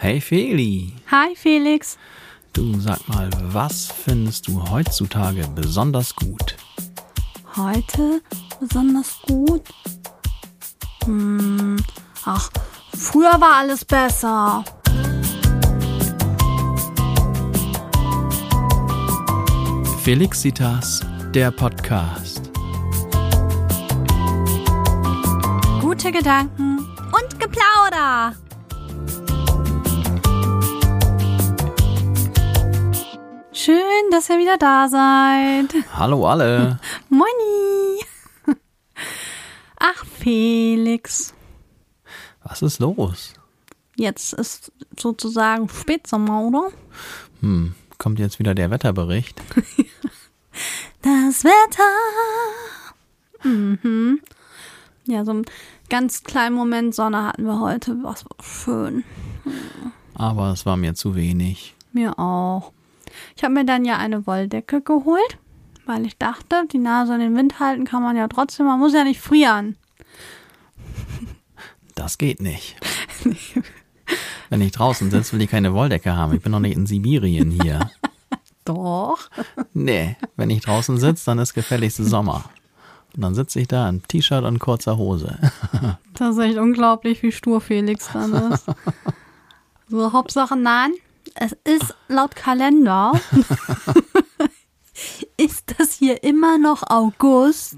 Hey 0.00 0.20
Feli, 0.20 0.92
Hi 1.10 1.34
Felix. 1.34 1.98
du 2.52 2.78
sag 2.80 3.00
mal, 3.08 3.28
was 3.52 3.90
findest 3.90 4.46
du 4.46 4.62
heutzutage 4.70 5.46
besonders 5.56 6.14
gut? 6.14 6.56
Heute 7.56 8.22
besonders 8.60 9.18
gut. 9.22 9.62
Hm, 11.04 11.82
ach, 12.24 12.48
früher 12.96 13.40
war 13.40 13.56
alles 13.56 13.84
besser. 13.84 14.64
Felixitas, 20.04 21.00
der 21.34 21.50
Podcast. 21.50 22.50
Gute 25.80 26.12
Gedanken 26.12 26.78
und 27.12 27.40
Geplauder. 27.40 28.34
Schön, 33.58 34.10
dass 34.12 34.30
ihr 34.30 34.38
wieder 34.38 34.56
da 34.56 34.86
seid. 34.86 35.74
Hallo 35.92 36.28
alle. 36.28 36.78
Moini. 37.08 38.04
Ach, 39.80 40.04
Felix. 40.20 41.34
Was 42.44 42.62
ist 42.62 42.78
los? 42.78 43.34
Jetzt 43.96 44.32
ist 44.34 44.70
sozusagen 44.96 45.68
Spätsommer, 45.68 46.42
oder? 46.42 46.70
Hm, 47.40 47.74
kommt 47.98 48.20
jetzt 48.20 48.38
wieder 48.38 48.54
der 48.54 48.70
Wetterbericht? 48.70 49.42
Das 51.02 51.42
Wetter. 51.42 51.92
Mhm. 53.42 54.20
Ja, 55.04 55.24
so 55.24 55.32
einen 55.32 55.46
ganz 55.90 56.22
kleinen 56.22 56.54
Moment 56.54 56.94
Sonne 56.94 57.24
hatten 57.24 57.42
wir 57.42 57.58
heute. 57.58 57.96
Was 58.04 58.24
war 58.24 58.36
schön. 58.40 59.02
Aber 60.14 60.52
es 60.52 60.64
war 60.64 60.76
mir 60.76 60.94
zu 60.94 61.16
wenig. 61.16 61.74
Mir 61.92 62.16
auch. 62.20 62.72
Ich 63.36 63.44
habe 63.44 63.54
mir 63.54 63.64
dann 63.64 63.84
ja 63.84 63.96
eine 63.98 64.26
Wolldecke 64.26 64.80
geholt, 64.80 65.38
weil 65.86 66.06
ich 66.06 66.18
dachte, 66.18 66.64
die 66.72 66.78
Nase 66.78 67.14
in 67.14 67.20
den 67.20 67.36
Wind 67.36 67.60
halten 67.60 67.84
kann 67.84 68.02
man 68.02 68.16
ja 68.16 68.28
trotzdem. 68.28 68.66
Man 68.66 68.78
muss 68.78 68.94
ja 68.94 69.04
nicht 69.04 69.20
frieren. 69.20 69.76
Das 71.94 72.18
geht 72.18 72.40
nicht. 72.40 72.76
Wenn 74.50 74.60
ich 74.60 74.72
draußen 74.72 75.10
sitze, 75.10 75.32
will 75.32 75.42
ich 75.42 75.50
keine 75.50 75.74
Wolldecke 75.74 76.16
haben. 76.16 76.34
Ich 76.34 76.42
bin 76.42 76.52
noch 76.52 76.60
nicht 76.60 76.76
in 76.76 76.86
Sibirien 76.86 77.50
hier. 77.50 77.90
Doch. 78.64 79.30
Nee, 79.72 80.16
wenn 80.36 80.50
ich 80.50 80.60
draußen 80.60 80.98
sitze, 80.98 81.26
dann 81.26 81.38
ist 81.38 81.54
gefälligste 81.54 82.04
Sommer. 82.04 82.44
Und 83.16 83.22
dann 83.22 83.34
sitze 83.34 83.60
ich 83.60 83.68
da 83.68 83.88
in 83.88 84.02
T-Shirt 84.02 84.44
und 84.44 84.58
kurzer 84.58 84.96
Hose. 84.96 85.38
Das 86.14 86.36
ist 86.36 86.42
echt 86.42 86.58
unglaublich, 86.58 87.22
wie 87.22 87.32
stur 87.32 87.60
Felix 87.60 88.10
dann 88.12 88.52
ist. 88.52 88.66
So, 89.90 90.12
Hauptsache 90.12 90.54
nein. 90.54 90.92
Es 91.40 91.52
ist 91.64 91.94
laut 92.08 92.34
Kalender. 92.34 93.12
ist 95.36 95.74
das 95.78 95.92
hier 95.94 96.24
immer 96.24 96.58
noch 96.58 96.82
August? 96.90 97.76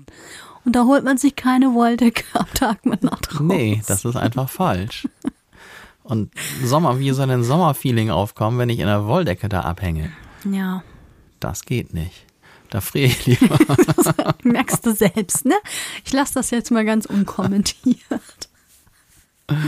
Und 0.64 0.77
da 0.77 0.84
holt 0.84 1.05
man 1.05 1.19
sich 1.19 1.36
keine 1.36 1.75
Wolldecke 1.75 2.25
am 2.39 2.47
Tag 2.55 2.86
mit 2.86 3.02
nach 3.02 3.20
draußen. 3.20 3.47
Nee, 3.47 3.83
das 3.86 4.05
ist 4.06 4.17
einfach 4.17 4.48
falsch. 4.48 5.06
Und 6.02 6.33
Sommer, 6.64 6.98
wie 6.98 7.11
soll 7.12 7.27
denn 7.27 7.44
Sommerfeeling 7.44 8.11
aufkommen, 8.11 8.58
wenn 8.58 8.70
ich 8.70 8.78
in 8.78 8.86
der 8.86 9.06
Wolldecke 9.06 9.48
da 9.50 9.61
abhänge? 9.61 10.11
Ja, 10.50 10.83
Das 11.39 11.64
geht 11.64 11.92
nicht. 11.92 12.27
Da 12.70 12.80
friere 12.80 13.06
ich 13.08 13.27
lieber. 13.27 13.58
merkst 14.42 14.86
du 14.86 14.95
selbst, 14.95 15.45
ne? 15.45 15.56
Ich 16.05 16.12
lasse 16.12 16.34
das 16.34 16.50
jetzt 16.50 16.70
mal 16.70 16.84
ganz 16.84 17.05
unkommentiert. 17.05 17.98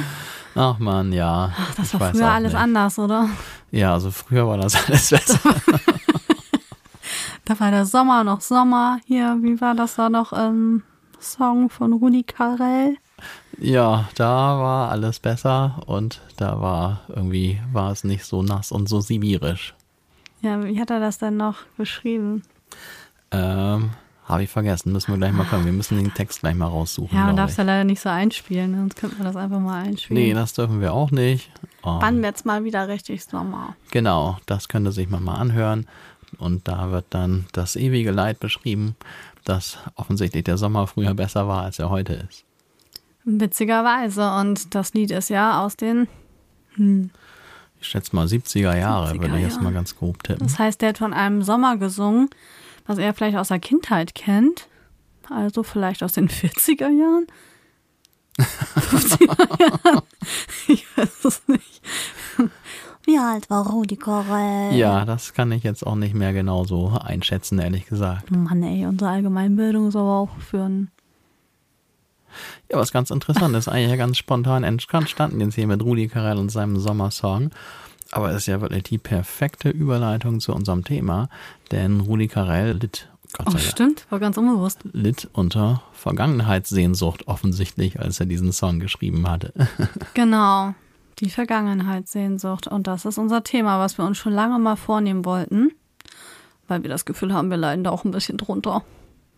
Ach 0.55 0.79
man, 0.79 1.13
ja. 1.13 1.53
Ach, 1.57 1.75
das 1.77 1.95
ich 1.95 2.01
war 2.01 2.11
früher 2.13 2.31
alles 2.31 2.53
nicht. 2.53 2.61
anders, 2.63 2.99
oder? 2.99 3.29
Ja, 3.71 3.93
also 3.95 4.11
früher 4.11 4.47
war 4.47 4.59
das 4.59 4.75
alles 4.89 5.11
besser. 5.11 5.39
Da 7.45 7.59
war 7.59 7.73
der 7.73 7.85
Sommer 7.87 8.23
noch 8.23 8.41
Sommer. 8.41 8.99
Hier, 9.05 9.37
wie 9.43 9.61
war 9.61 9.75
das 9.75 9.97
da 9.97 10.09
noch? 10.09 10.33
Ähm, 10.33 10.85
Song 11.21 11.71
von 11.71 11.93
Rudi 11.93 12.23
Carell. 12.23 12.97
Ja, 13.59 14.09
da 14.15 14.59
war 14.59 14.91
alles 14.91 15.19
besser 15.19 15.83
und 15.87 16.21
da 16.37 16.61
war 16.61 17.01
irgendwie, 17.09 17.61
war 17.73 17.91
es 17.91 18.05
nicht 18.05 18.25
so 18.25 18.43
nass 18.43 18.71
und 18.71 18.89
so 18.89 19.01
sibirisch. 19.01 19.75
Ja, 20.41 20.63
wie 20.65 20.81
hat 20.81 20.91
er 20.91 21.01
das 21.01 21.19
denn 21.19 21.37
noch 21.37 21.57
geschrieben? 21.77 22.43
Ähm, 23.33 23.91
habe 24.25 24.45
ich 24.45 24.51
vergessen. 24.51 24.93
Müssen 24.93 25.13
wir 25.13 25.19
gleich 25.19 25.33
mal 25.33 25.45
können. 25.45 25.65
Wir 25.65 25.73
müssen 25.73 25.97
den 25.99 26.15
Text 26.15 26.41
gleich 26.41 26.55
mal 26.55 26.67
raussuchen. 26.67 27.17
Ja, 27.17 27.27
man 27.27 27.37
darf 27.37 27.51
es 27.51 27.57
ja 27.57 27.65
leider 27.65 27.85
nicht 27.85 28.01
so 28.01 28.09
einspielen, 28.09 28.71
ne? 28.71 28.79
sonst 28.79 28.97
könnte 28.97 29.17
man 29.17 29.27
das 29.27 29.37
einfach 29.37 29.59
mal 29.59 29.83
einspielen. 29.83 30.23
Nee, 30.23 30.35
das 30.35 30.53
dürfen 30.53 30.81
wir 30.81 30.93
auch 30.93 31.11
nicht. 31.11 31.51
Oh, 31.83 31.99
Wann 32.01 32.23
wird's 32.23 32.45
mal 32.45 32.65
wieder 32.65 32.89
richtig 32.89 33.25
Sommer? 33.25 33.77
Genau, 33.91 34.39
das 34.47 34.69
könnte 34.69 34.93
sich 34.93 35.09
man 35.09 35.25
mal 35.25 35.35
anhören. 35.35 35.87
Und 36.39 36.67
da 36.69 36.91
wird 36.91 37.07
dann 37.11 37.47
das 37.53 37.77
ewige 37.77 38.11
Leid 38.11 38.41
beschrieben, 38.41 38.97
dass 39.45 39.79
offensichtlich 39.97 40.45
der 40.45 40.57
Sommer 40.57 40.87
früher 40.87 41.15
besser 41.15 41.49
war, 41.49 41.65
als 41.65 41.79
er 41.79 41.91
heute 41.91 42.15
ist. 42.15 42.45
Witzigerweise. 43.25 44.33
Und 44.37 44.75
das 44.75 44.95
Lied 44.95 45.11
ist 45.11 45.29
ja 45.29 45.63
aus 45.63 45.77
den. 45.77 46.09
Ich 47.81 47.87
schätze 47.89 48.15
mal 48.17 48.27
70er 48.27 48.77
Jahre, 48.77 49.13
70er 49.13 49.21
würde 49.21 49.37
ich 49.39 49.43
jetzt 49.43 49.61
mal 49.61 49.73
ganz 49.73 49.97
grob 49.97 50.23
tippen. 50.23 50.47
Das 50.47 50.59
heißt, 50.59 50.81
der 50.81 50.91
hat 50.91 50.99
von 50.99 51.13
einem 51.13 51.43
Sommer 51.43 51.77
gesungen, 51.77 52.31
was 52.87 52.99
er 52.99 53.15
vielleicht 53.15 53.37
aus 53.37 53.49
der 53.49 53.59
Kindheit 53.61 54.15
kennt. 54.15 54.69
Also 55.31 55.63
vielleicht 55.63 56.03
aus 56.03 56.13
den 56.13 56.29
40er 56.31 56.89
Jahren. 56.91 57.27
50er 58.39 59.61
Jahren. 59.61 60.03
Ich 60.69 60.87
weiß 60.97 61.25
es 61.25 61.43
nicht. 61.49 61.83
Wie 63.05 63.19
alt 63.19 63.51
war 63.51 63.67
Rudi 63.69 63.97
Carell? 63.97 64.75
Ja, 64.77 65.05
das 65.05 65.35
kann 65.35 65.51
ich 65.53 65.65
jetzt 65.65 65.85
auch 65.85 65.97
nicht 65.97 66.15
mehr 66.15 66.33
genau 66.33 66.65
so 66.65 66.89
einschätzen, 66.89 67.59
ehrlich 67.59 67.87
gesagt. 67.87 68.31
Mann, 68.31 68.63
ey, 68.63 68.87
unsere 68.87 69.11
Allgemeinbildung 69.11 69.89
ist 69.89 69.97
aber 69.97 70.19
auch 70.19 70.37
für 70.39 70.63
einen. 70.63 70.91
Ja, 72.71 72.79
was 72.79 72.93
ganz 72.93 73.11
interessant 73.11 73.55
ist, 73.57 73.69
eigentlich 73.69 73.91
ja 73.91 73.97
ganz 73.97 74.17
spontan 74.17 74.65
entstanden 74.65 75.41
jetzt 75.41 75.55
hier 75.55 75.67
mit 75.67 75.83
Rudi 75.83 76.09
Carell 76.09 76.39
und 76.39 76.49
seinem 76.49 76.79
Sommersong. 76.79 77.51
Aber 78.13 78.31
es 78.31 78.37
ist 78.43 78.47
ja 78.47 78.61
wirklich 78.61 78.85
die 78.85 78.99
perfekte 78.99 79.71
Überleitung 79.71 80.39
zu 80.39 80.55
unserem 80.55 80.85
Thema, 80.85 81.29
denn 81.71 82.01
Rudi 82.01 82.29
Carell 82.29 82.77
litt, 82.77 83.09
Gott 83.33 83.47
Oh, 83.49 83.51
sei 83.53 83.59
Dank, 83.59 83.71
stimmt, 83.71 84.07
war 84.11 84.21
ganz 84.21 84.37
unbewusst. 84.37 84.81
litt 84.93 85.29
unter 85.33 85.83
Vergangenheitssehnsucht 85.95 87.27
offensichtlich, 87.27 87.99
als 87.99 88.21
er 88.21 88.27
diesen 88.27 88.53
Song 88.53 88.81
geschrieben 88.81 89.29
hatte. 89.29 89.53
Genau, 90.15 90.75
die 91.21 91.31
Vergangenheitssehnsucht. 91.31 92.67
Und 92.67 92.87
das 92.87 93.07
ist 93.07 93.17
unser 93.17 93.43
Thema, 93.45 93.79
was 93.81 93.97
wir 93.97 94.05
uns 94.05 94.19
schon 94.19 94.35
lange 94.35 94.59
mal 94.59 94.77
vornehmen 94.77 95.25
wollten, 95.25 95.71
weil 96.69 96.83
wir 96.83 96.91
das 96.91 97.07
Gefühl 97.07 97.33
haben, 97.33 97.49
wir 97.49 97.57
leiden 97.57 97.83
da 97.85 97.91
auch 97.91 98.05
ein 98.05 98.11
bisschen 98.11 98.37
drunter. 98.37 98.83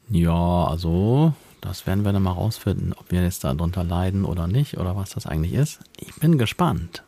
Ja, 0.08 0.64
also, 0.64 1.32
das 1.60 1.86
werden 1.86 2.04
wir 2.04 2.12
dann 2.12 2.24
mal 2.24 2.32
rausfinden, 2.32 2.92
ob 2.92 3.12
wir 3.12 3.22
jetzt 3.22 3.44
darunter 3.44 3.84
leiden 3.84 4.24
oder 4.24 4.48
nicht 4.48 4.78
oder 4.78 4.96
was 4.96 5.10
das 5.10 5.26
eigentlich 5.26 5.54
ist. 5.54 5.78
Ich 5.96 6.12
bin 6.16 6.38
gespannt. 6.38 7.03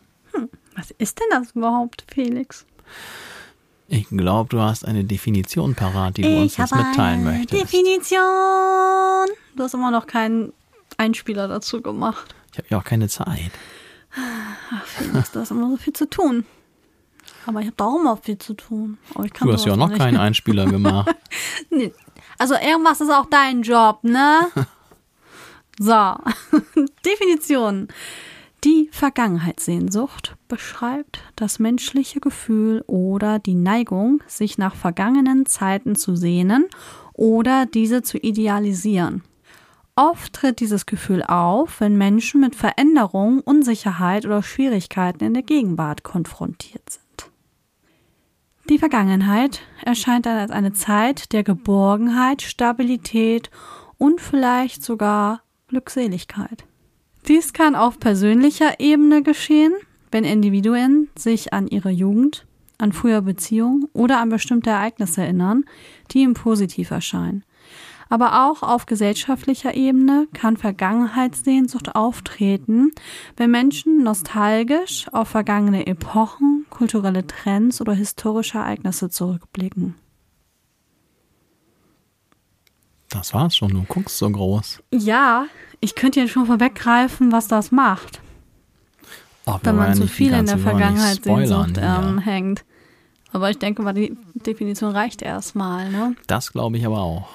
Was 0.76 0.90
ist 0.98 1.18
denn 1.18 1.26
das 1.30 1.52
überhaupt, 1.52 2.04
Felix? 2.12 2.66
Ich 3.88 4.08
glaube, 4.08 4.48
du 4.50 4.60
hast 4.60 4.84
eine 4.84 5.04
Definition 5.04 5.74
parat, 5.74 6.16
die 6.16 6.22
du 6.22 6.40
uns 6.42 6.56
jetzt 6.56 6.74
mitteilen 6.74 7.24
möchtest. 7.24 7.62
Definition. 7.62 9.26
Du 9.56 9.62
hast 9.62 9.74
immer 9.74 9.90
noch 9.90 10.06
keinen 10.06 10.52
Einspieler 10.98 11.48
dazu 11.48 11.80
gemacht. 11.80 12.34
Ich 12.52 12.58
habe 12.58 12.68
ja 12.70 12.78
auch 12.78 12.84
keine 12.84 13.08
Zeit. 13.08 13.50
Ach, 14.14 14.84
Felix, 14.86 15.30
du 15.32 15.40
hast 15.40 15.50
immer 15.50 15.70
so 15.70 15.76
viel 15.76 15.92
zu 15.92 16.08
tun. 16.08 16.44
Aber 17.46 17.60
ich 17.60 17.66
habe 17.66 17.76
da 17.76 17.84
auch 17.84 18.00
immer 18.00 18.16
viel 18.16 18.38
zu 18.38 18.54
tun. 18.54 18.98
Ich 19.24 19.32
Du 19.32 19.52
hast 19.52 19.64
ja 19.66 19.72
auch 19.74 19.76
noch 19.76 19.88
nicht. 19.88 19.98
keinen 20.00 20.16
Einspieler 20.16 20.66
gemacht. 20.66 21.14
Nee. 21.70 21.92
Also 22.38 22.54
irgendwas 22.54 23.00
ist 23.00 23.10
auch 23.10 23.26
dein 23.26 23.62
Job, 23.62 24.00
ne? 24.02 24.48
So, 25.78 25.92
Definition. 27.04 27.88
Die 28.66 28.88
Vergangenheitssehnsucht 28.90 30.34
beschreibt 30.48 31.20
das 31.36 31.60
menschliche 31.60 32.18
Gefühl 32.18 32.82
oder 32.88 33.38
die 33.38 33.54
Neigung, 33.54 34.24
sich 34.26 34.58
nach 34.58 34.74
vergangenen 34.74 35.46
Zeiten 35.46 35.94
zu 35.94 36.16
sehnen 36.16 36.64
oder 37.12 37.66
diese 37.66 38.02
zu 38.02 38.18
idealisieren. 38.18 39.22
Oft 39.94 40.32
tritt 40.32 40.58
dieses 40.58 40.84
Gefühl 40.84 41.22
auf, 41.22 41.78
wenn 41.80 41.96
Menschen 41.96 42.40
mit 42.40 42.56
Veränderung, 42.56 43.40
Unsicherheit 43.40 44.26
oder 44.26 44.42
Schwierigkeiten 44.42 45.22
in 45.22 45.34
der 45.34 45.44
Gegenwart 45.44 46.02
konfrontiert 46.02 46.90
sind. 46.90 47.30
Die 48.68 48.78
Vergangenheit 48.78 49.60
erscheint 49.84 50.26
dann 50.26 50.38
als 50.38 50.50
eine 50.50 50.72
Zeit 50.72 51.32
der 51.32 51.44
Geborgenheit, 51.44 52.42
Stabilität 52.42 53.48
und 53.96 54.20
vielleicht 54.20 54.82
sogar 54.82 55.42
Glückseligkeit. 55.68 56.64
Dies 57.28 57.52
kann 57.52 57.74
auf 57.74 57.98
persönlicher 57.98 58.78
Ebene 58.78 59.22
geschehen, 59.22 59.72
wenn 60.12 60.22
Individuen 60.22 61.08
sich 61.18 61.52
an 61.52 61.66
ihre 61.66 61.90
Jugend, 61.90 62.46
an 62.78 62.92
frühere 62.92 63.22
Beziehungen 63.22 63.88
oder 63.92 64.20
an 64.20 64.28
bestimmte 64.28 64.70
Ereignisse 64.70 65.22
erinnern, 65.22 65.64
die 66.12 66.20
ihm 66.20 66.34
positiv 66.34 66.92
erscheinen. 66.92 67.44
Aber 68.08 68.46
auch 68.46 68.62
auf 68.62 68.86
gesellschaftlicher 68.86 69.74
Ebene 69.74 70.28
kann 70.32 70.56
Vergangenheitssehnsucht 70.56 71.96
auftreten, 71.96 72.92
wenn 73.36 73.50
Menschen 73.50 74.04
nostalgisch 74.04 75.06
auf 75.10 75.26
vergangene 75.26 75.88
Epochen, 75.88 76.66
kulturelle 76.70 77.26
Trends 77.26 77.80
oder 77.80 77.94
historische 77.94 78.58
Ereignisse 78.58 79.10
zurückblicken. 79.10 79.96
Das 83.16 83.32
war's 83.32 83.56
schon, 83.56 83.70
du 83.70 83.82
guckst 83.84 84.18
so 84.18 84.30
groß. 84.30 84.82
Ja, 84.92 85.46
ich 85.80 85.94
könnte 85.94 86.20
jetzt 86.20 86.32
schon 86.32 86.44
vorweggreifen, 86.44 87.32
was 87.32 87.48
das 87.48 87.72
macht. 87.72 88.20
Ach, 89.46 89.58
wenn 89.62 89.76
man 89.76 89.94
zu 89.94 90.02
die 90.02 90.08
viel 90.08 90.34
in 90.34 90.44
der 90.44 90.58
Vergangenheitssehnsucht 90.58 91.70
spoilern 91.76 92.10
ähm, 92.10 92.18
hängt. 92.18 92.64
Aber 93.32 93.48
ich 93.48 93.58
denke 93.58 93.82
mal, 93.82 93.94
die 93.94 94.16
Definition 94.34 94.90
reicht 94.90 95.22
erstmal. 95.22 95.90
Ne? 95.90 96.14
Das 96.26 96.52
glaube 96.52 96.76
ich 96.76 96.84
aber 96.84 96.98
auch. 96.98 97.28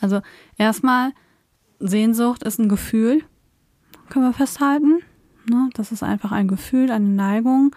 Also 0.00 0.20
erstmal, 0.56 1.12
Sehnsucht 1.78 2.42
ist 2.42 2.58
ein 2.58 2.68
Gefühl, 2.68 3.22
können 4.08 4.24
wir 4.24 4.32
festhalten. 4.32 5.00
Ne? 5.48 5.70
Das 5.74 5.92
ist 5.92 6.02
einfach 6.02 6.32
ein 6.32 6.48
Gefühl, 6.48 6.90
eine 6.90 7.08
Neigung. 7.08 7.76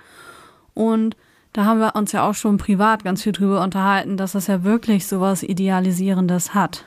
Und 0.74 1.16
da 1.52 1.66
haben 1.66 1.80
wir 1.80 1.96
uns 1.96 2.14
ja 2.14 2.28
auch 2.28 2.34
schon 2.34 2.58
privat 2.58 3.04
ganz 3.04 3.22
viel 3.22 3.32
drüber 3.32 3.62
unterhalten, 3.62 4.18
dass 4.18 4.32
das 4.32 4.48
ja 4.48 4.64
wirklich 4.64 5.06
sowas 5.06 5.44
Idealisierendes 5.44 6.56
hat. 6.56 6.86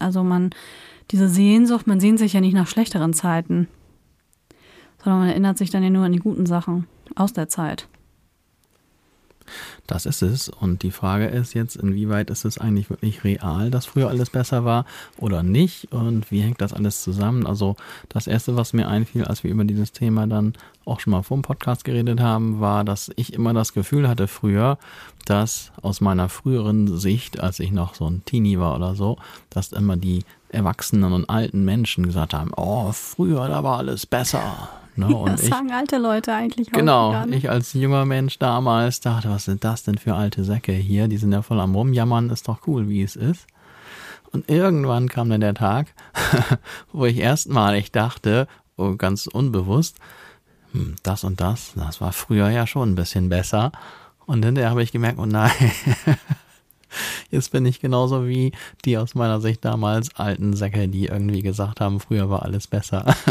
Also 0.00 0.22
man, 0.22 0.50
diese 1.10 1.28
Sehnsucht, 1.28 1.86
man 1.86 2.00
sehnt 2.00 2.18
sich 2.18 2.32
ja 2.32 2.40
nicht 2.40 2.54
nach 2.54 2.68
schlechteren 2.68 3.12
Zeiten, 3.12 3.68
sondern 5.02 5.20
man 5.20 5.28
erinnert 5.28 5.58
sich 5.58 5.70
dann 5.70 5.82
ja 5.82 5.90
nur 5.90 6.04
an 6.04 6.12
die 6.12 6.18
guten 6.18 6.46
Sachen 6.46 6.86
aus 7.14 7.32
der 7.32 7.48
Zeit. 7.48 7.88
Das 9.86 10.06
ist 10.06 10.22
es. 10.22 10.48
Und 10.48 10.82
die 10.82 10.90
Frage 10.90 11.26
ist 11.26 11.54
jetzt, 11.54 11.76
inwieweit 11.76 12.30
ist 12.30 12.44
es 12.44 12.58
eigentlich 12.58 12.90
wirklich 12.90 13.24
real, 13.24 13.70
dass 13.70 13.86
früher 13.86 14.08
alles 14.08 14.30
besser 14.30 14.64
war 14.64 14.84
oder 15.18 15.42
nicht? 15.42 15.92
Und 15.92 16.30
wie 16.30 16.40
hängt 16.40 16.60
das 16.60 16.72
alles 16.72 17.02
zusammen? 17.02 17.46
Also 17.46 17.76
das 18.08 18.26
Erste, 18.26 18.56
was 18.56 18.72
mir 18.72 18.88
einfiel, 18.88 19.24
als 19.24 19.44
wir 19.44 19.50
über 19.50 19.64
dieses 19.64 19.92
Thema 19.92 20.26
dann 20.26 20.54
auch 20.84 21.00
schon 21.00 21.10
mal 21.10 21.22
vor 21.22 21.36
dem 21.36 21.42
Podcast 21.42 21.84
geredet 21.84 22.20
haben, 22.20 22.60
war, 22.60 22.84
dass 22.84 23.10
ich 23.16 23.32
immer 23.32 23.52
das 23.52 23.72
Gefühl 23.72 24.08
hatte 24.08 24.28
früher, 24.28 24.78
dass 25.24 25.72
aus 25.82 26.00
meiner 26.00 26.28
früheren 26.28 26.98
Sicht, 26.98 27.40
als 27.40 27.58
ich 27.58 27.72
noch 27.72 27.94
so 27.94 28.08
ein 28.08 28.24
Teenie 28.24 28.58
war 28.58 28.76
oder 28.76 28.94
so, 28.94 29.18
dass 29.50 29.72
immer 29.72 29.96
die 29.96 30.24
Erwachsenen 30.48 31.12
und 31.12 31.28
alten 31.28 31.64
Menschen 31.64 32.06
gesagt 32.06 32.32
haben, 32.32 32.52
oh, 32.56 32.92
früher, 32.92 33.48
da 33.48 33.64
war 33.64 33.78
alles 33.78 34.06
besser. 34.06 34.68
Ne? 34.96 35.06
Und 35.16 35.30
das 35.30 35.42
ich, 35.42 35.48
sagen 35.50 35.70
alte 35.72 35.98
Leute 35.98 36.32
eigentlich 36.34 36.68
auch 36.68 36.78
Genau, 36.78 37.24
nicht. 37.26 37.44
ich 37.44 37.50
als 37.50 37.72
junger 37.72 38.04
Mensch 38.04 38.38
damals 38.38 39.00
dachte, 39.00 39.30
was 39.30 39.44
sind 39.44 39.64
das 39.64 39.82
denn 39.84 39.98
für 39.98 40.14
alte 40.14 40.44
Säcke 40.44 40.72
hier? 40.72 41.08
Die 41.08 41.16
sind 41.18 41.32
ja 41.32 41.42
voll 41.42 41.60
am 41.60 41.74
Rumjammern, 41.74 42.30
ist 42.30 42.48
doch 42.48 42.66
cool, 42.66 42.88
wie 42.88 43.02
es 43.02 43.16
ist. 43.16 43.46
Und 44.32 44.50
irgendwann 44.50 45.08
kam 45.08 45.30
dann 45.30 45.40
der 45.40 45.54
Tag, 45.54 45.94
wo 46.92 47.06
ich 47.06 47.18
erstmalig 47.18 47.92
dachte, 47.92 48.48
oh, 48.76 48.96
ganz 48.96 49.26
unbewusst, 49.26 49.98
hm, 50.72 50.96
das 51.02 51.24
und 51.24 51.40
das, 51.40 51.72
das 51.74 52.00
war 52.00 52.12
früher 52.12 52.50
ja 52.50 52.66
schon 52.66 52.92
ein 52.92 52.96
bisschen 52.96 53.28
besser. 53.28 53.72
Und 54.26 54.44
hinterher 54.44 54.70
habe 54.70 54.82
ich 54.82 54.92
gemerkt, 54.92 55.18
oh 55.18 55.26
nein, 55.26 55.50
jetzt 57.30 57.52
bin 57.52 57.66
ich 57.66 57.80
genauso 57.80 58.26
wie 58.26 58.52
die 58.84 58.98
aus 58.98 59.14
meiner 59.14 59.40
Sicht 59.40 59.64
damals 59.64 60.14
alten 60.16 60.54
Säcke, 60.54 60.88
die 60.88 61.06
irgendwie 61.06 61.42
gesagt 61.42 61.80
haben, 61.80 62.00
früher 62.00 62.30
war 62.30 62.42
alles 62.42 62.66
besser. 62.66 63.04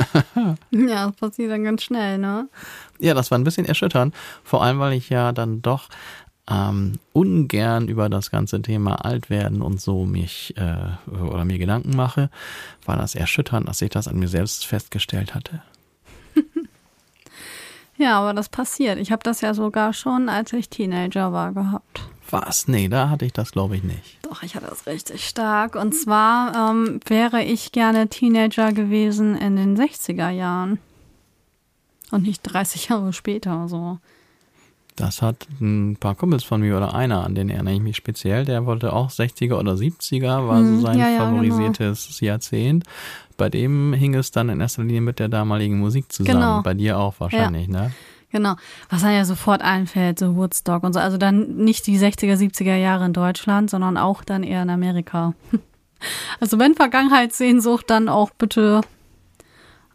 Ja, 0.72 1.08
das 1.08 1.16
passiert 1.16 1.52
dann 1.52 1.64
ganz 1.64 1.84
schnell, 1.84 2.18
ne? 2.18 2.48
Ja, 3.00 3.14
das 3.14 3.32
war 3.32 3.38
ein 3.38 3.44
bisschen 3.44 3.66
erschütternd. 3.66 4.14
Vor 4.44 4.64
allem, 4.64 4.80
weil 4.80 4.94
ich 4.94 5.10
ja 5.10 5.32
dann 5.32 5.62
doch 5.62 5.90
ähm, 6.50 6.94
ungern 7.14 7.88
über 7.88 8.10
das 8.10 8.32
ganze 8.32 8.62
Thema 8.62 9.06
Altwerden 9.06 9.62
und 9.62 9.82
so 9.82 10.06
mich 10.06 10.56
äh, 10.58 11.12
oder 11.12 11.46
mir 11.46 11.58
Gedanken 11.58 11.96
mache, 11.96 12.30
war 12.86 12.98
das 12.98 13.16
erschütternd, 13.16 13.68
dass 13.68 13.82
ich 13.82 13.90
das 13.90 14.08
an 14.08 14.20
mir 14.20 14.28
selbst 14.28 14.66
festgestellt 14.66 15.34
hatte. 15.34 15.62
Ja, 17.98 18.20
aber 18.20 18.34
das 18.34 18.50
passiert. 18.50 19.00
Ich 19.00 19.12
habe 19.12 19.24
das 19.24 19.42
ja 19.42 19.54
sogar 19.54 19.94
schon, 19.94 20.28
als 20.28 20.52
ich 20.52 20.70
Teenager 20.70 21.32
war, 21.32 21.54
gehabt. 21.54 22.02
Was? 22.32 22.68
Nee, 22.68 22.88
da 22.88 23.10
hatte 23.10 23.26
ich 23.26 23.34
das, 23.34 23.52
glaube 23.52 23.76
ich, 23.78 23.84
nicht. 23.84 24.18
Doch, 24.24 24.42
ich 24.44 24.56
hatte 24.56 24.68
das 24.68 24.88
richtig 24.88 25.28
stark. 25.28 25.76
Und 25.76 25.94
zwar 25.94 26.72
ähm, 26.72 27.00
wäre 27.06 27.44
ich 27.44 27.72
gerne 27.72 28.08
Teenager 28.08 28.72
gewesen 28.74 29.36
in 29.38 29.56
den 29.56 29.78
60er 29.78 30.30
Jahren. 30.30 30.80
Und 32.12 32.24
nicht 32.24 32.42
30 32.44 32.90
Jahre 32.90 33.14
später 33.14 33.68
so. 33.68 34.00
Das 34.96 35.22
hat 35.22 35.48
ein 35.60 35.98
paar 36.00 36.16
Kumpels 36.16 36.46
von 36.46 36.62
mir 36.62 36.78
oder 36.78 36.96
einer, 36.96 37.26
an 37.26 37.36
den 37.36 37.50
erinnere 37.50 37.74
ich 37.74 37.82
mich 37.82 37.98
speziell, 37.98 38.46
der 38.46 38.66
wollte 38.66 38.94
auch 38.94 39.10
60er 39.10 39.60
oder 39.60 39.74
70er, 39.74 40.48
war 40.48 40.64
so 40.64 40.70
Hm, 40.70 40.82
sein 40.82 41.00
ja, 41.00 41.10
ja, 41.10 41.18
favorisiertes 41.20 42.22
Jahrzehnt. 42.22 42.86
Bei 43.36 43.50
dem 43.50 43.92
hing 43.92 44.16
es 44.16 44.32
dann 44.32 44.48
in 44.48 44.62
erster 44.62 44.84
Linie 44.84 45.02
mit 45.02 45.20
der 45.20 45.28
damaligen 45.28 45.80
Musik 45.80 46.10
zusammen. 46.14 46.40
Genau. 46.40 46.62
Bei 46.62 46.74
dir 46.74 46.98
auch 46.98 47.16
wahrscheinlich, 47.20 47.68
ne? 47.68 47.92
Genau. 48.36 48.58
Was 48.90 49.02
dann 49.02 49.14
ja 49.14 49.24
sofort 49.24 49.62
einfällt, 49.62 50.20
so 50.20 50.36
Woodstock 50.36 50.84
und 50.84 50.92
so. 50.92 51.00
Also 51.00 51.18
dann 51.18 51.56
nicht 51.56 51.88
die 51.88 51.98
60er, 51.98 52.36
70er 52.36 52.76
Jahre 52.76 53.06
in 53.06 53.14
Deutschland, 53.14 53.70
sondern 53.70 53.96
auch 53.96 54.26
dann 54.26 54.44
eher 54.44 54.62
in 54.62 54.70
Amerika. 54.70 55.34
Also 56.42 56.60
wenn 56.60 56.76
Vergangenheitssehnsucht, 56.76 57.90
dann 57.90 58.10
auch 58.10 58.30
bitte 58.30 58.82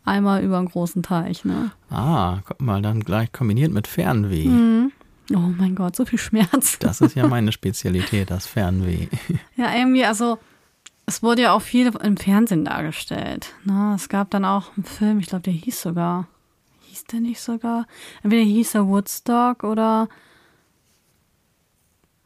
einmal 0.05 0.43
über 0.43 0.57
einen 0.59 0.69
großen 0.69 1.03
Teich, 1.03 1.45
ne? 1.45 1.71
Ah, 1.91 2.39
guck 2.45 2.61
mal, 2.61 2.81
dann 2.81 3.01
gleich 3.01 3.31
kombiniert 3.31 3.71
mit 3.71 3.87
Fernweh. 3.87 4.45
Hm. 4.45 4.93
Oh 5.33 5.53
mein 5.57 5.77
Gott, 5.77 5.95
so 5.95 6.07
viel 6.07 6.19
Schmerz. 6.19 6.79
Das 6.81 7.03
ist 7.03 7.15
ja 7.15 7.29
meine 7.29 7.53
Spezialität, 7.53 8.31
das 8.31 8.47
Fernweh. 8.47 9.09
Ja, 9.57 9.73
irgendwie, 9.77 10.05
also 10.07 10.39
es 11.05 11.23
wurde 11.23 11.43
ja 11.43 11.53
auch 11.53 11.63
viel 11.63 11.93
im 12.03 12.17
Fernsehen 12.17 12.65
dargestellt. 12.65 13.55
Ne? 13.65 13.93
Es 13.95 14.09
gab 14.09 14.31
dann 14.31 14.47
auch 14.47 14.75
einen 14.77 14.85
Film, 14.85 15.21
ich 15.21 15.27
glaube, 15.27 15.43
der 15.43 15.53
hieß 15.53 15.83
sogar. 15.83 16.27
Hieß 16.91 17.05
der 17.05 17.21
nicht 17.21 17.41
sogar? 17.41 17.87
Entweder 18.25 18.43
hieß 18.43 18.75
er 18.75 18.89
Woodstock 18.89 19.63
oder. 19.63 20.09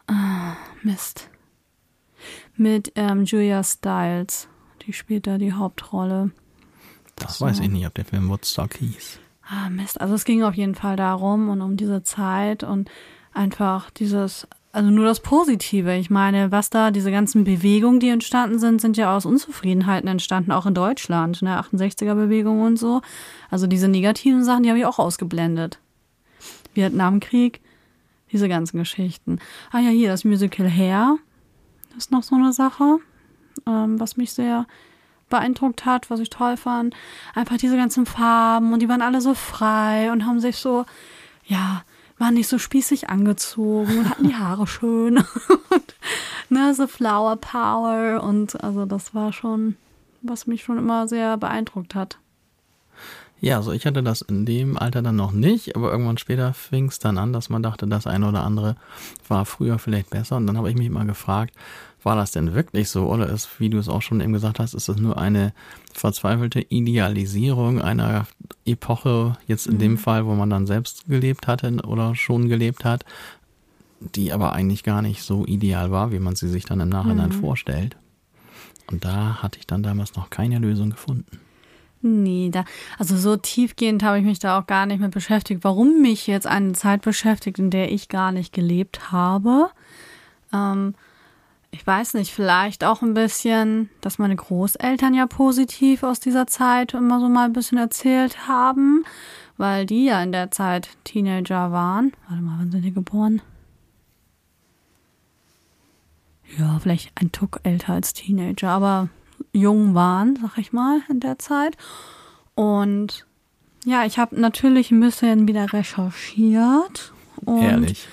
Ah, 0.06 0.54
Mist. 0.82 1.28
Mit 2.56 2.92
ähm, 2.94 3.24
Julia 3.24 3.62
Stiles. 3.62 4.48
Die 4.86 4.94
spielt 4.94 5.26
da 5.26 5.36
die 5.36 5.52
Hauptrolle. 5.52 6.30
Das 7.16 7.38
So. 7.38 7.44
weiß 7.44 7.60
ich 7.60 7.68
nicht, 7.68 7.86
ob 7.86 7.92
der 7.94 8.06
Film 8.06 8.30
Woodstock 8.30 8.74
hieß. 8.76 9.18
Ah, 9.46 9.68
Mist. 9.68 10.00
Also 10.00 10.14
es 10.14 10.24
ging 10.24 10.42
auf 10.42 10.54
jeden 10.54 10.74
Fall 10.74 10.96
darum 10.96 11.50
und 11.50 11.60
um 11.60 11.76
diese 11.76 12.02
Zeit 12.02 12.64
und 12.64 12.90
einfach 13.34 13.90
dieses, 13.90 14.46
also 14.74 14.90
nur 14.90 15.04
das 15.04 15.20
Positive. 15.20 15.94
Ich 15.96 16.10
meine, 16.10 16.50
was 16.50 16.68
da, 16.68 16.90
diese 16.90 17.12
ganzen 17.12 17.44
Bewegungen, 17.44 18.00
die 18.00 18.08
entstanden 18.08 18.58
sind, 18.58 18.80
sind 18.80 18.96
ja 18.96 19.16
aus 19.16 19.24
Unzufriedenheiten 19.24 20.08
entstanden, 20.08 20.50
auch 20.50 20.66
in 20.66 20.74
Deutschland, 20.74 21.42
ne, 21.42 21.60
68er-Bewegung 21.60 22.60
und 22.60 22.76
so. 22.76 23.00
Also 23.50 23.68
diese 23.68 23.86
negativen 23.86 24.42
Sachen, 24.42 24.64
die 24.64 24.70
habe 24.70 24.80
ich 24.80 24.84
auch 24.84 24.98
ausgeblendet. 24.98 25.78
Vietnamkrieg, 26.74 27.60
diese 28.32 28.48
ganzen 28.48 28.78
Geschichten. 28.78 29.38
Ah 29.70 29.78
ja, 29.78 29.90
hier, 29.90 30.08
das 30.08 30.24
Musical 30.24 30.68
Hair 30.68 31.18
ist 31.96 32.10
noch 32.10 32.24
so 32.24 32.34
eine 32.34 32.52
Sache, 32.52 32.98
ähm, 33.68 34.00
was 34.00 34.16
mich 34.16 34.32
sehr 34.32 34.66
beeindruckt 35.30 35.86
hat, 35.86 36.10
was 36.10 36.18
ich 36.18 36.30
toll 36.30 36.56
fand. 36.56 36.96
Einfach 37.36 37.58
diese 37.58 37.76
ganzen 37.76 38.06
Farben 38.06 38.72
und 38.72 38.82
die 38.82 38.88
waren 38.88 39.02
alle 39.02 39.20
so 39.20 39.34
frei 39.34 40.10
und 40.10 40.26
haben 40.26 40.40
sich 40.40 40.56
so, 40.56 40.84
ja, 41.44 41.84
waren 42.18 42.34
nicht 42.34 42.48
so 42.48 42.58
spießig 42.58 43.10
angezogen 43.10 43.98
und 43.98 44.10
hatten 44.10 44.28
die 44.28 44.36
Haare 44.36 44.66
schön. 44.66 45.18
und, 45.70 45.94
ne, 46.48 46.74
so 46.74 46.86
Flower 46.86 47.36
Power 47.36 48.22
und 48.22 48.62
also 48.62 48.86
das 48.86 49.14
war 49.14 49.32
schon, 49.32 49.76
was 50.22 50.46
mich 50.46 50.62
schon 50.62 50.78
immer 50.78 51.08
sehr 51.08 51.36
beeindruckt 51.36 51.94
hat. 51.94 52.18
Ja, 53.44 53.58
also 53.58 53.72
ich 53.72 53.84
hatte 53.84 54.02
das 54.02 54.22
in 54.22 54.46
dem 54.46 54.78
Alter 54.78 55.02
dann 55.02 55.16
noch 55.16 55.30
nicht, 55.30 55.76
aber 55.76 55.92
irgendwann 55.92 56.16
später 56.16 56.54
fing 56.54 56.86
es 56.86 56.98
dann 56.98 57.18
an, 57.18 57.34
dass 57.34 57.50
man 57.50 57.62
dachte, 57.62 57.86
das 57.86 58.06
eine 58.06 58.26
oder 58.26 58.42
andere 58.42 58.74
war 59.28 59.44
früher 59.44 59.78
vielleicht 59.78 60.08
besser. 60.08 60.38
Und 60.38 60.46
dann 60.46 60.56
habe 60.56 60.70
ich 60.70 60.76
mich 60.76 60.88
mal 60.88 61.04
gefragt, 61.04 61.54
war 62.02 62.16
das 62.16 62.30
denn 62.30 62.54
wirklich 62.54 62.88
so 62.88 63.06
oder 63.06 63.28
ist, 63.28 63.60
wie 63.60 63.68
du 63.68 63.76
es 63.76 63.90
auch 63.90 64.00
schon 64.00 64.22
eben 64.22 64.32
gesagt 64.32 64.60
hast, 64.60 64.72
ist 64.72 64.88
es 64.88 64.96
nur 64.96 65.18
eine 65.18 65.52
verzweifelte 65.92 66.62
Idealisierung 66.70 67.82
einer 67.82 68.26
Epoche, 68.64 69.36
jetzt 69.46 69.66
in 69.66 69.78
dem 69.78 69.98
Fall, 69.98 70.24
wo 70.24 70.34
man 70.34 70.48
dann 70.48 70.66
selbst 70.66 71.04
gelebt 71.06 71.46
hatte 71.46 71.70
oder 71.86 72.14
schon 72.14 72.48
gelebt 72.48 72.86
hat, 72.86 73.04
die 74.00 74.32
aber 74.32 74.54
eigentlich 74.54 74.84
gar 74.84 75.02
nicht 75.02 75.22
so 75.22 75.44
ideal 75.44 75.90
war, 75.90 76.12
wie 76.12 76.18
man 76.18 76.34
sie 76.34 76.48
sich 76.48 76.64
dann 76.64 76.80
im 76.80 76.88
Nachhinein 76.88 77.32
vorstellt. 77.32 77.94
Und 78.90 79.04
da 79.04 79.42
hatte 79.42 79.58
ich 79.58 79.66
dann 79.66 79.82
damals 79.82 80.14
noch 80.14 80.30
keine 80.30 80.58
Lösung 80.58 80.88
gefunden. 80.88 81.40
Nee, 82.06 82.50
da, 82.52 82.66
also 82.98 83.16
so 83.16 83.34
tiefgehend 83.34 84.02
habe 84.02 84.18
ich 84.18 84.24
mich 84.26 84.38
da 84.38 84.58
auch 84.58 84.66
gar 84.66 84.84
nicht 84.84 85.00
mit 85.00 85.12
beschäftigt. 85.12 85.64
Warum 85.64 86.02
mich 86.02 86.26
jetzt 86.26 86.46
eine 86.46 86.74
Zeit 86.74 87.00
beschäftigt, 87.00 87.58
in 87.58 87.70
der 87.70 87.90
ich 87.90 88.10
gar 88.10 88.30
nicht 88.30 88.52
gelebt 88.52 89.10
habe? 89.10 89.70
Ähm, 90.52 90.94
ich 91.70 91.86
weiß 91.86 92.12
nicht, 92.12 92.30
vielleicht 92.30 92.84
auch 92.84 93.00
ein 93.00 93.14
bisschen, 93.14 93.88
dass 94.02 94.18
meine 94.18 94.36
Großeltern 94.36 95.14
ja 95.14 95.26
positiv 95.26 96.02
aus 96.02 96.20
dieser 96.20 96.46
Zeit 96.46 96.92
immer 96.92 97.20
so 97.20 97.30
mal 97.30 97.46
ein 97.46 97.54
bisschen 97.54 97.78
erzählt 97.78 98.46
haben, 98.48 99.04
weil 99.56 99.86
die 99.86 100.04
ja 100.04 100.22
in 100.22 100.32
der 100.32 100.50
Zeit 100.50 100.90
Teenager 101.04 101.72
waren. 101.72 102.12
Warte 102.28 102.42
mal, 102.42 102.58
wann 102.58 102.70
sind 102.70 102.82
die 102.82 102.92
geboren? 102.92 103.40
Ja, 106.58 106.78
vielleicht 106.80 107.12
ein 107.14 107.32
Tuck 107.32 107.60
älter 107.62 107.94
als 107.94 108.12
Teenager, 108.12 108.68
aber 108.68 109.08
jung 109.54 109.94
waren, 109.94 110.36
sag 110.42 110.58
ich 110.58 110.72
mal, 110.72 111.00
in 111.08 111.20
der 111.20 111.38
Zeit. 111.38 111.76
Und 112.54 113.26
ja, 113.84 114.04
ich 114.04 114.18
habe 114.18 114.38
natürlich 114.38 114.90
ein 114.90 115.00
bisschen 115.00 115.48
wieder 115.48 115.72
recherchiert 115.72 117.12
und 117.44 117.62
Ehrlich. 117.62 118.08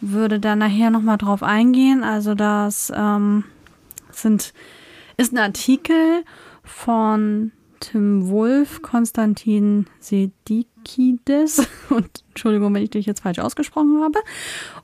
würde 0.00 0.40
da 0.40 0.56
nachher 0.56 0.90
nochmal 0.90 1.18
drauf 1.18 1.42
eingehen. 1.42 2.04
Also 2.04 2.34
das 2.34 2.92
ähm, 2.94 3.44
sind, 4.10 4.54
ist 5.16 5.32
ein 5.32 5.38
Artikel 5.38 6.24
von 6.62 7.52
Tim 7.80 8.28
Wolf, 8.28 8.82
Konstantin 8.82 9.86
Sedikides 10.00 11.66
und 11.90 12.24
Entschuldigung, 12.28 12.74
wenn 12.74 12.82
ich 12.82 12.90
dich 12.90 13.06
jetzt 13.06 13.22
falsch 13.22 13.38
ausgesprochen 13.38 14.02
habe 14.02 14.20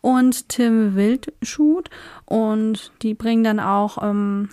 und 0.01 0.49
Tim 0.49 0.95
Wildschut 0.97 1.91
und 2.27 2.93
die 3.03 3.15
bringen 3.15 3.45
dann 3.45 3.61
auch 3.61 3.99
ähm, 4.03 4.51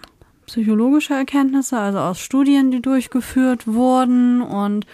psychologische 0.48 1.14
Erkenntnisse, 1.14 1.78
also 1.78 2.00
aus 2.00 2.20
Studien, 2.20 2.72
die 2.72 2.82
durchgeführt 2.82 3.68
wurden 3.68 4.42
und 4.42 4.88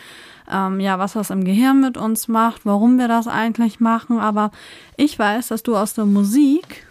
ähm, 0.51 0.79
ja, 0.79 0.99
was 0.99 1.13
das 1.13 1.29
im 1.29 1.45
Gehirn 1.45 1.79
mit 1.79 1.97
uns 1.97 2.27
macht, 2.27 2.65
warum 2.65 2.97
wir 2.97 3.07
das 3.07 3.27
eigentlich 3.27 3.79
machen. 3.79 4.19
Aber 4.19 4.51
ich 4.97 5.17
weiß, 5.17 5.47
dass 5.47 5.63
du 5.63 5.77
aus 5.77 5.93
der 5.93 6.05
Musik 6.05 6.85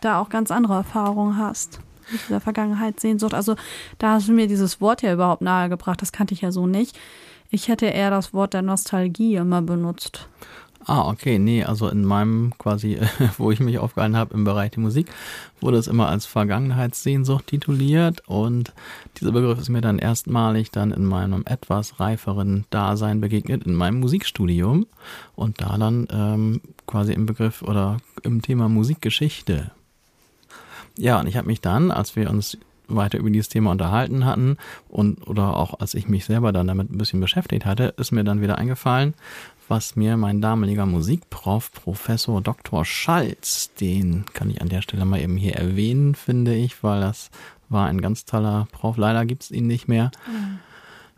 da 0.00 0.20
auch 0.20 0.28
ganz 0.28 0.50
andere 0.50 0.74
Erfahrungen 0.74 1.36
hast. 1.36 1.80
Mit 2.10 2.20
dieser 2.28 2.40
Vergangenheitssehnsucht. 2.40 3.34
Also 3.34 3.56
da 3.98 4.12
hast 4.12 4.28
du 4.28 4.32
mir 4.32 4.46
dieses 4.46 4.80
Wort 4.80 5.02
ja 5.02 5.12
überhaupt 5.12 5.42
nahegebracht. 5.42 6.00
Das 6.00 6.12
kannte 6.12 6.34
ich 6.34 6.40
ja 6.40 6.52
so 6.52 6.68
nicht. 6.68 6.96
Ich 7.50 7.66
hätte 7.66 7.86
eher 7.86 8.10
das 8.10 8.32
Wort 8.32 8.54
der 8.54 8.62
Nostalgie 8.62 9.34
immer 9.34 9.60
benutzt. 9.60 10.28
Ah, 10.88 11.08
okay, 11.08 11.40
nee, 11.40 11.64
also 11.64 11.88
in 11.88 12.04
meinem 12.04 12.52
quasi, 12.58 13.00
wo 13.38 13.50
ich 13.50 13.58
mich 13.58 13.80
aufgehalten 13.80 14.16
habe 14.16 14.34
im 14.34 14.44
Bereich 14.44 14.70
der 14.70 14.82
Musik, 14.82 15.08
wurde 15.60 15.78
es 15.78 15.88
immer 15.88 16.08
als 16.08 16.26
Vergangenheitssehnsucht 16.26 17.48
tituliert 17.48 18.22
und 18.26 18.72
dieser 19.18 19.32
Begriff 19.32 19.58
ist 19.58 19.68
mir 19.68 19.80
dann 19.80 19.98
erstmalig 19.98 20.70
dann 20.70 20.92
in 20.92 21.04
meinem 21.04 21.42
etwas 21.44 21.98
reiferen 21.98 22.66
Dasein 22.70 23.20
begegnet, 23.20 23.64
in 23.64 23.74
meinem 23.74 23.98
Musikstudium 23.98 24.86
und 25.34 25.60
da 25.60 25.76
dann 25.76 26.06
ähm, 26.12 26.60
quasi 26.86 27.12
im 27.12 27.26
Begriff 27.26 27.62
oder 27.62 27.96
im 28.22 28.40
Thema 28.40 28.68
Musikgeschichte. 28.68 29.72
Ja, 30.96 31.18
und 31.18 31.26
ich 31.26 31.36
habe 31.36 31.48
mich 31.48 31.60
dann, 31.60 31.90
als 31.90 32.14
wir 32.14 32.30
uns 32.30 32.58
weiter 32.88 33.18
über 33.18 33.30
dieses 33.30 33.48
Thema 33.48 33.72
unterhalten 33.72 34.24
hatten 34.24 34.56
und 34.88 35.26
oder 35.26 35.56
auch 35.56 35.80
als 35.80 35.94
ich 35.94 36.08
mich 36.08 36.24
selber 36.24 36.52
dann 36.52 36.66
damit 36.66 36.90
ein 36.90 36.98
bisschen 36.98 37.20
beschäftigt 37.20 37.66
hatte, 37.66 37.94
ist 37.96 38.12
mir 38.12 38.24
dann 38.24 38.40
wieder 38.40 38.58
eingefallen, 38.58 39.14
was 39.68 39.96
mir 39.96 40.16
mein 40.16 40.40
damaliger 40.40 40.86
Musikprof, 40.86 41.72
Professor 41.72 42.40
Dr. 42.40 42.84
Schalz, 42.84 43.72
den 43.74 44.24
kann 44.32 44.50
ich 44.50 44.60
an 44.60 44.68
der 44.68 44.82
Stelle 44.82 45.04
mal 45.04 45.20
eben 45.20 45.36
hier 45.36 45.56
erwähnen, 45.56 46.14
finde 46.14 46.54
ich, 46.54 46.82
weil 46.82 47.00
das 47.00 47.30
war 47.68 47.86
ein 47.86 48.00
ganz 48.00 48.24
toller 48.24 48.68
Prof. 48.72 48.96
Leider 48.96 49.24
gibt's 49.24 49.50
ihn 49.50 49.66
nicht 49.66 49.88
mehr. 49.88 50.10
Mhm. 50.26 50.58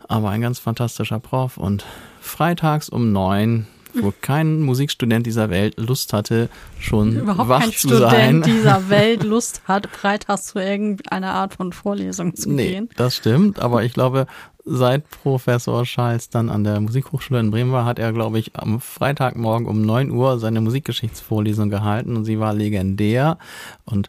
Aber 0.07 0.31
ein 0.31 0.41
ganz 0.41 0.57
fantastischer 0.57 1.19
Prof. 1.19 1.57
Und 1.57 1.85
freitags 2.19 2.89
um 2.89 3.11
neun, 3.11 3.67
wo 3.93 4.13
kein 4.21 4.61
Musikstudent 4.61 5.25
dieser 5.25 5.49
Welt 5.49 5.77
Lust 5.77 6.13
hatte, 6.13 6.49
schon 6.79 7.17
Überhaupt 7.17 7.49
wach 7.49 7.59
kein 7.61 7.71
zu 7.71 7.87
Student 7.89 8.11
sein. 8.11 8.41
dieser 8.43 8.89
Welt 8.89 9.23
Lust 9.23 9.61
hat, 9.65 9.87
freitags 9.87 10.45
zu 10.47 10.59
irgendeiner 10.59 11.33
Art 11.33 11.53
von 11.55 11.73
Vorlesung 11.73 12.35
zu 12.35 12.51
Nee, 12.51 12.69
gehen. 12.69 12.89
das 12.95 13.15
stimmt, 13.15 13.59
aber 13.59 13.83
ich 13.83 13.93
glaube, 13.93 14.27
seit 14.65 15.09
Professor 15.09 15.85
Schalz 15.85 16.29
dann 16.29 16.49
an 16.49 16.63
der 16.63 16.79
Musikhochschule 16.79 17.39
in 17.39 17.49
Bremen 17.51 17.71
war, 17.71 17.85
hat 17.85 17.97
er, 17.97 18.13
glaube 18.13 18.37
ich, 18.39 18.55
am 18.55 18.79
Freitagmorgen 18.79 19.67
um 19.67 19.81
9 19.81 20.11
Uhr 20.11 20.37
seine 20.39 20.61
Musikgeschichtsvorlesung 20.61 21.69
gehalten 21.69 22.15
und 22.15 22.25
sie 22.25 22.39
war 22.39 22.53
legendär 22.53 23.37
und 23.85 24.07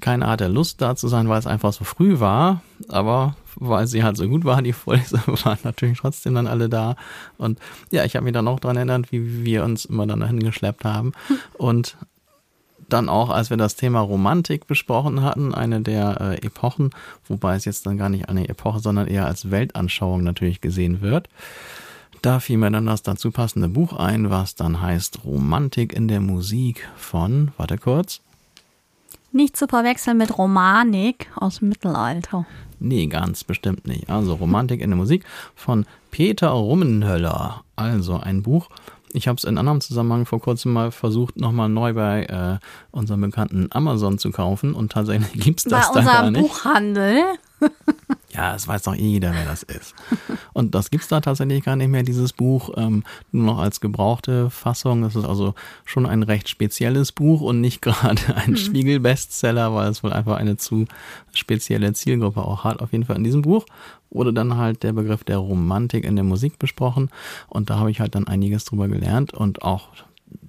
keiner 0.00 0.28
hatte 0.28 0.48
Lust 0.48 0.80
da 0.80 0.96
zu 0.96 1.08
sein, 1.08 1.28
weil 1.28 1.38
es 1.38 1.46
einfach 1.46 1.72
so 1.72 1.84
früh 1.84 2.20
war, 2.20 2.62
aber 2.88 3.36
weil 3.56 3.86
sie 3.86 4.02
halt 4.02 4.16
so 4.16 4.28
gut 4.28 4.44
war, 4.44 4.62
die 4.62 4.72
Vorlesung 4.72 5.20
waren 5.44 5.58
natürlich 5.64 5.98
trotzdem 5.98 6.34
dann 6.34 6.46
alle 6.46 6.68
da 6.68 6.96
und 7.38 7.58
ja, 7.90 8.04
ich 8.04 8.16
habe 8.16 8.24
mich 8.24 8.34
dann 8.34 8.48
auch 8.48 8.60
dran 8.60 8.76
erinnert, 8.76 9.12
wie 9.12 9.44
wir 9.44 9.64
uns 9.64 9.84
immer 9.84 10.06
dann 10.06 10.20
dahin 10.20 10.40
geschleppt 10.40 10.84
haben 10.84 11.12
und 11.58 11.96
dann 12.92 13.08
auch, 13.08 13.30
als 13.30 13.50
wir 13.50 13.56
das 13.56 13.76
Thema 13.76 14.00
Romantik 14.00 14.66
besprochen 14.66 15.22
hatten, 15.22 15.54
eine 15.54 15.80
der 15.80 16.20
äh, 16.20 16.46
Epochen, 16.46 16.90
wobei 17.26 17.54
es 17.54 17.64
jetzt 17.64 17.86
dann 17.86 17.98
gar 17.98 18.08
nicht 18.08 18.28
eine 18.28 18.48
Epoche, 18.48 18.80
sondern 18.80 19.06
eher 19.06 19.26
als 19.26 19.50
Weltanschauung 19.50 20.22
natürlich 20.22 20.60
gesehen 20.60 21.00
wird. 21.00 21.28
Da 22.22 22.38
fiel 22.38 22.58
mir 22.58 22.70
dann 22.70 22.86
das 22.86 23.02
dazu 23.02 23.30
passende 23.30 23.68
Buch 23.68 23.94
ein, 23.94 24.28
was 24.28 24.54
dann 24.54 24.82
heißt 24.82 25.24
Romantik 25.24 25.94
in 25.94 26.06
der 26.06 26.20
Musik 26.20 26.86
von, 26.96 27.52
warte 27.56 27.78
kurz, 27.78 28.20
Nicht 29.32 29.56
zu 29.56 29.68
verwechseln 29.68 30.18
mit 30.18 30.36
Romanik 30.36 31.28
aus 31.36 31.60
dem 31.60 31.70
Mittelalter. 31.70 32.44
Nee, 32.80 33.06
ganz 33.06 33.44
bestimmt 33.44 33.86
nicht. 33.86 34.08
Also 34.10 34.34
Romantik 34.34 34.80
in 34.80 34.90
der 34.90 34.96
Musik 34.96 35.24
von 35.54 35.86
Peter 36.10 36.48
Rummenhöller. 36.48 37.62
Also 37.76 38.18
ein 38.18 38.42
Buch. 38.42 38.68
Ich 39.12 39.28
habe 39.28 39.36
es 39.36 39.44
in 39.44 39.58
anderem 39.58 39.80
Zusammenhang 39.80 40.24
vor 40.24 40.40
kurzem 40.40 40.72
mal 40.72 40.90
versucht, 40.92 41.36
nochmal 41.36 41.68
neu 41.68 41.94
bei 41.94 42.24
äh, 42.24 42.58
unserem 42.90 43.20
bekannten 43.22 43.68
Amazon 43.70 44.18
zu 44.18 44.30
kaufen 44.30 44.72
und 44.74 44.92
tatsächlich 44.92 45.32
gibt's 45.44 45.64
Bei 45.64 45.70
das 45.70 45.92
da 45.92 46.00
gar 46.02 46.26
unserem 46.26 46.32
nicht. 46.32 46.42
Buchhandel. 46.42 47.22
Ja, 48.32 48.54
es 48.54 48.68
weiß 48.68 48.82
doch 48.84 48.94
eh 48.94 48.98
jeder, 48.98 49.34
wer 49.34 49.44
das 49.44 49.64
ist. 49.64 49.94
Und 50.52 50.74
das 50.76 50.90
gibt's 50.90 51.08
da 51.08 51.20
tatsächlich 51.20 51.64
gar 51.64 51.74
nicht 51.74 51.88
mehr, 51.88 52.04
dieses 52.04 52.32
Buch, 52.32 52.70
ähm, 52.76 53.02
nur 53.32 53.44
noch 53.44 53.58
als 53.58 53.80
gebrauchte 53.80 54.50
Fassung. 54.50 55.02
Das 55.02 55.16
ist 55.16 55.24
also 55.24 55.54
schon 55.84 56.06
ein 56.06 56.22
recht 56.22 56.48
spezielles 56.48 57.10
Buch 57.10 57.40
und 57.40 57.60
nicht 57.60 57.82
gerade 57.82 58.36
ein 58.36 58.56
Spiegel-Bestseller, 58.56 59.74
weil 59.74 59.90
es 59.90 60.04
wohl 60.04 60.12
einfach 60.12 60.36
eine 60.36 60.56
zu 60.56 60.86
spezielle 61.32 61.92
Zielgruppe 61.92 62.42
auch 62.42 62.62
hat. 62.62 62.80
Auf 62.80 62.92
jeden 62.92 63.04
Fall 63.04 63.16
in 63.16 63.24
diesem 63.24 63.42
Buch 63.42 63.66
wurde 64.10 64.32
dann 64.32 64.56
halt 64.56 64.84
der 64.84 64.92
Begriff 64.92 65.24
der 65.24 65.38
Romantik 65.38 66.04
in 66.04 66.16
der 66.16 66.24
Musik 66.24 66.58
besprochen 66.58 67.10
und 67.48 67.70
da 67.70 67.78
habe 67.78 67.90
ich 67.90 68.00
halt 68.00 68.14
dann 68.14 68.26
einiges 68.26 68.64
drüber 68.64 68.88
gelernt 68.88 69.32
und 69.32 69.62
auch 69.62 69.88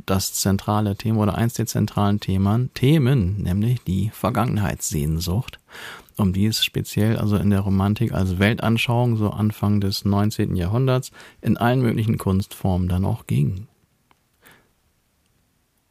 das 0.05 0.33
zentrale 0.33 0.95
Thema 0.95 1.21
oder 1.21 1.35
eins 1.35 1.53
der 1.53 1.67
zentralen 1.67 2.19
Themen, 2.19 2.71
Themen, 2.73 3.41
nämlich 3.41 3.83
die 3.83 4.09
Vergangenheitssehnsucht, 4.09 5.59
um 6.21 6.33
die 6.33 6.45
es 6.45 6.63
speziell 6.63 7.17
also 7.17 7.35
in 7.35 7.49
der 7.49 7.61
Romantik 7.61 8.13
als 8.13 8.39
Weltanschauung 8.39 9.17
so 9.17 9.29
Anfang 9.29 9.81
des 9.81 10.05
19. 10.05 10.55
Jahrhunderts 10.55 11.11
in 11.41 11.57
allen 11.57 11.81
möglichen 11.81 12.17
Kunstformen 12.17 12.87
dann 12.87 13.05
auch 13.05 13.25
ging. 13.27 13.67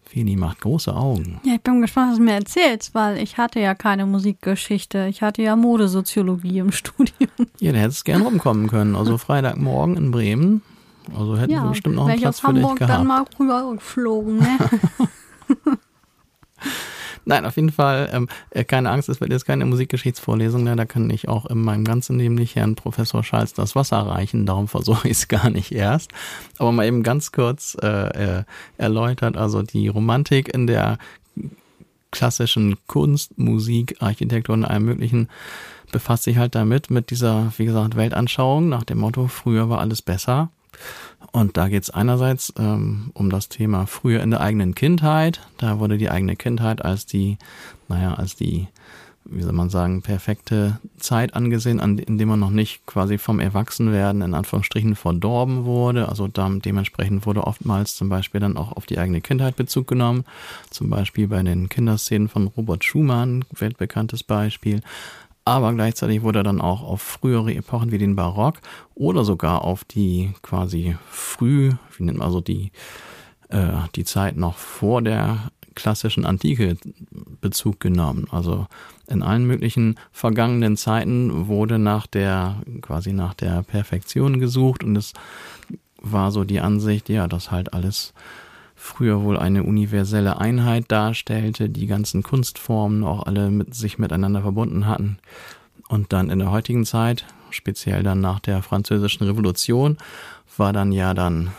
Feli 0.02 0.34
macht 0.34 0.60
große 0.62 0.94
Augen. 0.94 1.40
Ja, 1.44 1.54
ich 1.54 1.60
bin 1.60 1.82
gespannt, 1.82 2.12
was 2.12 2.18
du 2.18 2.24
mir 2.24 2.32
erzählst, 2.32 2.94
weil 2.96 3.18
ich 3.18 3.38
hatte 3.38 3.60
ja 3.60 3.76
keine 3.76 4.06
Musikgeschichte. 4.06 5.06
Ich 5.08 5.22
hatte 5.22 5.42
ja 5.42 5.54
Modesoziologie 5.54 6.58
im 6.58 6.72
Studium. 6.72 7.30
Ja, 7.60 7.72
da 7.72 7.78
hättest 7.78 8.04
gern 8.04 8.22
rumkommen 8.22 8.68
können. 8.68 8.96
Also 8.96 9.18
Freitagmorgen 9.18 9.96
in 9.96 10.10
Bremen. 10.10 10.62
Also 11.16 11.38
hätten 11.38 11.52
wir 11.52 11.62
bestimmt 11.62 11.94
noch 11.94 12.06
einen 12.06 12.16
ich 12.16 12.22
Platz 12.22 12.36
aus 12.36 12.40
für 12.40 12.54
dich 12.54 12.62
Hamburg 12.62 12.78
gehabt. 12.78 12.98
dann 12.98 13.06
mal 13.06 13.24
rüber 13.38 13.72
geflogen, 13.72 14.38
ne? 14.38 14.58
Nein, 17.24 17.44
auf 17.44 17.56
jeden 17.56 17.72
Fall, 17.72 18.10
ähm, 18.12 18.28
äh, 18.50 18.64
keine 18.64 18.90
Angst, 18.90 19.08
es 19.08 19.20
wird 19.20 19.30
jetzt 19.30 19.44
keine 19.44 19.66
Musikgeschichtsvorlesung, 19.66 20.64
ne? 20.64 20.76
da 20.76 20.84
kann 20.84 21.10
ich 21.10 21.28
auch 21.28 21.46
in 21.46 21.60
meinem 21.60 21.84
ganzen 21.84 22.18
Leben 22.18 22.34
nicht 22.34 22.56
Herrn 22.56 22.74
Professor 22.74 23.22
Schalz 23.22 23.52
das 23.52 23.74
Wasser 23.74 23.98
reichen, 23.98 24.46
darum 24.46 24.68
versuche 24.68 25.08
ich 25.08 25.18
es 25.18 25.28
gar 25.28 25.50
nicht 25.50 25.72
erst. 25.72 26.10
Aber 26.58 26.72
mal 26.72 26.86
eben 26.86 27.02
ganz 27.02 27.32
kurz 27.32 27.76
äh, 27.82 27.86
äh, 28.38 28.44
erläutert, 28.78 29.36
also 29.36 29.62
die 29.62 29.88
Romantik 29.88 30.52
in 30.52 30.66
der 30.66 30.98
klassischen 32.10 32.76
Kunst, 32.86 33.38
Musik, 33.38 33.96
Architektur 34.00 34.54
und 34.54 34.64
allem 34.64 34.84
möglichen 34.84 35.28
befasst 35.92 36.24
sich 36.24 36.38
halt 36.38 36.54
damit, 36.54 36.90
mit 36.90 37.10
dieser, 37.10 37.52
wie 37.56 37.64
gesagt, 37.64 37.96
Weltanschauung 37.96 38.68
nach 38.68 38.84
dem 38.84 38.98
Motto, 38.98 39.26
früher 39.26 39.68
war 39.68 39.80
alles 39.80 40.02
besser. 40.02 40.50
Und 41.32 41.56
da 41.56 41.68
geht 41.68 41.84
es 41.84 41.90
einerseits 41.90 42.52
ähm, 42.58 43.10
um 43.14 43.30
das 43.30 43.48
Thema 43.48 43.86
früher 43.86 44.22
in 44.22 44.30
der 44.30 44.40
eigenen 44.40 44.74
Kindheit. 44.74 45.40
Da 45.58 45.78
wurde 45.78 45.96
die 45.96 46.10
eigene 46.10 46.36
Kindheit 46.36 46.84
als 46.84 47.06
die, 47.06 47.38
naja, 47.88 48.14
als 48.14 48.34
die, 48.34 48.66
wie 49.24 49.42
soll 49.42 49.52
man 49.52 49.70
sagen, 49.70 50.02
perfekte 50.02 50.80
Zeit 50.98 51.34
angesehen, 51.34 51.78
an, 51.78 51.98
in 51.98 52.18
dem 52.18 52.28
man 52.28 52.40
noch 52.40 52.50
nicht 52.50 52.84
quasi 52.84 53.16
vom 53.16 53.38
Erwachsenwerden 53.38 54.22
in 54.22 54.34
Anführungsstrichen 54.34 54.96
verdorben 54.96 55.64
wurde. 55.64 56.08
Also 56.08 56.26
dann, 56.26 56.60
dementsprechend 56.60 57.26
wurde 57.26 57.46
oftmals 57.46 57.94
zum 57.94 58.08
Beispiel 58.08 58.40
dann 58.40 58.56
auch 58.56 58.72
auf 58.72 58.86
die 58.86 58.98
eigene 58.98 59.20
Kindheit 59.20 59.54
Bezug 59.54 59.86
genommen. 59.86 60.24
Zum 60.70 60.90
Beispiel 60.90 61.28
bei 61.28 61.42
den 61.44 61.68
Kinderszenen 61.68 62.28
von 62.28 62.48
Robert 62.48 62.82
Schumann, 62.82 63.44
weltbekanntes 63.56 64.24
Beispiel 64.24 64.80
aber 65.44 65.72
gleichzeitig 65.72 66.22
wurde 66.22 66.42
dann 66.42 66.60
auch 66.60 66.82
auf 66.82 67.02
frühere 67.02 67.54
Epochen 67.54 67.92
wie 67.92 67.98
den 67.98 68.16
Barock 68.16 68.60
oder 68.94 69.24
sogar 69.24 69.64
auf 69.64 69.84
die 69.84 70.32
quasi 70.42 70.96
früh, 71.10 71.72
wie 71.96 72.04
nennt 72.04 72.18
man 72.18 72.26
also 72.26 72.40
die, 72.40 72.72
äh, 73.48 73.72
die 73.94 74.04
Zeit 74.04 74.36
noch 74.36 74.56
vor 74.56 75.02
der 75.02 75.50
klassischen 75.74 76.26
Antike 76.26 76.76
Bezug 77.40 77.80
genommen. 77.80 78.26
Also 78.30 78.66
in 79.08 79.22
allen 79.22 79.46
möglichen 79.46 79.98
vergangenen 80.12 80.76
Zeiten 80.76 81.48
wurde 81.48 81.78
nach 81.78 82.06
der, 82.06 82.62
quasi 82.82 83.12
nach 83.12 83.34
der 83.34 83.62
Perfektion 83.62 84.40
gesucht 84.40 84.84
und 84.84 84.96
es 84.96 85.12
war 86.00 86.32
so 86.32 86.44
die 86.44 86.60
Ansicht, 86.60 87.08
ja, 87.08 87.28
dass 87.28 87.50
halt 87.50 87.72
alles 87.72 88.14
früher 88.80 89.22
wohl 89.22 89.38
eine 89.38 89.62
universelle 89.62 90.38
Einheit 90.38 90.86
darstellte, 90.88 91.68
die 91.68 91.86
ganzen 91.86 92.22
Kunstformen 92.22 93.04
auch 93.04 93.26
alle 93.26 93.50
mit 93.50 93.74
sich 93.74 93.98
miteinander 93.98 94.40
verbunden 94.40 94.86
hatten. 94.86 95.18
Und 95.88 96.14
dann 96.14 96.30
in 96.30 96.38
der 96.38 96.50
heutigen 96.50 96.86
Zeit, 96.86 97.26
speziell 97.50 98.02
dann 98.02 98.20
nach 98.20 98.40
der 98.40 98.62
französischen 98.62 99.26
Revolution, 99.26 99.98
war 100.56 100.72
dann 100.72 100.92
ja 100.92 101.12
dann, 101.12 101.50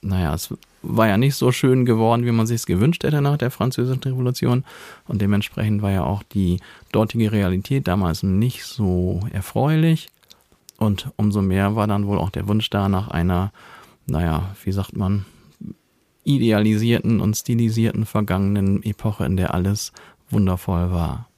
naja, 0.00 0.32
es 0.32 0.54
war 0.80 1.08
ja 1.08 1.18
nicht 1.18 1.34
so 1.36 1.52
schön 1.52 1.84
geworden, 1.84 2.24
wie 2.24 2.32
man 2.32 2.46
sich 2.46 2.56
es 2.56 2.66
gewünscht 2.66 3.04
hätte 3.04 3.20
nach 3.20 3.36
der 3.36 3.50
französischen 3.50 4.02
Revolution. 4.02 4.64
Und 5.06 5.20
dementsprechend 5.20 5.82
war 5.82 5.90
ja 5.90 6.04
auch 6.04 6.22
die 6.22 6.58
dortige 6.90 7.32
Realität 7.32 7.86
damals 7.86 8.22
nicht 8.22 8.64
so 8.64 9.20
erfreulich. 9.30 10.08
Und 10.78 11.10
umso 11.16 11.42
mehr 11.42 11.76
war 11.76 11.86
dann 11.86 12.06
wohl 12.06 12.18
auch 12.18 12.30
der 12.30 12.48
Wunsch 12.48 12.70
da 12.70 12.88
nach 12.88 13.08
einer, 13.08 13.52
naja, 14.06 14.54
wie 14.64 14.72
sagt 14.72 14.96
man, 14.96 15.26
idealisierten 16.24 17.20
und 17.20 17.36
stilisierten 17.36 18.06
vergangenen 18.06 18.82
Epoche, 18.82 19.24
in 19.24 19.36
der 19.36 19.54
alles 19.54 19.92
wundervoll 20.30 20.90
war. 20.90 21.28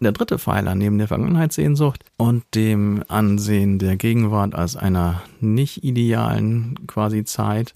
Der 0.00 0.12
dritte 0.12 0.38
Pfeiler 0.38 0.74
neben 0.74 0.98
der 0.98 1.06
Vergangenheitssehnsucht 1.06 2.04
und 2.16 2.42
dem 2.54 3.04
Ansehen 3.06 3.78
der 3.78 3.96
Gegenwart 3.96 4.54
als 4.54 4.76
einer 4.76 5.22
nicht 5.40 5.84
idealen 5.84 6.74
quasi 6.88 7.24
Zeit 7.24 7.72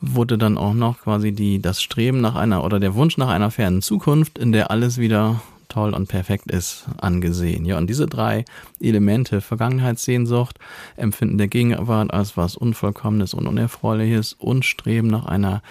wurde 0.00 0.36
dann 0.36 0.58
auch 0.58 0.74
noch 0.74 1.00
quasi 1.00 1.32
die, 1.32 1.60
das 1.60 1.80
Streben 1.80 2.20
nach 2.20 2.34
einer 2.34 2.62
oder 2.64 2.78
der 2.78 2.94
Wunsch 2.94 3.16
nach 3.16 3.28
einer 3.28 3.50
fernen 3.50 3.80
Zukunft, 3.80 4.38
in 4.38 4.52
der 4.52 4.70
alles 4.70 4.98
wieder 4.98 5.40
toll 5.76 5.92
und 5.92 6.08
perfekt 6.08 6.50
ist, 6.50 6.86
angesehen. 6.96 7.66
Ja, 7.66 7.76
und 7.76 7.90
diese 7.90 8.06
drei 8.06 8.46
Elemente, 8.80 9.42
Vergangenheitssehnsucht, 9.42 10.58
Empfinden 10.96 11.36
der 11.36 11.48
Gegenwart 11.48 12.14
als 12.14 12.34
was 12.34 12.56
Unvollkommenes 12.56 13.34
und 13.34 13.46
Unerfreuliches 13.46 14.32
und 14.32 14.64
Streben 14.64 15.08
nach 15.08 15.26
einer 15.26 15.62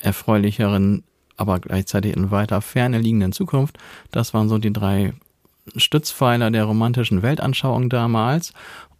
erfreulicheren, 0.00 1.04
aber 1.36 1.60
gleichzeitig 1.60 2.16
in 2.16 2.30
weiter 2.30 2.62
Ferne 2.62 2.98
liegenden 2.98 3.32
Zukunft, 3.32 3.76
das 4.12 4.32
waren 4.32 4.48
so 4.48 4.56
die 4.56 4.72
drei 4.72 5.12
Stützpfeiler 5.76 6.50
der 6.50 6.64
romantischen 6.64 7.20
Weltanschauung 7.20 7.90
damals 7.90 8.54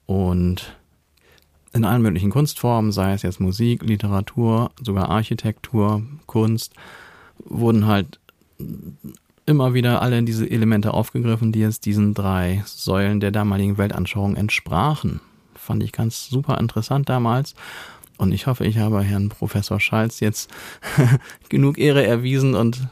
und 0.04 0.76
in 1.72 1.86
allen 1.86 2.02
möglichen 2.02 2.28
Kunstformen, 2.28 2.92
sei 2.92 3.14
es 3.14 3.22
jetzt 3.22 3.40
Musik, 3.40 3.82
Literatur, 3.82 4.72
sogar 4.82 5.08
Architektur, 5.08 6.02
Kunst, 6.26 6.74
wurden 7.38 7.86
halt 7.86 8.20
immer 9.46 9.74
wieder 9.74 10.02
alle 10.02 10.22
diese 10.22 10.48
Elemente 10.48 10.94
aufgegriffen, 10.94 11.52
die 11.52 11.60
jetzt 11.60 11.86
diesen 11.86 12.14
drei 12.14 12.62
Säulen 12.66 13.20
der 13.20 13.30
damaligen 13.30 13.78
Weltanschauung 13.78 14.36
entsprachen. 14.36 15.20
Fand 15.54 15.82
ich 15.82 15.92
ganz 15.92 16.28
super 16.28 16.58
interessant 16.58 17.08
damals. 17.08 17.54
Und 18.16 18.32
ich 18.32 18.46
hoffe, 18.46 18.64
ich 18.64 18.78
habe 18.78 19.02
Herrn 19.02 19.28
Professor 19.28 19.80
Schalz 19.80 20.20
jetzt 20.20 20.50
genug 21.48 21.78
Ehre 21.78 22.06
erwiesen 22.06 22.54
und 22.54 22.86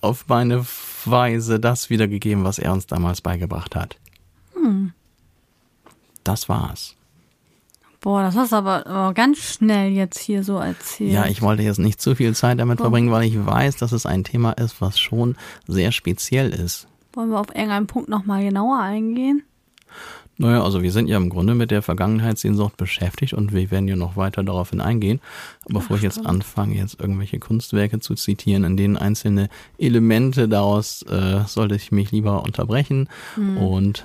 auf 0.00 0.26
meine 0.28 0.64
Weise 1.04 1.58
das 1.58 1.90
wiedergegeben, 1.90 2.44
was 2.44 2.58
er 2.58 2.72
uns 2.72 2.86
damals 2.86 3.20
beigebracht 3.20 3.74
hat. 3.74 3.96
Hm. 4.54 4.92
Das 6.24 6.48
war's. 6.48 6.95
Boah, 8.06 8.22
das 8.22 8.36
hast 8.36 8.52
du 8.52 8.56
aber 8.58 9.14
ganz 9.14 9.38
schnell 9.38 9.90
jetzt 9.90 10.20
hier 10.20 10.44
so 10.44 10.58
erzählt. 10.58 11.10
Ja, 11.10 11.26
ich 11.26 11.42
wollte 11.42 11.64
jetzt 11.64 11.80
nicht 11.80 12.00
zu 12.00 12.14
viel 12.14 12.36
Zeit 12.36 12.60
damit 12.60 12.78
verbringen, 12.78 13.10
weil 13.10 13.24
ich 13.24 13.44
weiß, 13.44 13.78
dass 13.78 13.90
es 13.90 14.06
ein 14.06 14.22
Thema 14.22 14.52
ist, 14.52 14.80
was 14.80 15.00
schon 15.00 15.34
sehr 15.66 15.90
speziell 15.90 16.50
ist. 16.50 16.86
Wollen 17.14 17.30
wir 17.30 17.40
auf 17.40 17.48
irgendeinen 17.48 17.88
Punkt 17.88 18.08
nochmal 18.08 18.44
genauer 18.44 18.78
eingehen? 18.78 19.42
Naja, 20.36 20.62
also 20.62 20.84
wir 20.84 20.92
sind 20.92 21.08
ja 21.08 21.16
im 21.16 21.30
Grunde 21.30 21.56
mit 21.56 21.72
der 21.72 21.82
Vergangenheitssehnsucht 21.82 22.76
beschäftigt 22.76 23.32
und 23.34 23.52
wir 23.52 23.72
werden 23.72 23.88
ja 23.88 23.96
noch 23.96 24.16
weiter 24.16 24.44
daraufhin 24.44 24.80
eingehen. 24.80 25.18
Aber 25.64 25.80
bevor 25.80 25.96
ich 25.96 26.04
jetzt 26.04 26.24
anfange, 26.24 26.76
jetzt 26.76 27.00
irgendwelche 27.00 27.40
Kunstwerke 27.40 27.98
zu 27.98 28.14
zitieren, 28.14 28.62
in 28.62 28.76
denen 28.76 28.96
einzelne 28.96 29.48
Elemente 29.78 30.48
daraus, 30.48 31.02
äh, 31.10 31.40
sollte 31.48 31.74
ich 31.74 31.90
mich 31.90 32.12
lieber 32.12 32.44
unterbrechen 32.44 33.08
hm. 33.34 33.58
und 33.58 34.04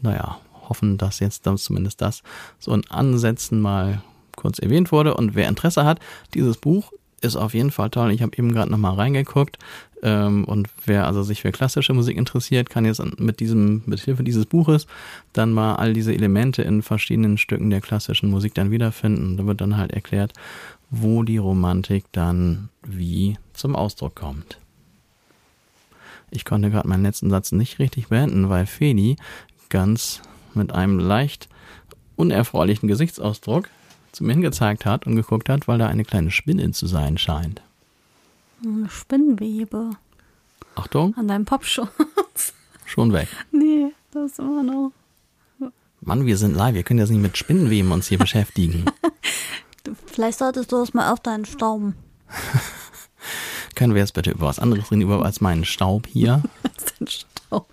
naja, 0.00 0.38
hoffen, 0.72 0.96
dass 0.96 1.20
jetzt 1.20 1.44
zumindest 1.56 2.00
das 2.00 2.22
so 2.58 2.72
in 2.72 2.88
Ansätzen 2.88 3.60
mal 3.60 4.02
kurz 4.36 4.58
erwähnt 4.58 4.90
wurde. 4.92 5.14
Und 5.14 5.34
wer 5.34 5.48
Interesse 5.48 5.84
hat, 5.84 6.00
dieses 6.32 6.56
Buch 6.56 6.92
ist 7.20 7.36
auf 7.36 7.54
jeden 7.54 7.70
Fall 7.70 7.90
toll. 7.90 8.10
Ich 8.10 8.22
habe 8.22 8.36
eben 8.36 8.52
gerade 8.52 8.70
nochmal 8.70 8.94
reingeguckt. 8.94 9.58
Ähm, 10.02 10.44
und 10.44 10.68
wer 10.86 11.06
also 11.06 11.22
sich 11.22 11.42
für 11.42 11.52
klassische 11.52 11.92
Musik 11.92 12.16
interessiert, 12.16 12.70
kann 12.70 12.84
jetzt 12.84 13.02
mit 13.20 13.38
diesem, 13.38 13.82
mit 13.86 14.00
Hilfe 14.00 14.24
dieses 14.24 14.46
Buches 14.46 14.86
dann 15.32 15.52
mal 15.52 15.76
all 15.76 15.92
diese 15.92 16.12
Elemente 16.12 16.62
in 16.62 16.82
verschiedenen 16.82 17.38
Stücken 17.38 17.70
der 17.70 17.80
klassischen 17.80 18.30
Musik 18.30 18.54
dann 18.54 18.70
wiederfinden. 18.70 19.36
Da 19.36 19.46
wird 19.46 19.60
dann 19.60 19.76
halt 19.76 19.92
erklärt, 19.92 20.32
wo 20.90 21.22
die 21.22 21.38
Romantik 21.38 22.04
dann 22.12 22.68
wie 22.82 23.38
zum 23.54 23.76
Ausdruck 23.76 24.16
kommt. 24.16 24.58
Ich 26.32 26.44
konnte 26.44 26.70
gerade 26.70 26.88
meinen 26.88 27.04
letzten 27.04 27.30
Satz 27.30 27.52
nicht 27.52 27.78
richtig 27.78 28.08
beenden, 28.08 28.48
weil 28.48 28.66
Feli 28.66 29.16
ganz 29.68 30.22
mit 30.54 30.72
einem 30.72 30.98
leicht 30.98 31.48
unerfreulichen 32.16 32.88
Gesichtsausdruck 32.88 33.68
zu 34.12 34.24
mir 34.24 34.32
hingezeigt 34.32 34.84
hat 34.84 35.06
und 35.06 35.16
geguckt 35.16 35.48
hat, 35.48 35.68
weil 35.68 35.78
da 35.78 35.86
eine 35.86 36.04
kleine 36.04 36.30
Spinne 36.30 36.70
zu 36.72 36.86
sein 36.86 37.18
scheint. 37.18 37.62
Eine 38.64 38.88
Spinnwebe. 38.88 39.90
Achtung. 40.74 41.16
An 41.16 41.28
deinem 41.28 41.44
Popschutz. 41.44 41.88
Schon 42.84 43.12
weg. 43.12 43.28
Nee, 43.50 43.92
das 44.12 44.32
ist 44.32 44.38
immer 44.38 44.62
noch. 44.62 44.92
Mann, 46.00 46.26
wir 46.26 46.36
sind 46.36 46.56
live. 46.56 46.74
Wir 46.74 46.82
können 46.82 46.98
jetzt 46.98 47.10
nicht 47.10 47.22
mit 47.22 47.36
Spinnenweben 47.36 47.92
uns 47.92 48.08
hier 48.08 48.18
beschäftigen. 48.18 48.84
Vielleicht 50.06 50.38
solltest 50.38 50.72
du 50.72 50.76
das 50.76 50.94
mal 50.94 51.12
auf 51.12 51.20
deinen 51.20 51.44
Stauben. 51.44 51.94
können 53.74 53.94
wir 53.94 54.00
jetzt 54.00 54.14
bitte 54.14 54.30
über 54.30 54.46
was 54.46 54.58
anderes 54.58 54.90
reden, 54.90 55.02
über 55.02 55.24
als 55.24 55.40
meinen 55.40 55.64
Staub 55.64 56.06
hier? 56.06 56.42
den 56.98 57.06
Staub 57.08 57.68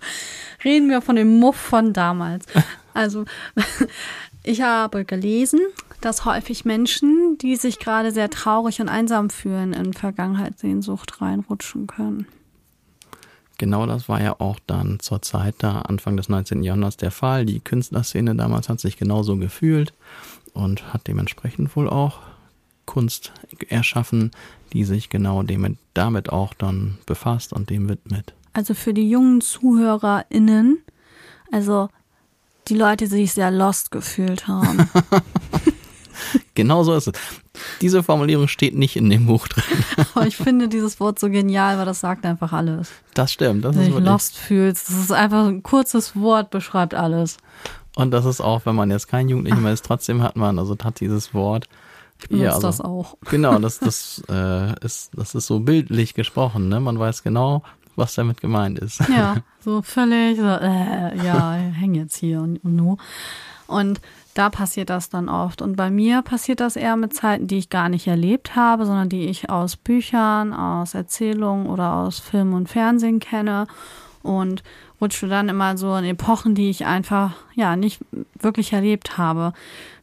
reden 0.64 0.88
wir 0.88 1.00
von 1.00 1.16
dem 1.16 1.38
Muff 1.38 1.56
von 1.56 1.92
damals. 1.92 2.46
Also, 2.92 3.24
ich 4.42 4.62
habe 4.62 5.04
gelesen, 5.04 5.60
dass 6.00 6.24
häufig 6.24 6.64
Menschen, 6.64 7.38
die 7.38 7.54
sich 7.54 7.78
gerade 7.78 8.10
sehr 8.10 8.28
traurig 8.30 8.80
und 8.80 8.88
einsam 8.88 9.30
fühlen, 9.30 9.72
in 9.72 9.92
Vergangenheitssehnsucht 9.92 11.22
reinrutschen 11.22 11.86
können. 11.86 12.26
Genau 13.58 13.86
das 13.86 14.08
war 14.08 14.20
ja 14.20 14.40
auch 14.40 14.58
dann 14.66 14.98
zur 14.98 15.22
Zeit 15.22 15.54
da, 15.58 15.82
Anfang 15.82 16.16
des 16.16 16.28
19. 16.28 16.64
Jahrhunderts, 16.64 16.96
der 16.96 17.12
Fall. 17.12 17.46
Die 17.46 17.60
Künstlerszene 17.60 18.34
damals 18.34 18.68
hat 18.68 18.80
sich 18.80 18.96
genauso 18.96 19.36
gefühlt 19.36 19.94
und 20.52 20.92
hat 20.92 21.06
dementsprechend 21.06 21.76
wohl 21.76 21.88
auch 21.88 22.18
Kunst 22.86 23.32
erschaffen, 23.68 24.32
die 24.72 24.84
sich 24.84 25.10
genau 25.10 25.44
damit 25.94 26.30
auch 26.30 26.54
dann 26.54 26.98
befasst 27.06 27.52
und 27.52 27.70
dem 27.70 27.88
widmet 27.88 28.34
also 28.52 28.74
für 28.74 28.94
die 28.94 29.08
jungen 29.08 29.40
ZuhörerInnen, 29.40 30.78
also 31.52 31.88
die 32.68 32.74
Leute, 32.74 33.04
die 33.04 33.10
sich 33.10 33.32
sehr 33.32 33.50
lost 33.50 33.90
gefühlt 33.90 34.46
haben. 34.46 34.88
genau 36.54 36.82
so 36.82 36.94
ist 36.94 37.08
es. 37.08 37.14
Diese 37.80 38.02
Formulierung 38.02 38.48
steht 38.48 38.74
nicht 38.74 38.96
in 38.96 39.10
dem 39.10 39.26
Buch 39.26 39.48
drin. 39.48 39.64
Aber 40.14 40.26
ich 40.26 40.36
finde 40.36 40.68
dieses 40.68 41.00
Wort 41.00 41.18
so 41.18 41.28
genial, 41.28 41.78
weil 41.78 41.86
das 41.86 42.00
sagt 42.00 42.24
einfach 42.24 42.52
alles. 42.52 42.90
Das 43.14 43.32
stimmt. 43.32 43.64
Das 43.64 43.76
wenn 43.76 43.90
du 43.90 43.96
dich 43.96 44.04
lost 44.04 44.36
fühlst. 44.36 44.88
Das 44.88 44.96
ist 44.96 45.12
einfach 45.12 45.46
ein 45.46 45.62
kurzes 45.62 46.16
Wort, 46.16 46.50
beschreibt 46.50 46.94
alles. 46.94 47.38
Und 47.96 48.12
das 48.12 48.24
ist 48.24 48.40
auch, 48.40 48.64
wenn 48.66 48.76
man 48.76 48.90
jetzt 48.90 49.08
kein 49.08 49.28
Jugendlicher 49.28 49.56
mehr 49.56 49.72
ist, 49.72 49.84
trotzdem 49.84 50.22
hat 50.22 50.36
man, 50.36 50.58
also 50.58 50.76
hat 50.82 51.00
dieses 51.00 51.34
Wort. 51.34 51.68
Ich 52.20 52.28
benutze 52.28 52.44
ja, 52.44 52.54
also, 52.54 52.66
das 52.66 52.80
auch. 52.80 53.16
Genau, 53.30 53.58
das, 53.58 53.78
das, 53.78 54.22
äh, 54.28 54.84
ist, 54.84 55.10
das 55.14 55.34
ist 55.34 55.46
so 55.46 55.60
bildlich 55.60 56.14
gesprochen. 56.14 56.68
Ne? 56.68 56.78
Man 56.78 56.98
weiß 56.98 57.22
genau, 57.22 57.62
was 57.96 58.14
damit 58.14 58.40
gemeint 58.40 58.78
ist. 58.78 59.00
Ja, 59.08 59.36
so 59.60 59.82
völlig, 59.82 60.38
so, 60.38 60.46
äh, 60.46 61.16
ja, 61.24 61.52
häng 61.52 61.94
jetzt 61.94 62.16
hier 62.16 62.40
und, 62.40 62.58
und 62.64 62.76
nur. 62.76 62.98
Und 63.66 64.00
da 64.34 64.48
passiert 64.50 64.90
das 64.90 65.10
dann 65.10 65.28
oft. 65.28 65.62
Und 65.62 65.76
bei 65.76 65.90
mir 65.90 66.22
passiert 66.22 66.60
das 66.60 66.76
eher 66.76 66.96
mit 66.96 67.14
Zeiten, 67.14 67.46
die 67.46 67.58
ich 67.58 67.68
gar 67.68 67.88
nicht 67.88 68.06
erlebt 68.06 68.56
habe, 68.56 68.86
sondern 68.86 69.08
die 69.08 69.26
ich 69.26 69.50
aus 69.50 69.76
Büchern, 69.76 70.52
aus 70.52 70.94
Erzählungen 70.94 71.66
oder 71.66 71.94
aus 71.94 72.18
Film 72.20 72.54
und 72.54 72.68
Fernsehen 72.68 73.20
kenne. 73.20 73.66
Und 74.22 74.62
rutsche 75.00 75.28
dann 75.28 75.48
immer 75.48 75.76
so 75.76 75.96
in 75.96 76.04
Epochen, 76.04 76.54
die 76.54 76.70
ich 76.70 76.84
einfach 76.84 77.32
ja 77.54 77.74
nicht 77.76 78.00
wirklich 78.38 78.72
erlebt 78.72 79.16
habe. 79.18 79.52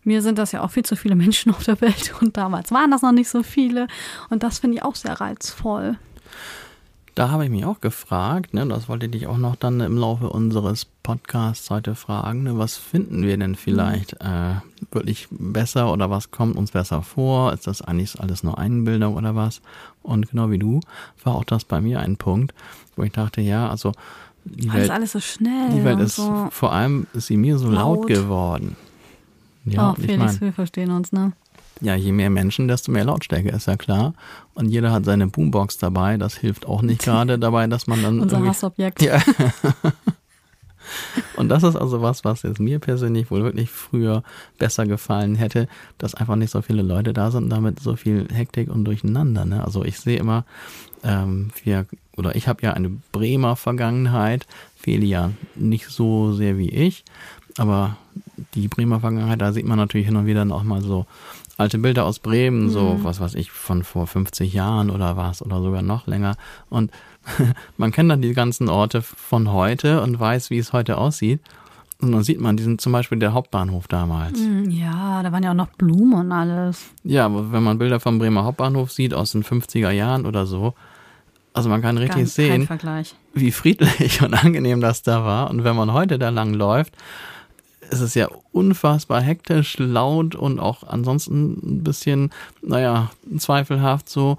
Mir 0.04 0.22
sind 0.22 0.40
das 0.40 0.52
ja 0.52 0.64
auch 0.64 0.72
viel 0.72 0.86
zu 0.86 0.96
viele 0.96 1.16
Menschen 1.16 1.54
auf 1.54 1.64
der 1.64 1.80
Welt 1.82 2.14
und 2.22 2.38
damals 2.38 2.72
waren 2.72 2.92
das 2.92 3.02
noch 3.02 3.12
nicht 3.12 3.30
so 3.30 3.44
viele. 3.44 3.88
Und 4.30 4.44
das 4.44 4.60
finde 4.60 4.78
ich 4.78 4.84
auch 4.84 4.96
sehr 4.96 5.20
reizvoll. 5.20 5.98
Da 7.18 7.32
habe 7.32 7.46
ich 7.46 7.50
mich 7.50 7.66
auch 7.66 7.82
gefragt, 7.82 8.54
ne, 8.54 8.64
das 8.68 8.88
wollte 8.88 9.08
ich 9.08 9.12
dich 9.12 9.26
auch 9.26 9.40
noch 9.40 9.56
dann 9.56 9.80
im 9.80 9.98
Laufe 9.98 10.30
unseres 10.30 10.86
Podcasts 10.86 11.68
heute 11.72 11.96
fragen, 11.96 12.44
ne, 12.44 12.60
was 12.60 12.78
finden 12.78 13.24
wir 13.24 13.36
denn 13.38 13.56
vielleicht 13.56 14.24
mhm. 14.24 14.30
äh, 14.30 14.54
wirklich 14.92 15.28
besser 15.32 15.92
oder 15.92 16.12
was 16.12 16.30
kommt 16.30 16.56
uns 16.56 16.70
besser 16.70 17.02
vor? 17.02 17.54
Ist 17.54 17.66
das 17.66 17.82
eigentlich 17.82 18.22
alles 18.22 18.44
nur 18.44 18.60
Einbildung 18.60 19.16
oder 19.16 19.36
was? 19.36 19.62
Und 20.04 20.30
genau 20.30 20.52
wie 20.52 20.60
du 20.60 20.80
war 21.24 21.34
auch 21.34 21.44
das 21.44 21.66
bei 21.66 21.82
mir 21.82 22.02
ein 22.02 22.18
Punkt, 22.18 22.54
wo 22.96 23.02
ich 23.02 23.14
dachte, 23.14 23.42
ja, 23.42 23.68
also 23.68 23.94
die 24.46 24.72
Welt, 24.72 24.92
alles 24.92 25.14
so 25.14 25.20
schnell. 25.20 25.72
Die 25.74 25.84
Welt 25.84 26.00
ist 26.00 26.18
so 26.18 26.50
vor 26.52 26.72
allem 26.72 27.08
ist 27.14 27.26
sie 27.26 27.38
mir 27.38 27.58
so 27.58 27.72
laut, 27.72 28.02
laut 28.02 28.08
geworden. 28.10 28.76
Ja, 29.66 29.90
oh, 29.90 29.96
Felix, 29.96 30.14
ich 30.14 30.20
mein, 30.20 30.42
wir 30.42 30.54
verstehen 30.54 30.92
uns, 30.92 31.12
ne? 31.12 31.34
Ja, 31.82 31.96
je 31.96 32.12
mehr 32.12 32.30
Menschen, 32.30 32.68
desto 32.68 32.92
mehr 32.92 33.06
Lautstärke, 33.06 33.50
ist 33.50 33.68
ja 33.68 33.76
klar. 33.76 34.14
Und 34.54 34.70
jeder 34.70 34.92
hat 34.92 35.06
seine 35.06 35.28
Boombox 35.28 35.78
dabei. 35.78 36.18
Das 36.18 36.36
hilft 36.36 36.66
auch 36.66 36.82
nicht 36.82 37.02
gerade 37.04 37.38
dabei, 37.38 37.68
dass 37.68 37.88
man 37.88 38.02
dann. 38.02 38.20
Unser 38.20 38.46
Hassobjekt. 38.46 39.02
Ja. 39.02 39.22
Und 41.36 41.50
das 41.50 41.64
ist 41.64 41.76
also 41.76 42.02
was, 42.02 42.24
was 42.24 42.44
jetzt 42.44 42.60
mir 42.60 42.80
persönlich 42.80 43.30
wohl 43.30 43.44
wirklich 43.44 43.70
früher 43.70 44.24
besser 44.58 44.86
gefallen 44.86 45.36
hätte, 45.36 45.68
dass 45.98 46.16
einfach 46.16 46.36
nicht 46.36 46.52
so 46.52 46.62
viele 46.62 46.82
Leute 46.82 47.14
da 47.14 47.32
sind 47.32 47.46
und 47.46 47.50
damit 47.50 47.80
so 47.80 47.96
viel 47.96 48.28
Hektik 48.32 48.70
und 48.70 48.86
Durcheinander. 48.86 49.46
Ne? 49.46 49.64
Also 49.64 49.84
ich 49.84 50.00
sehe 50.00 50.18
immer, 50.18 50.46
ähm, 51.04 51.52
wir, 51.64 51.86
oder 52.16 52.36
ich 52.36 52.48
habe 52.48 52.62
ja 52.64 52.74
eine 52.74 52.90
Bremer 53.12 53.56
Vergangenheit, 53.56 54.48
Feli 54.76 55.08
ja 55.08 55.32
nicht 55.56 55.88
so 55.90 56.34
sehr 56.34 56.58
wie 56.58 56.70
ich, 56.70 57.04
aber 57.58 57.98
die 58.54 58.68
Bremer 58.68 59.00
Vergangenheit, 59.00 59.42
da 59.42 59.52
sieht 59.52 59.66
man 59.66 59.78
natürlich 59.78 60.08
hin 60.08 60.16
und 60.16 60.26
wieder 60.26 60.46
noch 60.46 60.64
mal 60.64 60.82
so 60.82 61.06
alte 61.58 61.80
Bilder 61.80 62.06
aus 62.06 62.20
Bremen, 62.20 62.66
mhm. 62.66 62.70
so 62.70 63.00
was 63.02 63.20
weiß 63.20 63.36
ich, 63.36 63.52
von 63.52 63.84
vor 63.84 64.08
50 64.08 64.54
Jahren 64.54 64.90
oder 64.90 65.18
was 65.18 65.42
oder 65.42 65.62
sogar 65.62 65.82
noch 65.82 66.08
länger. 66.08 66.36
Und 66.70 66.92
man 67.78 67.92
kennt 67.92 68.12
dann 68.12 68.22
die 68.22 68.34
ganzen 68.34 68.70
Orte 68.70 69.02
von 69.02 69.52
heute 69.52 70.02
und 70.02 70.20
weiß, 70.20 70.50
wie 70.52 70.60
es 70.60 70.72
heute 70.72 70.98
aussieht. 70.98 71.42
Und 72.00 72.12
dann 72.12 72.24
sieht 72.24 72.40
man 72.40 72.58
diesen 72.58 72.78
zum 72.78 72.92
Beispiel 72.92 73.18
der 73.18 73.34
Hauptbahnhof 73.34 73.88
damals. 73.88 74.40
Mhm, 74.40 74.70
ja, 74.70 75.24
da 75.24 75.32
waren 75.32 75.42
ja 75.42 75.50
auch 75.50 75.56
noch 75.56 75.70
Blumen 75.70 76.14
und 76.14 76.32
alles. 76.32 76.92
Ja, 77.04 77.26
aber 77.26 77.52
wenn 77.52 77.64
man 77.64 77.80
Bilder 77.80 78.00
vom 78.00 78.20
Bremer 78.20 78.44
Hauptbahnhof 78.44 78.92
sieht 78.92 79.16
aus 79.16 79.32
den 79.32 79.44
50er 79.44 79.90
Jahren 79.90 80.28
oder 80.28 80.46
so, 80.46 80.76
also 81.54 81.70
man 81.70 81.82
kann 81.82 81.98
richtig 81.98 82.18
Ganz 82.18 82.36
sehen, 82.36 82.70
wie 83.34 83.52
friedlich 83.52 84.22
und 84.22 84.36
angenehm 84.36 84.80
das 84.80 85.02
da 85.02 85.26
war. 85.26 85.50
Und 85.50 85.64
wenn 85.64 85.76
man 85.76 85.92
heute 85.92 86.20
da 86.20 86.30
lang 86.30 86.54
läuft, 86.54 86.94
ist 87.90 88.02
es 88.02 88.16
ja 88.16 88.28
unfassbar 88.52 89.22
hektisch, 89.22 89.78
laut 89.78 90.36
und 90.36 90.60
auch 90.60 90.84
ansonsten 90.84 91.54
ein 91.64 91.84
bisschen, 91.84 92.32
naja, 92.62 93.12
zweifelhaft 93.38 94.10
so. 94.10 94.38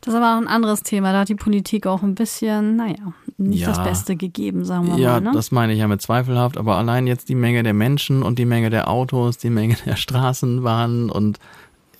Das 0.00 0.14
ist 0.14 0.20
aber 0.20 0.34
auch 0.34 0.40
ein 0.40 0.48
anderes 0.48 0.82
Thema. 0.82 1.12
Da 1.12 1.20
hat 1.20 1.28
die 1.28 1.34
Politik 1.34 1.86
auch 1.86 2.02
ein 2.02 2.14
bisschen, 2.14 2.76
naja, 2.76 3.12
nicht 3.38 3.62
ja, 3.62 3.68
das 3.68 3.82
Beste 3.82 4.16
gegeben, 4.16 4.64
sagen 4.64 4.86
wir 4.86 4.98
ja, 4.98 5.08
mal. 5.08 5.14
Ja, 5.14 5.20
ne? 5.20 5.32
das 5.34 5.50
meine 5.50 5.72
ich 5.72 5.80
ja 5.80 5.88
mit 5.88 6.00
zweifelhaft, 6.00 6.56
aber 6.56 6.76
allein 6.76 7.06
jetzt 7.06 7.28
die 7.28 7.34
Menge 7.34 7.62
der 7.62 7.74
Menschen 7.74 8.22
und 8.22 8.38
die 8.38 8.44
Menge 8.44 8.70
der 8.70 8.88
Autos, 8.88 9.38
die 9.38 9.50
Menge 9.50 9.76
der 9.84 9.96
Straßenbahnen 9.96 11.10
und 11.10 11.38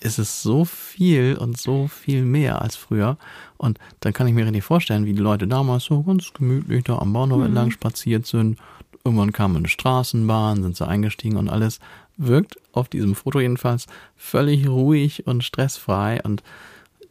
es 0.00 0.18
ist 0.18 0.42
so 0.42 0.64
viel 0.64 1.37
und 1.37 1.59
so 1.59 1.88
viel 1.88 2.22
mehr 2.22 2.62
als 2.62 2.76
früher. 2.76 3.16
Und 3.56 3.78
dann 4.00 4.12
kann 4.12 4.28
ich 4.28 4.35
mir 4.35 4.44
richtig 4.44 4.62
vorstellen, 4.62 5.04
wie 5.06 5.14
die 5.14 5.22
Leute 5.22 5.48
damals 5.48 5.85
so 5.85 6.02
ganz 6.02 6.32
gemütlich 6.32 6.85
da 6.85 6.98
am 6.98 7.12
Bahnhof 7.12 7.38
mhm. 7.38 7.46
entlang 7.46 7.70
spaziert 7.70 8.26
sind 8.26 8.59
Irgendwann 9.06 9.30
kam 9.30 9.54
eine 9.54 9.68
Straßenbahn, 9.68 10.64
sind 10.64 10.76
sie 10.76 10.84
eingestiegen 10.84 11.36
und 11.36 11.48
alles 11.48 11.78
wirkt 12.16 12.56
auf 12.72 12.88
diesem 12.88 13.14
Foto 13.14 13.38
jedenfalls 13.38 13.86
völlig 14.16 14.66
ruhig 14.66 15.28
und 15.28 15.44
stressfrei 15.44 16.20
und 16.24 16.42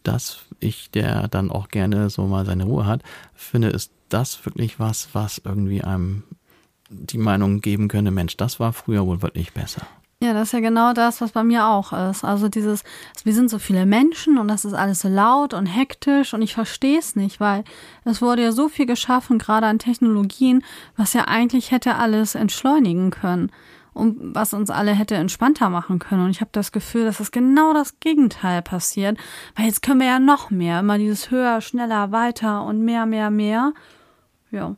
dass 0.04 0.40
ich, 0.60 0.92
der 0.92 1.30
dann 1.30 1.50
auch 1.50 1.70
gerne 1.70 2.10
so 2.10 2.28
mal 2.28 2.46
seine 2.46 2.66
Ruhe 2.66 2.86
hat, 2.86 3.02
finde, 3.34 3.70
ist 3.70 3.94
das 4.10 4.46
wirklich 4.46 4.78
was, 4.78 5.08
was 5.14 5.42
irgendwie 5.46 5.86
einem 5.86 6.24
die 6.90 7.18
Meinung 7.18 7.62
geben 7.62 7.88
könnte, 7.88 8.12
Mensch, 8.12 8.36
das 8.36 8.60
war 8.60 8.74
früher 8.74 9.08
wohl 9.08 9.22
wirklich 9.22 9.54
besser. 9.54 9.88
Ja, 10.22 10.34
das 10.34 10.48
ist 10.48 10.54
ja 10.54 10.62
genau 10.62 10.94
das, 10.94 11.20
was 11.20 11.34
bei 11.34 11.44
mir 11.44 11.66
auch 11.68 11.92
ist. 11.92 12.24
Also 12.24 12.48
dieses, 12.48 12.84
wir 13.26 13.34
sind 13.34 13.50
so 13.50 13.60
viele 13.60 13.86
Menschen 13.86 14.38
und 14.38 14.48
das 14.48 14.64
ist 14.64 14.74
alles 14.74 15.02
so 15.02 15.10
laut 15.10 15.54
und 15.54 15.66
hektisch 15.66 16.34
und 16.34 16.42
ich 16.42 16.54
verstehe 16.54 16.98
es 16.98 17.18
nicht, 17.18 17.42
weil 17.42 17.66
es 18.06 18.22
wurde 18.22 18.44
ja 18.44 18.52
so 18.54 18.70
viel 18.70 18.86
geschaffen, 18.86 19.40
gerade 19.40 19.68
an 19.68 19.78
Technologien, 19.78 20.64
was 20.96 21.14
ja 21.14 21.26
eigentlich 21.28 21.72
hätte 21.72 21.96
alles 21.96 22.34
entschleunigen 22.36 23.12
können 23.12 23.52
und 23.94 24.36
was 24.36 24.54
uns 24.54 24.70
alle 24.70 24.94
hätte 24.94 25.16
entspannter 25.16 25.70
machen 25.70 26.00
können. 26.00 26.24
Und 26.26 26.32
ich 26.32 26.42
habe 26.42 26.52
das 26.54 26.72
Gefühl, 26.72 27.06
dass 27.06 27.20
es 27.20 27.32
genau 27.32 27.74
das 27.74 28.00
Gegenteil 28.00 28.62
passiert, 28.62 29.18
weil 29.56 29.66
jetzt 29.66 29.82
können 29.82 30.00
wir 30.00 30.08
ja 30.08 30.20
noch 30.20 30.50
mehr, 30.50 30.80
immer 30.80 30.98
dieses 30.98 31.30
höher, 31.30 31.60
schneller, 31.60 32.12
weiter 32.12 32.64
und 32.64 32.84
mehr, 32.84 33.06
mehr, 33.06 33.30
mehr. 33.30 33.74
Ja, 34.50 34.76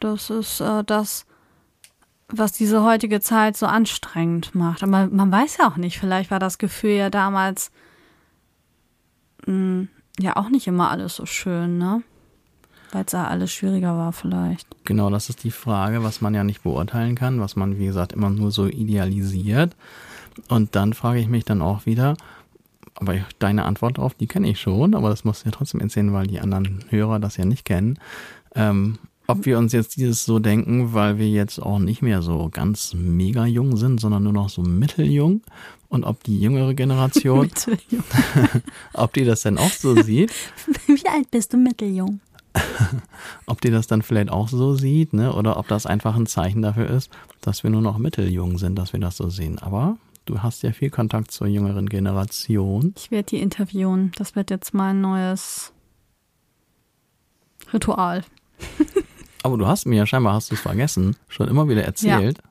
das 0.00 0.30
ist 0.30 0.60
äh, 0.60 0.82
das, 0.84 1.26
was 2.28 2.52
diese 2.52 2.82
heutige 2.82 3.20
Zeit 3.20 3.56
so 3.56 3.66
anstrengend 3.66 4.54
macht. 4.54 4.82
Aber 4.82 5.06
man 5.06 5.30
weiß 5.30 5.58
ja 5.58 5.68
auch 5.68 5.76
nicht, 5.76 5.98
vielleicht 5.98 6.30
war 6.30 6.38
das 6.38 6.58
Gefühl 6.58 6.92
ja 6.92 7.10
damals 7.10 7.70
mh, 9.46 9.52
hm, 9.52 9.88
ja 10.18 10.36
auch 10.36 10.48
nicht 10.48 10.66
immer 10.66 10.90
alles 10.90 11.16
so 11.16 11.26
schön, 11.26 11.78
ne? 11.78 12.02
Weil 12.92 13.04
es 13.04 13.12
ja 13.12 13.26
alles 13.26 13.52
schwieriger 13.52 13.96
war 13.96 14.12
vielleicht. 14.12 14.66
Genau, 14.84 15.10
das 15.10 15.28
ist 15.28 15.44
die 15.44 15.50
Frage, 15.50 16.02
was 16.02 16.20
man 16.20 16.34
ja 16.34 16.44
nicht 16.44 16.62
beurteilen 16.62 17.14
kann, 17.14 17.40
was 17.40 17.56
man, 17.56 17.78
wie 17.78 17.86
gesagt, 17.86 18.12
immer 18.12 18.30
nur 18.30 18.50
so 18.50 18.66
idealisiert. 18.66 19.76
Und 20.48 20.76
dann 20.76 20.94
frage 20.94 21.18
ich 21.18 21.28
mich 21.28 21.44
dann 21.44 21.62
auch 21.62 21.86
wieder, 21.86 22.16
aber 22.94 23.16
deine 23.38 23.64
Antwort 23.64 23.98
darauf, 23.98 24.14
die 24.14 24.26
kenne 24.26 24.48
ich 24.48 24.60
schon, 24.60 24.94
aber 24.94 25.10
das 25.10 25.24
musst 25.24 25.44
du 25.44 25.48
ja 25.48 25.52
trotzdem 25.52 25.80
erzählen, 25.80 26.12
weil 26.12 26.26
die 26.26 26.40
anderen 26.40 26.84
Hörer 26.88 27.18
das 27.18 27.36
ja 27.36 27.44
nicht 27.44 27.64
kennen. 27.64 27.98
Ähm, 28.54 28.98
ob 29.26 29.44
wir 29.46 29.58
uns 29.58 29.72
jetzt 29.72 29.96
dieses 29.96 30.24
so 30.24 30.38
denken, 30.38 30.92
weil 30.92 31.18
wir 31.18 31.28
jetzt 31.28 31.60
auch 31.60 31.78
nicht 31.78 32.02
mehr 32.02 32.22
so 32.22 32.48
ganz 32.50 32.94
mega 32.94 33.46
jung 33.46 33.76
sind, 33.76 34.00
sondern 34.00 34.22
nur 34.22 34.32
noch 34.32 34.48
so 34.48 34.62
mitteljung 34.62 35.42
und 35.88 36.04
ob 36.04 36.22
die 36.24 36.38
jüngere 36.38 36.74
Generation, 36.74 37.50
ob 38.92 39.12
die 39.12 39.24
das 39.24 39.42
denn 39.42 39.58
auch 39.58 39.70
so 39.70 40.00
sieht. 40.02 40.32
Wie 40.86 41.08
alt 41.08 41.30
bist 41.30 41.52
du 41.52 41.56
mitteljung? 41.56 42.20
ob 43.44 43.60
die 43.60 43.70
das 43.70 43.86
dann 43.86 44.00
vielleicht 44.00 44.30
auch 44.30 44.48
so 44.48 44.74
sieht, 44.74 45.12
ne? 45.12 45.34
Oder 45.34 45.58
ob 45.58 45.68
das 45.68 45.84
einfach 45.84 46.16
ein 46.16 46.24
Zeichen 46.24 46.62
dafür 46.62 46.88
ist, 46.88 47.10
dass 47.42 47.62
wir 47.62 47.70
nur 47.70 47.82
noch 47.82 47.98
mitteljung 47.98 48.56
sind, 48.56 48.76
dass 48.76 48.94
wir 48.94 49.00
das 49.00 49.18
so 49.18 49.28
sehen. 49.28 49.58
Aber 49.58 49.98
du 50.24 50.42
hast 50.42 50.62
ja 50.62 50.72
viel 50.72 50.88
Kontakt 50.88 51.32
zur 51.32 51.48
jüngeren 51.48 51.86
Generation. 51.86 52.94
Ich 52.96 53.10
werde 53.10 53.26
die 53.28 53.40
interviewen. 53.40 54.12
Das 54.16 54.36
wird 54.36 54.50
jetzt 54.50 54.72
mein 54.72 55.02
neues 55.02 55.72
Ritual. 57.72 58.24
Aber 59.46 59.58
du 59.58 59.68
hast 59.68 59.86
mir 59.86 59.94
ja 59.94 60.06
scheinbar, 60.06 60.34
hast 60.34 60.50
du 60.50 60.56
es 60.56 60.60
vergessen, 60.60 61.14
schon 61.28 61.46
immer 61.46 61.68
wieder 61.68 61.84
erzählt. 61.84 62.38
Ja. 62.38 62.50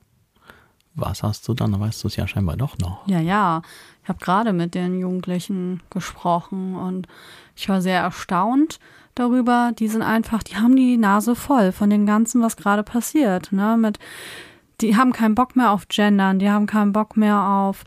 Was 0.93 1.23
hast 1.23 1.45
du 1.45 1.53
dann? 1.53 1.73
Dann 1.73 1.81
weißt 1.81 2.01
du 2.01 2.07
es 2.07 2.15
ja 2.15 2.25
scheinbar 2.25 2.55
doch 2.55 2.77
noch. 2.77 3.05
Ja, 3.05 3.19
ja. 3.19 3.63
Ich 4.01 4.07
habe 4.07 4.19
gerade 4.19 4.53
mit 4.53 4.75
den 4.75 4.97
Jugendlichen 5.01 5.83
gesprochen 5.89 6.77
und 6.77 7.09
ich 7.53 7.67
war 7.67 7.81
sehr 7.81 7.99
erstaunt 7.99 8.79
darüber. 9.13 9.73
Die 9.77 9.89
sind 9.89 10.03
einfach, 10.03 10.41
die 10.41 10.55
haben 10.55 10.77
die 10.77 10.95
Nase 10.95 11.35
voll 11.35 11.73
von 11.73 11.89
dem 11.89 12.05
Ganzen, 12.05 12.41
was 12.41 12.55
gerade 12.55 12.83
passiert. 12.83 13.51
Ne? 13.51 13.75
Mit 13.75 13.99
die 14.81 14.95
haben 14.95 15.11
keinen 15.11 15.35
Bock 15.35 15.55
mehr 15.55 15.71
auf 15.71 15.87
Gendern, 15.87 16.39
die 16.39 16.49
haben 16.49 16.65
keinen 16.65 16.91
Bock 16.91 17.17
mehr 17.17 17.41
auf, 17.41 17.83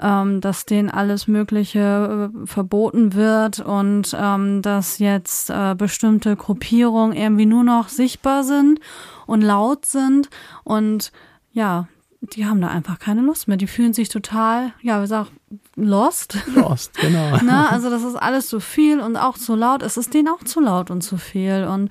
ähm, 0.00 0.40
dass 0.40 0.66
denen 0.66 0.90
alles 0.90 1.28
Mögliche 1.28 2.30
äh, 2.32 2.46
verboten 2.46 3.14
wird 3.14 3.60
und 3.60 4.16
ähm, 4.18 4.62
dass 4.62 4.98
jetzt 4.98 5.50
äh, 5.50 5.74
bestimmte 5.76 6.36
Gruppierungen 6.36 7.16
irgendwie 7.16 7.46
nur 7.46 7.64
noch 7.64 7.88
sichtbar 7.88 8.44
sind 8.44 8.80
und 9.26 9.42
laut 9.42 9.86
sind 9.86 10.28
und 10.64 11.12
ja, 11.52 11.86
die 12.22 12.46
haben 12.46 12.60
da 12.60 12.68
einfach 12.68 12.98
keine 12.98 13.20
Lust 13.20 13.48
mehr. 13.48 13.56
Die 13.56 13.66
fühlen 13.66 13.92
sich 13.92 14.08
total, 14.08 14.72
ja, 14.80 15.02
wie 15.02 15.06
sag, 15.06 15.26
lost. 15.74 16.38
Lost, 16.54 16.94
genau. 16.94 17.38
Na, 17.44 17.68
also 17.68 17.90
das 17.90 18.04
ist 18.04 18.14
alles 18.14 18.46
zu 18.46 18.60
viel 18.60 19.00
und 19.00 19.16
auch 19.16 19.36
zu 19.36 19.56
laut. 19.56 19.82
Es 19.82 19.96
ist 19.96 20.14
denen 20.14 20.28
auch 20.28 20.44
zu 20.44 20.60
laut 20.60 20.90
und 20.90 21.02
zu 21.02 21.16
viel 21.16 21.64
und 21.64 21.90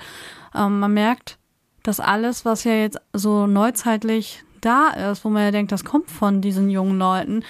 ähm, 0.56 0.80
man 0.80 0.94
merkt, 0.94 1.38
dass 1.84 2.00
alles, 2.00 2.46
was 2.46 2.64
ja 2.64 2.74
jetzt 2.74 3.00
so 3.14 3.48
neuzeitlich 3.48 4.44
da 4.62 4.90
ist, 4.90 5.26
wo 5.26 5.30
man 5.30 5.44
ja 5.44 5.52
denkt, 5.52 5.72
das 5.72 5.84
kommt 5.84 6.10
von 6.10 6.42
diesen 6.42 6.70
jungen 6.70 7.00
Leuten, 7.00 7.44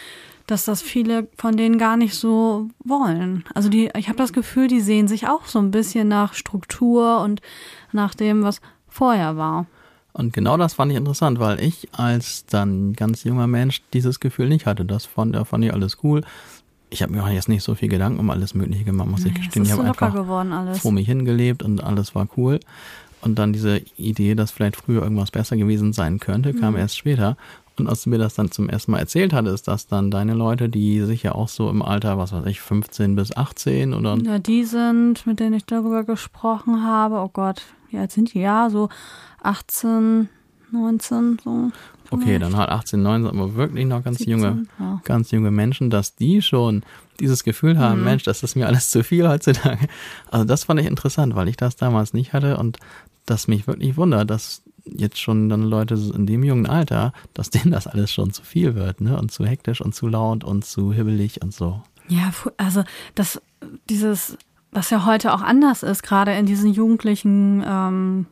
dass 0.48 0.66
das 0.66 0.82
viele 0.82 1.28
von 1.38 1.56
denen 1.56 1.78
gar 1.78 1.98
nicht 1.98 2.16
so 2.16 2.70
wollen. 2.84 3.44
Also 3.54 3.70
die, 3.70 3.90
ich 3.96 4.08
habe 4.08 4.18
das 4.18 4.34
Gefühl, 4.34 4.68
die 4.68 4.82
sehen 4.82 5.08
sich 5.08 5.28
auch 5.28 5.46
so 5.46 5.60
ein 5.60 5.72
bisschen 5.72 6.08
nach 6.08 6.34
Struktur 6.34 7.22
und 7.22 7.42
nach 7.92 8.16
dem, 8.16 8.44
was 8.44 8.62
vorher 8.88 9.38
war. 9.38 9.66
Und 10.14 10.34
genau 10.34 10.58
das 10.58 10.74
fand 10.74 10.92
ich 10.92 10.98
interessant, 10.98 11.40
weil 11.40 11.62
ich 11.62 11.88
als 11.94 12.46
dann 12.46 12.94
ganz 12.94 13.24
junger 13.24 13.48
Mensch 13.48 13.82
dieses 13.94 14.20
Gefühl 14.20 14.50
nicht 14.50 14.66
hatte. 14.66 14.84
Das 14.84 15.06
fand, 15.06 15.36
da 15.36 15.46
fand 15.46 15.64
ich 15.64 15.74
alles 15.74 16.00
cool. 16.04 16.24
Ich 16.90 17.02
habe 17.02 17.14
mir 17.14 17.24
auch 17.24 17.30
jetzt 17.30 17.48
nicht 17.48 17.64
so 17.64 17.76
viel 17.76 17.88
Gedanken 17.88 18.20
um 18.20 18.30
alles 18.30 18.54
Mögliche 18.54 18.84
gemacht, 18.84 19.08
muss 19.08 19.22
nee, 19.22 19.30
ich 19.30 19.36
gestehen. 19.36 19.64
Ich 19.64 19.72
habe 19.72 19.84
einfach 19.84 20.14
geworden, 20.14 20.54
vor 20.76 20.92
mich 20.92 21.08
hingelebt 21.08 21.64
und 21.64 21.82
alles 21.82 22.14
war 22.14 22.28
cool. 22.36 22.60
Und 23.22 23.38
dann 23.38 23.54
diese 23.54 23.82
Idee, 23.98 24.36
dass 24.36 24.52
vielleicht 24.52 24.76
früher 24.76 25.04
irgendwas 25.04 25.32
besser 25.32 25.56
gewesen 25.56 25.94
sein 25.94 26.20
könnte, 26.20 26.54
kam 26.54 26.74
mhm. 26.74 26.80
erst 26.80 26.98
später. 26.98 27.38
Und 27.78 27.88
als 27.88 28.04
du 28.04 28.10
mir 28.10 28.18
das 28.18 28.36
dann 28.36 28.52
zum 28.52 28.70
ersten 28.70 28.92
Mal 28.92 29.00
erzählt 29.00 29.34
hattest, 29.34 29.68
dass 29.68 29.88
dann 29.88 30.12
deine 30.12 30.34
Leute, 30.34 30.70
die 30.70 31.02
sich 31.02 31.24
ja 31.24 31.34
auch 31.34 31.48
so 31.48 31.70
im 31.70 31.82
Alter, 31.82 32.18
was 32.18 32.34
weiß 32.34 32.46
ich, 32.46 32.62
15 32.62 33.16
bis 33.16 33.36
18 33.36 33.94
oder. 33.94 34.18
Ja, 34.18 34.40
die 34.40 34.66
sind, 34.66 35.26
mit 35.26 35.40
denen 35.40 35.54
ich 35.54 35.66
darüber 35.66 36.04
gesprochen 36.04 36.84
habe, 36.84 37.16
oh 37.16 37.30
Gott, 37.32 37.62
wie 37.90 37.98
alt 37.98 38.12
sind 38.12 38.34
die? 38.34 38.40
Ja, 38.40 38.70
so 38.70 38.90
18, 39.42 40.30
19, 40.72 41.40
so. 41.44 41.72
Okay, 42.10 42.40
dann 42.40 42.58
halt 42.58 42.70
18, 42.70 43.02
19, 43.02 43.40
aber 43.40 43.56
wirklich 43.56 43.86
noch 43.86 44.04
ganz 44.04 44.18
17, 44.18 44.32
junge, 44.32 44.64
ja. 44.80 45.02
ganz 45.06 45.32
junge 45.32 45.50
Menschen, 45.50 45.90
dass 45.90 46.16
die 46.16 46.42
schon 46.42 46.84
dieses 47.22 47.44
Gefühl 47.44 47.78
haben, 47.78 48.00
mhm. 48.00 48.06
Mensch, 48.06 48.24
das 48.24 48.44
ist 48.44 48.56
mir 48.56 48.68
alles 48.68 48.90
zu 48.92 49.04
viel 49.04 49.28
heutzutage. 49.28 49.88
Also 50.30 50.46
das 50.46 50.66
fand 50.66 50.80
ich 50.80 50.88
interessant, 50.88 51.36
weil 51.36 51.48
ich 51.48 51.58
das 51.58 51.76
damals 51.76 52.14
nicht 52.14 52.34
hatte 52.34 52.58
und 52.58 52.78
das 53.26 53.48
mich 53.48 53.68
wirklich 53.68 53.98
wundert, 53.98 54.30
dass 54.30 54.64
jetzt 54.86 55.20
schon 55.20 55.48
dann 55.50 55.64
Leute 55.64 55.94
in 55.94 56.26
dem 56.26 56.44
jungen 56.44 56.66
Alter, 56.66 57.14
dass 57.34 57.50
denen 57.50 57.72
das 57.72 57.88
alles 57.88 58.12
schon 58.12 58.32
zu 58.32 58.44
viel 58.44 58.76
wird, 58.76 59.02
ne? 59.02 59.18
Und 59.18 59.32
zu 59.32 59.46
hektisch 59.46 59.82
und 59.82 59.94
zu 59.94 60.08
laut 60.08 60.44
und 60.44 60.66
zu 60.66 60.92
hibbelig 60.92 61.42
und 61.42 61.54
so. 61.54 61.82
Ja, 62.08 62.32
also 62.58 62.84
das, 63.16 63.42
dieses, 63.90 64.38
was 64.72 64.90
ja 64.90 65.06
heute 65.06 65.34
auch 65.34 65.42
anders 65.42 65.84
ist, 65.84 66.04
gerade 66.04 66.34
in 66.34 66.46
diesen 66.46 66.74
jugendlichen 66.74 67.64
ähm, 67.66 68.26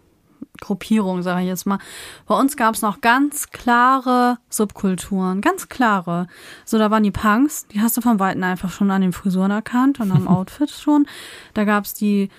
Gruppierung, 0.60 1.21
sage 1.21 1.41
ich 1.41 1.47
jetzt 1.47 1.65
mal. 1.65 1.80
Bei 2.28 2.36
uns 2.36 2.58
gab 2.58 2.75
es 2.75 2.82
noch 2.82 3.02
ganz 3.02 3.49
klare 3.49 4.38
Subkulturen, 4.49 5.41
ganz 5.41 5.69
klare. 5.69 6.28
So, 6.65 6.78
da 6.78 6.91
waren 6.91 7.04
die 7.04 7.12
Punks, 7.12 7.67
die 7.67 7.82
hast 7.82 7.97
du 7.97 8.02
von 8.02 8.19
Weitem 8.19 8.43
einfach 8.43 8.71
schon 8.71 8.91
an 8.91 9.02
den 9.02 9.13
Frisuren 9.13 9.52
erkannt 9.52 9.99
und 9.99 10.12
am 10.12 10.28
Outfit 10.30 10.69
schon. 10.69 11.08
Da 11.54 11.63
gab 11.63 11.86
es 11.86 11.93
die 11.93 12.30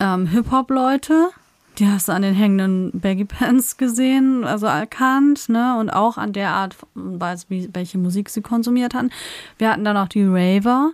ähm, 0.00 0.26
Hip-Hop-Leute, 0.26 1.30
die 1.78 1.86
hast 1.86 2.08
du 2.08 2.12
an 2.12 2.22
den 2.22 2.34
hängenden 2.34 2.90
Baggy 2.98 3.26
Pants 3.26 3.76
gesehen, 3.76 4.44
also 4.44 4.66
erkannt, 4.66 5.48
ne? 5.48 5.76
Und 5.78 5.90
auch 5.90 6.16
an 6.16 6.32
der 6.32 6.50
Art, 6.50 6.76
weiß, 6.94 7.50
wie, 7.50 7.68
welche 7.72 7.98
Musik 7.98 8.30
sie 8.30 8.40
konsumiert 8.40 8.94
hatten. 8.94 9.10
Wir 9.58 9.70
hatten 9.70 9.84
dann 9.84 9.96
auch 9.96 10.08
die 10.08 10.24
Raver, 10.24 10.92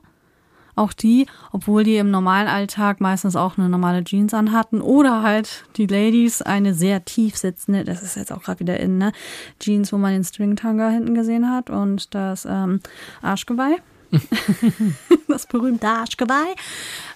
auch 0.75 0.93
die, 0.93 1.27
obwohl 1.53 1.85
die 1.85 1.97
im 1.97 2.11
normalen 2.11 2.49
Alltag 2.49 3.01
meistens 3.01 3.37
auch 3.37 3.59
eine 3.59 3.69
normale 3.69 4.05
Jeans 4.05 4.33
anhatten 4.33 4.81
oder 4.81 5.23
halt 5.23 5.65
die 5.77 5.87
Ladies 5.87 6.43
eine 6.43 6.75
sehr 6.75 7.05
tief 7.05 7.37
sitzende, 7.37 7.85
das 7.85 8.03
ist 8.03 8.17
jetzt 8.17 8.33
auch 8.33 8.43
gerade 8.43 8.61
wieder 8.61 8.81
in, 8.81 8.99
ne? 8.99 9.13
Jeans, 9.61 9.93
wo 9.93 9.99
man 9.99 10.13
den 10.13 10.25
Stringtanger 10.25 10.91
hinten 10.91 11.15
gesehen 11.15 11.51
hat 11.51 11.71
und 11.71 12.15
das 12.15 12.47
ähm, 12.49 12.81
Arschgeweih. 13.21 13.77
das 15.29 15.47
berühmte 15.47 15.89
Arschgeweih. 15.89 16.55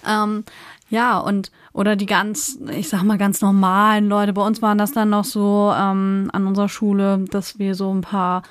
Ähm, 0.07 0.43
ja, 0.89 1.19
und 1.19 1.51
oder 1.73 1.95
die 1.95 2.05
ganz, 2.05 2.57
ich 2.71 2.89
sag 2.89 3.03
mal, 3.03 3.17
ganz 3.17 3.41
normalen 3.41 4.07
Leute. 4.07 4.33
Bei 4.33 4.45
uns 4.45 4.61
waren 4.61 4.77
das 4.77 4.93
dann 4.93 5.09
noch 5.09 5.25
so 5.25 5.73
ähm, 5.75 6.29
an 6.31 6.47
unserer 6.47 6.69
Schule, 6.69 7.25
dass 7.29 7.59
wir 7.59 7.75
so 7.75 7.93
ein 7.93 8.01
paar 8.01 8.43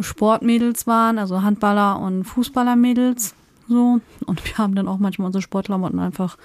Sportmädels 0.00 0.86
waren, 0.86 1.18
also 1.18 1.42
Handballer 1.42 1.98
und 2.00 2.24
Fußballermädels 2.24 3.34
so. 3.68 4.00
Und 4.26 4.44
wir 4.44 4.58
haben 4.58 4.74
dann 4.74 4.88
auch 4.88 4.98
manchmal 4.98 5.26
unsere 5.26 5.42
Sportklamotten 5.42 5.98
einfach 5.98 6.36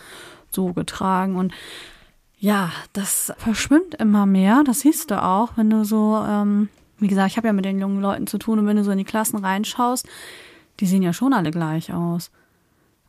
so 0.51 0.73
getragen. 0.73 1.35
Und 1.35 1.53
ja, 2.37 2.71
das 2.93 3.31
verschwimmt 3.37 3.95
immer 3.95 4.25
mehr. 4.25 4.63
Das 4.65 4.81
siehst 4.81 5.11
du 5.11 5.21
auch, 5.21 5.51
wenn 5.55 5.69
du 5.69 5.85
so, 5.85 6.23
ähm, 6.27 6.69
wie 6.97 7.07
gesagt, 7.07 7.31
ich 7.31 7.37
habe 7.37 7.47
ja 7.47 7.53
mit 7.53 7.65
den 7.65 7.79
jungen 7.79 8.01
Leuten 8.01 8.27
zu 8.27 8.37
tun 8.37 8.59
und 8.59 8.67
wenn 8.67 8.77
du 8.77 8.83
so 8.83 8.91
in 8.91 8.97
die 8.97 9.03
Klassen 9.03 9.37
reinschaust, 9.37 10.07
die 10.79 10.85
sehen 10.85 11.03
ja 11.03 11.13
schon 11.13 11.33
alle 11.33 11.51
gleich 11.51 11.93
aus. 11.93 12.31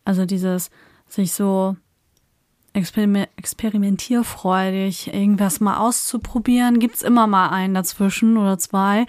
Also 0.04 0.26
dieses 0.26 0.70
sich 1.08 1.32
so 1.32 1.76
experiment 2.72 3.28
experimentierfreudig, 3.36 5.12
irgendwas 5.12 5.60
mal 5.60 5.78
auszuprobieren, 5.78 6.78
gibt's 6.78 7.02
immer 7.02 7.26
mal 7.26 7.48
einen 7.48 7.74
dazwischen 7.74 8.36
oder 8.36 8.58
zwei, 8.58 9.06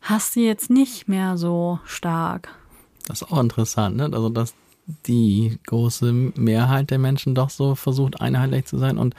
hast 0.00 0.36
du 0.36 0.40
jetzt 0.40 0.70
nicht 0.70 1.08
mehr 1.08 1.36
so 1.36 1.80
stark. 1.84 2.48
Das 3.06 3.22
ist 3.22 3.30
auch 3.30 3.40
interessant, 3.40 3.96
ne? 3.96 4.10
Also, 4.12 4.28
dass 4.28 4.54
die 5.06 5.58
große 5.66 6.12
Mehrheit 6.12 6.90
der 6.90 6.98
Menschen 6.98 7.34
doch 7.34 7.50
so 7.50 7.74
versucht, 7.74 8.20
einheitlich 8.20 8.66
zu 8.66 8.78
sein 8.78 8.98
und 8.98 9.14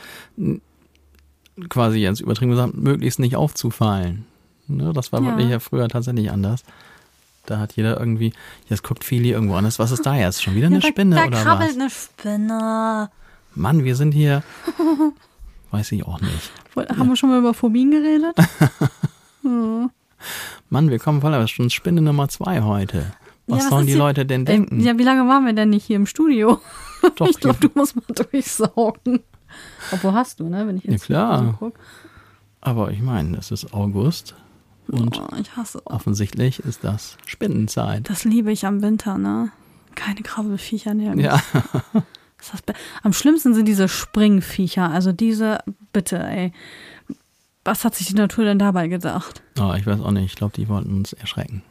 quasi 1.69 2.00
jetzt 2.00 2.21
übertrieben 2.21 2.52
gesagt, 2.52 2.76
möglichst 2.76 3.19
nicht 3.19 3.36
aufzufallen. 3.36 4.26
Ne? 4.67 4.93
Das 4.93 5.12
war 5.12 5.21
ja. 5.21 5.28
wirklich 5.28 5.50
ja 5.50 5.60
früher 5.60 5.88
tatsächlich 5.88 6.32
anders. 6.32 6.63
Da 7.45 7.60
hat 7.60 7.74
jeder 7.76 8.00
irgendwie, 8.00 8.34
jetzt 8.69 8.84
guckt 8.84 9.04
Fili 9.04 9.32
irgendwo 9.32 9.56
anders. 9.56 9.80
Was 9.80 9.91
ist 9.91 10.06
da 10.06 10.15
jetzt? 10.15 10.43
Schon 10.43 10.56
wieder 10.56 10.67
eine 10.67 10.80
ja, 10.80 10.88
Spinne 10.88 11.15
da, 11.15 11.21
da 11.21 11.28
oder 11.28 11.43
krabbelt 11.43 11.69
was? 11.69 11.76
eine 11.76 11.89
Spinne. 11.89 13.10
Mann, 13.54 13.84
wir 13.84 13.95
sind 13.95 14.12
hier. 14.12 14.43
Weiß 15.71 15.91
ich 15.91 16.06
auch 16.06 16.19
nicht. 16.21 16.52
Haben 16.76 16.98
ja. 16.98 17.08
wir 17.08 17.15
schon 17.15 17.30
mal 17.30 17.39
über 17.39 17.54
Phobien 17.54 17.91
geredet? 17.91 18.36
oh. 19.43 19.88
Mann, 20.69 20.89
wir 20.89 21.00
kommen 21.00 21.21
voll, 21.21 21.34
aber 21.34 21.48
schon 21.48 21.69
Spinne 21.69 22.02
Nummer 22.02 22.28
zwei 22.28 22.62
heute. 22.62 23.13
Was, 23.47 23.60
ja, 23.60 23.63
was 23.65 23.69
sollen 23.69 23.88
die 23.88 23.93
Leute 23.93 24.25
denn 24.25 24.45
denken? 24.45 24.79
Ja, 24.79 24.97
wie 24.97 25.03
lange 25.03 25.27
waren 25.27 25.45
wir 25.45 25.53
denn 25.53 25.69
nicht 25.69 25.86
hier 25.86 25.97
im 25.97 26.08
Studio? 26.08 26.60
Doch, 27.15 27.27
ich 27.29 27.39
glaube, 27.39 27.60
du 27.60 27.69
musst 27.75 27.95
mal 27.95 28.03
durchsaugen. 28.31 29.21
Obwohl 29.91 30.13
hast 30.13 30.39
du, 30.39 30.49
ne? 30.49 30.65
Wenn 30.67 30.77
ich 30.77 30.84
jetzt 30.84 31.08
ja, 31.08 31.27
klar. 31.27 31.58
So. 31.60 31.73
Aber 32.62 32.91
ich 32.91 33.01
meine, 33.01 33.38
es 33.38 33.51
ist 33.51 33.73
August 33.73 34.36
und 34.88 35.19
oh, 35.19 35.79
offensichtlich 35.86 36.60
ist 36.60 36.84
das 36.84 37.17
Spinnenzeit. 37.25 38.10
Das 38.10 38.23
liebe 38.23 38.51
ich 38.51 38.65
am 38.65 38.81
Winter, 38.81 39.17
ne? 39.17 39.51
Keine 39.93 40.21
Krabbelfiecher 40.21 40.93
nirgends. 40.93 41.23
Ja. 41.23 41.41
am 43.03 43.13
schlimmsten 43.13 43.53
sind 43.53 43.67
diese 43.67 43.88
Springviecher. 43.88 44.89
Also 44.89 45.12
diese, 45.12 45.60
bitte, 45.93 46.17
ey. 46.17 46.51
Was 47.63 47.84
hat 47.84 47.95
sich 47.95 48.08
die 48.08 48.13
Natur 48.13 48.45
denn 48.45 48.60
dabei 48.60 48.88
gedacht? 48.88 49.41
Oh, 49.60 49.73
ich 49.75 49.88
weiß 49.88 49.99
auch 50.01 50.12
nicht. 50.12 50.25
Ich 50.25 50.36
glaube, 50.36 50.53
die 50.55 50.67
wollten 50.67 50.97
uns 50.97 51.13
erschrecken. 51.13 51.63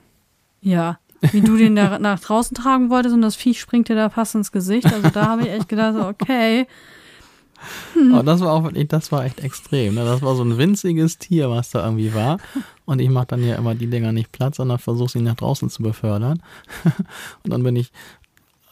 Ja, 0.60 0.98
wie 1.32 1.40
du 1.40 1.56
den 1.56 1.76
da 1.76 1.98
nach 1.98 2.20
draußen 2.20 2.54
tragen 2.54 2.90
wolltest 2.90 3.14
und 3.14 3.22
das 3.22 3.37
Viech 3.37 3.60
springt 3.60 3.88
dir 3.88 3.96
da 3.96 4.10
fast 4.10 4.34
ins 4.34 4.52
Gesicht. 4.52 4.92
Also 4.92 5.10
da 5.10 5.26
habe 5.26 5.42
ich 5.42 5.48
echt 5.48 5.68
gedacht, 5.68 5.96
okay. 5.96 6.66
Hm. 7.94 8.14
Aber 8.14 8.22
das 8.22 8.40
war 8.40 8.52
auch 8.52 8.70
das 8.88 9.12
war 9.12 9.24
echt 9.24 9.40
extrem. 9.40 9.94
Ne? 9.94 10.04
Das 10.04 10.22
war 10.22 10.34
so 10.34 10.44
ein 10.44 10.58
winziges 10.58 11.18
Tier, 11.18 11.48
was 11.50 11.70
da 11.70 11.84
irgendwie 11.84 12.14
war. 12.14 12.38
Und 12.84 13.00
ich 13.00 13.08
mache 13.08 13.26
dann 13.28 13.42
ja 13.42 13.56
immer 13.56 13.74
die 13.74 13.87
Dinger 13.87 14.12
nicht 14.12 14.32
Platz, 14.32 14.56
sondern 14.56 14.78
versuche 14.78 15.10
sie 15.10 15.20
nach 15.20 15.37
draußen 15.37 15.70
zu 15.70 15.82
befördern. 15.82 16.42
Und 17.44 17.52
dann 17.52 17.62
bin 17.62 17.76
ich 17.76 17.90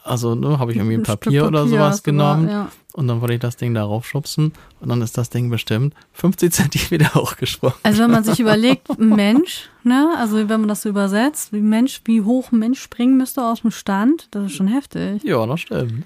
also 0.03 0.35
ne, 0.35 0.59
habe 0.59 0.71
ich 0.71 0.77
irgendwie 0.77 0.95
ein 0.95 1.03
Papier, 1.03 1.43
Papier 1.43 1.47
oder 1.47 1.67
sowas 1.67 2.03
genommen 2.03 2.49
ja. 2.49 2.69
Und 2.93 3.07
dann 3.07 3.21
wollte 3.21 3.33
ich 3.33 3.39
das 3.39 3.57
Ding 3.57 3.73
darauf 3.73 4.05
schubsen 4.05 4.53
und 4.79 4.89
dann 4.89 5.01
ist 5.01 5.17
das 5.17 5.29
Ding 5.29 5.49
bestimmt 5.49 5.93
50 6.13 6.53
Zentimeter 6.53 7.13
hochgesprungen. 7.15 7.75
Also 7.83 8.03
wenn 8.03 8.11
man 8.11 8.23
sich 8.23 8.39
überlegt, 8.39 8.97
Mensch, 8.99 9.69
ne, 9.83 10.13
also 10.17 10.37
wenn 10.49 10.61
man 10.61 10.69
das 10.69 10.83
so 10.83 10.89
übersetzt, 10.89 11.53
wie 11.53 11.61
Mensch, 11.61 12.01
wie 12.05 12.21
hoch 12.21 12.51
ein 12.51 12.59
Mensch 12.59 12.81
springen 12.81 13.17
müsste 13.17 13.43
aus 13.43 13.61
dem 13.61 13.71
Stand, 13.71 14.27
das 14.31 14.45
ist 14.45 14.55
schon 14.55 14.67
heftig. 14.67 15.23
Ja, 15.23 15.45
das 15.45 15.61
stimmt. 15.61 16.05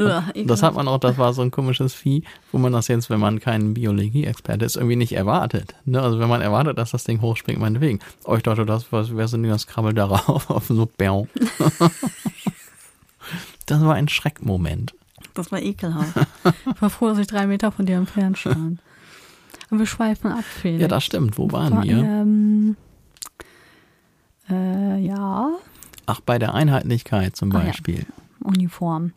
Ugh, 0.00 0.22
das 0.46 0.62
hat 0.62 0.74
man 0.74 0.86
auch, 0.86 0.98
das 0.98 1.18
war 1.18 1.32
so 1.32 1.42
ein 1.42 1.50
komisches 1.50 1.92
Vieh, 1.92 2.22
wo 2.52 2.58
man 2.58 2.72
das 2.72 2.86
jetzt, 2.86 3.10
wenn 3.10 3.18
man 3.18 3.40
kein 3.40 3.74
Biologie-Experte 3.74 4.64
ist, 4.64 4.76
irgendwie 4.76 4.94
nicht 4.94 5.12
erwartet. 5.12 5.74
Ne? 5.86 6.00
Also 6.00 6.20
wenn 6.20 6.28
man 6.28 6.40
erwartet, 6.40 6.78
dass 6.78 6.92
das 6.92 7.02
Ding 7.02 7.20
hochspringt, 7.20 7.58
meinetwegen. 7.58 7.98
Oh, 8.24 8.36
ich 8.36 8.44
dachte, 8.44 8.64
das 8.64 8.92
wäre 8.92 9.26
so 9.26 9.36
ein 9.36 9.42
das 9.42 9.66
krabbelt 9.66 9.98
darauf, 9.98 10.50
auf 10.50 10.66
so 10.68 10.86
Bäum. 10.86 11.28
Das 13.66 13.82
war 13.82 13.94
ein 13.94 14.08
Schreckmoment. 14.08 14.94
Das 15.38 15.52
war 15.52 15.62
ekelhaft. 15.62 16.16
Ich 16.74 16.82
war 16.82 16.90
froh, 16.90 17.06
dass 17.10 17.18
ich 17.18 17.28
drei 17.28 17.46
Meter 17.46 17.70
von 17.70 17.86
dir 17.86 17.96
entfernt 17.96 18.38
stand. 18.38 18.80
Und 19.70 19.78
wir 19.78 19.86
schweifen 19.86 20.32
ab, 20.32 20.42
Felix. 20.42 20.82
Ja, 20.82 20.88
das 20.88 21.04
stimmt. 21.04 21.38
Wo 21.38 21.52
waren 21.52 21.76
war, 21.76 21.84
wir? 21.84 21.96
Ähm, 21.96 22.76
äh, 24.50 24.98
ja. 24.98 25.50
Ach, 26.06 26.20
bei 26.22 26.40
der 26.40 26.54
Einheitlichkeit 26.54 27.36
zum 27.36 27.50
Beispiel. 27.50 28.04
Ah, 28.08 28.12
ja. 28.40 28.48
Uniform. 28.48 29.12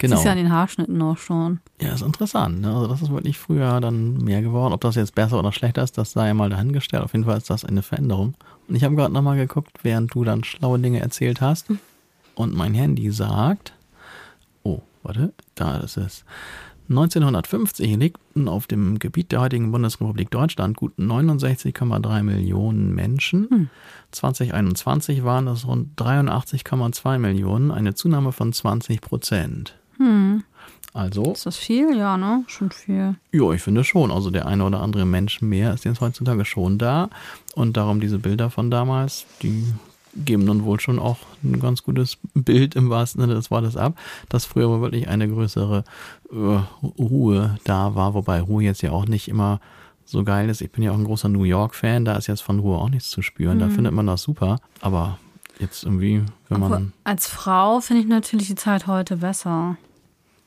Genau. 0.00 0.10
Das 0.10 0.20
ist 0.20 0.26
ja 0.26 0.32
an 0.32 0.36
den 0.36 0.52
Haarschnitten 0.52 1.00
auch 1.00 1.16
schon. 1.16 1.60
Ja, 1.80 1.94
ist 1.94 2.02
interessant. 2.02 2.60
Ne? 2.60 2.68
Also 2.68 2.86
das 2.86 3.00
ist 3.00 3.10
wirklich 3.10 3.38
früher 3.38 3.80
dann 3.80 4.18
mehr 4.18 4.42
geworden. 4.42 4.74
Ob 4.74 4.82
das 4.82 4.96
jetzt 4.96 5.14
besser 5.14 5.38
oder 5.38 5.50
schlechter 5.50 5.82
ist, 5.82 5.96
das 5.96 6.12
sei 6.12 6.26
ja 6.26 6.34
mal 6.34 6.50
dahingestellt. 6.50 7.04
Auf 7.04 7.14
jeden 7.14 7.24
Fall 7.24 7.38
ist 7.38 7.48
das 7.48 7.64
eine 7.64 7.80
Veränderung. 7.80 8.34
Und 8.68 8.74
ich 8.74 8.84
habe 8.84 8.96
gerade 8.96 9.14
nochmal 9.14 9.38
geguckt, 9.38 9.78
während 9.82 10.14
du 10.14 10.24
dann 10.24 10.44
schlaue 10.44 10.78
Dinge 10.78 11.00
erzählt 11.00 11.40
hast. 11.40 11.70
Mhm. 11.70 11.78
Und 12.34 12.54
mein 12.54 12.74
Handy 12.74 13.10
sagt, 13.10 13.72
warte, 15.04 15.32
da 15.54 15.78
ist 15.78 15.96
es. 15.96 16.24
1950 16.88 17.96
lebten 17.96 18.46
auf 18.46 18.66
dem 18.66 18.98
Gebiet 18.98 19.32
der 19.32 19.40
heutigen 19.40 19.72
Bundesrepublik 19.72 20.30
Deutschland 20.30 20.76
gut 20.76 20.92
69,3 20.98 22.22
Millionen 22.22 22.94
Menschen. 22.94 23.48
Hm. 23.48 23.68
2021 24.10 25.24
waren 25.24 25.48
es 25.48 25.66
rund 25.66 25.98
83,2 25.98 27.18
Millionen, 27.18 27.70
eine 27.70 27.94
Zunahme 27.94 28.32
von 28.32 28.52
20 28.52 29.00
Prozent. 29.00 29.78
Hm. 29.96 30.44
Also. 30.92 31.32
Ist 31.32 31.46
das 31.46 31.56
viel? 31.56 31.96
Ja, 31.96 32.16
ne? 32.16 32.44
Schon 32.46 32.70
viel. 32.70 33.16
Ja, 33.32 33.50
ich 33.52 33.62
finde 33.62 33.82
schon. 33.82 34.12
Also 34.12 34.30
der 34.30 34.46
eine 34.46 34.64
oder 34.64 34.80
andere 34.80 35.06
Mensch 35.06 35.42
mehr 35.42 35.74
ist 35.74 35.84
jetzt 35.84 36.00
heutzutage 36.00 36.44
schon 36.44 36.78
da. 36.78 37.08
Und 37.54 37.76
darum 37.76 38.00
diese 38.00 38.18
Bilder 38.18 38.48
von 38.50 38.70
damals, 38.70 39.26
die 39.42 39.64
geben 40.16 40.46
dann 40.46 40.64
wohl 40.64 40.80
schon 40.80 40.98
auch 40.98 41.18
ein 41.42 41.60
ganz 41.60 41.82
gutes 41.82 42.18
Bild 42.34 42.74
im 42.74 42.90
wahrsten 42.90 43.20
Sinne 43.20 43.34
des 43.34 43.50
Wortes 43.50 43.76
ab, 43.76 43.98
dass 44.28 44.44
früher 44.44 44.68
wohl 44.68 44.80
wirklich 44.80 45.08
eine 45.08 45.28
größere 45.28 45.84
äh, 46.30 46.58
Ruhe 46.98 47.56
da 47.64 47.94
war, 47.94 48.14
wobei 48.14 48.40
Ruhe 48.40 48.62
jetzt 48.62 48.82
ja 48.82 48.92
auch 48.92 49.06
nicht 49.06 49.28
immer 49.28 49.60
so 50.04 50.22
geil 50.22 50.48
ist. 50.48 50.60
Ich 50.60 50.70
bin 50.70 50.82
ja 50.84 50.92
auch 50.92 50.98
ein 50.98 51.04
großer 51.04 51.28
New 51.28 51.44
York-Fan, 51.44 52.04
da 52.04 52.16
ist 52.16 52.26
jetzt 52.26 52.42
von 52.42 52.60
Ruhe 52.60 52.78
auch 52.78 52.90
nichts 52.90 53.10
zu 53.10 53.22
spüren, 53.22 53.56
mhm. 53.56 53.60
da 53.60 53.68
findet 53.68 53.92
man 53.92 54.06
das 54.06 54.22
super, 54.22 54.60
aber 54.80 55.18
jetzt 55.58 55.84
irgendwie, 55.84 56.22
wenn 56.48 56.60
man... 56.60 56.72
Aber 56.72 56.82
als 57.04 57.26
Frau 57.26 57.80
finde 57.80 58.02
ich 58.02 58.08
natürlich 58.08 58.48
die 58.48 58.54
Zeit 58.54 58.86
heute 58.86 59.16
besser. 59.16 59.76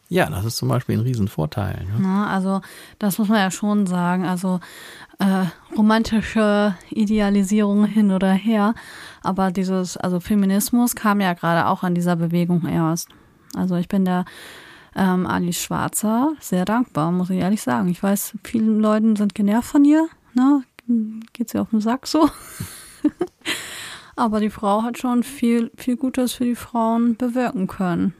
Ja, 0.09 0.29
das 0.29 0.45
ist 0.45 0.57
zum 0.57 0.69
Beispiel 0.69 0.97
ein 0.97 1.01
Riesenvorteil. 1.01 1.83
Ne? 1.83 1.99
Na, 1.99 2.27
also 2.27 2.61
das 2.97 3.17
muss 3.17 3.27
man 3.27 3.39
ja 3.39 3.51
schon 3.51 3.87
sagen. 3.87 4.25
Also 4.25 4.61
äh, 5.19 5.45
romantische 5.75 6.75
Idealisierung 6.89 7.85
hin 7.85 8.11
oder 8.11 8.31
her. 8.31 8.73
Aber 9.23 9.51
dieses, 9.51 9.97
also 9.97 10.19
Feminismus 10.19 10.95
kam 10.95 11.21
ja 11.21 11.33
gerade 11.33 11.67
auch 11.67 11.83
an 11.83 11.95
dieser 11.95 12.15
Bewegung 12.15 12.65
erst. 12.67 13.09
Also 13.55 13.75
ich 13.75 13.87
bin 13.87 14.05
der 14.05 14.25
ähm, 14.95 15.25
Alice 15.27 15.61
Schwarzer 15.61 16.33
sehr 16.39 16.65
dankbar, 16.65 17.11
muss 17.11 17.29
ich 17.29 17.39
ehrlich 17.39 17.61
sagen. 17.61 17.87
Ich 17.89 18.01
weiß, 18.01 18.35
vielen 18.43 18.79
Leuten 18.79 19.15
sind 19.15 19.35
genervt 19.35 19.69
von 19.69 19.85
ihr. 19.85 20.07
Ne? 20.33 20.63
Geht 21.33 21.49
sie 21.49 21.59
auf 21.59 21.69
den 21.69 21.81
Sack 21.81 22.07
so. 22.07 22.29
Aber 24.15 24.39
die 24.39 24.49
Frau 24.49 24.81
hat 24.81 24.97
schon 24.97 25.21
viel, 25.21 25.71
viel 25.77 25.95
Gutes 25.95 26.33
für 26.33 26.45
die 26.45 26.55
Frauen 26.55 27.15
bewirken 27.17 27.67
können. 27.67 28.13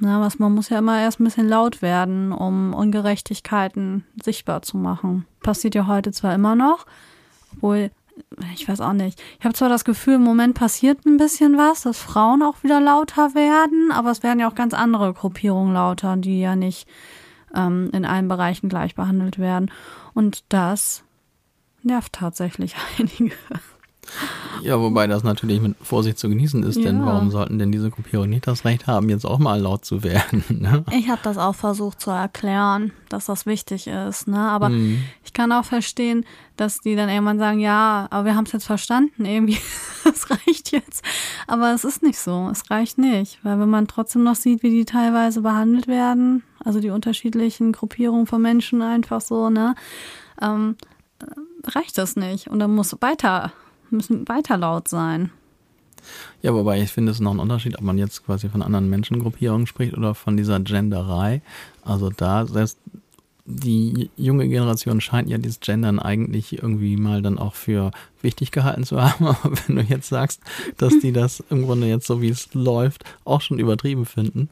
Na, 0.00 0.20
was 0.20 0.38
man 0.38 0.52
muss 0.52 0.68
ja 0.68 0.78
immer 0.78 1.00
erst 1.00 1.20
ein 1.20 1.24
bisschen 1.24 1.48
laut 1.48 1.80
werden, 1.80 2.32
um 2.32 2.74
Ungerechtigkeiten 2.74 4.04
sichtbar 4.22 4.62
zu 4.62 4.76
machen. 4.76 5.24
Passiert 5.40 5.74
ja 5.74 5.86
heute 5.86 6.12
zwar 6.12 6.34
immer 6.34 6.54
noch, 6.54 6.84
obwohl 7.54 7.90
ich 8.54 8.68
weiß 8.68 8.80
auch 8.80 8.92
nicht. 8.92 9.22
Ich 9.38 9.44
habe 9.44 9.54
zwar 9.54 9.68
das 9.68 9.84
Gefühl, 9.84 10.14
im 10.14 10.22
Moment 10.22 10.54
passiert 10.54 11.04
ein 11.06 11.16
bisschen 11.16 11.56
was, 11.56 11.82
dass 11.82 11.98
Frauen 11.98 12.42
auch 12.42 12.62
wieder 12.62 12.80
lauter 12.80 13.34
werden, 13.34 13.92
aber 13.92 14.10
es 14.10 14.22
werden 14.22 14.40
ja 14.40 14.48
auch 14.48 14.54
ganz 14.54 14.74
andere 14.74 15.12
Gruppierungen 15.12 15.74
lauter, 15.74 16.16
die 16.16 16.40
ja 16.40 16.56
nicht 16.56 16.88
ähm, 17.54 17.90
in 17.92 18.04
allen 18.04 18.28
Bereichen 18.28 18.68
gleich 18.68 18.94
behandelt 18.94 19.38
werden. 19.38 19.70
Und 20.14 20.44
das 20.48 21.04
nervt 21.82 22.12
tatsächlich 22.12 22.74
einige. 22.98 23.34
Ja, 24.62 24.80
wobei 24.80 25.06
das 25.06 25.22
natürlich 25.22 25.60
mit 25.60 25.76
Vorsicht 25.80 26.18
zu 26.18 26.28
genießen 26.28 26.62
ist, 26.62 26.76
ja. 26.76 26.84
denn 26.84 27.04
warum 27.04 27.30
sollten 27.30 27.58
denn 27.58 27.72
diese 27.72 27.90
Gruppierungen 27.90 28.30
nicht 28.30 28.46
das 28.46 28.64
Recht 28.64 28.86
haben, 28.86 29.08
jetzt 29.08 29.24
auch 29.24 29.38
mal 29.38 29.60
laut 29.60 29.84
zu 29.84 30.02
werden? 30.02 30.44
Ne? 30.56 30.84
Ich 30.90 31.10
habe 31.10 31.20
das 31.22 31.36
auch 31.36 31.54
versucht 31.54 32.00
zu 32.00 32.10
erklären, 32.10 32.90
dass 33.10 33.26
das 33.26 33.44
wichtig 33.46 33.86
ist, 33.86 34.26
ne? 34.26 34.38
Aber 34.38 34.70
mhm. 34.70 35.02
ich 35.22 35.32
kann 35.32 35.52
auch 35.52 35.64
verstehen, 35.64 36.24
dass 36.56 36.80
die 36.80 36.96
dann 36.96 37.10
irgendwann 37.10 37.38
sagen, 37.38 37.60
ja, 37.60 38.06
aber 38.10 38.24
wir 38.24 38.34
haben 38.36 38.46
es 38.46 38.52
jetzt 38.52 38.64
verstanden, 38.64 39.26
irgendwie, 39.26 39.58
das 40.04 40.30
reicht 40.30 40.72
jetzt. 40.72 41.04
Aber 41.46 41.74
es 41.74 41.84
ist 41.84 42.02
nicht 42.02 42.18
so, 42.18 42.48
es 42.50 42.70
reicht 42.70 42.96
nicht, 42.96 43.38
weil 43.42 43.60
wenn 43.60 43.68
man 43.68 43.86
trotzdem 43.86 44.24
noch 44.24 44.34
sieht, 44.34 44.62
wie 44.62 44.70
die 44.70 44.86
teilweise 44.86 45.42
behandelt 45.42 45.88
werden, 45.88 46.42
also 46.64 46.80
die 46.80 46.90
unterschiedlichen 46.90 47.72
Gruppierungen 47.72 48.26
von 48.26 48.40
Menschen 48.40 48.82
einfach 48.82 49.20
so, 49.20 49.50
ne? 49.50 49.74
Ähm, 50.40 50.76
reicht 51.64 51.98
das 51.98 52.16
nicht 52.16 52.48
und 52.48 52.58
dann 52.58 52.74
muss 52.74 52.96
weiter 53.00 53.52
müssen 53.96 54.28
weiter 54.28 54.56
laut 54.56 54.88
sein. 54.88 55.30
Ja, 56.42 56.54
wobei 56.54 56.80
ich 56.80 56.92
finde, 56.92 57.10
es 57.10 57.18
ist 57.18 57.22
noch 57.22 57.34
ein 57.34 57.40
Unterschied, 57.40 57.76
ob 57.76 57.82
man 57.82 57.98
jetzt 57.98 58.24
quasi 58.24 58.48
von 58.48 58.62
anderen 58.62 58.88
Menschengruppierungen 58.88 59.66
spricht 59.66 59.96
oder 59.96 60.14
von 60.14 60.36
dieser 60.36 60.60
Genderei. 60.60 61.42
Also 61.84 62.10
da, 62.10 62.46
selbst 62.46 62.78
die 63.48 64.10
junge 64.16 64.48
Generation 64.48 65.00
scheint 65.00 65.30
ja 65.30 65.38
dieses 65.38 65.60
Gendern 65.60 66.00
eigentlich 66.00 66.60
irgendwie 66.60 66.96
mal 66.96 67.22
dann 67.22 67.38
auch 67.38 67.54
für 67.54 67.92
wichtig 68.20 68.50
gehalten 68.50 68.82
zu 68.82 69.00
haben. 69.00 69.26
Aber 69.26 69.52
wenn 69.66 69.76
du 69.76 69.82
jetzt 69.82 70.08
sagst, 70.08 70.40
dass 70.78 70.98
die 70.98 71.12
das 71.12 71.42
im 71.48 71.64
Grunde 71.64 71.86
jetzt 71.86 72.08
so 72.08 72.20
wie 72.20 72.28
es 72.28 72.52
läuft, 72.54 73.04
auch 73.24 73.40
schon 73.40 73.60
übertrieben 73.60 74.04
finden. 74.04 74.48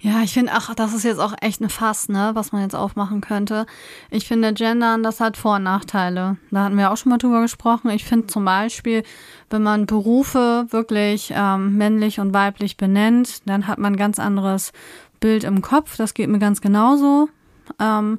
Ja, 0.00 0.22
ich 0.22 0.32
finde, 0.32 0.52
ach, 0.54 0.72
das 0.76 0.94
ist 0.94 1.02
jetzt 1.02 1.18
auch 1.18 1.34
echt 1.40 1.60
eine 1.60 1.68
Fass, 1.68 2.08
ne, 2.08 2.30
was 2.34 2.52
man 2.52 2.62
jetzt 2.62 2.76
aufmachen 2.76 3.20
könnte. 3.20 3.66
Ich 4.10 4.28
finde, 4.28 4.54
Gendern, 4.54 5.02
das 5.02 5.18
hat 5.18 5.36
Vor- 5.36 5.56
und 5.56 5.64
Nachteile. 5.64 6.36
Da 6.52 6.64
hatten 6.64 6.78
wir 6.78 6.92
auch 6.92 6.96
schon 6.96 7.10
mal 7.10 7.18
drüber 7.18 7.42
gesprochen. 7.42 7.90
Ich 7.90 8.04
finde 8.04 8.28
zum 8.28 8.44
Beispiel, 8.44 9.02
wenn 9.50 9.64
man 9.64 9.86
Berufe 9.86 10.66
wirklich 10.70 11.32
ähm, 11.34 11.76
männlich 11.76 12.20
und 12.20 12.32
weiblich 12.32 12.76
benennt, 12.76 13.42
dann 13.46 13.66
hat 13.66 13.78
man 13.78 13.94
ein 13.94 13.98
ganz 13.98 14.20
anderes 14.20 14.72
Bild 15.18 15.42
im 15.42 15.60
Kopf. 15.60 15.96
Das 15.96 16.14
geht 16.14 16.28
mir 16.28 16.38
ganz 16.38 16.60
genauso 16.60 17.28
ähm, 17.78 18.18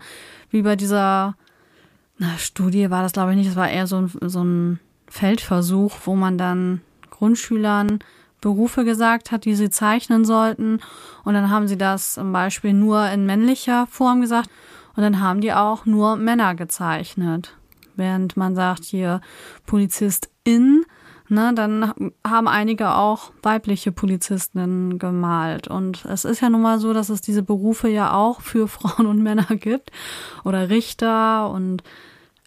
wie 0.49 0.61
bei 0.61 0.75
dieser 0.75 1.35
na, 2.17 2.37
Studie 2.37 2.89
war 2.89 3.01
das, 3.01 3.13
glaube 3.13 3.31
ich, 3.31 3.37
nicht. 3.37 3.49
Das 3.49 3.55
war 3.55 3.69
eher 3.69 3.87
so 3.87 3.97
ein, 3.97 4.11
so 4.21 4.43
ein 4.43 4.79
Feldversuch, 5.07 5.95
wo 6.05 6.15
man 6.15 6.37
dann 6.37 6.81
Grundschülern 7.09 7.99
Berufe 8.41 8.85
gesagt 8.85 9.31
hat, 9.31 9.45
die 9.45 9.55
sie 9.55 9.69
zeichnen 9.69 10.25
sollten. 10.25 10.79
Und 11.23 11.33
dann 11.33 11.49
haben 11.49 11.67
sie 11.67 11.77
das 11.77 12.13
zum 12.13 12.31
Beispiel 12.31 12.73
nur 12.73 13.07
in 13.09 13.25
männlicher 13.25 13.87
Form 13.87 14.21
gesagt. 14.21 14.49
Und 14.95 15.03
dann 15.03 15.21
haben 15.21 15.41
die 15.41 15.53
auch 15.53 15.85
nur 15.85 16.15
Männer 16.15 16.55
gezeichnet. 16.55 17.55
Während 17.95 18.37
man 18.37 18.55
sagt 18.55 18.85
hier 18.85 19.21
Polizistin, 19.65 20.85
ne, 21.29 21.53
dann 21.55 21.93
haben 22.25 22.47
einige 22.47 22.95
auch 22.95 23.31
weibliche 23.41 23.91
Polizistinnen 23.91 24.99
gemalt. 24.99 25.67
Und 25.67 26.05
es 26.05 26.25
ist 26.25 26.41
ja 26.41 26.49
nun 26.49 26.61
mal 26.61 26.79
so, 26.79 26.93
dass 26.93 27.09
es 27.09 27.21
diese 27.21 27.43
Berufe 27.43 27.87
ja 27.87 28.13
auch 28.13 28.41
für 28.41 28.67
Frauen 28.67 29.05
und 29.05 29.21
Männer 29.23 29.55
gibt. 29.55 29.91
Oder 30.43 30.69
Richter 30.69 31.49
und 31.49 31.83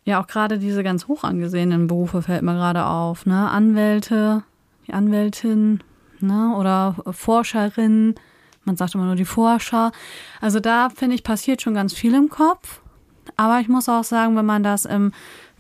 ja 0.05 0.21
auch 0.21 0.27
gerade 0.27 0.59
diese 0.59 0.83
ganz 0.83 1.07
hoch 1.07 1.25
angesehenen 1.25 1.87
Berufe 1.87 2.23
fällt 2.23 2.43
mir 2.43 2.55
gerade 2.55 2.87
auf, 2.87 3.25
ne? 3.25 3.49
Anwälte, 3.51 4.43
die 4.87 4.93
Anwältin, 4.95 5.83
ne? 6.21 6.55
Oder 6.57 6.97
Forscherin. 7.11 8.17
Man 8.65 8.77
sagt 8.77 8.95
immer 8.95 9.07
nur 9.07 9.17
die 9.17 9.25
Forscher. 9.25 9.91
Also 10.41 10.61
da 10.61 10.89
finde 10.89 11.17
ich 11.17 11.25
passiert 11.25 11.63
schon 11.63 11.75
ganz 11.75 11.95
viel 11.95 12.15
im 12.15 12.29
Kopf. 12.29 12.81
Aber 13.37 13.61
ich 13.61 13.69
muss 13.69 13.89
auch 13.89 14.05
sagen, 14.05 14.37
wenn 14.37 14.47
man 14.47 14.63
das 14.63 14.85
im 14.85 15.13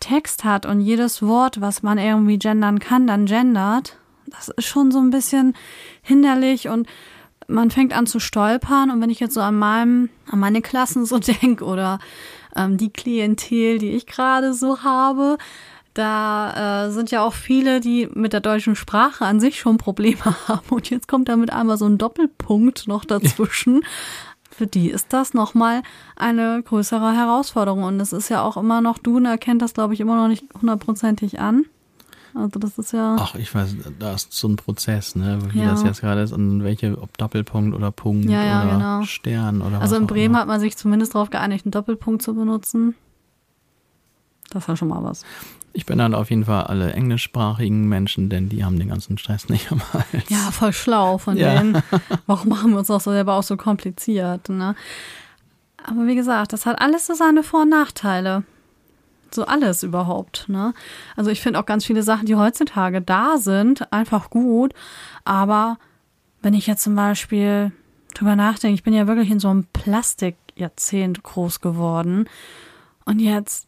Text 0.03 0.45
hat 0.45 0.67
und 0.67 0.81
jedes 0.81 1.23
Wort, 1.23 1.61
was 1.61 1.83
man 1.83 1.97
irgendwie 1.97 2.38
gendern 2.38 2.81
kann, 2.81 3.07
dann 3.07 3.27
gendert, 3.27 3.99
das 4.27 4.49
ist 4.49 4.67
schon 4.67 4.91
so 4.91 4.99
ein 4.99 5.11
bisschen 5.11 5.55
hinderlich 6.03 6.69
und 6.69 6.88
man 7.49 7.71
fängt 7.71 7.93
an 7.93 8.07
zu 8.07 8.19
stolpern. 8.19 8.91
Und 8.91 9.01
wenn 9.01 9.11
ich 9.11 9.21
jetzt 9.21 9.35
so 9.35 9.41
an 9.41 9.59
meinem, 9.59 10.09
an 10.31 10.41
meine 10.41 10.62
Klassen 10.62 11.07
so 11.07 11.19
denke 11.43 11.65
oder 11.65 11.99
ähm, 12.57 12.77
die 12.77 12.93
Klientel, 12.93 13.79
die 13.79 13.91
ich 13.91 14.07
gerade 14.07 14.55
so 14.55 14.83
habe, 14.83 15.38
da 15.95 16.87
äh, 16.87 16.91
sind 16.91 17.11
ja 17.11 17.23
auch 17.23 17.35
viele, 17.35 17.81
die 17.81 18.09
mit 18.15 18.33
der 18.33 18.41
deutschen 18.41 18.77
Sprache 18.77 19.27
an 19.27 19.41
sich 19.41 19.59
schon 19.59 19.77
Probleme 19.77 20.25
haben. 20.49 20.69
Und 20.71 20.91
jetzt 20.91 21.07
kommt 21.07 21.29
da 21.29 21.37
mit 21.37 21.53
einmal 21.53 21.77
so 21.77 21.87
ein 21.87 21.99
Doppelpunkt 21.99 22.88
noch 22.88 23.05
dazwischen 23.05 23.85
für 24.62 24.68
die 24.68 24.90
ist 24.90 25.12
das 25.12 25.35
nochmal 25.35 25.83
eine 26.14 26.62
größere 26.62 27.16
Herausforderung. 27.16 27.83
Und 27.83 27.98
es 27.98 28.12
ist 28.12 28.29
ja 28.29 28.44
auch 28.44 28.57
immer 28.57 28.81
noch, 28.81 28.98
du 28.98 29.18
erkennt 29.18 29.61
das, 29.61 29.75
glaube 29.75 29.92
ich, 29.92 29.98
immer 29.98 30.14
noch 30.14 30.29
nicht 30.29 30.44
hundertprozentig 30.55 31.40
an. 31.40 31.64
Also 32.33 32.61
das 32.61 32.79
ist 32.79 32.92
ja. 32.92 33.16
Ach, 33.18 33.35
ich 33.35 33.53
weiß, 33.53 33.75
da 33.98 34.14
ist 34.14 34.33
so 34.33 34.46
ein 34.46 34.55
Prozess, 34.55 35.16
ne? 35.16 35.40
Wie 35.51 35.59
ja. 35.59 35.72
das 35.72 35.83
jetzt 35.83 36.01
gerade 36.01 36.20
ist 36.20 36.33
und 36.33 36.62
welche, 36.62 36.96
ob 37.03 37.18
Doppelpunkt 37.18 37.75
oder 37.75 37.90
Punkt 37.90 38.31
ja, 38.31 38.44
ja, 38.44 38.62
oder 38.62 38.72
genau. 38.72 39.03
Stern 39.03 39.62
oder 39.62 39.81
Also 39.81 39.96
in 39.96 40.07
Bremen 40.07 40.37
hat 40.37 40.46
man 40.46 40.61
sich 40.61 40.77
zumindest 40.77 41.16
darauf 41.16 41.31
geeinigt, 41.31 41.66
einen 41.66 41.72
Doppelpunkt 41.72 42.22
zu 42.22 42.33
benutzen. 42.33 42.94
Das 44.51 44.68
war 44.68 44.77
schon 44.77 44.88
mal 44.88 45.03
was. 45.03 45.25
Ich 45.74 45.87
bin 45.87 45.98
dann 45.98 46.14
auf 46.14 46.30
jeden 46.30 46.44
Fall 46.44 46.64
alle 46.64 46.92
englischsprachigen 46.92 47.88
Menschen, 47.88 48.28
denn 48.28 48.48
die 48.48 48.64
haben 48.64 48.78
den 48.78 48.88
ganzen 48.88 49.16
Stress 49.16 49.48
nicht 49.48 49.72
am 49.72 49.80
Hals. 49.92 50.28
Ja, 50.28 50.50
voll 50.50 50.72
schlau 50.72 51.18
von 51.18 51.37
ja. 51.37 51.54
denen. 51.54 51.82
Warum 52.26 52.50
machen 52.50 52.72
wir 52.72 52.78
uns 52.78 52.90
auch 52.90 53.00
so 53.00 53.11
selber 53.11 53.35
auch 53.35 53.42
so 53.42 53.56
kompliziert, 53.56 54.48
ne? 54.48 54.74
Aber 55.85 56.06
wie 56.06 56.14
gesagt, 56.14 56.52
das 56.52 56.66
hat 56.66 56.80
alles 56.80 57.06
so 57.06 57.14
seine 57.14 57.42
Vor- 57.42 57.62
und 57.62 57.70
Nachteile. 57.70 58.44
So 59.32 59.46
alles 59.46 59.82
überhaupt, 59.82 60.48
ne? 60.48 60.74
Also 61.16 61.30
ich 61.30 61.40
finde 61.40 61.58
auch 61.58 61.66
ganz 61.66 61.87
viele 61.87 62.02
Sachen, 62.02 62.26
die 62.26 62.37
heutzutage 62.37 63.00
da 63.00 63.38
sind, 63.38 63.90
einfach 63.92 64.30
gut. 64.30 64.74
Aber 65.24 65.78
wenn 66.42 66.54
ich 66.54 66.66
jetzt 66.66 66.82
zum 66.82 66.94
Beispiel 66.94 67.72
drüber 68.14 68.37
nachdenke, 68.37 68.74
ich 68.74 68.82
bin 68.82 68.92
ja 68.92 69.06
wirklich 69.06 69.30
in 69.30 69.40
so 69.40 69.48
einem 69.48 69.64
Plastikjahrzehnt 69.72 71.22
groß 71.22 71.61
geworden. 71.61 72.28
Und 73.06 73.20
jetzt 73.20 73.66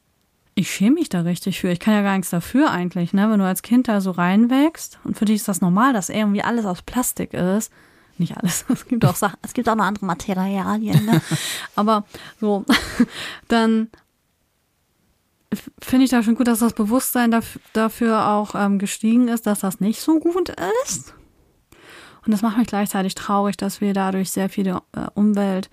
ich 0.55 0.71
schäme 0.71 0.95
mich 0.95 1.09
da 1.09 1.23
richtig 1.23 1.61
für. 1.61 1.69
Ich 1.71 1.81
kann 1.81 1.95
ja 1.95 2.03
gar 2.03 2.15
nichts 2.15 2.31
dafür 2.31 2.71
eigentlich, 2.71 3.13
ne? 3.13 3.29
Wenn 3.31 3.41
du 3.41 3.47
als 3.47 3.63
Kind 3.63 3.89
da 3.89 4.01
so 4.01 4.13
reinwächst 4.13 4.99
und 5.05 5.19
für 5.19 5.25
dich 5.25 5.37
ist 5.37 5.49
das 5.49 5.61
normal, 5.61 5.93
dass 5.93 6.09
irgendwie 6.09 6.43
alles 6.43 6.65
aus 6.65 6.83
Plastik 6.83 7.35
ist. 7.35 7.73
Nicht 8.19 8.37
alles. 8.37 8.65
Es 8.73 8.87
gibt 8.87 9.05
auch 9.05 9.17
Sachen, 9.17 9.39
es 9.43 9.53
gibt 9.53 9.69
auch 9.69 9.75
noch 9.75 9.85
andere 9.85 10.07
Materialien, 10.07 11.05
ne? 11.07 11.21
Aber 11.75 12.05
so, 12.41 12.65
dann 13.49 13.89
finde 15.81 16.05
ich 16.05 16.11
da 16.11 16.23
schon 16.23 16.37
gut, 16.37 16.47
dass 16.47 16.61
das 16.61 16.73
Bewusstsein 16.73 17.35
dafür, 17.73 18.29
auch 18.29 18.55
ähm, 18.55 18.79
gestiegen 18.79 19.29
ist, 19.29 19.47
dass 19.47 19.61
das 19.61 19.81
nicht 19.81 20.01
so 20.01 20.19
gut 20.21 20.55
ist. 20.85 21.15
Und 22.25 22.33
das 22.33 22.43
macht 22.43 22.57
mich 22.57 22.67
gleichzeitig 22.67 23.15
traurig, 23.15 23.57
dass 23.57 23.81
wir 23.81 23.93
dadurch 23.93 24.31
sehr 24.31 24.49
viele 24.49 24.83
äh, 24.93 25.07
Umwelt, 25.15 25.69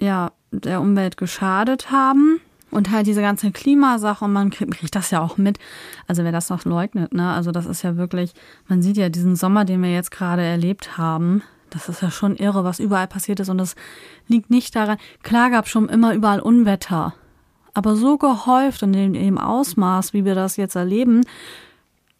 ja, 0.00 0.32
der 0.50 0.80
Umwelt 0.80 1.16
geschadet 1.16 1.90
haben. 1.90 2.40
Und 2.74 2.90
halt 2.90 3.06
diese 3.06 3.20
ganze 3.20 3.52
Klimasache 3.52 4.24
und 4.24 4.32
man 4.32 4.50
kriegt 4.50 4.96
das 4.96 5.12
ja 5.12 5.20
auch 5.22 5.36
mit. 5.36 5.60
Also 6.08 6.24
wer 6.24 6.32
das 6.32 6.50
noch 6.50 6.64
leugnet, 6.64 7.14
ne? 7.14 7.32
Also 7.32 7.52
das 7.52 7.66
ist 7.66 7.82
ja 7.82 7.96
wirklich, 7.96 8.32
man 8.66 8.82
sieht 8.82 8.96
ja 8.96 9.08
diesen 9.08 9.36
Sommer, 9.36 9.64
den 9.64 9.80
wir 9.80 9.92
jetzt 9.92 10.10
gerade 10.10 10.42
erlebt 10.42 10.98
haben. 10.98 11.42
Das 11.70 11.88
ist 11.88 12.02
ja 12.02 12.10
schon 12.10 12.34
irre, 12.34 12.64
was 12.64 12.80
überall 12.80 13.06
passiert 13.06 13.38
ist. 13.38 13.48
Und 13.48 13.58
das 13.58 13.76
liegt 14.26 14.50
nicht 14.50 14.74
daran. 14.74 14.98
Klar 15.22 15.50
gab 15.50 15.68
schon 15.68 15.88
immer 15.88 16.14
überall 16.14 16.40
Unwetter. 16.40 17.14
Aber 17.74 17.94
so 17.94 18.18
gehäuft 18.18 18.82
und 18.82 18.92
in 18.94 19.12
dem 19.12 19.38
Ausmaß, 19.38 20.12
wie 20.12 20.24
wir 20.24 20.34
das 20.34 20.56
jetzt 20.56 20.74
erleben, 20.74 21.22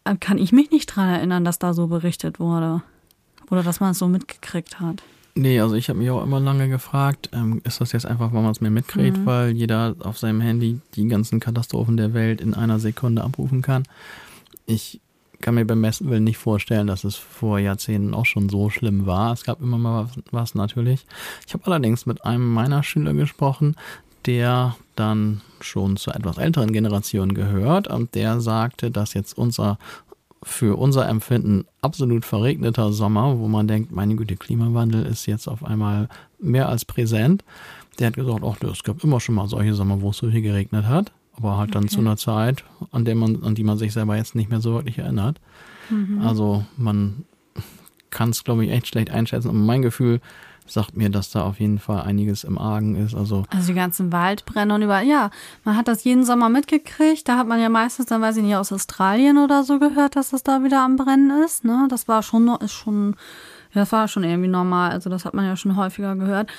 äh, 0.05 0.15
kann 0.15 0.37
ich 0.37 0.53
mich 0.53 0.71
nicht 0.71 0.87
dran 0.87 1.09
erinnern, 1.09 1.43
dass 1.43 1.59
da 1.59 1.73
so 1.73 1.87
berichtet 1.87 2.39
wurde. 2.39 2.81
Oder 3.51 3.61
dass 3.61 3.81
man 3.81 3.91
es 3.91 3.99
so 3.99 4.07
mitgekriegt 4.07 4.79
hat. 4.79 5.03
Nee, 5.37 5.59
also 5.59 5.75
ich 5.75 5.89
habe 5.89 5.99
mich 5.99 6.09
auch 6.09 6.23
immer 6.23 6.39
lange 6.39 6.69
gefragt, 6.69 7.29
ähm, 7.33 7.61
ist 7.65 7.81
das 7.81 7.91
jetzt 7.91 8.05
einfach, 8.05 8.31
weil 8.31 8.41
man 8.41 8.51
es 8.51 8.61
mir 8.61 8.69
mitkriegt, 8.69 9.17
mhm. 9.17 9.25
weil 9.25 9.51
jeder 9.51 9.93
auf 9.99 10.17
seinem 10.17 10.39
Handy 10.39 10.79
die 10.95 11.07
ganzen 11.09 11.41
Katastrophen 11.41 11.97
der 11.97 12.13
Welt 12.13 12.39
in 12.39 12.53
einer 12.53 12.79
Sekunde 12.79 13.21
abrufen 13.21 13.61
kann. 13.61 13.83
Ich 14.65 15.01
kann 15.41 15.55
mir 15.55 15.65
beim 15.65 15.81
besten 15.81 16.09
Willen 16.09 16.23
nicht 16.23 16.37
vorstellen, 16.37 16.87
dass 16.87 17.03
es 17.03 17.15
vor 17.17 17.59
Jahrzehnten 17.59 18.13
auch 18.13 18.25
schon 18.25 18.47
so 18.47 18.69
schlimm 18.69 19.05
war. 19.05 19.33
Es 19.33 19.43
gab 19.43 19.61
immer 19.61 19.77
mal 19.77 20.05
was, 20.05 20.23
was 20.31 20.55
natürlich. 20.55 21.05
Ich 21.45 21.53
habe 21.53 21.65
allerdings 21.65 22.05
mit 22.05 22.23
einem 22.23 22.53
meiner 22.53 22.81
Schüler 22.81 23.13
gesprochen, 23.13 23.75
der 24.25 24.77
dann 24.95 25.41
schon 25.59 25.97
zur 25.97 26.15
etwas 26.15 26.37
älteren 26.37 26.71
Generation 26.71 27.33
gehört 27.33 27.89
und 27.89 28.15
der 28.15 28.39
sagte, 28.39 28.89
dass 28.89 29.13
jetzt 29.13 29.37
unser 29.37 29.77
für 30.43 30.77
unser 30.77 31.07
Empfinden 31.07 31.65
absolut 31.81 32.25
verregneter 32.25 32.91
Sommer, 32.91 33.39
wo 33.39 33.47
man 33.47 33.67
denkt, 33.67 33.91
meine 33.91 34.15
Güte, 34.15 34.35
Klimawandel 34.35 35.05
ist 35.05 35.25
jetzt 35.25 35.47
auf 35.47 35.63
einmal 35.63 36.07
mehr 36.39 36.69
als 36.69 36.85
präsent. 36.85 37.43
Der 37.99 38.07
hat 38.07 38.15
gesagt, 38.15 38.43
ach, 38.43 38.61
es 38.61 38.83
gab 38.83 39.03
immer 39.03 39.19
schon 39.19 39.35
mal 39.35 39.47
solche 39.47 39.73
Sommer, 39.73 40.01
wo 40.01 40.11
es 40.11 40.17
so 40.17 40.29
viel 40.29 40.41
geregnet 40.41 40.85
hat, 40.85 41.11
aber 41.35 41.57
halt 41.57 41.73
dann 41.73 41.87
zu 41.87 41.99
einer 41.99 42.17
Zeit, 42.17 42.63
an 42.91 43.05
der 43.05 43.15
man, 43.15 43.43
an 43.43 43.55
die 43.55 43.63
man 43.63 43.77
sich 43.77 43.93
selber 43.93 44.17
jetzt 44.17 44.35
nicht 44.35 44.49
mehr 44.49 44.61
so 44.61 44.73
wirklich 44.73 44.99
erinnert. 44.99 45.39
Mhm. 45.89 46.21
Also 46.21 46.65
man 46.77 47.25
kann 48.09 48.29
es, 48.29 48.43
glaube 48.43 48.65
ich, 48.65 48.71
echt 48.71 48.87
schlecht 48.87 49.09
einschätzen. 49.09 49.49
Und 49.49 49.65
mein 49.65 49.81
Gefühl 49.81 50.21
sagt 50.67 50.97
mir, 50.97 51.09
dass 51.09 51.29
da 51.29 51.43
auf 51.43 51.59
jeden 51.59 51.79
Fall 51.79 52.01
einiges 52.01 52.43
im 52.43 52.57
Argen 52.57 52.95
ist. 52.95 53.15
Also, 53.15 53.43
also 53.49 53.67
die 53.67 53.73
ganzen 53.73 54.11
Waldbrände 54.11 54.73
und 54.73 54.81
überall. 54.81 55.05
Ja, 55.05 55.29
man 55.63 55.77
hat 55.77 55.87
das 55.87 56.03
jeden 56.03 56.25
Sommer 56.25 56.49
mitgekriegt. 56.49 57.27
Da 57.27 57.37
hat 57.37 57.47
man 57.47 57.59
ja 57.59 57.69
meistens, 57.69 58.07
dann 58.07 58.21
weiß 58.21 58.37
ich 58.37 58.43
nicht, 58.43 58.55
aus 58.55 58.71
Australien 58.71 59.37
oder 59.37 59.63
so 59.63 59.79
gehört, 59.79 60.15
dass 60.15 60.33
es 60.33 60.43
da 60.43 60.63
wieder 60.63 60.81
am 60.81 60.95
Brennen 60.95 61.43
ist. 61.43 61.63
Ne? 61.65 61.87
Das 61.89 62.07
war 62.07 62.23
schon, 62.23 62.47
ist 62.61 62.73
schon, 62.73 63.15
das 63.73 63.91
war 63.91 64.07
schon 64.07 64.23
irgendwie 64.23 64.49
normal. 64.49 64.91
Also 64.91 65.09
das 65.09 65.25
hat 65.25 65.33
man 65.33 65.45
ja 65.45 65.55
schon 65.55 65.75
häufiger 65.75 66.15
gehört. 66.15 66.49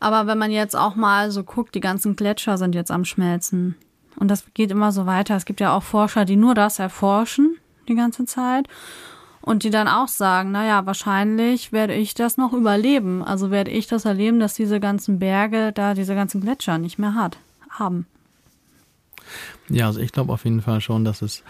Aber 0.00 0.26
wenn 0.26 0.38
man 0.38 0.50
jetzt 0.50 0.76
auch 0.76 0.96
mal 0.96 1.30
so 1.30 1.44
guckt, 1.44 1.74
die 1.76 1.80
ganzen 1.80 2.16
Gletscher 2.16 2.58
sind 2.58 2.74
jetzt 2.74 2.90
am 2.90 3.04
Schmelzen. 3.04 3.76
Und 4.16 4.28
das 4.28 4.44
geht 4.54 4.72
immer 4.72 4.90
so 4.90 5.06
weiter. 5.06 5.36
Es 5.36 5.44
gibt 5.44 5.60
ja 5.60 5.74
auch 5.74 5.82
Forscher, 5.82 6.24
die 6.24 6.36
nur 6.36 6.54
das 6.54 6.78
erforschen 6.78 7.56
die 7.88 7.94
ganze 7.94 8.24
Zeit. 8.24 8.68
Und 9.42 9.64
die 9.64 9.70
dann 9.70 9.88
auch 9.88 10.08
sagen, 10.08 10.52
naja, 10.52 10.86
wahrscheinlich 10.86 11.72
werde 11.72 11.94
ich 11.94 12.14
das 12.14 12.36
noch 12.36 12.52
überleben. 12.52 13.22
Also 13.22 13.50
werde 13.50 13.72
ich 13.72 13.88
das 13.88 14.04
erleben, 14.04 14.38
dass 14.38 14.54
diese 14.54 14.78
ganzen 14.78 15.18
Berge 15.18 15.72
da 15.72 15.94
diese 15.94 16.14
ganzen 16.14 16.40
Gletscher 16.40 16.78
nicht 16.78 16.98
mehr 16.98 17.14
hat, 17.14 17.38
haben. 17.68 18.06
Ja, 19.68 19.86
also 19.86 20.00
ich 20.00 20.12
glaube 20.12 20.32
auf 20.32 20.44
jeden 20.44 20.62
Fall 20.62 20.80
schon, 20.80 21.04
dass 21.04 21.22
es 21.22 21.42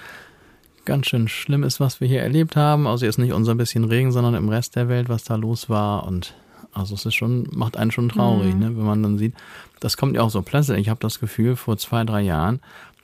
ganz 0.84 1.07
schön 1.07 1.28
schlimm 1.28 1.62
ist, 1.62 1.80
was 1.80 2.01
wir 2.01 2.09
hier 2.09 2.22
erlebt 2.22 2.57
haben. 2.57 2.86
Also 2.86 3.05
jetzt 3.05 3.18
nicht 3.18 3.32
unser 3.32 3.55
bisschen 3.55 3.84
Regen, 3.84 4.11
sondern 4.11 4.34
im 4.34 4.49
Rest 4.49 4.76
der 4.76 4.88
Welt, 4.88 5.09
was 5.09 5.24
da 5.24 5.36
los 5.36 5.68
war. 5.68 6.07
Und 6.07 6.34
also 6.72 6.95
es 6.95 7.05
ist 7.05 7.14
schon, 7.14 7.47
macht 7.53 7.76
einen 7.76 7.90
schon 7.90 8.09
traurig, 8.09 8.55
mhm. 8.55 8.61
ne, 8.61 8.76
wenn 8.76 8.84
man 8.84 9.03
dann 9.03 9.18
sieht, 9.18 9.34
das 9.80 9.97
kommt 9.97 10.16
ja 10.16 10.22
auch 10.22 10.30
so 10.30 10.43
plötzlich. 10.43 10.78
Ich 10.78 10.88
habe 10.88 11.01
das 11.01 11.20
Gefühl, 11.20 11.57
vor 11.57 11.76
zwei, 11.76 12.05
drei 12.05 12.22
Jahren 12.22 12.61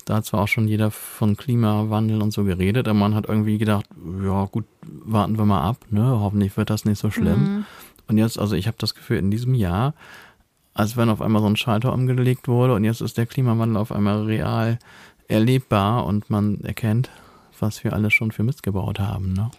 da 0.09 0.17
hat 0.17 0.25
zwar 0.25 0.41
auch 0.41 0.49
schon 0.49 0.69
jeder 0.69 0.91
von 0.91 1.37
Klimawandel 1.37 2.23
und 2.23 2.33
so 2.33 2.45
geredet, 2.45 2.89
aber 2.89 2.99
man 2.99 3.15
hat 3.15 3.29
irgendwie 3.29 3.59
gedacht, 3.59 3.85
ja 4.25 4.47
gut, 4.47 4.65
warten 4.83 5.37
wir 5.37 5.45
mal 5.45 5.63
ab, 5.63 5.85
ne? 5.91 6.03
Hoffentlich 6.03 6.57
wird 6.57 6.71
das 6.71 6.87
nicht 6.87 6.99
so 6.99 7.11
schlimm. 7.11 7.43
Mhm. 7.43 7.65
Und 8.07 8.17
jetzt, 8.17 8.39
also 8.39 8.57
ich 8.57 8.67
habe 8.67 8.79
das 8.79 8.95
Gefühl, 8.95 9.19
in 9.19 9.31
diesem 9.31 9.55
Jahr, 9.55 9.93
als 10.73 10.97
wenn 10.97 11.11
auf 11.11 11.21
einmal 11.21 11.43
so 11.43 11.49
ein 11.49 11.57
Schalter 11.57 11.93
umgelegt 11.93 12.49
wurde 12.49 12.73
und 12.73 12.85
jetzt 12.85 13.03
ist 13.03 13.19
der 13.19 13.27
Klimawandel 13.27 13.77
auf 13.77 13.93
einmal 13.93 14.23
real 14.23 14.79
erlebbar 15.27 16.07
und 16.07 16.31
man 16.31 16.61
erkennt, 16.63 17.11
was 17.61 17.85
wir 17.85 17.93
alles 17.93 18.15
schon 18.15 18.31
für 18.31 18.45
Mist 18.45 18.63
gebaut 18.63 18.99
haben, 18.99 19.35
ne? 19.35 19.51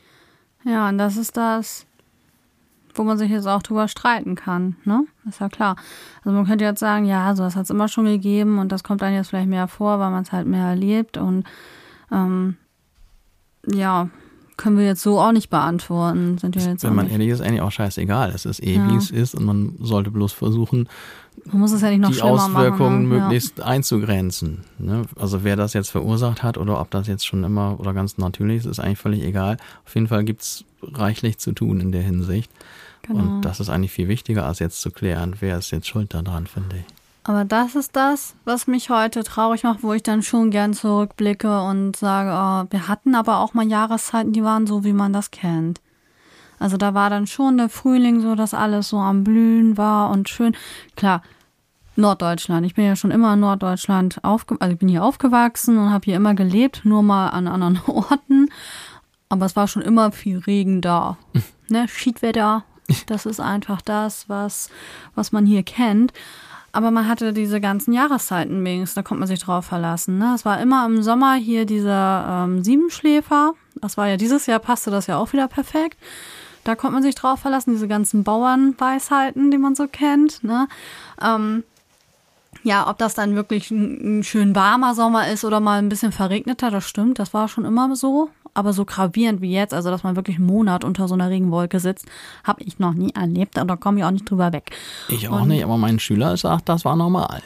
Ja, 0.65 0.89
und 0.89 0.97
das 0.97 1.15
ist 1.15 1.37
das, 1.37 1.85
wo 2.93 3.03
man 3.03 3.17
sich 3.17 3.29
jetzt 3.29 3.47
auch 3.47 3.61
drüber 3.61 3.87
streiten 3.87 4.35
kann, 4.35 4.75
ne? 4.83 5.05
Ist 5.27 5.39
ja 5.39 5.49
klar. 5.49 5.75
Also 6.23 6.31
man 6.31 6.45
könnte 6.45 6.65
jetzt 6.65 6.79
sagen, 6.79 7.05
ja, 7.05 7.35
so 7.35 7.43
das 7.43 7.55
hat 7.55 7.63
es 7.63 7.69
immer 7.69 7.87
schon 7.87 8.05
gegeben 8.05 8.59
und 8.59 8.71
das 8.71 8.83
kommt 8.83 9.01
dann 9.01 9.13
jetzt 9.13 9.29
vielleicht 9.29 9.49
mehr 9.49 9.67
vor, 9.67 9.99
weil 9.99 10.11
man 10.11 10.23
es 10.23 10.31
halt 10.31 10.47
mehr 10.47 10.65
erlebt 10.65 11.17
und 11.17 11.45
ähm, 12.11 12.57
ja, 13.67 14.09
können 14.57 14.77
wir 14.77 14.85
jetzt 14.85 15.01
so 15.01 15.19
auch 15.19 15.31
nicht 15.31 15.49
beantworten. 15.49 16.37
Sind 16.37 16.55
wir 16.55 16.63
jetzt 16.63 16.83
Wenn 16.83 16.95
man 16.95 17.09
ehrlich 17.09 17.29
ist, 17.29 17.41
eigentlich 17.41 17.61
auch 17.61 17.71
scheißegal. 17.71 18.31
Es 18.31 18.45
ist 18.45 18.61
eh, 18.61 18.75
ja. 18.75 18.89
wie 18.89 18.95
es 18.95 19.09
ist 19.09 19.33
und 19.33 19.45
man 19.45 19.75
sollte 19.79 20.11
bloß 20.11 20.33
versuchen, 20.33 20.89
man 21.45 21.59
muss 21.59 21.71
es 21.71 21.81
ja 21.81 21.89
nicht 21.89 21.99
noch 21.99 22.11
die 22.11 22.21
Auswirkungen 22.21 23.07
machen, 23.07 23.09
ne? 23.09 23.19
möglichst 23.19 23.57
ja. 23.57 23.65
einzugrenzen. 23.65 24.65
Ne? 24.77 25.03
Also 25.19 25.43
wer 25.43 25.55
das 25.55 25.73
jetzt 25.73 25.89
verursacht 25.89 26.43
hat 26.43 26.57
oder 26.57 26.79
ob 26.79 26.91
das 26.91 27.07
jetzt 27.07 27.25
schon 27.25 27.43
immer 27.43 27.79
oder 27.79 27.93
ganz 27.93 28.17
natürlich 28.17 28.59
ist, 28.59 28.65
ist 28.65 28.79
eigentlich 28.79 28.99
völlig 28.99 29.23
egal. 29.23 29.57
Auf 29.85 29.95
jeden 29.95 30.07
Fall 30.07 30.23
gibt 30.23 30.41
es 30.41 30.65
reichlich 30.81 31.37
zu 31.37 31.51
tun 31.51 31.79
in 31.79 31.91
der 31.91 32.01
Hinsicht. 32.01 32.51
Genau. 33.03 33.19
Und 33.19 33.41
das 33.41 33.59
ist 33.59 33.69
eigentlich 33.69 33.91
viel 33.91 34.07
wichtiger, 34.07 34.45
als 34.45 34.59
jetzt 34.59 34.81
zu 34.81 34.91
klären, 34.91 35.35
wer 35.39 35.57
ist 35.57 35.71
jetzt 35.71 35.87
schuld 35.87 36.13
daran, 36.13 36.47
finde 36.47 36.77
ich. 36.77 36.85
Aber 37.23 37.45
das 37.45 37.75
ist 37.75 37.95
das, 37.95 38.33
was 38.45 38.67
mich 38.67 38.89
heute 38.89 39.23
traurig 39.23 39.63
macht, 39.63 39.83
wo 39.83 39.93
ich 39.93 40.03
dann 40.03 40.23
schon 40.23 40.51
gern 40.51 40.73
zurückblicke 40.73 41.61
und 41.61 41.95
sage, 41.95 42.31
oh, 42.31 42.71
wir 42.71 42.87
hatten 42.87 43.13
aber 43.13 43.39
auch 43.39 43.53
mal 43.53 43.67
Jahreszeiten, 43.67 44.33
die 44.33 44.43
waren 44.43 44.65
so, 44.65 44.83
wie 44.83 44.93
man 44.93 45.13
das 45.13 45.29
kennt. 45.31 45.79
Also 46.59 46.77
da 46.77 46.93
war 46.93 47.09
dann 47.09 47.27
schon 47.27 47.57
der 47.57 47.69
Frühling 47.69 48.21
so, 48.21 48.35
dass 48.35 48.53
alles 48.53 48.89
so 48.89 48.97
am 48.97 49.23
Blühen 49.23 49.77
war 49.77 50.09
und 50.11 50.29
schön. 50.29 50.55
Klar, 50.95 51.23
Norddeutschland. 51.95 52.65
Ich 52.65 52.75
bin 52.75 52.85
ja 52.85 52.95
schon 52.95 53.11
immer 53.11 53.33
in 53.33 53.41
Norddeutschland 53.41 54.23
aufgewachsen, 54.23 54.61
also 54.61 54.73
ich 54.73 54.79
bin 54.79 54.89
hier 54.89 55.03
aufgewachsen 55.03 55.77
und 55.77 55.91
habe 55.91 56.05
hier 56.05 56.15
immer 56.15 56.33
gelebt, 56.33 56.81
nur 56.83 57.03
mal 57.03 57.29
an 57.29 57.47
anderen 57.47 57.79
Orten. 57.87 58.49
Aber 59.29 59.45
es 59.45 59.55
war 59.55 59.67
schon 59.67 59.83
immer 59.83 60.11
viel 60.11 60.39
Regen 60.39 60.81
da. 60.81 61.17
ne? 61.69 61.87
Schiedwetter, 61.87 62.63
das 63.05 63.25
ist 63.25 63.39
einfach 63.39 63.81
das, 63.81 64.27
was, 64.27 64.69
was 65.15 65.31
man 65.31 65.45
hier 65.45 65.63
kennt. 65.63 66.13
Aber 66.71 66.91
man 66.91 67.07
hatte 67.07 67.33
diese 67.33 67.59
ganzen 67.59 67.93
Jahreszeiten 67.93 68.63
wenigstens, 68.63 68.95
da 68.95 69.01
konnte 69.01 69.19
man 69.19 69.27
sich 69.27 69.39
drauf 69.39 69.65
verlassen. 69.65 70.19
Ne? 70.19 70.33
Es 70.35 70.45
war 70.45 70.61
immer 70.61 70.85
im 70.85 71.01
Sommer 71.01 71.33
hier 71.33 71.65
dieser 71.65 72.45
ähm, 72.45 72.63
Siebenschläfer. 72.63 73.53
Das 73.75 73.97
war 73.97 74.07
ja 74.07 74.17
dieses 74.17 74.45
Jahr, 74.45 74.59
passte 74.59 74.91
das 74.91 75.07
ja 75.07 75.17
auch 75.17 75.33
wieder 75.33 75.47
perfekt. 75.47 75.97
Da 76.63 76.75
konnte 76.75 76.93
man 76.95 77.03
sich 77.03 77.15
drauf 77.15 77.39
verlassen, 77.39 77.71
diese 77.71 77.87
ganzen 77.87 78.23
Bauernweisheiten, 78.23 79.51
die 79.51 79.57
man 79.57 79.75
so 79.75 79.87
kennt. 79.87 80.43
Ne? 80.43 80.67
Ähm, 81.21 81.63
ja, 82.63 82.89
ob 82.89 82.97
das 82.97 83.13
dann 83.13 83.35
wirklich 83.35 83.71
ein, 83.71 84.19
ein, 84.19 84.23
schön 84.23 84.55
warmer 84.55 84.95
Sommer 84.95 85.29
ist 85.29 85.45
oder 85.45 85.59
mal 85.59 85.79
ein 85.79 85.89
bisschen 85.89 86.11
verregneter, 86.11 86.71
das 86.71 86.87
stimmt. 86.87 87.19
Das 87.19 87.33
war 87.33 87.47
schon 87.47 87.65
immer 87.65 87.95
so 87.95 88.29
aber 88.53 88.73
so 88.73 88.85
gravierend 88.85 89.41
wie 89.41 89.53
jetzt, 89.53 89.73
also 89.73 89.89
dass 89.89 90.03
man 90.03 90.15
wirklich 90.15 90.37
einen 90.37 90.45
Monat 90.45 90.83
unter 90.83 91.07
so 91.07 91.13
einer 91.13 91.29
Regenwolke 91.29 91.79
sitzt, 91.79 92.05
habe 92.43 92.61
ich 92.63 92.79
noch 92.79 92.93
nie 92.93 93.11
erlebt 93.13 93.57
und 93.57 93.67
da 93.67 93.75
komme 93.75 93.99
ich 93.99 94.05
auch 94.05 94.11
nicht 94.11 94.29
drüber 94.29 94.51
weg. 94.51 94.71
Ich 95.07 95.29
auch 95.29 95.41
und, 95.41 95.49
nicht, 95.49 95.63
aber 95.63 95.77
mein 95.77 95.99
Schüler 95.99 96.35
sagt, 96.37 96.69
das 96.69 96.85
war 96.85 96.95
normal. 96.95 97.41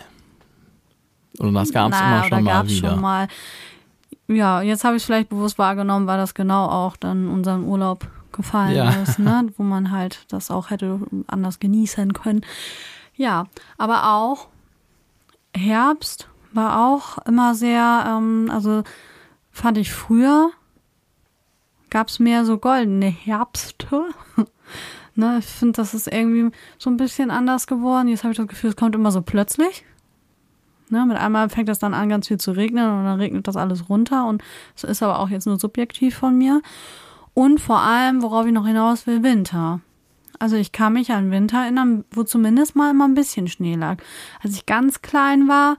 Oder 1.39 1.51
das 1.51 1.71
gab 1.71 1.91
es 1.91 1.99
immer 1.99 2.23
schon 2.23 2.43
mal 2.43 2.67
wieder. 2.67 2.89
Schon 2.89 3.01
mal. 3.01 3.27
Ja, 4.27 4.61
jetzt 4.61 4.83
habe 4.83 4.95
ich 4.95 5.01
es 5.01 5.05
vielleicht 5.05 5.29
bewusst 5.29 5.57
wahrgenommen, 5.57 6.07
weil 6.07 6.17
das 6.17 6.33
genau 6.33 6.65
auch 6.65 6.95
dann 6.95 7.27
unseren 7.27 7.65
Urlaub 7.65 8.07
gefallen 8.33 8.75
ja. 8.75 8.89
ist, 8.89 9.19
ne? 9.19 9.47
wo 9.57 9.63
man 9.63 9.91
halt 9.91 10.25
das 10.29 10.51
auch 10.51 10.69
hätte 10.69 10.99
anders 11.27 11.59
genießen 11.59 12.13
können. 12.13 12.41
Ja, 13.15 13.45
aber 13.77 14.11
auch 14.13 14.47
Herbst 15.55 16.27
war 16.51 16.87
auch 16.87 17.19
immer 17.25 17.55
sehr, 17.55 18.05
ähm, 18.07 18.49
also 18.51 18.83
fand 19.51 19.77
ich 19.77 19.91
früher 19.91 20.51
gab 21.93 22.07
es 22.09 22.19
mehr 22.19 22.43
so 22.43 22.57
goldene 22.57 23.05
Herbste. 23.05 24.05
ne, 25.15 25.37
ich 25.39 25.45
finde, 25.45 25.73
das 25.73 25.93
ist 25.93 26.11
irgendwie 26.11 26.49
so 26.79 26.89
ein 26.89 26.97
bisschen 26.97 27.29
anders 27.29 27.67
geworden. 27.67 28.07
Jetzt 28.07 28.23
habe 28.23 28.31
ich 28.31 28.37
das 28.37 28.47
Gefühl, 28.47 28.71
es 28.71 28.75
kommt 28.75 28.95
immer 28.95 29.11
so 29.11 29.21
plötzlich. 29.21 29.85
Ne, 30.89 31.05
mit 31.05 31.17
einmal 31.17 31.49
fängt 31.49 31.69
das 31.69 31.79
dann 31.79 31.93
an, 31.93 32.09
ganz 32.09 32.27
viel 32.27 32.39
zu 32.39 32.51
regnen 32.51 32.85
und 32.85 33.05
dann 33.05 33.19
regnet 33.19 33.47
das 33.47 33.55
alles 33.55 33.89
runter. 33.89 34.25
Und 34.25 34.43
es 34.75 34.83
ist 34.83 35.03
aber 35.03 35.19
auch 35.19 35.29
jetzt 35.29 35.45
nur 35.45 35.59
subjektiv 35.59 36.15
von 36.17 36.35
mir. 36.35 36.61
Und 37.33 37.59
vor 37.59 37.79
allem, 37.79 38.21
worauf 38.21 38.45
ich 38.45 38.53
noch 38.53 38.67
hinaus 38.67 39.07
will, 39.07 39.23
Winter. 39.23 39.81
Also 40.39 40.55
ich 40.55 40.71
kann 40.71 40.93
mich 40.93 41.11
an 41.11 41.31
Winter 41.31 41.59
erinnern, 41.59 42.05
wo 42.11 42.23
zumindest 42.23 42.75
mal 42.75 42.91
immer 42.91 43.07
ein 43.07 43.15
bisschen 43.15 43.47
Schnee 43.47 43.75
lag. 43.75 43.97
Als 44.43 44.55
ich 44.55 44.65
ganz 44.65 45.01
klein 45.01 45.47
war, 45.47 45.77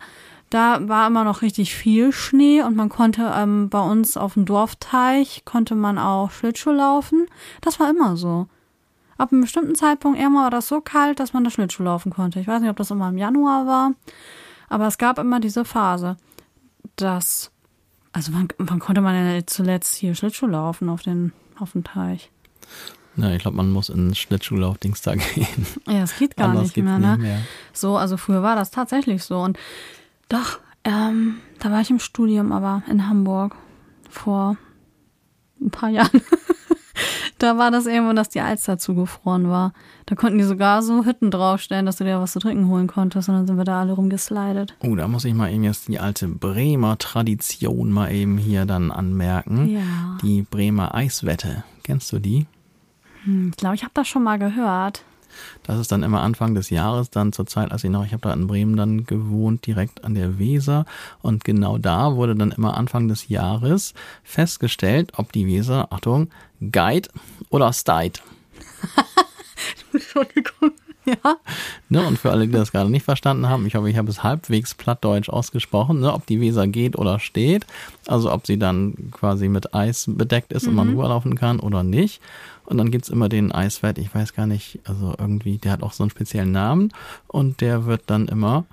da 0.51 0.89
war 0.89 1.07
immer 1.07 1.25
noch 1.25 1.43
richtig 1.43 1.75
viel 1.75 2.13
Schnee 2.13 2.63
und 2.63 2.77
man 2.77 2.89
konnte 2.89 3.33
ähm, 3.35 3.69
bei 3.69 3.81
uns 3.81 4.17
auf 4.17 4.35
dem 4.35 4.45
Dorfteich 4.45 5.45
konnte 5.45 5.75
man 5.75 5.99
auch 5.99 6.31
Schlittschuh 6.31 6.71
laufen. 6.71 7.27
Das 7.61 7.81
war 7.81 7.91
immer 7.91 8.17
so. 8.17 8.47
Ab 9.19 9.33
einem 9.33 9.43
bestimmten 9.43 9.75
Zeitpunkt 9.75 10.19
irgendwann 10.19 10.45
war 10.45 10.51
das 10.51 10.69
so 10.69 10.81
kalt, 10.81 11.21
dass 11.21 11.33
man 11.33 11.45
da 11.45 11.51
Schlittschuh 11.51 11.83
laufen 11.83 12.13
konnte. 12.13 12.41
Ich 12.41 12.49
weiß 12.49 12.61
nicht, 12.61 12.71
ob 12.71 12.77
das 12.77 12.91
immer 12.91 13.09
im 13.09 13.19
Januar 13.19 13.67
war, 13.67 13.93
aber 14.69 14.87
es 14.87 14.99
gab 14.99 15.19
immer 15.19 15.41
diese 15.41 15.65
Phase, 15.65 16.17
dass 16.97 17.51
also 18.13 18.33
wann, 18.33 18.49
wann 18.59 18.79
konnte 18.79 19.01
man 19.01 19.15
denn 19.15 19.47
zuletzt 19.47 19.97
hier 19.97 20.15
Schlittschuh 20.15 20.47
laufen 20.47 20.89
auf 20.89 21.03
den 21.03 21.33
auf 21.59 21.73
dem 21.73 21.85
Teich? 21.85 22.31
Ja, 23.17 23.31
ich 23.31 23.43
glaube, 23.43 23.57
man 23.57 23.71
muss 23.71 23.89
in 23.91 24.15
Schlittschuhlaufdings 24.15 25.03
da 25.03 25.15
gehen. 25.35 25.67
Ja, 25.87 26.03
es 26.03 26.19
geht 26.19 26.37
gar 26.37 26.53
nicht 26.55 26.77
mehr, 26.77 26.99
ne? 26.99 27.11
Nicht 27.13 27.21
mehr. 27.23 27.41
So, 27.73 27.97
also 27.97 28.17
früher 28.17 28.43
war 28.43 28.57
das 28.57 28.71
tatsächlich 28.71 29.23
so 29.23 29.41
und 29.41 29.59
doch, 30.29 30.59
ähm, 30.85 31.37
da 31.61 31.71
war 31.71 31.81
ich 31.81 31.91
im 31.91 32.01
Studium, 32.01 32.53
aber 32.53 32.83
in 32.89 33.09
Hamburg 33.09 33.55
vor 34.11 34.57
ein 35.61 35.71
paar 35.71 35.89
Jahren. 35.91 36.21
Da 37.45 37.59
war 37.59 37.71
das 37.71 37.87
irgendwo, 37.87 38.13
dass 38.15 38.31
die 38.31 38.41
Alster 38.41 38.79
zugefroren 38.79 39.49
war. 39.49 39.73
Da 40.07 40.15
konnten 40.15 40.39
die 40.39 40.45
sogar 40.45 40.83
so 40.83 41.05
Hütten 41.05 41.31
draufstellen, 41.31 41.87
dass 41.87 41.97
du 41.97 42.05
dir 42.05 42.21
was 42.21 42.33
zu 42.33 42.41
trinken 42.41 42.69
holen 42.69 42.87
konntest. 42.87 43.29
Und 43.29 43.35
dann 43.37 43.47
sind 43.47 43.57
wir 43.57 43.65
da 43.65 43.81
alle 43.81 43.93
rumgeslidet. 43.93 44.75
Oh, 44.83 44.97
da 44.97 45.07
muss 45.07 45.25
ich 45.25 45.35
mal 45.35 45.53
eben 45.53 45.63
jetzt 45.63 45.89
die 45.89 46.01
alte 46.01 46.27
Bremer 46.27 46.99
Tradition 46.99 47.91
mal 47.91 48.11
eben 48.13 48.39
hier 48.39 48.65
dann 48.65 48.91
anmerken. 48.91 49.69
Ja. 49.69 50.19
Die 50.23 50.43
Bremer 50.43 50.95
Eiswette. 50.95 51.65
Kennst 51.83 52.13
du 52.13 52.19
die? 52.19 52.47
Hm, 53.25 53.51
ich 53.51 53.57
glaube, 53.57 53.75
ich 53.75 53.83
habe 53.83 53.93
das 53.95 54.09
schon 54.09 54.23
mal 54.23 54.39
gehört. 54.39 55.05
Das 55.63 55.79
ist 55.79 55.93
dann 55.93 56.03
immer 56.03 56.21
Anfang 56.23 56.55
des 56.55 56.71
Jahres, 56.71 57.11
dann 57.11 57.33
zur 57.33 57.47
Zeit, 57.47 57.73
als 57.73 57.85
ich 57.85 57.91
noch, 57.91 58.05
ich 58.05 58.13
habe 58.13 58.23
da 58.23 58.33
in 58.33 58.47
Bremen 58.47 58.77
dann 58.77 59.07
gewohnt, 59.07 59.67
direkt 59.67 60.05
an 60.05 60.15
der 60.15 60.39
Weser. 60.39 60.85
Und 61.23 61.45
genau 61.45 61.79
da 61.79 62.15
wurde 62.17 62.35
dann 62.35 62.53
immer 62.53 62.77
Anfang 62.77 63.09
des 63.09 63.29
Jahres 63.29 63.95
festgestellt, 64.23 65.13
ob 65.17 65.33
die 65.33 65.47
Weser, 65.47 65.93
Achtung, 65.93 66.29
Guide 66.73 67.09
oder 67.51 67.73
Steit. 67.73 68.23
Entschuldigung. 69.93 70.73
Ja. 71.07 71.37
Ne, 71.91 72.07
und 72.07 72.19
für 72.19 72.31
alle, 72.31 72.47
die 72.47 72.53
das 72.53 72.73
gerade 72.73 72.91
nicht 72.91 73.05
verstanden 73.05 73.49
haben, 73.49 73.67
ich 73.67 73.75
hoffe, 73.75 73.91
ich 73.91 73.99
habe 73.99 74.11
es 74.11 74.23
halbwegs 74.23 74.75
plattdeutsch 74.75 75.29
ausgesprochen, 75.29 76.01
ne, 76.01 76.13
ob 76.13 76.27
die 76.27 76.41
Weser 76.41 76.67
geht 76.67 76.97
oder 76.97 77.21
steht, 77.21 77.67
also 78.07 78.33
ob 78.33 78.47
sie 78.47 78.59
dann 78.59 79.11
quasi 79.11 79.49
mit 79.49 79.75
Eis 79.75 80.07
bedeckt 80.09 80.53
ist 80.55 80.63
mhm. 80.63 80.69
und 80.71 80.75
man 80.77 80.87
mhm. 80.89 80.95
rüberlaufen 80.95 81.35
kann 81.35 81.61
oder 81.61 81.83
nicht. 81.83 82.23
Und 82.67 82.79
dann 82.79 82.91
gibt's 82.91 83.11
immer 83.11 83.29
den 83.29 83.53
Eiswert, 83.53 83.99
ich 83.99 84.15
weiß 84.15 84.35
gar 84.35 84.47
nicht, 84.47 84.81
also 84.85 85.15
irgendwie, 85.19 85.59
der 85.59 85.73
hat 85.73 85.83
auch 85.83 85.93
so 85.93 86.03
einen 86.03 86.11
speziellen 86.11 86.53
Namen 86.53 86.93
und 87.27 87.61
der 87.61 87.85
wird 87.87 88.03
dann 88.07 88.29
immer 88.29 88.65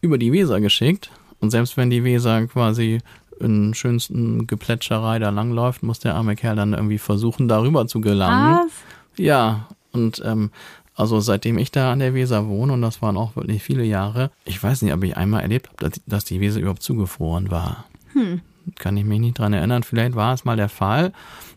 über 0.00 0.18
die 0.18 0.32
Weser 0.32 0.60
geschickt. 0.60 1.10
Und 1.40 1.50
selbst 1.50 1.76
wenn 1.76 1.90
die 1.90 2.04
Weser 2.04 2.46
quasi 2.46 3.00
in 3.40 3.74
schönsten 3.74 4.46
Geplätscherei 4.46 5.18
da 5.18 5.30
langläuft, 5.30 5.82
muss 5.82 5.98
der 5.98 6.14
arme 6.14 6.36
Kerl 6.36 6.54
dann 6.54 6.72
irgendwie 6.72 6.98
versuchen, 6.98 7.48
darüber 7.48 7.88
zu 7.88 8.00
gelangen. 8.00 8.66
Was? 8.66 8.72
Ja, 9.16 9.66
und 9.90 10.22
ähm, 10.24 10.50
also 10.94 11.20
seitdem 11.20 11.58
ich 11.58 11.72
da 11.72 11.92
an 11.92 11.98
der 11.98 12.14
Weser 12.14 12.46
wohne, 12.46 12.74
und 12.74 12.82
das 12.82 13.02
waren 13.02 13.16
auch 13.16 13.34
wirklich 13.34 13.62
viele 13.62 13.84
Jahre, 13.84 14.30
ich 14.44 14.62
weiß 14.62 14.82
nicht, 14.82 14.92
ob 14.92 15.02
ich 15.02 15.16
einmal 15.16 15.42
erlebt 15.42 15.68
habe, 15.68 15.90
dass, 15.90 16.00
dass 16.06 16.24
die 16.24 16.40
Weser 16.40 16.60
überhaupt 16.60 16.82
zugefroren 16.82 17.50
war. 17.50 17.86
Hm. 18.12 18.40
Kann 18.78 18.96
ich 18.96 19.04
mich 19.04 19.18
nicht 19.18 19.38
dran 19.38 19.52
erinnern. 19.52 19.82
Vielleicht 19.82 20.14
war 20.14 20.34
es 20.34 20.44
mal 20.44 20.56
der 20.56 20.68
Fall. 20.68 21.12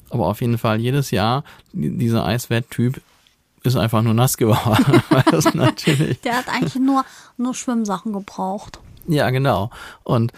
Aber 0.10 0.28
auf 0.28 0.42
jeden 0.42 0.58
Fall 0.58 0.80
jedes 0.80 1.12
Jahr, 1.12 1.44
dieser 1.74 2.26
Eiswetttyp 2.26 3.02
ist 3.64 3.76
einfach 3.76 4.02
nur 4.02 4.14
nass 4.14 4.38
geworden. 4.38 5.02
der 6.24 6.38
hat 6.38 6.50
eigentlich 6.50 6.76
nur, 6.76 7.04
nur 7.38 7.54
Schwimmsachen 7.54 8.14
gebraucht. 8.14 8.80
Ja, 9.08 9.30
genau. 9.32 9.72
Und 10.04 10.32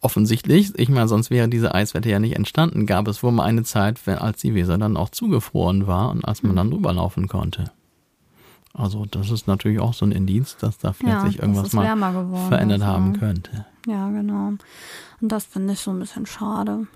offensichtlich, 0.00 0.78
ich 0.78 0.88
meine, 0.88 1.08
sonst 1.08 1.30
wäre 1.30 1.48
diese 1.48 1.74
Eiswette 1.74 2.08
ja 2.08 2.18
nicht 2.18 2.36
entstanden, 2.36 2.86
gab 2.86 3.06
es 3.08 3.22
wohl 3.22 3.32
mal 3.32 3.44
eine 3.44 3.64
Zeit, 3.64 4.00
als 4.08 4.40
die 4.40 4.54
Weser 4.54 4.78
dann 4.78 4.96
auch 4.96 5.10
zugefroren 5.10 5.86
war 5.86 6.10
und 6.10 6.24
als 6.24 6.42
man 6.42 6.56
dann 6.56 6.70
drüber 6.70 6.92
laufen 6.92 7.28
konnte. 7.28 7.70
Also 8.72 9.04
das 9.04 9.30
ist 9.30 9.46
natürlich 9.46 9.80
auch 9.80 9.94
so 9.94 10.06
ein 10.06 10.12
Indiz, 10.12 10.56
dass 10.56 10.78
da 10.78 10.92
vielleicht 10.92 11.22
ja, 11.22 11.26
sich 11.26 11.38
irgendwas 11.40 11.72
mal 11.72 11.86
verändert 12.48 12.82
haben 12.82 13.18
könnte. 13.18 13.66
Ja, 13.90 14.08
genau. 14.08 14.52
Und 15.20 15.32
das 15.32 15.44
finde 15.44 15.72
ich 15.72 15.80
so 15.80 15.90
ein 15.90 15.98
bisschen 15.98 16.24
schade. 16.24 16.86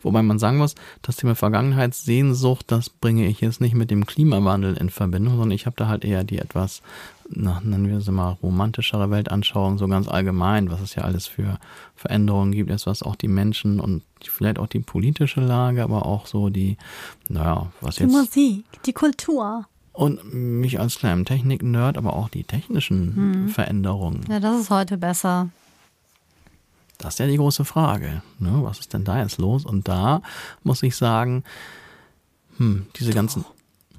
Wobei 0.00 0.22
man 0.22 0.38
sagen 0.38 0.58
muss, 0.58 0.76
das 1.02 1.16
Thema 1.16 1.34
Vergangenheitssehnsucht, 1.34 2.70
das 2.70 2.88
bringe 2.88 3.26
ich 3.26 3.40
jetzt 3.40 3.60
nicht 3.60 3.74
mit 3.74 3.90
dem 3.90 4.06
Klimawandel 4.06 4.76
in 4.76 4.88
Verbindung, 4.90 5.34
sondern 5.34 5.50
ich 5.50 5.66
habe 5.66 5.74
da 5.76 5.88
halt 5.88 6.04
eher 6.04 6.22
die 6.22 6.38
etwas, 6.38 6.82
na, 7.28 7.60
nennen 7.64 7.88
wir 7.88 7.96
es 7.96 8.08
mal, 8.08 8.38
romantischere 8.42 9.10
Weltanschauung, 9.10 9.76
so 9.78 9.88
ganz 9.88 10.06
allgemein, 10.06 10.70
was 10.70 10.80
es 10.80 10.94
ja 10.94 11.02
alles 11.02 11.26
für 11.26 11.58
Veränderungen 11.96 12.52
gibt, 12.52 12.70
jetzt 12.70 12.86
was 12.86 13.02
auch 13.02 13.16
die 13.16 13.28
Menschen 13.28 13.80
und 13.80 14.02
vielleicht 14.22 14.60
auch 14.60 14.68
die 14.68 14.80
politische 14.80 15.40
Lage, 15.40 15.82
aber 15.82 16.06
auch 16.06 16.26
so 16.26 16.48
die, 16.48 16.76
naja, 17.28 17.72
was 17.80 17.98
jetzt. 17.98 18.10
Die 18.10 18.16
Musik, 18.16 18.64
die 18.84 18.92
Kultur. 18.92 19.66
Und 19.92 20.32
mich 20.32 20.78
als 20.78 20.98
kleinen 20.98 21.24
Technik-Nerd, 21.24 21.98
aber 21.98 22.12
auch 22.12 22.28
die 22.28 22.44
technischen 22.44 23.16
hm. 23.16 23.48
Veränderungen. 23.48 24.20
Ja, 24.28 24.38
das 24.38 24.60
ist 24.60 24.70
heute 24.70 24.96
besser. 24.96 25.48
Das 26.98 27.14
ist 27.14 27.18
ja 27.18 27.26
die 27.26 27.36
große 27.36 27.64
Frage. 27.64 28.22
Ne? 28.38 28.58
Was 28.62 28.80
ist 28.80 28.92
denn 28.94 29.04
da 29.04 29.20
jetzt 29.20 29.38
los? 29.38 29.64
Und 29.64 29.88
da 29.88 30.22
muss 30.62 30.82
ich 30.82 30.96
sagen, 30.96 31.44
hm, 32.56 32.86
diese 32.96 33.10
doch. 33.10 33.16
ganzen. 33.16 33.44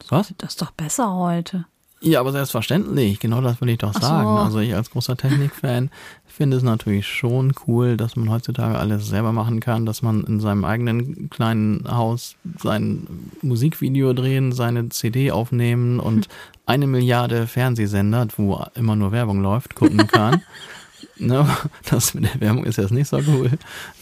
Was? 0.10 0.34
Das 0.38 0.52
ist 0.52 0.62
doch 0.62 0.72
besser 0.72 1.14
heute. 1.14 1.66
Ja, 2.00 2.20
aber 2.20 2.32
selbstverständlich, 2.32 3.20
genau 3.20 3.42
das 3.42 3.60
will 3.60 3.70
ich 3.70 3.80
doch 3.80 3.94
sagen. 3.94 4.28
So. 4.28 4.36
Also 4.36 4.60
ich 4.60 4.76
als 4.76 4.92
großer 4.92 5.18
Technikfan 5.18 5.90
finde 6.28 6.58
es 6.58 6.64
natürlich 6.64 7.08
schon 7.08 7.54
cool, 7.66 7.98
dass 7.98 8.16
man 8.16 8.30
heutzutage 8.30 8.78
alles 8.78 9.08
selber 9.08 9.32
machen 9.32 9.60
kann, 9.60 9.88
dass 9.88 10.04
man 10.04 10.24
in 10.24 10.40
seinem 10.40 10.64
eigenen 10.64 11.32
kleinen 11.32 11.84
Haus 11.90 12.36
sein 12.60 13.08
Musikvideo 13.42 14.14
drehen, 14.14 14.52
seine 14.52 14.90
CD 14.90 15.32
aufnehmen 15.32 16.00
und 16.00 16.28
eine 16.68 16.86
Milliarde 16.86 17.48
Fernsehsender, 17.48 18.28
wo 18.38 18.64
immer 18.76 18.96
nur 18.96 19.12
Werbung 19.12 19.42
läuft, 19.42 19.74
gucken 19.74 20.06
kann. 20.06 20.44
Ne? 21.20 21.48
Das 21.90 22.14
mit 22.14 22.26
der 22.26 22.42
Werbung 22.42 22.66
ist 22.66 22.78
jetzt 22.78 22.92
nicht 22.92 23.08
so 23.08 23.18
cool. 23.28 23.52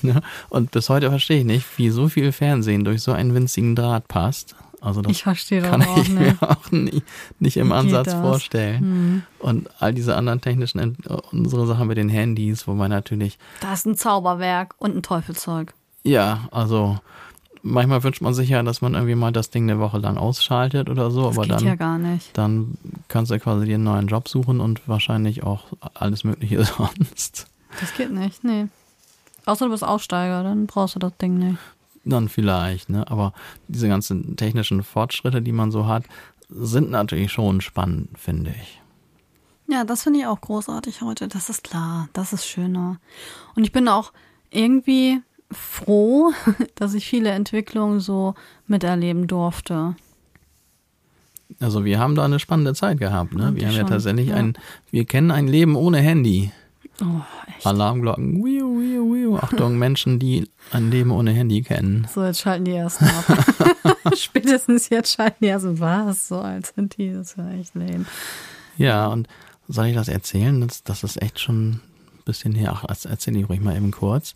Ne? 0.01 0.22
Und 0.49 0.72
bis 0.72 0.89
heute 0.89 1.09
verstehe 1.09 1.39
ich 1.39 1.45
nicht, 1.45 1.66
wie 1.78 1.89
so 1.89 2.09
viel 2.09 2.32
Fernsehen 2.32 2.84
durch 2.84 3.01
so 3.01 3.11
einen 3.11 3.34
winzigen 3.34 3.76
Draht 3.76 4.07
passt. 4.07 4.55
Also 4.82 5.01
das 5.01 5.11
ich 5.11 5.24
verstehe 5.24 5.61
kann 5.63 5.82
auch 5.82 5.97
ich 5.97 6.09
mir 6.09 6.38
auch 6.41 6.72
nicht, 6.72 7.03
nicht 7.39 7.57
im 7.57 7.72
Ansatz 7.72 8.13
vorstellen. 8.13 8.80
Hm. 8.80 9.24
Und 9.39 9.70
all 9.80 9.93
diese 9.93 10.16
anderen 10.16 10.41
technischen, 10.41 10.97
unsere 11.32 11.66
Sachen 11.66 11.88
mit 11.88 11.97
den 11.97 12.09
Handys, 12.09 12.68
wo 12.68 12.74
man 12.74 12.91
natürlich. 12.91 13.39
Das 13.61 13.80
ist 13.80 13.86
ein 13.88 13.95
Zauberwerk 13.95 14.76
und 14.78 14.95
ein 14.95 15.01
Teufelzeug. 15.01 15.74
Ja, 16.03 16.47
also 16.51 16.99
manchmal 17.66 18.03
wünscht 18.03 18.22
man 18.22 18.34
sich 18.34 18.49
ja, 18.49 18.63
dass 18.63 18.82
man 18.82 18.93
irgendwie 18.93 19.16
mal 19.16 19.32
das 19.32 19.49
Ding 19.49 19.70
eine 19.70 19.80
Woche 19.80 19.97
lang 19.97 20.18
ausschaltet 20.18 20.89
oder 20.89 21.11
so, 21.11 21.28
das 21.28 21.38
aber 21.38 21.47
geht 21.47 21.51
dann, 21.55 21.66
ja 21.66 21.76
gar 21.76 21.97
nicht. 21.97 22.38
dann 22.38 22.78
kannst 23.07 23.32
du 23.32 23.39
quasi 23.39 23.66
dir 23.66 23.76
einen 23.76 23.84
neuen 23.84 24.07
Job 24.07 24.30
suchen 24.30 24.61
und 24.61 24.88
wahrscheinlich 24.88 25.43
auch 25.43 25.66
alles 25.93 26.24
Mögliche 26.24 26.63
sonst. 26.78 27.47
Das 27.80 27.93
geht 27.95 28.11
nicht, 28.11 28.43
nee. 28.43 28.68
Außer 29.45 29.66
du 29.66 29.72
bist 29.72 29.84
Aussteiger, 29.84 30.43
dann 30.43 30.68
brauchst 30.68 30.95
du 30.95 30.99
das 30.99 31.18
Ding 31.18 31.38
nicht. 31.38 31.59
Dann 32.05 32.30
vielleicht, 32.30 32.89
ne? 32.89 33.09
Aber 33.09 33.34
diese 33.68 33.88
ganzen 33.88 34.38
technischen 34.38 34.84
Fortschritte, 34.84 35.41
die 35.41 35.51
man 35.51 35.72
so 35.72 35.88
hat, 35.88 36.03
sind 36.49 36.91
natürlich 36.91 37.32
schon 37.32 37.61
spannend, 37.61 38.18
finde 38.18 38.51
ich. 38.51 38.82
Ja, 39.68 39.84
das 39.84 40.03
finde 40.03 40.20
ich 40.20 40.28
auch 40.28 40.39
großartig 40.39 41.01
heute. 41.01 41.28
Das 41.28 41.49
ist 41.49 41.63
klar. 41.63 42.07
Das 42.13 42.32
ist 42.34 42.45
schöner. 42.45 42.99
Und 43.55 43.63
ich 43.63 43.72
bin 43.72 43.88
auch 43.88 44.13
irgendwie 44.51 45.22
froh, 45.55 46.31
dass 46.75 46.93
ich 46.93 47.07
viele 47.07 47.29
Entwicklungen 47.29 47.99
so 47.99 48.35
miterleben 48.67 49.27
durfte. 49.27 49.95
Also 51.59 51.85
wir 51.85 51.99
haben 51.99 52.15
da 52.15 52.25
eine 52.25 52.39
spannende 52.39 52.73
Zeit 52.73 52.99
gehabt, 52.99 53.33
ne? 53.33 53.55
wir 53.55 53.67
haben 53.67 53.75
ja 53.75 53.83
tatsächlich 53.83 54.29
ja. 54.29 54.35
ein, 54.35 54.57
wir 54.91 55.05
kennen 55.05 55.31
ein 55.31 55.47
Leben 55.47 55.75
ohne 55.75 55.99
Handy. 55.99 56.51
Oh, 57.01 57.21
echt? 57.47 57.65
Alarmglocken. 57.65 58.43
Wiu, 58.43 58.79
wiu, 58.79 59.13
wiu. 59.13 59.37
Achtung, 59.37 59.77
Menschen, 59.79 60.17
die 60.17 60.49
ein 60.71 60.91
Leben 60.91 61.11
ohne 61.11 61.31
Handy 61.31 61.61
kennen. 61.61 62.07
So, 62.13 62.23
jetzt 62.23 62.41
schalten 62.41 62.65
die 62.65 62.71
erst 62.71 63.01
ab. 63.01 64.13
Spätestens 64.15 64.89
jetzt 64.89 65.13
schalten 65.13 65.37
die 65.41 65.47
erst 65.47 65.79
was, 65.79 66.29
so 66.29 66.39
als 66.39 66.69
sind 66.69 66.97
die, 66.97 67.11
das 67.11 67.37
wäre 67.37 67.51
echt 67.53 67.75
lame. 67.75 68.05
Ja, 68.77 69.07
und 69.07 69.27
soll 69.67 69.87
ich 69.87 69.95
das 69.95 70.07
erzählen? 70.07 70.61
Das, 70.61 70.83
das 70.83 71.03
ist 71.03 71.21
echt 71.21 71.39
schon 71.39 71.69
ein 71.69 71.81
bisschen 72.23 72.53
her. 72.53 72.73
Ach, 72.75 72.85
erzähle 73.05 73.39
ich 73.39 73.49
ruhig 73.49 73.61
mal 73.61 73.75
eben 73.75 73.91
kurz. 73.91 74.35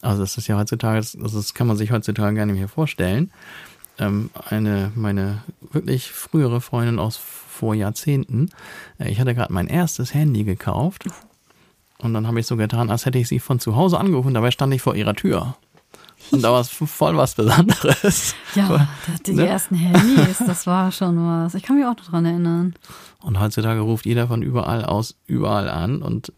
Also 0.00 0.22
das 0.22 0.38
ist 0.38 0.46
ja 0.46 0.56
heutzutage, 0.56 0.98
also 0.98 1.38
das 1.38 1.54
kann 1.54 1.66
man 1.66 1.76
sich 1.76 1.90
heutzutage 1.90 2.36
gar 2.36 2.46
nicht 2.46 2.58
mehr 2.58 2.68
vorstellen. 2.68 3.32
Ähm, 3.98 4.30
eine, 4.48 4.92
meine 4.94 5.42
wirklich 5.72 6.12
frühere 6.12 6.60
Freundin 6.60 6.98
aus 6.98 7.16
vor 7.16 7.74
Jahrzehnten, 7.74 8.50
äh, 8.98 9.10
ich 9.10 9.18
hatte 9.20 9.34
gerade 9.34 9.52
mein 9.52 9.66
erstes 9.66 10.14
Handy 10.14 10.44
gekauft 10.44 11.04
und 11.98 12.14
dann 12.14 12.26
habe 12.28 12.38
ich 12.38 12.46
so 12.46 12.56
getan, 12.56 12.90
als 12.90 13.06
hätte 13.06 13.18
ich 13.18 13.28
sie 13.28 13.40
von 13.40 13.58
zu 13.58 13.74
Hause 13.74 13.98
angerufen, 13.98 14.34
dabei 14.34 14.52
stand 14.52 14.72
ich 14.72 14.82
vor 14.82 14.94
ihrer 14.94 15.14
Tür. 15.14 15.56
Und 16.30 16.42
da 16.42 16.52
war 16.52 16.60
es 16.60 16.68
voll 16.70 17.16
was 17.16 17.34
Besonderes. 17.34 18.34
Ja, 18.54 18.88
die 19.26 19.34
ne? 19.34 19.46
ersten 19.46 19.74
Handys, 19.74 20.38
das 20.38 20.66
war 20.66 20.92
schon 20.92 21.16
was. 21.26 21.54
Ich 21.54 21.62
kann 21.62 21.76
mich 21.76 21.86
auch 21.86 21.96
noch 21.96 22.06
dran 22.06 22.24
erinnern. 22.24 22.74
Und 23.20 23.40
heutzutage 23.40 23.80
ruft 23.80 24.06
jeder 24.06 24.28
von 24.28 24.42
überall 24.42 24.84
aus 24.84 25.16
überall 25.26 25.68
an 25.68 26.02
und 26.02 26.32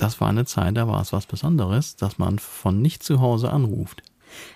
das 0.00 0.20
war 0.20 0.28
eine 0.28 0.46
Zeit, 0.46 0.76
da 0.76 0.88
war 0.88 1.00
es 1.00 1.12
was 1.12 1.26
Besonderes, 1.26 1.96
dass 1.96 2.18
man 2.18 2.38
von 2.38 2.80
nicht 2.80 3.02
zu 3.02 3.20
Hause 3.20 3.52
anruft. 3.52 4.02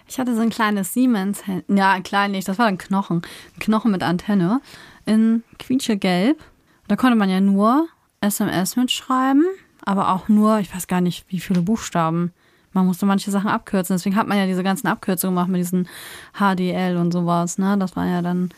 Ich 0.08 0.18
hatte 0.18 0.34
so 0.34 0.40
ein 0.40 0.50
kleines 0.50 0.94
Siemens, 0.94 1.42
ja, 1.68 2.00
klein 2.00 2.30
nicht, 2.30 2.48
das 2.48 2.58
war 2.58 2.66
ein 2.66 2.78
Knochen, 2.78 3.18
ein 3.18 3.60
Knochen 3.60 3.90
mit 3.90 4.02
Antenne 4.02 4.60
in 5.04 5.42
quietschegelb. 5.58 6.42
Da 6.88 6.96
konnte 6.96 7.16
man 7.16 7.28
ja 7.28 7.40
nur 7.40 7.88
SMS 8.20 8.76
mitschreiben, 8.76 9.44
aber 9.84 10.12
auch 10.12 10.28
nur, 10.28 10.60
ich 10.60 10.74
weiß 10.74 10.86
gar 10.86 11.00
nicht, 11.00 11.26
wie 11.28 11.40
viele 11.40 11.60
Buchstaben. 11.60 12.32
Man 12.72 12.86
musste 12.86 13.06
manche 13.06 13.30
Sachen 13.30 13.50
abkürzen. 13.50 13.94
Deswegen 13.96 14.16
hat 14.16 14.26
man 14.26 14.38
ja 14.38 14.46
diese 14.46 14.64
ganzen 14.64 14.88
Abkürzungen 14.88 15.34
gemacht 15.34 15.48
mit 15.48 15.60
diesen 15.60 15.88
HDL 16.32 16.96
und 16.96 17.12
sowas. 17.12 17.58
Ne? 17.58 17.76
Das 17.78 17.94
war 17.94 18.06
ja 18.06 18.20
dann 18.20 18.50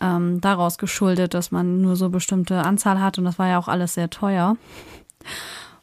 ähm, 0.00 0.40
daraus 0.40 0.78
geschuldet, 0.78 1.34
dass 1.34 1.50
man 1.50 1.82
nur 1.82 1.96
so 1.96 2.08
bestimmte 2.08 2.62
Anzahl 2.62 3.00
hat 3.00 3.18
und 3.18 3.24
das 3.24 3.38
war 3.38 3.48
ja 3.48 3.58
auch 3.58 3.68
alles 3.68 3.94
sehr 3.94 4.08
teuer 4.08 4.56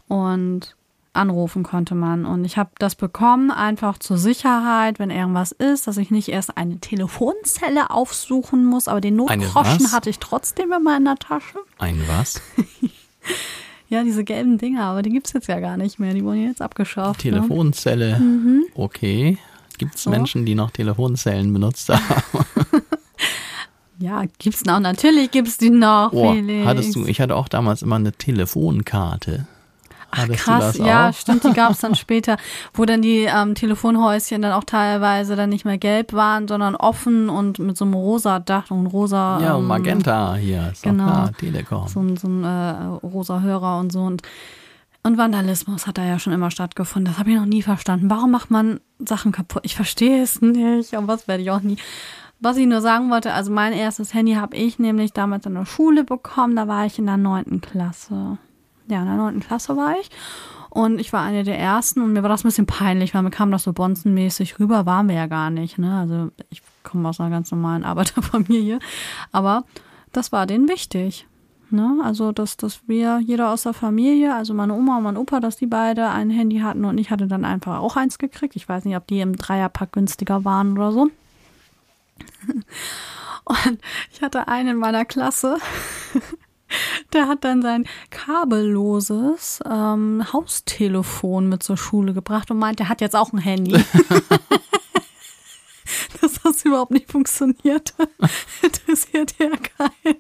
und 0.10 0.76
anrufen 1.14 1.64
konnte 1.64 1.96
man. 1.96 2.26
Und 2.26 2.44
ich 2.44 2.58
habe 2.58 2.72
das 2.80 2.96
bekommen, 2.96 3.52
einfach 3.52 3.98
zur 3.98 4.18
Sicherheit, 4.18 5.00
wenn 5.00 5.10
irgendwas 5.10 5.54
ist, 5.54 5.88
dass 5.88 5.98
ich 5.98 6.12
nicht 6.12 6.28
erst 6.28 6.58
eine 6.58 6.80
Telefonzelle 6.80 7.90
aufsuchen 7.90 8.66
muss, 8.66 8.88
aber 8.88 9.00
den 9.02 9.16
Notgroschen 9.16 9.92
hatte 9.94 10.10
ich 10.10 10.20
trotzdem 10.20 10.74
immer 10.74 10.98
in 10.98 11.06
der 11.06 11.16
Tasche. 11.16 11.60
Ein 11.78 12.02
was? 12.08 12.42
ja, 13.90 14.04
diese 14.04 14.24
gelben 14.24 14.58
Dinger, 14.58 14.84
aber 14.84 15.02
die 15.02 15.10
gibt 15.10 15.28
es 15.28 15.34
jetzt 15.34 15.48
ja 15.48 15.60
gar 15.60 15.78
nicht 15.78 16.00
mehr. 16.00 16.14
Die 16.14 16.24
wurden 16.24 16.46
jetzt 16.46 16.62
abgeschafft. 16.62 17.24
Ne? 17.24 17.32
Telefonzelle. 17.32 18.20
Ne? 18.20 18.20
Mhm. 18.20 18.64
Okay. 18.76 19.38
Gibt 19.78 19.96
es 19.96 20.04
so. 20.04 20.10
Menschen, 20.10 20.46
die 20.46 20.56
noch 20.56 20.72
Telefonzellen 20.72 21.54
benutzt 21.54 21.90
haben? 21.90 22.04
Ja, 24.02 24.24
gibt's 24.38 24.64
noch. 24.64 24.80
Natürlich 24.80 25.30
gibt's 25.30 25.58
die 25.58 25.70
noch, 25.70 26.14
Oh, 26.14 26.32
Felix. 26.32 26.66
hattest 26.66 26.96
du, 26.96 27.06
ich 27.06 27.20
hatte 27.20 27.36
auch 27.36 27.50
damals 27.50 27.82
immer 27.82 27.98
eine 27.98 28.14
Telefonkarte. 28.14 29.46
Hattest 30.12 30.44
Krass, 30.44 30.78
ja, 30.78 31.10
auch? 31.10 31.14
stimmt, 31.14 31.44
die 31.44 31.54
gab's 31.54 31.80
dann 31.80 31.96
später, 31.96 32.38
wo 32.74 32.86
dann 32.86 33.02
die 33.02 33.28
ähm, 33.32 33.56
Telefonhäuschen 33.56 34.42
dann 34.42 34.54
auch 34.54 34.64
teilweise 34.64 35.36
dann 35.36 35.50
nicht 35.50 35.66
mehr 35.66 35.78
gelb 35.78 36.14
waren, 36.14 36.48
sondern 36.48 36.76
offen 36.76 37.30
und 37.30 37.60
mit 37.60 37.78
so 37.78 37.86
einem 37.86 37.94
rosa 37.94 38.40
Dach 38.40 38.72
und 38.72 38.88
rosa. 38.88 39.40
Ja, 39.42 39.58
ähm, 39.58 39.68
Magenta 39.68 40.36
hier, 40.36 40.70
ist 40.72 40.84
genau. 40.84 41.06
klar, 41.06 41.32
Telekom. 41.38 41.88
So 41.88 42.00
ein, 42.02 42.18
so 42.18 42.28
ein 42.28 42.44
äh, 42.44 43.06
rosa 43.06 43.42
Hörer 43.42 43.80
und 43.80 43.92
so. 43.92 44.02
Und, 44.02 44.24
und 45.04 45.18
Vandalismus 45.18 45.86
hat 45.86 45.98
da 45.98 46.04
ja 46.04 46.18
schon 46.18 46.34
immer 46.34 46.52
stattgefunden. 46.52 47.12
Das 47.12 47.20
habe 47.20 47.30
ich 47.30 47.38
noch 47.38 47.46
nie 47.46 47.62
verstanden. 47.62 48.10
Warum 48.10 48.32
macht 48.32 48.52
man 48.52 48.80
Sachen 48.98 49.32
kaputt? 49.32 49.62
Ich 49.64 49.76
verstehe 49.76 50.22
es 50.24 50.42
nicht, 50.42 50.94
und 50.94 51.08
was 51.08 51.28
werde 51.28 51.44
ich 51.44 51.52
auch 51.52 51.62
nie. 51.62 51.78
Was 52.42 52.56
ich 52.56 52.68
nur 52.68 52.80
sagen 52.80 53.12
wollte, 53.12 53.34
also 53.34 53.52
mein 53.52 53.74
erstes 53.74 54.14
Handy 54.14 54.36
habe 54.36 54.56
ich 54.56 54.80
nämlich 54.80 55.12
damals 55.12 55.46
in 55.46 55.56
der 55.56 55.66
Schule 55.66 56.06
bekommen. 56.06 56.56
Da 56.56 56.70
war 56.70 56.86
ich 56.86 56.98
in 56.98 57.06
der 57.06 57.18
neunten 57.18 57.60
Klasse. 57.60 58.38
Ja, 58.90 59.00
in 59.02 59.06
der 59.06 59.16
neunten 59.16 59.40
Klasse 59.42 59.78
war 59.78 59.96
ich. 60.00 60.10
Und 60.70 61.00
ich 61.00 61.14
war 61.14 61.24
eine 61.24 61.44
der 61.44 61.58
ersten 61.58 62.02
und 62.02 62.14
mir 62.14 62.22
war 62.22 62.30
das 62.30 62.44
ein 62.44 62.48
bisschen 62.48 62.68
peinlich, 62.68 63.14
weil 63.14 63.24
mir 63.24 63.32
kam 63.32 63.50
das 63.50 63.64
so 63.64 63.74
bonzenmäßig 63.74 64.60
rüber, 64.60 64.86
waren 64.86 65.08
wir 65.08 65.16
ja 65.16 65.26
gar 65.26 65.50
nicht. 65.50 65.80
Ne? 65.80 66.00
Also 66.00 66.32
ich 66.50 66.62
komme 66.84 67.10
aus 67.10 67.20
einer 67.20 67.32
ganz 67.32 67.52
normalen 67.52 67.84
Arbeiterfamilie. 67.86 68.80
Aber 69.32 69.64
das 70.12 70.32
war 70.32 70.46
denen 70.46 70.70
wichtig. 70.70 71.26
Ne? 71.72 72.02
Also, 72.04 72.32
dass, 72.32 72.58
dass 72.58 72.82
wir, 72.88 73.20
jeder 73.20 73.52
aus 73.52 73.64
der 73.64 73.74
Familie, 73.74 74.34
also 74.36 74.54
meine 74.54 74.74
Oma 74.74 74.98
und 74.98 75.04
mein 75.04 75.18
Opa, 75.18 75.40
dass 75.40 75.58
die 75.58 75.68
beide 75.68 76.10
ein 76.10 76.32
Handy 76.32 76.60
hatten 76.60 76.84
und 76.84 76.98
ich 76.98 77.12
hatte 77.12 77.28
dann 77.28 77.46
einfach 77.46 77.80
auch 77.80 77.96
eins 77.96 78.18
gekriegt. 78.18 78.56
Ich 78.56 78.68
weiß 78.68 78.86
nicht, 78.86 78.98
ob 78.98 79.06
die 79.06 79.22
im 79.22 79.36
Dreierpack 79.36 79.92
günstiger 79.92 80.46
waren 80.46 80.74
oder 80.74 80.92
so. 80.92 81.10
Und 83.46 83.80
ich 84.12 84.22
hatte 84.22 84.48
einen 84.48 84.70
in 84.70 84.78
meiner 84.78 85.06
Klasse, 85.06 85.58
der 87.14 87.28
hat 87.28 87.44
dann 87.44 87.62
sein 87.62 87.86
kabelloses 88.10 89.60
ähm, 89.70 90.24
Haustelefon 90.32 91.50
mit 91.50 91.64
zur 91.64 91.78
Schule 91.78 92.14
gebracht 92.14 92.52
und 92.52 92.60
meint, 92.60 92.80
er 92.80 92.90
hat 92.90 93.02
jetzt 93.02 93.16
auch 93.16 93.34
ein 93.34 93.40
Handy. 93.40 93.84
Dass 96.22 96.34
das 96.44 96.66
überhaupt 96.66 96.92
nicht 96.92 97.12
funktioniert, 97.12 97.94
interessiert 98.62 99.36
ja 99.40 99.50
keinen. 99.50 100.18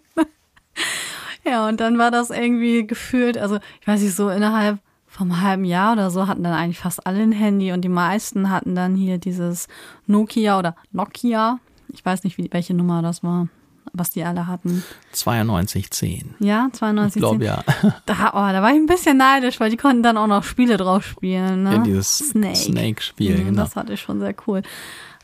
Ja, 1.45 1.67
und 1.67 1.79
dann 1.79 1.97
war 1.97 2.11
das 2.11 2.29
irgendwie 2.29 2.85
gefühlt, 2.85 3.37
also 3.37 3.59
ich 3.81 3.87
weiß 3.87 4.01
nicht, 4.01 4.15
so 4.15 4.29
innerhalb 4.29 4.79
vom 5.07 5.41
halben 5.41 5.65
Jahr 5.65 5.93
oder 5.93 6.11
so 6.11 6.27
hatten 6.27 6.43
dann 6.43 6.53
eigentlich 6.53 6.79
fast 6.79 7.05
alle 7.05 7.21
ein 7.21 7.31
Handy 7.31 7.71
und 7.71 7.81
die 7.81 7.89
meisten 7.89 8.49
hatten 8.49 8.75
dann 8.75 8.95
hier 8.95 9.17
dieses 9.17 9.67
Nokia 10.05 10.59
oder 10.59 10.75
Nokia. 10.91 11.59
Ich 11.89 12.05
weiß 12.05 12.23
nicht, 12.23 12.37
wie, 12.37 12.47
welche 12.51 12.73
Nummer 12.73 13.01
das 13.01 13.23
war, 13.23 13.47
was 13.93 14.09
die 14.11 14.23
alle 14.23 14.47
hatten. 14.47 14.83
9210. 15.13 16.35
Ja, 16.39 16.67
Ich 16.71 16.79
92. 16.79 17.19
glaube 17.21 17.45
ja. 17.45 17.63
Da, 18.05 18.29
oh, 18.33 18.51
da 18.51 18.61
war 18.61 18.69
ich 18.71 18.75
ein 18.77 18.85
bisschen 18.85 19.17
neidisch, 19.17 19.59
weil 19.59 19.69
die 19.69 19.77
konnten 19.77 20.03
dann 20.03 20.17
auch 20.17 20.27
noch 20.27 20.43
Spiele 20.43 20.77
drauf 20.77 21.05
spielen. 21.05 21.63
Ne? 21.63 21.75
ja 21.75 21.77
dieses 21.79 22.17
Snake. 22.19 22.55
Snake-Spiel, 22.55 23.37
Mhm, 23.37 23.45
genau. 23.45 23.63
Das 23.63 23.75
hatte 23.75 23.93
ich 23.93 24.01
schon 24.01 24.19
sehr 24.19 24.35
cool. 24.47 24.61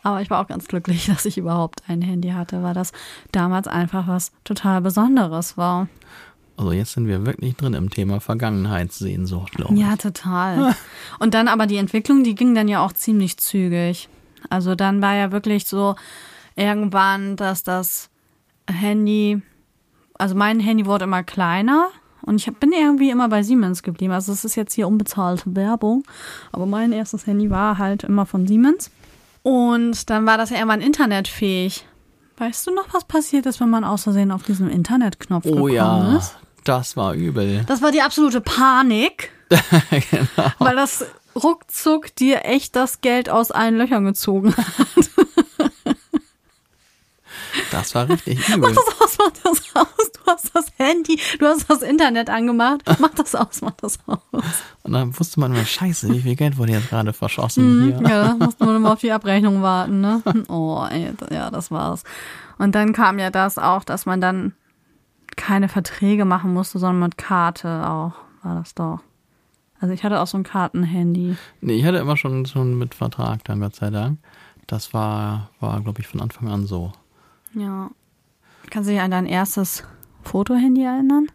Aber 0.04 0.22
ich 0.22 0.30
war 0.30 0.40
auch 0.42 0.48
ganz 0.48 0.68
glücklich, 0.68 1.06
dass 1.08 1.26
ich 1.26 1.38
überhaupt 1.38 1.82
ein 1.88 2.02
Handy 2.02 2.30
hatte, 2.30 2.62
weil 2.64 2.74
das 2.74 2.92
damals 3.32 3.68
einfach 3.68 4.08
was 4.08 4.32
total 4.44 4.82
Besonderes 4.82 5.58
war. 5.58 5.88
Also 6.58 6.72
jetzt 6.72 6.94
sind 6.94 7.08
wir 7.08 7.26
wirklich 7.26 7.56
drin 7.58 7.74
im 7.74 7.90
Thema 7.90 8.22
Vergangenheitssehnsucht, 8.22 9.52
glaube 9.54 9.74
ich. 9.74 9.80
Ja, 9.82 9.96
total. 9.98 10.74
Und 11.20 11.34
dann 11.34 11.48
aber 11.48 11.68
die 11.68 11.78
Entwicklung, 11.78 12.24
die 12.24 12.36
ging 12.36 12.56
dann 12.56 12.68
ja 12.68 12.84
auch 12.86 12.94
ziemlich 12.94 13.38
zügig. 13.38 14.08
Also 14.50 14.76
dann 14.76 15.02
war 15.02 15.16
ja 15.16 15.32
wirklich 15.32 15.66
so 15.66 15.96
irgendwann, 16.56 17.36
dass 17.36 17.64
das 17.64 18.10
Handy, 18.68 19.42
also 20.16 20.36
mein 20.36 20.60
Handy 20.60 20.86
wurde 20.86 21.06
immer 21.06 21.24
kleiner 21.24 21.88
und 22.22 22.36
ich 22.36 22.52
bin 22.58 22.72
irgendwie 22.72 23.10
immer 23.10 23.30
bei 23.30 23.44
Siemens 23.44 23.84
geblieben. 23.84 24.14
Also 24.14 24.32
es 24.32 24.44
ist 24.46 24.56
jetzt 24.56 24.74
hier 24.74 24.88
unbezahlte 24.88 25.56
Werbung, 25.56 26.04
aber 26.52 26.66
mein 26.66 26.92
erstes 26.92 27.28
Handy 27.28 27.50
war 27.50 27.78
halt 27.78 28.04
immer 28.04 28.26
von 28.26 28.48
Siemens. 28.48 28.90
Und 29.44 30.10
dann 30.10 30.26
war 30.26 30.38
das 30.38 30.50
ja 30.50 30.58
irgendwann 30.58 30.82
internetfähig. 30.82 31.86
Weißt 32.38 32.66
du 32.68 32.72
noch, 32.74 32.94
was 32.94 33.06
passiert 33.06 33.46
ist, 33.46 33.60
wenn 33.62 33.70
man 33.70 33.84
aus 33.84 34.04
Versehen 34.04 34.32
auf 34.32 34.44
diesen 34.44 34.70
Internetknopf 34.70 35.46
Oh 35.46 35.52
gekommen 35.52 35.74
ja, 35.74 36.18
ist? 36.18 36.36
das 36.64 36.98
war 36.98 37.14
übel. 37.14 37.64
Das 37.68 37.82
war 37.82 37.92
die 37.92 38.02
absolute 38.02 38.42
Panik. 38.42 39.32
genau. 39.50 40.52
Weil 40.58 40.76
das 40.76 41.06
ruckzuck 41.36 42.16
dir 42.16 42.44
echt 42.46 42.76
das 42.76 43.02
Geld 43.02 43.30
aus 43.30 43.52
allen 43.52 43.78
Löchern 43.78 44.04
gezogen 44.06 44.56
hat. 44.58 45.25
Das 47.76 47.94
war 47.94 48.08
richtig 48.08 48.48
übel. 48.48 48.58
Mach 48.74 48.74
das 48.74 49.02
aus, 49.02 49.18
mach 49.20 49.32
das 49.44 49.76
aus. 49.76 50.12
Du 50.14 50.32
hast 50.32 50.56
das 50.56 50.68
Handy, 50.78 51.20
du 51.40 51.46
hast 51.46 51.70
das 51.70 51.82
Internet 51.82 52.30
angemacht. 52.30 52.84
Mach 53.00 53.10
das 53.10 53.36
aus, 53.36 53.62
mach 53.62 53.74
das 53.74 54.00
aus. 54.08 54.20
Und 54.84 54.94
dann 54.94 55.20
wusste 55.20 55.42
man 55.42 55.54
immer, 55.54 55.66
scheiße, 55.66 56.10
wie 56.10 56.22
viel 56.22 56.38
Geld 56.38 56.58
wurde 56.58 56.72
jetzt 56.72 56.90
gerade 56.90 57.12
verschossen 57.12 57.84
hier. 57.84 58.10
Ja, 58.10 58.24
da 58.30 58.46
musste 58.46 58.64
man 58.64 58.78
immer 58.78 58.94
auf 58.94 59.02
die 59.02 59.12
Abrechnung 59.12 59.62
warten, 59.62 60.00
ne? 60.00 60.24
Oh, 60.48 60.86
ey, 60.90 61.12
ja, 61.32 61.52
das 61.52 61.70
war's. 61.70 62.06
Und 62.58 62.76
dann 62.76 62.94
kam 62.94 63.20
ja 63.20 63.30
das 63.30 63.58
auch, 63.58 63.84
dass 63.84 64.06
man 64.06 64.22
dann 64.22 64.54
keine 65.36 65.68
Verträge 65.68 66.24
machen 66.24 66.54
musste, 66.54 66.80
sondern 66.80 67.02
mit 67.02 67.18
Karte 67.18 67.90
auch, 67.90 68.14
war 68.42 68.56
das 68.56 68.74
doch. 68.74 69.00
Also 69.82 69.94
ich 69.94 70.06
hatte 70.06 70.22
auch 70.22 70.28
so 70.28 70.38
ein 70.38 70.44
Kartenhandy. 70.44 71.36
Nee, 71.60 71.74
ich 71.74 71.86
hatte 71.86 71.98
immer 71.98 72.16
schon, 72.16 72.46
schon 72.46 72.78
mit 72.78 72.96
Vertrag 72.96 73.44
dann, 73.44 73.60
Gott 73.60 73.76
sei 73.76 73.90
Dank. 73.90 74.20
Das 74.66 74.94
war, 74.94 75.50
war 75.60 75.82
glaube 75.82 76.00
ich, 76.00 76.08
von 76.08 76.22
Anfang 76.22 76.48
an 76.48 76.66
so. 76.66 76.94
Ja. 77.56 77.90
Kannst 78.70 78.90
du 78.90 78.94
dich 78.94 79.02
an 79.02 79.12
dein 79.12 79.26
erstes 79.26 79.84
Fotohandy 80.24 80.84
erinnern? 80.84 81.28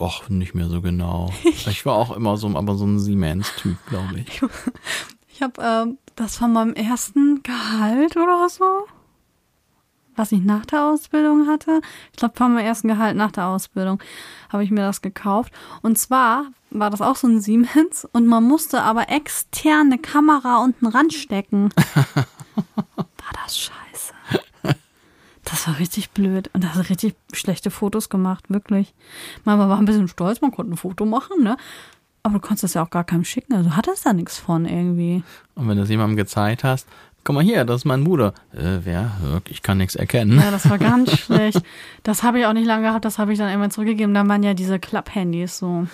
Och, 0.00 0.28
nicht 0.28 0.54
mehr 0.54 0.68
so 0.68 0.80
genau. 0.80 1.32
Ich 1.44 1.84
war 1.84 1.94
auch 1.94 2.16
immer 2.16 2.36
so, 2.36 2.48
aber 2.56 2.76
so 2.76 2.84
ein 2.86 2.98
Siemens-Typ, 2.98 3.76
glaube 3.86 4.20
ich. 4.20 4.42
Ich 5.28 5.42
habe 5.42 5.62
ähm, 5.62 5.98
das 6.16 6.36
von 6.36 6.52
meinem 6.52 6.74
ersten 6.74 7.42
Gehalt 7.42 8.16
oder 8.16 8.48
so, 8.48 8.86
was 10.16 10.32
ich 10.32 10.40
nach 10.40 10.66
der 10.66 10.84
Ausbildung 10.84 11.46
hatte. 11.46 11.80
Ich 12.12 12.18
glaube, 12.18 12.36
von 12.36 12.54
meinem 12.54 12.66
ersten 12.66 12.88
Gehalt 12.88 13.16
nach 13.16 13.30
der 13.32 13.46
Ausbildung 13.46 14.02
habe 14.48 14.64
ich 14.64 14.70
mir 14.70 14.80
das 14.80 15.00
gekauft. 15.02 15.52
Und 15.82 15.96
zwar 15.98 16.46
war 16.70 16.90
das 16.90 17.00
auch 17.00 17.16
so 17.16 17.26
ein 17.28 17.40
Siemens 17.40 18.06
und 18.12 18.26
man 18.26 18.44
musste 18.44 18.82
aber 18.82 19.08
extern 19.10 19.86
eine 19.92 19.98
Kamera 19.98 20.62
unten 20.62 20.86
ranstecken. 20.86 21.72
War 22.64 23.44
das 23.44 23.58
scheiße. 23.58 23.87
Das 25.50 25.66
war 25.66 25.78
richtig 25.78 26.10
blöd. 26.10 26.50
Und 26.52 26.64
da 26.64 26.74
hat 26.74 26.90
richtig 26.90 27.14
schlechte 27.32 27.70
Fotos 27.70 28.08
gemacht, 28.08 28.44
wirklich. 28.48 28.94
Man 29.44 29.58
war 29.58 29.78
ein 29.78 29.84
bisschen 29.84 30.08
stolz, 30.08 30.40
man 30.40 30.50
konnte 30.50 30.72
ein 30.72 30.76
Foto 30.76 31.06
machen, 31.06 31.42
ne? 31.42 31.56
Aber 32.22 32.34
du 32.34 32.40
konntest 32.40 32.64
das 32.64 32.74
ja 32.74 32.82
auch 32.82 32.90
gar 32.90 33.04
keinem 33.04 33.24
schicken. 33.24 33.54
Also 33.54 33.70
du 33.70 33.76
hattest 33.76 34.04
da 34.04 34.12
nichts 34.12 34.38
von 34.38 34.66
irgendwie. 34.66 35.22
Und 35.54 35.68
wenn 35.68 35.76
du 35.76 35.84
es 35.84 35.88
jemandem 35.88 36.16
gezeigt 36.16 36.64
hast, 36.64 36.86
guck 37.24 37.34
mal 37.34 37.44
hier, 37.44 37.64
das 37.64 37.82
ist 37.82 37.84
mein 37.84 38.04
Bruder. 38.04 38.34
Äh, 38.52 38.80
wer? 38.84 39.12
Ich 39.48 39.62
kann 39.62 39.78
nichts 39.78 39.94
erkennen. 39.94 40.38
Ja, 40.38 40.50
das 40.50 40.68
war 40.68 40.78
ganz 40.78 41.12
schlecht. 41.18 41.62
Das 42.02 42.22
habe 42.22 42.40
ich 42.40 42.46
auch 42.46 42.52
nicht 42.52 42.66
lange 42.66 42.88
gehabt, 42.88 43.04
das 43.04 43.18
habe 43.18 43.32
ich 43.32 43.38
dann 43.38 43.48
irgendwann 43.48 43.70
zurückgegeben. 43.70 44.12
Da 44.14 44.26
waren 44.28 44.42
ja 44.42 44.52
diese 44.54 44.78
Klapphandys 44.78 45.58
so. 45.58 45.86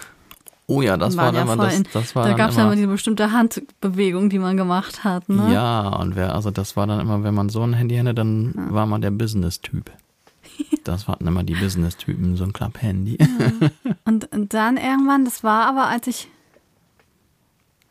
Oh 0.67 0.81
ja, 0.81 0.97
das 0.97 1.17
war 1.17 1.31
dann 1.31 1.47
ja 1.47 1.57
das, 1.57 1.83
das 1.93 2.17
war 2.17 2.27
da 2.27 2.33
gab 2.33 2.51
es 2.51 2.57
ja 2.57 2.65
immer, 2.65 2.75
diese 2.75 2.89
bestimmte 2.89 3.33
Handbewegung, 3.33 4.31
die 4.31 4.39
man 4.39 4.57
gemacht 4.57 5.05
hat. 5.05 5.29
Ne? 5.29 5.53
Ja, 5.53 5.89
und 5.89 6.17
wer, 6.17 6.35
also 6.35 6.51
das 6.51 6.75
war 6.77 6.87
dann 6.87 7.01
immer, 7.01 7.23
wenn 7.23 7.35
man 7.35 7.51
so 7.51 7.63
ein 7.63 7.75
Handy 7.75 7.97
hatte, 7.97 8.15
dann 8.15 8.55
war 8.57 8.87
man 8.87 9.03
der 9.03 9.11
Business-Typ. 9.11 9.91
Das 10.85 11.09
waren 11.09 11.27
immer 11.27 11.43
die 11.43 11.55
Business-Typen, 11.55 12.37
so 12.37 12.45
ein 12.45 12.53
Klapp-Handy. 12.53 13.17
Und, 14.05 14.31
und 14.33 14.53
dann 14.53 14.77
irgendwann, 14.77 15.25
das 15.25 15.43
war 15.43 15.67
aber, 15.67 15.87
als 15.87 16.07
ich 16.07 16.29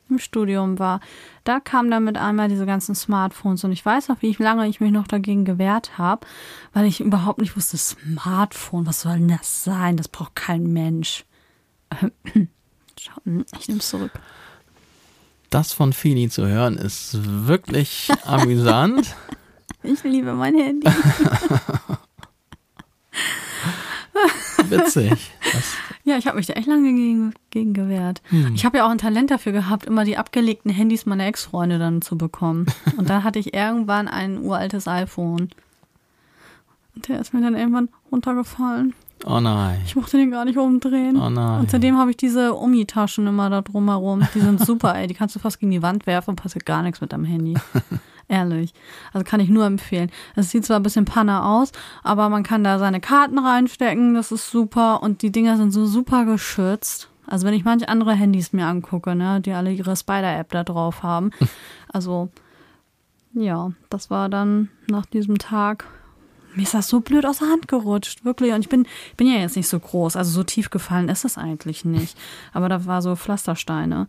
im 0.09 0.19
Studium 0.19 0.77
war, 0.79 0.99
da 1.43 1.59
kamen 1.59 1.89
dann 1.89 2.03
mit 2.03 2.17
einmal 2.17 2.49
diese 2.49 2.65
ganzen 2.65 2.93
Smartphones 2.93 3.63
und 3.63 3.71
ich 3.71 3.85
weiß 3.85 4.09
noch, 4.09 4.21
wie 4.21 4.35
lange 4.37 4.67
ich 4.67 4.79
mich 4.79 4.91
noch 4.91 5.07
dagegen 5.07 5.43
gewehrt 5.43 5.97
habe, 5.97 6.25
weil 6.71 6.85
ich 6.85 7.01
überhaupt 7.01 7.39
nicht 7.39 7.57
wusste, 7.57 7.77
Smartphone, 7.77 8.85
was 8.85 9.01
soll 9.01 9.17
denn 9.17 9.27
das 9.29 9.63
sein? 9.63 9.97
Das 9.97 10.07
braucht 10.07 10.35
kein 10.35 10.71
Mensch. 10.71 11.25
Hm, 13.23 13.45
Ich 13.59 13.67
nehme 13.67 13.79
es 13.79 13.89
zurück. 13.89 14.11
Das 15.49 15.71
von 15.73 15.93
Fili 15.93 16.29
zu 16.29 16.47
hören 16.47 16.77
ist 16.77 17.17
wirklich 17.47 18.09
amüsant. 18.25 19.15
Ich 19.83 20.03
liebe 20.03 20.33
mein 20.33 20.55
Handy. 20.55 20.87
Witzig. 24.69 25.31
Das, 25.53 25.73
Ja, 26.05 26.17
ich 26.17 26.27
habe 26.27 26.37
mich 26.37 26.47
da 26.47 26.53
echt 26.53 26.67
lange 26.67 26.91
gegen, 26.93 27.33
gegen 27.49 27.73
gewehrt. 27.73 28.21
Ich 28.53 28.65
habe 28.65 28.77
ja 28.77 28.85
auch 28.85 28.89
ein 28.89 28.97
Talent 28.97 29.31
dafür 29.31 29.51
gehabt, 29.51 29.85
immer 29.85 30.05
die 30.05 30.17
abgelegten 30.17 30.71
Handys 30.71 31.05
meiner 31.05 31.25
Ex-Freunde 31.25 31.79
dann 31.79 32.01
zu 32.01 32.17
bekommen. 32.17 32.65
Und 32.97 33.09
dann 33.09 33.23
hatte 33.23 33.39
ich 33.39 33.53
irgendwann 33.53 34.07
ein 34.07 34.39
uraltes 34.39 34.87
iPhone. 34.87 35.49
Und 36.95 37.07
der 37.07 37.19
ist 37.19 37.33
mir 37.33 37.41
dann 37.41 37.55
irgendwann 37.55 37.89
runtergefallen. 38.11 38.93
Oh 39.25 39.39
nein. 39.39 39.81
Ich 39.85 39.95
mochte 39.95 40.17
den 40.17 40.31
gar 40.31 40.45
nicht 40.45 40.57
umdrehen. 40.57 41.17
Oh 41.17 41.29
nein. 41.29 41.61
Und 41.61 41.71
seitdem 41.71 41.97
habe 41.97 42.11
ich 42.11 42.17
diese 42.17 42.55
Umi-Taschen 42.55 43.27
immer 43.27 43.49
da 43.49 43.61
drumherum. 43.61 44.27
Die 44.33 44.39
sind 44.39 44.59
super, 44.65 44.95
ey. 44.95 45.07
Die 45.07 45.13
kannst 45.13 45.35
du 45.35 45.39
fast 45.39 45.59
gegen 45.59 45.71
die 45.71 45.81
Wand 45.81 46.07
werfen 46.07 46.31
und 46.31 46.35
passiert 46.41 46.65
gar 46.65 46.83
nichts 46.83 47.01
mit 47.01 47.13
deinem 47.13 47.25
Handy. 47.25 47.55
Ehrlich. 48.27 48.73
Also 49.11 49.25
kann 49.25 49.39
ich 49.39 49.49
nur 49.49 49.65
empfehlen. 49.65 50.09
Es 50.35 50.49
sieht 50.49 50.65
zwar 50.65 50.77
ein 50.77 50.83
bisschen 50.83 51.05
Panne 51.05 51.43
aus, 51.43 51.71
aber 52.03 52.29
man 52.29 52.43
kann 52.43 52.63
da 52.63 52.79
seine 52.79 53.01
Karten 53.01 53.37
reinstecken. 53.37 54.13
Das 54.13 54.31
ist 54.31 54.49
super. 54.49 55.03
Und 55.03 55.21
die 55.21 55.31
Dinger 55.31 55.57
sind 55.57 55.71
so 55.71 55.85
super 55.85 56.25
geschützt. 56.25 57.09
Also 57.25 57.47
wenn 57.47 57.53
ich 57.53 57.63
manche 57.63 57.87
andere 57.89 58.13
Handys 58.13 58.53
mir 58.53 58.67
angucke, 58.67 59.15
ne, 59.15 59.41
die 59.41 59.53
alle 59.53 59.71
ihre 59.71 59.95
Spider-App 59.95 60.51
da 60.51 60.63
drauf 60.63 61.03
haben. 61.03 61.31
Also, 61.95 62.29
ja, 63.35 63.71
das 63.91 64.09
war 64.09 64.27
dann 64.27 64.69
nach 64.89 65.05
diesem 65.05 65.37
Tag. 65.37 65.85
Mir 66.55 66.63
ist 66.63 66.73
das 66.73 66.87
so 66.87 66.99
blöd 66.99 67.25
aus 67.25 67.39
der 67.39 67.49
Hand 67.49 67.67
gerutscht, 67.67 68.25
wirklich. 68.25 68.53
Und 68.53 68.61
ich 68.61 68.69
bin, 68.69 68.85
bin 69.17 69.27
ja 69.27 69.39
jetzt 69.39 69.55
nicht 69.55 69.67
so 69.67 69.79
groß, 69.79 70.15
also 70.15 70.31
so 70.31 70.43
tief 70.43 70.69
gefallen 70.69 71.09
ist 71.09 71.25
es 71.25 71.37
eigentlich 71.37 71.85
nicht. 71.85 72.17
Aber 72.53 72.69
da 72.69 72.85
war 72.85 73.01
so 73.01 73.15
Pflastersteine. 73.15 74.07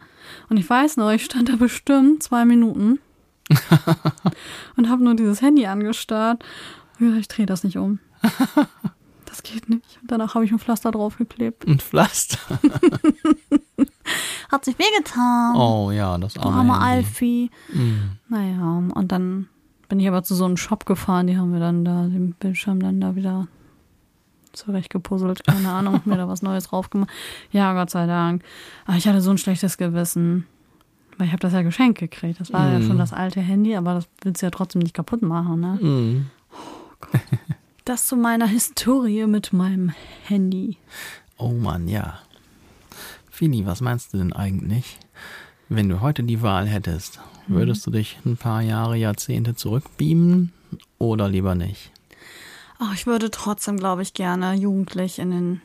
Und 0.49 0.57
ich 0.57 0.69
weiß 0.69 0.97
noch, 0.97 1.11
ich 1.11 1.25
stand 1.25 1.49
da 1.49 1.57
bestimmt 1.57 2.23
zwei 2.23 2.45
Minuten 2.45 2.99
und 4.77 4.89
habe 4.89 5.05
nur 5.05 5.15
dieses 5.15 5.43
Handy 5.43 5.67
angestarrt. 5.67 6.45
Ja, 6.99 7.17
ich 7.17 7.29
drehe 7.29 7.47
das 7.47 7.65
nicht 7.65 7.79
um. 7.79 7.99
Das 9.27 9.43
geht 9.43 9.69
nicht. 9.69 9.99
Und 10.01 10.13
danach 10.13 10.37
habe 10.37 10.45
ich 10.45 10.53
ein 10.53 10.61
Pflaster 10.61 10.93
draufgeklebt. 10.93 11.67
Ein 11.67 11.81
Pflaster. 11.81 12.39
Hat 14.53 14.65
sich 14.65 14.79
wehgetan. 14.79 15.57
Oh 15.57 15.91
ja, 15.91 16.17
das 16.19 16.37
arme, 16.39 16.73
Arme. 16.73 16.79
Alfie. 16.79 17.51
Mm. 17.73 18.13
Naja, 18.29 18.83
und 18.95 19.11
dann 19.11 19.49
bin 19.89 20.01
ich 20.01 20.09
aber 20.09 20.23
zu 20.23 20.35
so 20.35 20.45
einem 20.45 20.57
Shop 20.57 20.87
gefahren, 20.87 21.27
die 21.27 21.37
haben 21.37 21.51
mir 21.51 21.61
dann 21.61 21.85
da 21.85 22.05
den 22.07 22.33
Bildschirm 22.33 22.81
dann 22.81 23.01
da 23.01 23.17
wieder 23.17 23.47
zurechtgepuzzelt. 24.53 25.45
Keine 25.47 25.69
Ahnung, 25.73 26.01
mir 26.05 26.17
da 26.17 26.29
was 26.29 26.43
Neues 26.43 26.65
drauf 26.69 26.91
gemacht. 26.91 27.11
Ja, 27.51 27.73
Gott 27.75 27.91
sei 27.91 28.07
Dank. 28.07 28.43
Aber 28.87 28.97
ich 28.97 29.07
hatte 29.09 29.21
so 29.21 29.31
ein 29.31 29.39
schlechtes 29.39 29.77
Gewissen. 29.77 30.47
Weil 31.17 31.27
ich 31.29 31.33
habe 31.33 31.41
das 31.41 31.53
ja 31.53 31.63
geschenkt 31.63 31.99
gekriegt. 32.01 32.41
Das 32.41 32.53
war 32.53 32.73
ja 32.73 32.79
Mhm. 32.81 32.87
schon 32.89 32.99
das 32.99 33.13
alte 33.13 33.41
Handy, 33.41 33.77
aber 33.77 33.95
das 33.95 34.09
willst 34.23 34.43
du 34.43 34.47
ja 34.47 34.51
trotzdem 34.51 34.83
nicht 34.83 34.95
kaputt 34.95 35.23
machen, 35.23 35.61
ne? 35.61 35.75
Mm. 35.81 36.27
Das 37.85 38.07
zu 38.07 38.17
meiner 38.17 38.47
Historie 38.47 39.27
mit 39.27 39.53
meinem 39.53 39.93
Handy. 40.25 40.79
Oh 41.37 41.53
Mann, 41.53 41.87
ja. 41.87 42.19
Fini, 43.31 43.65
was 43.67 43.81
meinst 43.81 44.13
du 44.13 44.19
denn 44.19 44.33
eigentlich? 44.33 44.99
Wenn 45.69 45.89
du 45.89 46.01
heute 46.01 46.23
die 46.25 46.43
Wahl 46.43 46.67
hättest, 46.67 47.21
würdest 47.47 47.87
du 47.87 47.91
dich 47.91 48.19
ein 48.25 48.37
paar 48.37 48.63
Jahre, 48.63 48.97
Jahrzehnte 48.97 49.55
zurückbeamen 49.55 50.53
oder 50.99 51.29
lieber 51.29 51.55
nicht? 51.55 51.91
Ach, 52.79 52.95
ich 52.95 53.07
würde 53.07 53.31
trotzdem, 53.31 53.77
glaube 53.77 54.03
ich, 54.03 54.15
gerne 54.15 54.55
jugendlich 54.55 55.19
in 55.19 55.31
den 55.31 55.63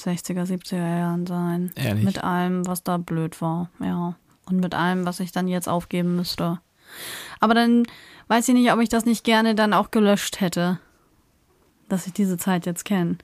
60er, 0.00 0.46
70er 0.46 0.98
Jahren 0.98 1.26
sein. 1.26 1.72
Ehrlich? 1.74 2.04
Mit 2.04 2.22
allem, 2.22 2.66
was 2.66 2.82
da 2.82 2.96
blöd 2.98 3.40
war, 3.40 3.70
ja. 3.80 4.14
Und 4.46 4.60
mit 4.60 4.74
allem, 4.74 5.04
was 5.06 5.20
ich 5.20 5.32
dann 5.32 5.48
jetzt 5.48 5.68
aufgeben 5.68 6.14
müsste. 6.16 6.60
Aber 7.40 7.54
dann 7.54 7.84
weiß 8.28 8.48
ich 8.48 8.54
nicht, 8.54 8.72
ob 8.72 8.80
ich 8.80 8.88
das 8.88 9.04
nicht 9.04 9.24
gerne 9.24 9.54
dann 9.54 9.72
auch 9.72 9.90
gelöscht 9.90 10.40
hätte. 10.40 10.78
Dass 11.88 12.06
ich 12.06 12.12
diese 12.12 12.36
Zeit 12.36 12.66
jetzt 12.66 12.84
kenne. 12.84 13.18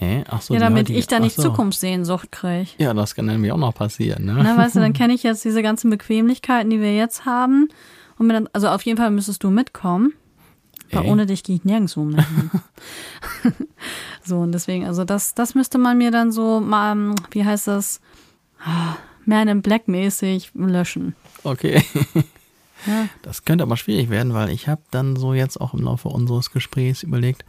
Hä? 0.00 0.24
Ach 0.30 0.40
so, 0.40 0.54
Ja, 0.54 0.60
damit 0.60 0.84
heutige- 0.86 0.98
ich 0.98 1.06
da 1.08 1.20
nicht 1.20 1.36
so. 1.36 1.42
Zukunftssehnsucht 1.42 2.32
kriege. 2.32 2.70
Ja, 2.78 2.94
das 2.94 3.14
kann 3.14 3.26
nämlich 3.26 3.52
auch 3.52 3.58
noch 3.58 3.74
passieren, 3.74 4.24
ne? 4.24 4.40
Na, 4.42 4.56
weißt 4.56 4.76
du, 4.76 4.80
dann 4.80 4.92
kenne 4.94 5.12
ich 5.12 5.22
jetzt 5.22 5.44
diese 5.44 5.62
ganzen 5.62 5.90
Bequemlichkeiten, 5.90 6.70
die 6.70 6.80
wir 6.80 6.96
jetzt 6.96 7.26
haben. 7.26 7.68
Und 8.18 8.30
dann, 8.30 8.48
also 8.54 8.68
auf 8.68 8.80
jeden 8.82 8.96
Fall 8.96 9.10
müsstest 9.10 9.44
du 9.44 9.50
mitkommen. 9.50 10.14
Weil 10.90 11.04
Ey. 11.04 11.10
ohne 11.10 11.26
dich 11.26 11.44
gehe 11.44 11.56
ich 11.56 11.64
nirgendwo 11.64 12.02
mehr 12.04 12.26
hin. 13.42 13.52
so, 14.24 14.38
und 14.38 14.52
deswegen, 14.52 14.86
also 14.86 15.04
das, 15.04 15.34
das 15.34 15.54
müsste 15.54 15.76
man 15.78 15.98
mir 15.98 16.10
dann 16.10 16.32
so 16.32 16.60
mal, 16.60 16.92
ähm, 16.92 17.14
wie 17.30 17.44
heißt 17.44 17.66
das, 17.68 18.00
Ah, 18.64 18.96
Man 19.26 19.48
in 19.48 19.62
Black 19.62 19.86
mäßig 19.86 20.50
löschen. 20.54 21.14
Okay. 21.44 21.84
Ja. 22.86 23.08
Das 23.20 23.44
könnte 23.44 23.60
aber 23.62 23.76
schwierig 23.76 24.08
werden, 24.08 24.32
weil 24.32 24.48
ich 24.48 24.66
habe 24.66 24.80
dann 24.90 25.14
so 25.14 25.34
jetzt 25.34 25.60
auch 25.60 25.74
im 25.74 25.80
Laufe 25.80 26.08
unseres 26.08 26.50
Gesprächs 26.50 27.02
überlegt, 27.02 27.44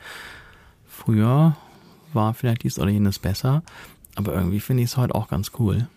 früher 0.85 1.55
war 2.13 2.33
vielleicht 2.33 2.63
dies 2.63 2.79
oder 2.79 2.89
jenes 2.89 3.19
besser, 3.19 3.63
aber 4.15 4.33
irgendwie 4.33 4.59
finde 4.59 4.83
ich 4.83 4.89
es 4.89 4.97
heute 4.97 5.15
auch 5.15 5.27
ganz 5.27 5.51
cool. 5.59 5.87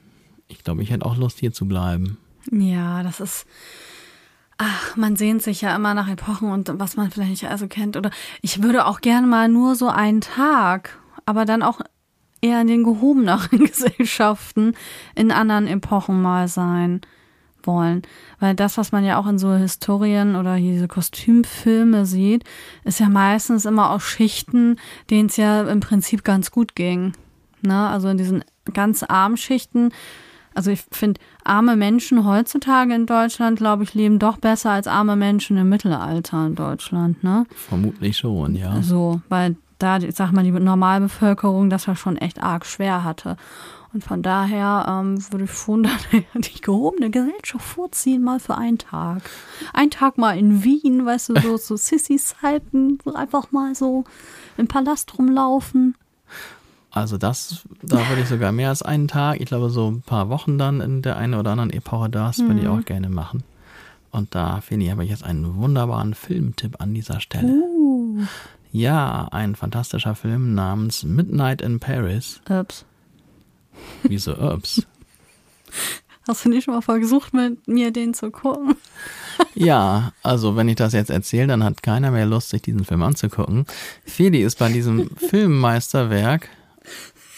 Ich 0.49 0.63
glaube, 0.63 0.83
ich 0.83 0.91
hätte 0.91 1.07
auch 1.07 1.17
Lust, 1.17 1.39
hier 1.39 1.53
zu 1.53 1.67
bleiben. 1.67 2.19
Ja, 2.51 3.03
das 3.03 3.21
ist. 3.21 3.47
Ach, 4.57 4.97
man 4.97 5.17
sehnt 5.17 5.43
sich 5.43 5.63
ja 5.63 5.75
immer 5.75 5.95
nach 5.95 6.09
Epochen 6.09 6.53
und 6.53 6.71
was 6.79 6.97
man 6.97 7.11
vielleicht 7.11 7.31
nicht 7.31 7.49
also 7.49 7.67
kennt. 7.67 7.97
Oder 7.97 8.11
ich 8.41 8.63
würde 8.63 8.87
auch 8.87 9.01
gerne 9.01 9.27
mal 9.27 9.49
nur 9.49 9.75
so 9.75 9.89
einen 9.89 10.21
Tag, 10.21 10.99
aber 11.27 11.45
dann 11.45 11.63
auch 11.63 11.81
eher 12.41 12.61
in 12.61 12.69
den 12.69 12.85
gehobeneren 12.85 13.59
Gesellschaften 13.67 14.75
in 15.15 15.33
anderen 15.33 15.67
Epochen 15.67 16.23
mal 16.23 16.47
sein 16.47 17.01
wollen. 17.67 18.03
Weil 18.41 18.55
das, 18.55 18.77
was 18.77 18.93
man 18.93 19.05
ja 19.05 19.19
auch 19.19 19.27
in 19.27 19.39
so 19.39 19.53
Historien 19.53 20.37
oder 20.37 20.57
diese 20.57 20.89
Kostümfilme 20.89 22.07
sieht, 22.07 22.45
ist 22.85 23.01
ja 23.01 23.09
meistens 23.09 23.65
immer 23.65 23.91
aus 23.91 24.03
Schichten, 24.03 24.77
denen 25.11 25.29
es 25.29 25.37
ja 25.37 25.63
im 25.63 25.81
Prinzip 25.81 26.25
ganz 26.25 26.51
gut 26.51 26.75
ging. 26.75 27.13
Ne? 27.63 27.89
Also 27.89 28.09
in 28.09 28.19
diesen 28.19 28.45
ganz 28.73 29.03
armen 29.03 29.37
Schichten. 29.37 29.91
Also 30.55 30.71
ich 30.71 30.85
finde, 30.93 31.21
arme 31.43 31.77
Menschen 31.77 32.25
heutzutage 32.25 32.95
in 32.95 33.07
Deutschland, 33.07 33.59
glaube 33.59 33.83
ich, 33.83 33.95
leben 33.95 34.19
doch 34.19 34.37
besser 34.37 34.71
als 34.71 34.87
arme 34.87 35.17
Menschen 35.17 35.57
im 35.57 35.69
Mittelalter 35.69 36.47
in 36.47 36.55
Deutschland, 36.55 37.25
ne? 37.25 37.45
Vermutlich 37.55 38.17
schon, 38.17 38.55
ja. 38.55 38.81
So, 38.81 39.21
weil 39.29 39.57
da, 39.79 39.99
ich 39.99 40.15
sag 40.15 40.31
mal, 40.33 40.45
die 40.45 40.53
Normalbevölkerung 40.53 41.71
das 41.71 41.87
ja 41.87 41.97
schon 41.97 42.17
echt 42.17 42.41
arg 42.41 42.67
schwer 42.67 43.03
hatte. 43.03 43.37
Und 43.95 44.03
von 44.03 44.23
daher 44.23 44.87
ähm, 44.89 45.25
würde 45.31 45.45
ich 45.45 45.53
schon 45.53 45.85
dann 46.33 46.43
die 46.43 46.61
gehobene 46.61 47.11
Gesellschaft 47.11 47.65
vorziehen, 47.65 48.23
mal 48.23 48.41
für 48.41 48.59
einen 48.59 48.79
Tag. 48.79 49.23
Ein 49.73 49.91
Tag 49.91 50.19
mal 50.19 50.37
in 50.37 50.65
Wien, 50.65 51.07
weißt 51.07 51.29
du, 51.29 51.41
so, 51.41 51.57
so 51.57 51.77
Sissys 51.77 52.35
halten, 52.43 52.99
so 53.05 53.15
einfach 53.15 53.53
mal 53.53 53.77
so 53.77 54.03
im 54.57 54.67
Palast 54.67 55.17
rumlaufen. 55.17 55.95
Also 56.91 57.19
das, 57.19 57.65
da 57.83 58.09
würde 58.09 58.23
ich 58.23 58.29
sogar 58.29 58.53
mehr 58.53 58.69
als 58.69 58.83
einen 58.83 59.09
Tag, 59.09 59.41
ich 59.41 59.47
glaube 59.47 59.71
so 59.71 59.91
ein 59.91 60.03
paar 60.03 60.29
Wochen 60.29 60.59
dann 60.59 60.81
in 60.81 61.03
der 61.03 61.17
einen 61.17 61.35
oder 61.35 61.53
anderen 61.53 61.71
Epoche, 61.71 62.11
das 62.11 62.39
würde 62.39 62.61
ich 62.61 62.69
auch 62.69 62.85
gerne 62.85 63.09
machen. 63.09 63.45
Und 64.11 64.35
da 64.35 64.61
finde 64.61 64.87
ich, 64.87 64.93
habe 64.93 65.05
ich 65.05 65.11
jetzt 65.11 65.25
einen 65.25 65.57
wunderbaren 65.57 66.15
Filmtipp 66.15 66.81
an 66.81 66.95
dieser 66.95 67.21
Stelle. 67.21 67.49
Uh. 67.49 68.23
Ja, 68.71 69.29
ein 69.31 69.55
fantastischer 69.57 70.15
Film 70.15 70.55
namens 70.55 71.05
Midnight 71.05 71.63
in 71.63 71.81
Paris. 71.81 72.41
Ups. 72.49 72.85
Wieso 74.03 74.35
Ups? 74.35 74.87
Hast 76.27 76.45
du 76.45 76.49
nicht 76.49 76.65
schon 76.65 76.75
mal 76.75 76.81
versucht, 76.81 77.35
mit 77.35 77.69
mir 77.69 77.91
den 77.91 78.15
zu 78.15 78.31
gucken? 78.31 78.77
Ja, 79.57 80.13
also 80.23 80.55
wenn 80.55 80.69
ich 80.69 80.77
das 80.77 80.93
jetzt 80.93 81.11
erzähle, 81.11 81.49
dann 81.49 81.65
hat 81.65 81.83
keiner 81.83 82.13
mehr 82.13 82.25
Lust, 82.27 82.51
sich 82.51 82.63
diesen 82.63 82.85
Film 82.85 83.03
anzugucken. 83.03 83.67
Feli 84.05 84.43
ist 84.45 84.59
bei 84.59 84.71
diesem 84.71 85.11
Filmmeisterwerk 85.17 86.49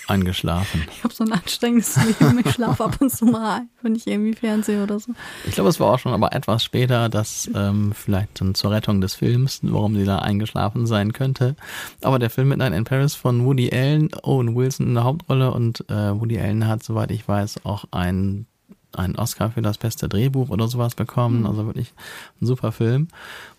eingeschlafen. 0.06 0.86
Ich 0.90 1.04
habe 1.04 1.14
so 1.14 1.24
ein 1.24 1.32
anstrengendes 1.32 1.96
Leben. 2.20 2.40
Ich 2.44 2.52
schlafe 2.52 2.84
ab 2.84 2.96
und 3.00 3.10
zu 3.10 3.26
mal 3.26 3.60
ein, 3.60 3.68
wenn 3.82 3.94
ich 3.94 4.06
irgendwie 4.06 4.34
Fernsehen 4.34 4.82
oder 4.82 4.98
so. 5.00 5.12
Ich 5.46 5.54
glaube, 5.54 5.70
es 5.70 5.80
war 5.80 5.92
auch 5.92 5.98
schon 5.98 6.12
aber 6.12 6.32
etwas 6.32 6.62
später, 6.62 7.08
dass 7.08 7.50
ähm, 7.54 7.92
vielleicht 7.94 8.40
dann 8.40 8.54
zur 8.54 8.70
Rettung 8.70 9.00
des 9.00 9.14
Films, 9.14 9.60
warum 9.62 9.96
sie 9.96 10.04
da 10.04 10.18
eingeschlafen 10.18 10.86
sein 10.86 11.12
könnte. 11.12 11.56
Aber 12.02 12.18
der 12.18 12.30
Film 12.30 12.48
Midnight 12.48 12.72
in 12.72 12.84
Paris 12.84 13.14
von 13.14 13.44
Woody 13.44 13.70
Allen, 13.72 14.10
Owen 14.22 14.54
Wilson 14.54 14.88
in 14.88 14.94
der 14.94 15.04
Hauptrolle 15.04 15.50
und 15.50 15.88
äh, 15.90 16.18
Woody 16.18 16.38
Allen 16.38 16.66
hat, 16.66 16.82
soweit 16.82 17.10
ich 17.10 17.26
weiß, 17.26 17.64
auch 17.64 17.84
einen 17.90 18.46
einen 18.92 19.16
Oscar 19.16 19.50
für 19.50 19.60
das 19.60 19.76
beste 19.76 20.08
Drehbuch 20.08 20.48
oder 20.48 20.68
sowas 20.68 20.94
bekommen. 20.94 21.46
Also 21.46 21.66
wirklich 21.66 21.92
ein 22.40 22.46
super 22.46 22.72
Film. 22.72 23.08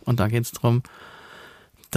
Und 0.03 0.19
da 0.19 0.27
geht's 0.27 0.51
drum, 0.51 0.81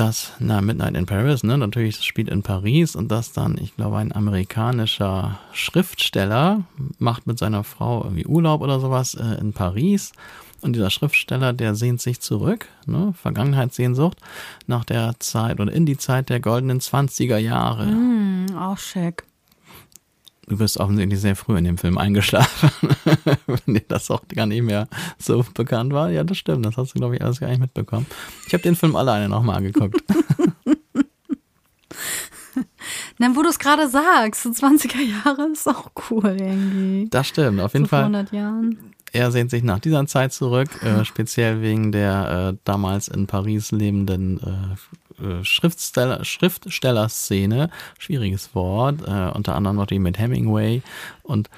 dass, 0.00 0.32
na, 0.38 0.62
Midnight 0.62 0.96
in 0.96 1.04
Paris, 1.04 1.42
ne, 1.42 1.58
natürlich 1.58 1.96
das 1.96 2.06
spielt 2.06 2.30
in 2.30 2.42
Paris 2.42 2.96
und 2.96 3.10
dass 3.10 3.32
dann, 3.32 3.58
ich 3.60 3.76
glaube, 3.76 3.98
ein 3.98 4.12
amerikanischer 4.12 5.38
Schriftsteller 5.52 6.62
macht 6.98 7.26
mit 7.26 7.38
seiner 7.38 7.64
Frau 7.64 8.04
irgendwie 8.04 8.24
Urlaub 8.24 8.62
oder 8.62 8.80
sowas 8.80 9.14
äh, 9.14 9.38
in 9.38 9.52
Paris. 9.52 10.12
Und 10.62 10.74
dieser 10.74 10.88
Schriftsteller, 10.88 11.52
der 11.52 11.74
sehnt 11.74 12.00
sich 12.00 12.20
zurück, 12.20 12.66
ne, 12.86 13.12
Vergangenheitssehnsucht, 13.12 14.16
nach 14.66 14.84
der 14.84 15.16
Zeit 15.18 15.60
oder 15.60 15.70
in 15.70 15.84
die 15.84 15.98
Zeit 15.98 16.30
der 16.30 16.40
goldenen 16.40 16.80
20er 16.80 17.36
Jahre. 17.36 17.84
Hm, 17.84 18.46
auch 18.56 18.78
schick. 18.78 19.24
Du 20.50 20.56
bist 20.56 20.78
offensichtlich 20.78 21.20
sehr 21.20 21.36
früh 21.36 21.56
in 21.56 21.62
dem 21.62 21.78
Film 21.78 21.96
eingeschlafen, 21.96 22.70
wenn 23.46 23.74
dir 23.74 23.84
das 23.86 24.10
auch 24.10 24.26
gar 24.26 24.46
nicht 24.46 24.62
mehr 24.62 24.88
so 25.16 25.44
bekannt 25.54 25.92
war. 25.92 26.10
Ja, 26.10 26.24
das 26.24 26.38
stimmt, 26.38 26.66
das 26.66 26.76
hast 26.76 26.92
du, 26.92 26.98
glaube 26.98 27.14
ich, 27.14 27.22
alles 27.22 27.38
gar 27.38 27.46
nicht 27.46 27.60
mitbekommen. 27.60 28.04
Ich 28.48 28.52
habe 28.52 28.64
den 28.64 28.74
Film 28.74 28.96
alleine 28.96 29.28
nochmal 29.28 29.62
geguckt. 29.62 30.02
Na, 33.18 33.36
wo 33.36 33.42
du 33.42 33.48
es 33.48 33.60
gerade 33.60 33.88
sagst, 33.88 34.42
so 34.42 34.50
20er 34.50 35.00
Jahre 35.00 35.52
ist 35.52 35.68
auch 35.68 35.92
cool 36.10 36.36
irgendwie. 36.36 37.06
Das 37.10 37.28
stimmt, 37.28 37.60
auf 37.60 37.74
jeden 37.74 37.84
so 37.84 37.90
Fall. 37.90 38.00
100 38.00 38.32
Jahren. 38.32 38.94
Er 39.12 39.30
sehnt 39.30 39.52
sich 39.52 39.62
nach 39.62 39.78
dieser 39.78 40.04
Zeit 40.06 40.32
zurück, 40.32 40.82
äh, 40.82 41.04
speziell 41.04 41.62
wegen 41.62 41.92
der 41.92 42.54
äh, 42.54 42.58
damals 42.64 43.06
in 43.06 43.28
Paris 43.28 43.70
lebenden 43.70 44.40
äh, 44.40 44.76
äh, 45.22 45.44
Schriftsteller, 45.44 46.24
Schriftstellerszene. 46.24 47.70
Schwieriges 47.98 48.54
Wort, 48.54 49.02
äh, 49.06 49.30
unter 49.34 49.54
anderem 49.54 49.76
natürlich 49.76 50.02
mit 50.02 50.18
Hemingway. 50.18 50.82
Und 51.22 51.48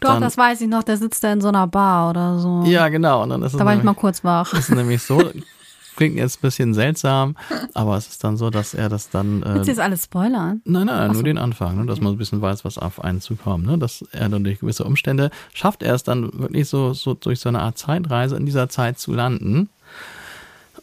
Doch, 0.00 0.10
dann, 0.14 0.22
das 0.22 0.36
weiß 0.36 0.60
ich 0.60 0.68
noch, 0.68 0.82
der 0.82 0.96
sitzt 0.96 1.24
da 1.24 1.32
in 1.32 1.40
so 1.40 1.48
einer 1.48 1.66
Bar 1.66 2.10
oder 2.10 2.38
so. 2.38 2.62
Ja, 2.66 2.88
genau. 2.88 3.22
Und 3.22 3.30
dann 3.30 3.42
ist 3.42 3.52
es 3.52 3.58
Da 3.58 3.64
war 3.64 3.72
ich 3.72 3.78
nämlich- 3.78 3.96
mal 3.96 4.00
kurz 4.00 4.24
wach. 4.24 4.52
ist 4.54 4.70
nämlich 4.70 5.02
so, 5.02 5.22
klingt 5.96 6.16
jetzt 6.16 6.38
ein 6.38 6.42
bisschen 6.42 6.74
seltsam, 6.74 7.36
aber 7.72 7.96
es 7.96 8.06
ist 8.08 8.22
dann 8.22 8.36
so, 8.36 8.50
dass 8.50 8.74
er 8.74 8.88
das 8.90 9.08
dann. 9.08 9.42
Äh, 9.42 9.54
Willst 9.54 9.66
du 9.68 9.72
jetzt 9.72 9.80
alles 9.80 10.04
spoilern? 10.04 10.60
Nein, 10.64 10.86
nein, 10.86 10.96
Ach 11.02 11.06
nur 11.06 11.16
so. 11.16 11.22
den 11.22 11.38
Anfang, 11.38 11.76
ne, 11.78 11.86
dass 11.86 12.00
man 12.00 12.12
ein 12.12 12.18
bisschen 12.18 12.42
weiß, 12.42 12.64
was 12.66 12.76
auf 12.78 13.02
einen 13.02 13.20
zukommt. 13.22 13.64
Ne, 13.66 13.78
dass 13.78 14.02
er 14.12 14.28
dann 14.28 14.44
durch 14.44 14.60
gewisse 14.60 14.84
Umstände 14.84 15.30
schafft 15.54 15.82
er 15.82 15.94
es 15.94 16.02
dann 16.02 16.30
wirklich 16.38 16.68
so, 16.68 16.92
so 16.92 17.14
durch 17.14 17.40
so 17.40 17.48
eine 17.48 17.60
Art 17.62 17.78
Zeitreise 17.78 18.36
in 18.36 18.44
dieser 18.46 18.68
Zeit 18.68 18.98
zu 18.98 19.12
landen. 19.14 19.70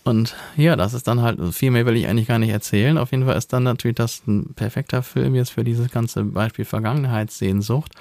Und 0.05 0.35
ja, 0.57 0.75
das 0.75 0.93
ist 0.93 1.07
dann 1.07 1.21
halt, 1.21 1.39
viel 1.53 1.71
mehr 1.71 1.85
will 1.85 1.95
ich 1.95 2.07
eigentlich 2.07 2.27
gar 2.27 2.39
nicht 2.39 2.49
erzählen. 2.51 2.97
Auf 2.97 3.11
jeden 3.11 3.25
Fall 3.25 3.37
ist 3.37 3.53
dann 3.53 3.63
natürlich 3.63 3.95
das 3.95 4.21
ein 4.27 4.53
perfekter 4.53 5.01
Film 5.01 5.33
jetzt 5.35 5.51
für 5.51 5.63
dieses 5.63 5.89
ganze 5.91 6.23
Beispiel 6.25 6.65
Vergangenheitssehnsucht. 6.65 7.93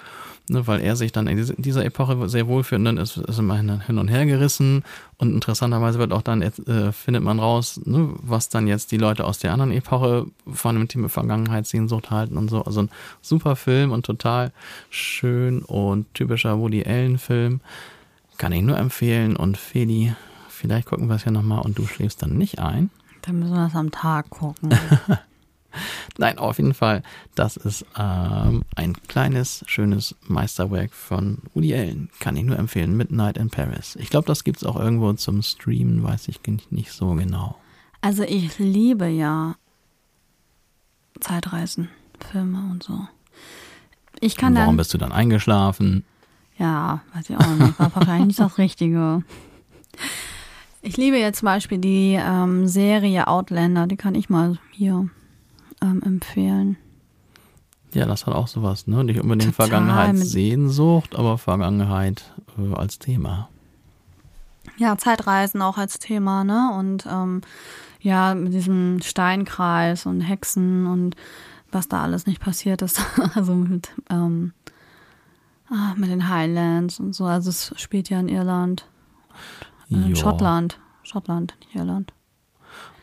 Ne, 0.48 0.66
weil 0.66 0.80
er 0.80 0.96
sich 0.96 1.12
dann 1.12 1.28
in 1.28 1.36
diese- 1.36 1.52
in 1.52 1.62
dieser 1.62 1.84
Epoche 1.84 2.28
sehr 2.28 2.48
wohlfühlt 2.48 2.80
und 2.80 2.84
dann 2.84 2.96
ist, 2.98 3.16
ist 3.16 3.38
immer 3.38 3.56
hin 3.58 3.80
hin 3.86 3.96
und 3.98 4.08
her 4.08 4.26
gerissen 4.26 4.82
und 5.16 5.32
interessanterweise 5.32 6.00
wird 6.00 6.12
auch 6.12 6.20
dann, 6.22 6.42
äh, 6.42 6.90
findet 6.90 7.22
man 7.22 7.38
raus, 7.38 7.80
ne, 7.84 8.08
was 8.20 8.48
dann 8.48 8.66
jetzt 8.66 8.90
die 8.90 8.96
Leute 8.96 9.24
aus 9.24 9.38
der 9.38 9.52
anderen 9.52 9.70
Epoche 9.70 10.26
von 10.52 10.74
dem 10.74 10.88
Thema 10.88 11.08
Vergangenheitssehnsucht 11.08 12.10
halten 12.10 12.36
und 12.36 12.48
so. 12.50 12.64
Also 12.64 12.82
ein 12.82 12.90
super 13.20 13.54
Film 13.54 13.92
und 13.92 14.04
total 14.04 14.50
schön 14.90 15.62
und 15.62 16.12
typischer 16.12 16.58
Woody 16.58 16.84
Allen 16.84 17.18
Film. 17.18 17.60
Kann 18.36 18.50
ich 18.50 18.62
nur 18.62 18.76
empfehlen 18.78 19.36
und 19.36 19.56
Feli, 19.56 20.12
vielleicht 20.62 20.86
gucken 20.86 21.08
wir 21.08 21.16
es 21.16 21.24
ja 21.24 21.32
nochmal 21.32 21.60
und 21.60 21.76
du 21.76 21.86
schläfst 21.86 22.22
dann 22.22 22.38
nicht 22.38 22.60
ein. 22.60 22.90
Dann 23.22 23.40
müssen 23.40 23.52
wir 23.52 23.64
das 23.64 23.74
am 23.74 23.90
Tag 23.90 24.30
gucken. 24.30 24.72
Nein, 26.18 26.38
auf 26.38 26.58
jeden 26.58 26.74
Fall. 26.74 27.02
Das 27.34 27.56
ist 27.56 27.84
ähm, 27.98 28.62
ein 28.76 28.94
kleines, 29.08 29.64
schönes 29.66 30.14
Meisterwerk 30.28 30.92
von 30.92 31.38
Woody 31.52 31.74
Allen. 31.74 32.10
Kann 32.20 32.36
ich 32.36 32.44
nur 32.44 32.58
empfehlen. 32.58 32.96
Midnight 32.96 33.38
in 33.38 33.50
Paris. 33.50 33.96
Ich 33.96 34.08
glaube, 34.08 34.26
das 34.26 34.44
gibt 34.44 34.58
es 34.58 34.64
auch 34.64 34.76
irgendwo 34.76 35.12
zum 35.14 35.42
Streamen, 35.42 36.02
weiß 36.02 36.28
ich 36.28 36.40
nicht 36.70 36.92
so 36.92 37.14
genau. 37.14 37.56
Also 38.00 38.22
ich 38.22 38.58
liebe 38.58 39.08
ja 39.08 39.56
Zeitreisen, 41.20 41.88
Filme 42.30 42.58
und 42.70 42.82
so. 42.82 43.06
Ich 44.20 44.36
kann 44.36 44.54
Warum 44.54 44.68
dann. 44.68 44.76
bist 44.76 44.94
du 44.94 44.98
dann 44.98 45.10
eingeschlafen? 45.10 46.04
Ja, 46.58 47.00
weiß 47.14 47.30
ich 47.30 47.36
auch 47.36 47.46
nicht. 47.56 47.78
War 47.78 47.92
wahrscheinlich 47.96 48.26
nicht 48.26 48.40
das 48.40 48.58
Richtige. 48.58 49.24
Ich 50.84 50.96
liebe 50.96 51.16
jetzt 51.16 51.38
zum 51.38 51.46
Beispiel 51.46 51.78
die 51.78 52.18
ähm, 52.20 52.66
Serie 52.66 53.28
Outlander, 53.28 53.86
die 53.86 53.96
kann 53.96 54.16
ich 54.16 54.28
mal 54.28 54.58
hier 54.72 55.08
ähm, 55.80 56.02
empfehlen. 56.04 56.76
Ja, 57.94 58.04
das 58.06 58.26
hat 58.26 58.34
auch 58.34 58.48
sowas, 58.48 58.88
ne? 58.88 59.04
Nicht 59.04 59.20
unbedingt 59.20 59.54
Total, 59.54 59.68
Vergangenheitssehnsucht, 59.68 61.14
aber 61.14 61.38
Vergangenheit 61.38 62.32
äh, 62.58 62.74
als 62.74 62.98
Thema. 62.98 63.48
Ja, 64.76 64.98
Zeitreisen 64.98 65.62
auch 65.62 65.78
als 65.78 66.00
Thema, 66.00 66.42
ne? 66.42 66.72
Und 66.76 67.06
ähm, 67.06 67.42
ja, 68.00 68.34
mit 68.34 68.52
diesem 68.52 69.00
Steinkreis 69.02 70.06
und 70.06 70.20
Hexen 70.20 70.88
und 70.88 71.14
was 71.70 71.86
da 71.86 72.02
alles 72.02 72.26
nicht 72.26 72.40
passiert 72.40 72.82
ist. 72.82 73.00
also 73.34 73.54
mit, 73.54 73.90
ähm, 74.10 74.52
ah, 75.70 75.94
mit 75.96 76.10
den 76.10 76.28
Highlands 76.28 76.98
und 76.98 77.14
so. 77.14 77.24
Also 77.26 77.50
es 77.50 77.72
spielt 77.76 78.08
ja 78.08 78.18
in 78.18 78.28
Irland. 78.28 78.86
Äh, 79.92 79.96
in 79.96 80.08
Ja, 80.10 80.16
Schottland. 80.16 80.78
Schottland, 81.02 81.54
nicht 81.60 81.74
Irland. 81.74 82.12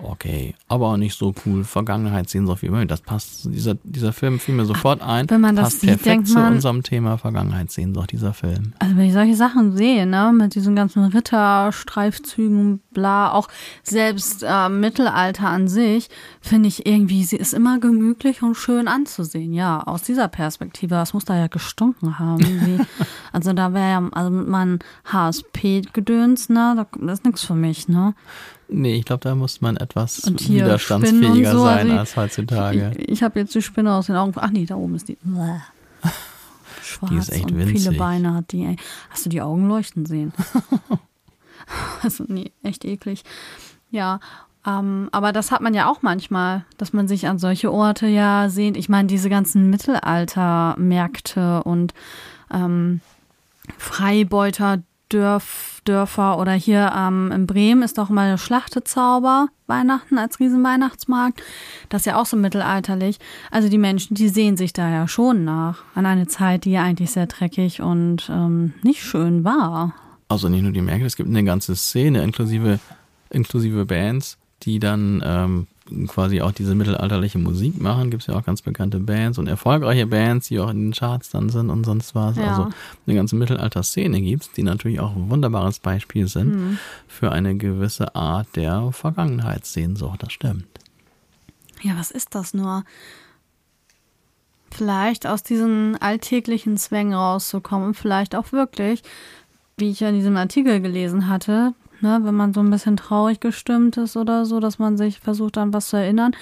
Okay, 0.02 0.56
aber 0.70 0.88
auch 0.88 0.98
nicht 0.98 1.18
so 1.18 1.34
cool. 1.46 1.66
Vergangenheitssehnsucht 1.66 2.62
wie 2.62 2.68
immer. 2.68 2.86
Das 2.86 3.02
passt, 3.02 3.46
dieser, 3.54 3.76
dieser 3.84 4.14
Film 4.14 4.40
fiel 4.40 4.56
mir 4.56 4.64
sofort 4.66 5.02
ein. 5.02 5.30
wenn 5.30 5.42
man 5.42 5.58
das 5.58 5.66
passt 5.66 5.82
sieht, 5.82 5.90
perfekt 5.90 6.06
denkt 6.06 6.28
zu 6.30 6.36
man- 6.36 6.54
unserem 6.54 6.84
Thema 6.84 7.18
Vergangenheitssehnsucht, 7.18 8.14
dieser 8.14 8.34
Film. 8.34 8.72
Also 8.80 8.96
wenn 8.96 9.06
ich 9.08 9.14
solche 9.14 9.36
Sachen 9.36 9.76
sehe, 9.76 10.06
ne, 10.06 10.32
mit 10.34 10.56
diesen 10.56 10.74
ganzen 10.74 11.04
Ritterstreifzügen, 11.04 12.80
bla, 12.92 13.32
auch 13.34 13.50
selbst 13.84 14.44
äh, 14.48 14.70
Mittelalter 14.70 15.48
an 15.50 15.68
sich, 15.68 16.10
finde 16.40 16.70
ich 16.70 16.86
irgendwie, 16.86 17.26
sie 17.26 17.36
ist 17.36 17.54
immer 17.54 17.80
gemütlich 17.80 18.42
und 18.42 18.56
schön 18.56 18.88
anzusehen. 18.88 19.52
Ja, 19.54 19.82
aus 19.84 20.04
dieser 20.04 20.30
Perspektive, 20.30 20.96
das 20.96 21.14
muss 21.14 21.26
da 21.26 21.36
ja 21.38 21.48
gestunken 21.48 22.20
haben. 22.20 22.40
Also 23.32 23.54
da 23.54 23.74
wäre 23.76 23.90
ja, 23.90 24.10
also 24.14 24.32
mit 24.32 24.48
meinem 24.48 24.80
HSP-Gedöns, 25.06 26.50
ne, 26.50 26.74
da- 26.76 26.88
das 27.06 27.20
ist 27.20 27.26
nichts 27.26 27.44
für 27.44 27.54
mich, 27.56 27.88
ne. 27.88 28.16
Nee, 28.72 28.98
ich 28.98 29.06
glaube, 29.06 29.22
da 29.22 29.36
muss 29.36 29.62
man 29.62 29.78
etwas 29.78 30.20
Und 30.20 30.40
hier 30.42 30.66
widerstandsfähiger 30.66 31.52
so, 31.54 31.64
sein 31.64 31.88
also 31.88 32.00
als 32.00 32.16
heutzutage. 32.16 32.92
Ich, 32.98 33.10
ich 33.10 33.24
habe 33.24 33.40
jetzt 33.40 33.56
die 33.56 33.62
Spinne 33.62 33.94
aus 33.94 34.06
den 34.08 34.16
Augen. 34.16 34.34
Ach 34.36 34.52
nee, 34.52 34.66
da 34.66 34.76
oben 34.76 34.96
ist 34.96 35.08
die. 35.08 35.18
Bäh. 35.24 35.60
Schwarz 36.84 37.12
Die 37.12 37.18
ist 37.18 37.32
echt 37.32 37.52
und 37.52 37.58
winzig. 37.58 37.84
viele 37.84 37.98
Beine 37.98 38.36
hat 38.36 38.52
die. 38.52 38.66
Ey. 38.66 38.76
Hast 39.10 39.26
du 39.26 39.30
die 39.30 39.42
Augen 39.42 39.68
leuchten 39.68 40.06
sehen? 40.06 40.34
also 42.04 42.24
nee, 42.28 42.52
echt 42.64 42.86
eklig. 42.86 43.24
Ja, 43.92 44.20
ähm, 44.66 45.10
aber 45.12 45.32
das 45.32 45.52
hat 45.52 45.62
man 45.62 45.74
ja 45.74 45.90
auch 45.90 46.02
manchmal, 46.02 46.66
dass 46.78 46.94
man 46.94 47.08
sich 47.08 47.28
an 47.28 47.40
solche 47.40 47.72
Orte 47.72 48.08
ja 48.08 48.50
sehnt. 48.50 48.78
Ich 48.78 48.90
meine, 48.90 49.08
diese 49.08 49.30
ganzen 49.30 49.70
Mittelaltermärkte 49.70 51.64
und 51.64 51.94
ähm, 52.52 53.02
Freibeuterdörf, 55.10 55.82
Dörfer 55.86 56.38
oder 56.38 56.54
hier 56.54 56.94
ähm, 56.96 57.32
in 57.32 57.48
Bremen 57.48 57.82
ist 57.82 57.98
doch 57.98 58.10
mal 58.10 58.30
der 58.30 58.38
Schlachtezauber 58.38 59.48
Weihnachten 59.66 60.18
als 60.18 60.40
Riesenweihnachtsmarkt. 60.40 61.42
Das 61.90 62.02
ist 62.02 62.06
ja 62.06 62.20
auch 62.20 62.26
so 62.26 62.38
mittelalterlich. 62.38 63.18
Also 63.50 63.70
die 63.70 63.78
Menschen, 63.78 64.16
die 64.16 64.30
sehen 64.30 64.56
sich 64.56 64.74
da 64.74 64.90
ja 64.90 65.08
schon 65.08 65.44
nach 65.44 65.84
an 65.96 66.06
eine 66.06 66.28
Zeit, 66.28 66.66
die 66.66 66.72
ja 66.72 66.84
eigentlich 66.84 67.12
sehr 67.12 67.26
dreckig 67.26 67.82
und 67.82 68.30
ähm, 68.30 68.74
nicht 68.84 69.04
schön 69.04 69.44
war. 69.44 69.96
Also 70.28 70.48
nicht 70.48 70.62
nur 70.62 70.72
die 70.72 70.82
Märkte, 70.82 71.06
es 71.06 71.16
gibt 71.16 71.30
eine 71.30 71.44
ganze 71.44 71.76
Szene 71.76 72.24
inklusive, 72.24 72.80
inklusive 73.32 73.86
Bands, 73.86 74.38
die 74.64 74.80
dann 74.80 75.24
ähm, 75.26 75.68
quasi 76.08 76.42
auch 76.42 76.52
diese 76.52 76.76
mittelalterliche 76.76 77.38
Musik 77.40 77.80
machen. 77.82 78.10
Gibt 78.12 78.24
es 78.24 78.28
ja 78.28 78.36
auch 78.36 78.44
ganz 78.44 78.62
bekannte 78.62 79.00
Bands 79.00 79.38
und 79.38 79.48
erfolgreiche 79.48 80.08
Bands, 80.08 80.48
die 80.48 80.60
auch 80.60 80.70
in 80.70 80.78
den 80.78 80.94
Charts 80.94 81.30
dann 81.30 81.50
sind 81.50 81.70
und 81.70 81.84
sonst 81.86 82.16
was. 82.16 82.38
Ja. 82.38 82.50
Also 82.50 82.70
eine 83.06 83.16
ganze 83.16 83.36
Mittelalter-Szene 83.36 84.22
gibt's, 84.22 84.52
die 84.52 84.64
natürlich 84.64 85.00
auch 85.00 85.16
ein 85.16 85.30
wunderbares 85.30 85.80
Beispiel 85.80 86.28
sind 86.28 86.54
Hm. 86.54 86.80
für 87.08 87.32
eine 87.32 87.56
gewisse 87.56 88.16
Art 88.16 88.48
der 88.56 88.92
Vergangenheitssehnsucht. 88.92 90.24
Das 90.24 90.32
stimmt. 90.32 90.66
Ja, 91.82 91.98
was 91.98 92.12
ist 92.12 92.36
das 92.36 92.54
nur? 92.54 92.84
Vielleicht 94.72 95.26
aus 95.26 95.44
diesen 95.44 95.96
alltäglichen 96.02 96.78
Zwängen 96.78 97.14
rauszukommen 97.14 97.94
vielleicht 97.94 98.36
auch 98.36 98.52
wirklich, 98.52 99.02
wie 99.78 99.90
ich 99.90 100.00
ja 100.00 100.10
in 100.10 100.16
diesem 100.16 100.38
Artikel 100.38 100.80
gelesen 100.82 101.28
hatte, 101.28 101.74
ne, 102.02 102.20
wenn 102.24 102.36
man 102.36 102.54
so 102.54 102.62
ein 102.62 102.70
bisschen 102.70 102.98
traurig 102.98 103.40
gestimmt 103.40 103.98
ist 103.98 104.18
oder 104.18 104.46
so, 104.46 104.60
dass 104.60 104.80
man 104.80 104.98
sich 104.98 105.20
versucht 105.20 105.58
an 105.58 105.74
was 105.74 105.90
zu 105.90 105.98
erinnern. 105.98 106.36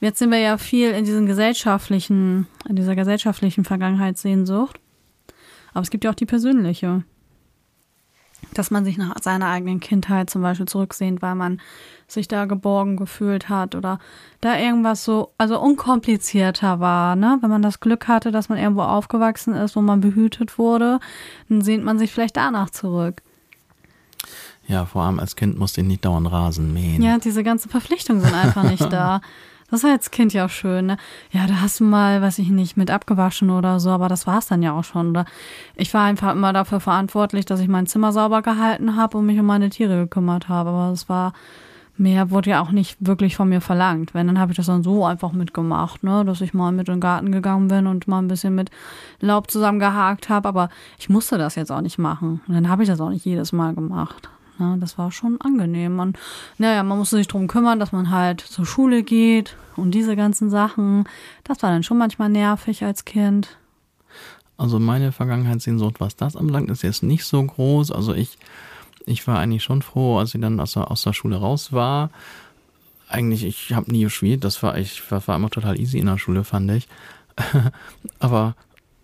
Jetzt 0.00 0.18
sind 0.18 0.30
wir 0.30 0.38
ja 0.38 0.58
viel 0.58 0.90
in 0.90 1.04
diesen 1.04 1.26
gesellschaftlichen, 1.26 2.46
in 2.68 2.76
dieser 2.76 2.96
gesellschaftlichen 2.96 3.64
Vergangenheitssehnsucht. 3.64 4.78
Aber 5.72 5.82
es 5.82 5.90
gibt 5.90 6.04
ja 6.04 6.10
auch 6.10 6.16
die 6.16 6.26
persönliche. 6.26 7.04
Dass 8.54 8.70
man 8.70 8.84
sich 8.84 8.96
nach 8.96 9.14
seiner 9.22 9.48
eigenen 9.48 9.80
Kindheit 9.80 10.30
zum 10.30 10.42
Beispiel 10.42 10.66
zurücksehnt, 10.66 11.22
weil 11.22 11.34
man 11.34 11.60
sich 12.08 12.26
da 12.26 12.46
geborgen 12.46 12.96
gefühlt 12.96 13.48
hat 13.48 13.74
oder 13.74 13.98
da 14.40 14.58
irgendwas 14.58 15.04
so, 15.04 15.32
also 15.38 15.60
unkomplizierter 15.60 16.80
war, 16.80 17.16
ne? 17.16 17.38
Wenn 17.42 17.50
man 17.50 17.62
das 17.62 17.80
Glück 17.80 18.08
hatte, 18.08 18.32
dass 18.32 18.48
man 18.48 18.58
irgendwo 18.58 18.82
aufgewachsen 18.82 19.54
ist, 19.54 19.76
wo 19.76 19.82
man 19.82 20.00
behütet 20.00 20.58
wurde, 20.58 20.98
dann 21.48 21.60
sehnt 21.60 21.84
man 21.84 21.98
sich 21.98 22.12
vielleicht 22.12 22.36
danach 22.36 22.70
zurück. 22.70 23.22
Ja, 24.70 24.84
vor 24.84 25.02
allem 25.02 25.18
als 25.18 25.34
Kind 25.34 25.58
musste 25.58 25.80
ich 25.80 25.86
nicht 25.86 26.04
dauernd 26.04 26.30
Rasen 26.30 26.72
mähen. 26.72 27.02
Ja, 27.02 27.18
diese 27.18 27.42
ganzen 27.42 27.70
Verpflichtungen 27.70 28.22
sind 28.22 28.34
einfach 28.34 28.62
nicht 28.62 28.80
da. 28.92 29.20
Das 29.68 29.82
war 29.82 29.90
als 29.90 30.12
Kind 30.12 30.32
ja 30.32 30.46
auch 30.46 30.50
schön, 30.50 30.86
ne? 30.86 30.96
Ja, 31.32 31.46
da 31.46 31.60
hast 31.60 31.80
du 31.80 31.84
mal, 31.84 32.22
weiß 32.22 32.38
ich 32.38 32.48
nicht, 32.50 32.76
mit 32.76 32.90
abgewaschen 32.90 33.50
oder 33.50 33.80
so, 33.80 33.90
aber 33.90 34.08
das 34.08 34.26
war's 34.26 34.46
dann 34.46 34.62
ja 34.62 34.72
auch 34.72 34.84
schon. 34.84 35.10
Oder 35.10 35.24
ich 35.74 35.92
war 35.92 36.04
einfach 36.04 36.32
immer 36.32 36.52
dafür 36.52 36.80
verantwortlich, 36.80 37.46
dass 37.46 37.60
ich 37.60 37.68
mein 37.68 37.86
Zimmer 37.86 38.12
sauber 38.12 38.42
gehalten 38.42 38.96
habe 38.96 39.18
und 39.18 39.26
mich 39.26 39.38
um 39.38 39.46
meine 39.46 39.70
Tiere 39.70 39.96
gekümmert 39.96 40.48
habe. 40.48 40.70
Aber 40.70 40.92
es 40.92 41.08
war, 41.08 41.32
mehr 41.96 42.30
wurde 42.30 42.50
ja 42.50 42.62
auch 42.62 42.70
nicht 42.70 42.96
wirklich 43.00 43.36
von 43.36 43.48
mir 43.48 43.60
verlangt. 43.60 44.14
Wenn, 44.14 44.28
dann 44.28 44.38
habe 44.40 44.52
ich 44.52 44.56
das 44.56 44.66
dann 44.66 44.82
so 44.84 45.04
einfach 45.04 45.32
mitgemacht, 45.32 46.02
ne? 46.04 46.24
Dass 46.24 46.40
ich 46.40 46.54
mal 46.54 46.72
mit 46.72 46.88
in 46.88 46.94
den 46.94 47.00
Garten 47.00 47.30
gegangen 47.32 47.68
bin 47.68 47.86
und 47.86 48.08
mal 48.08 48.18
ein 48.18 48.28
bisschen 48.28 48.54
mit 48.54 48.70
Laub 49.20 49.50
zusammengehakt 49.50 50.28
habe. 50.28 50.48
Aber 50.48 50.68
ich 50.98 51.08
musste 51.08 51.38
das 51.38 51.54
jetzt 51.56 51.70
auch 51.70 51.80
nicht 51.80 51.98
machen. 51.98 52.40
Und 52.46 52.54
dann 52.54 52.68
habe 52.68 52.82
ich 52.82 52.88
das 52.88 53.00
auch 53.00 53.10
nicht 53.10 53.24
jedes 53.24 53.52
Mal 53.52 53.74
gemacht. 53.74 54.30
Ja, 54.60 54.76
das 54.76 54.98
war 54.98 55.10
schon 55.10 55.40
angenehm. 55.40 55.98
Und 55.98 56.18
naja, 56.58 56.82
man 56.82 56.98
musste 56.98 57.16
sich 57.16 57.26
drum 57.28 57.48
kümmern, 57.48 57.80
dass 57.80 57.92
man 57.92 58.10
halt 58.10 58.40
zur 58.42 58.66
Schule 58.66 59.02
geht 59.02 59.56
und 59.76 59.92
diese 59.92 60.16
ganzen 60.16 60.50
Sachen. 60.50 61.08
Das 61.44 61.62
war 61.62 61.70
dann 61.70 61.82
schon 61.82 61.98
manchmal 61.98 62.28
nervig 62.28 62.84
als 62.84 63.06
Kind. 63.06 63.56
Also 64.58 64.78
meine 64.78 65.12
Vergangenheitssehnsucht, 65.12 66.00
was 66.00 66.16
das 66.16 66.36
anbelangt, 66.36 66.70
ist 66.70 66.82
jetzt 66.82 67.02
nicht 67.02 67.24
so 67.24 67.42
groß. 67.42 67.90
Also 67.90 68.12
ich, 68.12 68.36
ich 69.06 69.26
war 69.26 69.38
eigentlich 69.38 69.64
schon 69.64 69.80
froh, 69.80 70.18
als 70.18 70.34
ich 70.34 70.40
dann 70.42 70.60
aus 70.60 70.74
der, 70.74 70.90
aus 70.90 71.02
der 71.02 71.14
Schule 71.14 71.36
raus 71.36 71.72
war. 71.72 72.10
Eigentlich, 73.08 73.44
ich 73.44 73.72
habe 73.72 73.90
nie 73.90 74.02
gespielt. 74.02 74.44
Das 74.44 74.62
war 74.62 74.76
ich 74.76 75.10
war, 75.10 75.26
war 75.26 75.36
immer 75.36 75.48
total 75.48 75.80
easy 75.80 75.98
in 75.98 76.06
der 76.06 76.18
Schule, 76.18 76.44
fand 76.44 76.70
ich. 76.72 76.86
Aber 78.18 78.54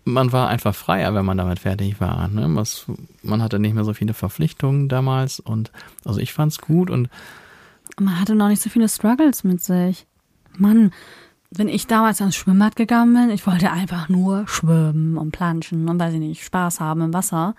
man 0.07 0.31
war 0.31 0.47
einfach 0.47 0.73
freier, 0.73 1.13
wenn 1.13 1.25
man 1.25 1.37
damit 1.37 1.59
fertig 1.59 1.99
war. 1.99 2.27
Ne? 2.29 2.47
Was, 2.55 2.85
man 3.23 3.43
hatte 3.43 3.59
nicht 3.59 3.75
mehr 3.75 3.83
so 3.83 3.93
viele 3.93 4.13
Verpflichtungen 4.13 4.87
damals 4.87 5.39
und 5.39 5.71
also 6.05 6.19
ich 6.19 6.33
fand's 6.33 6.59
gut 6.59 6.89
und 6.89 7.09
man 7.99 8.19
hatte 8.19 8.35
noch 8.35 8.47
nicht 8.47 8.61
so 8.61 8.69
viele 8.69 8.89
Struggles 8.89 9.43
mit 9.43 9.61
sich. 9.61 10.07
Mann, 10.57 10.91
wenn 11.51 11.67
ich 11.67 11.87
damals 11.87 12.21
ans 12.21 12.35
Schwimmbad 12.35 12.75
gegangen 12.75 13.13
bin, 13.13 13.29
ich 13.29 13.45
wollte 13.45 13.71
einfach 13.71 14.09
nur 14.09 14.47
schwimmen 14.47 15.17
und 15.17 15.31
planschen 15.31 15.87
und 15.89 15.99
weiß 15.99 16.13
ich 16.13 16.19
nicht, 16.19 16.43
Spaß 16.43 16.79
haben 16.79 17.01
im 17.01 17.13
Wasser. 17.13 17.55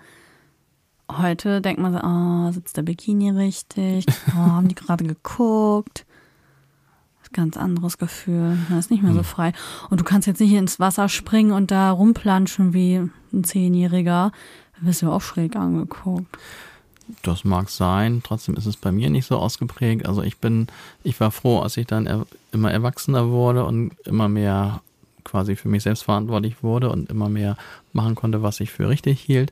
Heute 1.11 1.61
denkt 1.61 1.81
man 1.81 1.93
so, 1.93 1.99
oh, 2.01 2.51
sitzt 2.51 2.77
der 2.77 2.83
Bikini 2.83 3.31
richtig? 3.31 4.05
Oh, 4.29 4.37
haben 4.37 4.67
die 4.67 4.75
gerade 4.75 5.03
geguckt? 5.03 6.05
Ganz 7.31 7.57
anderes 7.57 7.97
Gefühl. 7.97 8.57
Man 8.69 8.79
ist 8.79 8.89
nicht 8.89 9.03
mehr 9.03 9.13
so 9.13 9.19
hm. 9.19 9.25
frei. 9.25 9.53
Und 9.89 9.99
du 9.99 10.03
kannst 10.03 10.27
jetzt 10.27 10.41
nicht 10.41 10.53
ins 10.53 10.79
Wasser 10.79 11.09
springen 11.09 11.51
und 11.51 11.71
da 11.71 11.91
rumplanschen 11.91 12.73
wie 12.73 13.09
ein 13.33 13.43
Zehnjähriger. 13.43 14.31
Da 14.79 14.87
wirst 14.87 15.01
du 15.01 15.11
auch 15.11 15.21
schräg 15.21 15.55
angeguckt. 15.55 16.37
Das 17.23 17.43
mag 17.43 17.69
sein, 17.69 18.21
trotzdem 18.23 18.55
ist 18.55 18.67
es 18.67 18.77
bei 18.77 18.91
mir 18.91 19.09
nicht 19.09 19.25
so 19.25 19.37
ausgeprägt. 19.37 20.05
Also 20.05 20.21
ich 20.21 20.37
bin, 20.37 20.67
ich 21.03 21.19
war 21.19 21.31
froh, 21.31 21.59
als 21.59 21.75
ich 21.77 21.87
dann 21.87 22.05
er, 22.05 22.27
immer 22.51 22.71
erwachsener 22.71 23.29
wurde 23.29 23.65
und 23.65 23.93
immer 24.05 24.29
mehr 24.29 24.81
quasi 25.23 25.55
für 25.55 25.69
mich 25.69 25.83
selbst 25.83 26.03
verantwortlich 26.03 26.63
wurde 26.63 26.89
und 26.89 27.09
immer 27.09 27.29
mehr 27.29 27.57
machen 27.93 28.15
konnte, 28.15 28.43
was 28.43 28.59
ich 28.59 28.71
für 28.71 28.89
richtig 28.89 29.19
hielt. 29.19 29.51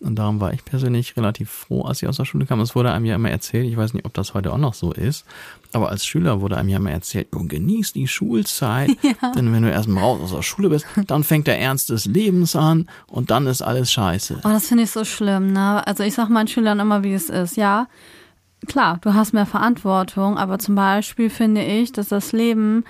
Und 0.00 0.16
darum 0.16 0.40
war 0.40 0.52
ich 0.52 0.64
persönlich 0.64 1.16
relativ 1.16 1.50
froh, 1.50 1.82
als 1.82 2.02
ich 2.02 2.08
aus 2.08 2.18
der 2.18 2.24
Schule 2.24 2.44
kam. 2.44 2.60
Es 2.60 2.74
wurde 2.74 2.92
einem 2.92 3.06
ja 3.06 3.14
immer 3.14 3.30
erzählt, 3.30 3.66
ich 3.66 3.76
weiß 3.76 3.94
nicht, 3.94 4.04
ob 4.04 4.12
das 4.12 4.34
heute 4.34 4.52
auch 4.52 4.58
noch 4.58 4.74
so 4.74 4.92
ist, 4.92 5.24
aber 5.72 5.88
als 5.88 6.04
Schüler 6.04 6.40
wurde 6.40 6.56
einem 6.56 6.68
ja 6.68 6.76
immer 6.76 6.90
erzählt, 6.90 7.28
du 7.30 7.46
genießt 7.46 7.94
die 7.94 8.08
Schulzeit, 8.08 8.90
ja. 9.02 9.32
denn 9.32 9.52
wenn 9.52 9.62
du 9.62 9.70
erstmal 9.70 10.04
raus 10.04 10.20
aus 10.22 10.32
der 10.32 10.42
Schule 10.42 10.68
bist, 10.68 10.86
dann 11.06 11.24
fängt 11.24 11.46
der 11.46 11.58
Ernst 11.58 11.90
des 11.90 12.06
Lebens 12.06 12.56
an 12.56 12.88
und 13.06 13.30
dann 13.30 13.46
ist 13.46 13.62
alles 13.62 13.90
scheiße. 13.90 14.40
Oh, 14.44 14.48
das 14.48 14.66
finde 14.68 14.84
ich 14.84 14.90
so 14.90 15.04
schlimm, 15.04 15.52
ne? 15.52 15.86
Also 15.86 16.02
ich 16.02 16.14
sage 16.14 16.32
meinen 16.32 16.48
Schülern 16.48 16.80
immer, 16.80 17.02
wie 17.02 17.14
es 17.14 17.30
ist. 17.30 17.56
Ja, 17.56 17.88
klar, 18.66 18.98
du 19.00 19.14
hast 19.14 19.32
mehr 19.32 19.46
Verantwortung, 19.46 20.36
aber 20.36 20.58
zum 20.58 20.74
Beispiel 20.74 21.30
finde 21.30 21.64
ich, 21.64 21.92
dass 21.92 22.08
das 22.08 22.32
Leben 22.32 22.84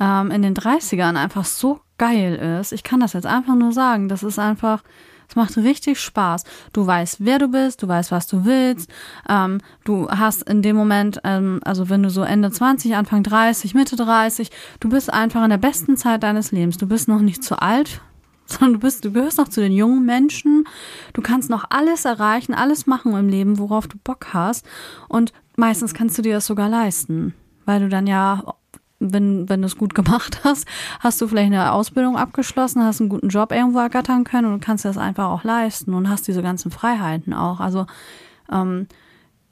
ähm, 0.00 0.30
in 0.30 0.42
den 0.42 0.54
30ern 0.54 1.16
einfach 1.16 1.44
so 1.44 1.80
geil 1.98 2.34
ist. 2.60 2.72
Ich 2.72 2.82
kann 2.82 3.00
das 3.00 3.12
jetzt 3.12 3.26
einfach 3.26 3.54
nur 3.54 3.72
sagen. 3.72 4.08
Das 4.08 4.22
ist 4.22 4.38
einfach, 4.38 4.82
es 5.28 5.36
macht 5.36 5.56
richtig 5.56 6.00
Spaß. 6.00 6.44
Du 6.72 6.86
weißt, 6.86 7.18
wer 7.20 7.38
du 7.38 7.48
bist, 7.48 7.82
du 7.82 7.88
weißt, 7.88 8.10
was 8.10 8.26
du 8.26 8.44
willst. 8.44 8.90
Ähm, 9.28 9.60
du 9.84 10.08
hast 10.08 10.42
in 10.42 10.62
dem 10.62 10.76
Moment, 10.76 11.20
ähm, 11.24 11.60
also 11.64 11.88
wenn 11.88 12.02
du 12.02 12.10
so 12.10 12.22
Ende 12.22 12.50
20, 12.50 12.94
Anfang 12.96 13.22
30, 13.22 13.74
Mitte 13.74 13.96
30, 13.96 14.50
du 14.80 14.88
bist 14.88 15.12
einfach 15.12 15.44
in 15.44 15.50
der 15.50 15.58
besten 15.58 15.96
Zeit 15.96 16.22
deines 16.22 16.52
Lebens. 16.52 16.76
Du 16.76 16.86
bist 16.86 17.08
noch 17.08 17.20
nicht 17.20 17.42
zu 17.42 17.60
alt, 17.60 18.00
sondern 18.46 18.74
du 18.74 18.78
bist, 18.80 19.04
du 19.04 19.12
gehörst 19.12 19.38
noch 19.38 19.48
zu 19.48 19.60
den 19.60 19.72
jungen 19.72 20.04
Menschen. 20.04 20.64
Du 21.12 21.22
kannst 21.22 21.48
noch 21.48 21.64
alles 21.70 22.04
erreichen, 22.04 22.54
alles 22.54 22.86
machen 22.86 23.16
im 23.16 23.28
Leben, 23.28 23.58
worauf 23.58 23.86
du 23.86 23.96
Bock 24.02 24.28
hast. 24.32 24.66
Und 25.08 25.32
meistens 25.56 25.94
kannst 25.94 26.18
du 26.18 26.22
dir 26.22 26.34
das 26.34 26.46
sogar 26.46 26.68
leisten, 26.68 27.34
weil 27.64 27.80
du 27.80 27.88
dann 27.88 28.06
ja 28.06 28.42
wenn, 29.12 29.48
wenn 29.48 29.62
du 29.62 29.66
es 29.66 29.76
gut 29.76 29.94
gemacht 29.94 30.40
hast, 30.44 30.66
hast 31.00 31.20
du 31.20 31.28
vielleicht 31.28 31.52
eine 31.52 31.72
Ausbildung 31.72 32.16
abgeschlossen, 32.16 32.82
hast 32.84 33.00
einen 33.00 33.10
guten 33.10 33.28
Job 33.28 33.52
irgendwo 33.52 33.78
ergattern 33.78 34.24
können 34.24 34.52
und 34.52 34.60
kannst 34.60 34.84
das 34.84 34.98
einfach 34.98 35.28
auch 35.28 35.44
leisten 35.44 35.94
und 35.94 36.08
hast 36.08 36.26
diese 36.28 36.42
ganzen 36.42 36.70
Freiheiten 36.70 37.34
auch. 37.34 37.60
Also 37.60 37.86
ähm, 38.50 38.86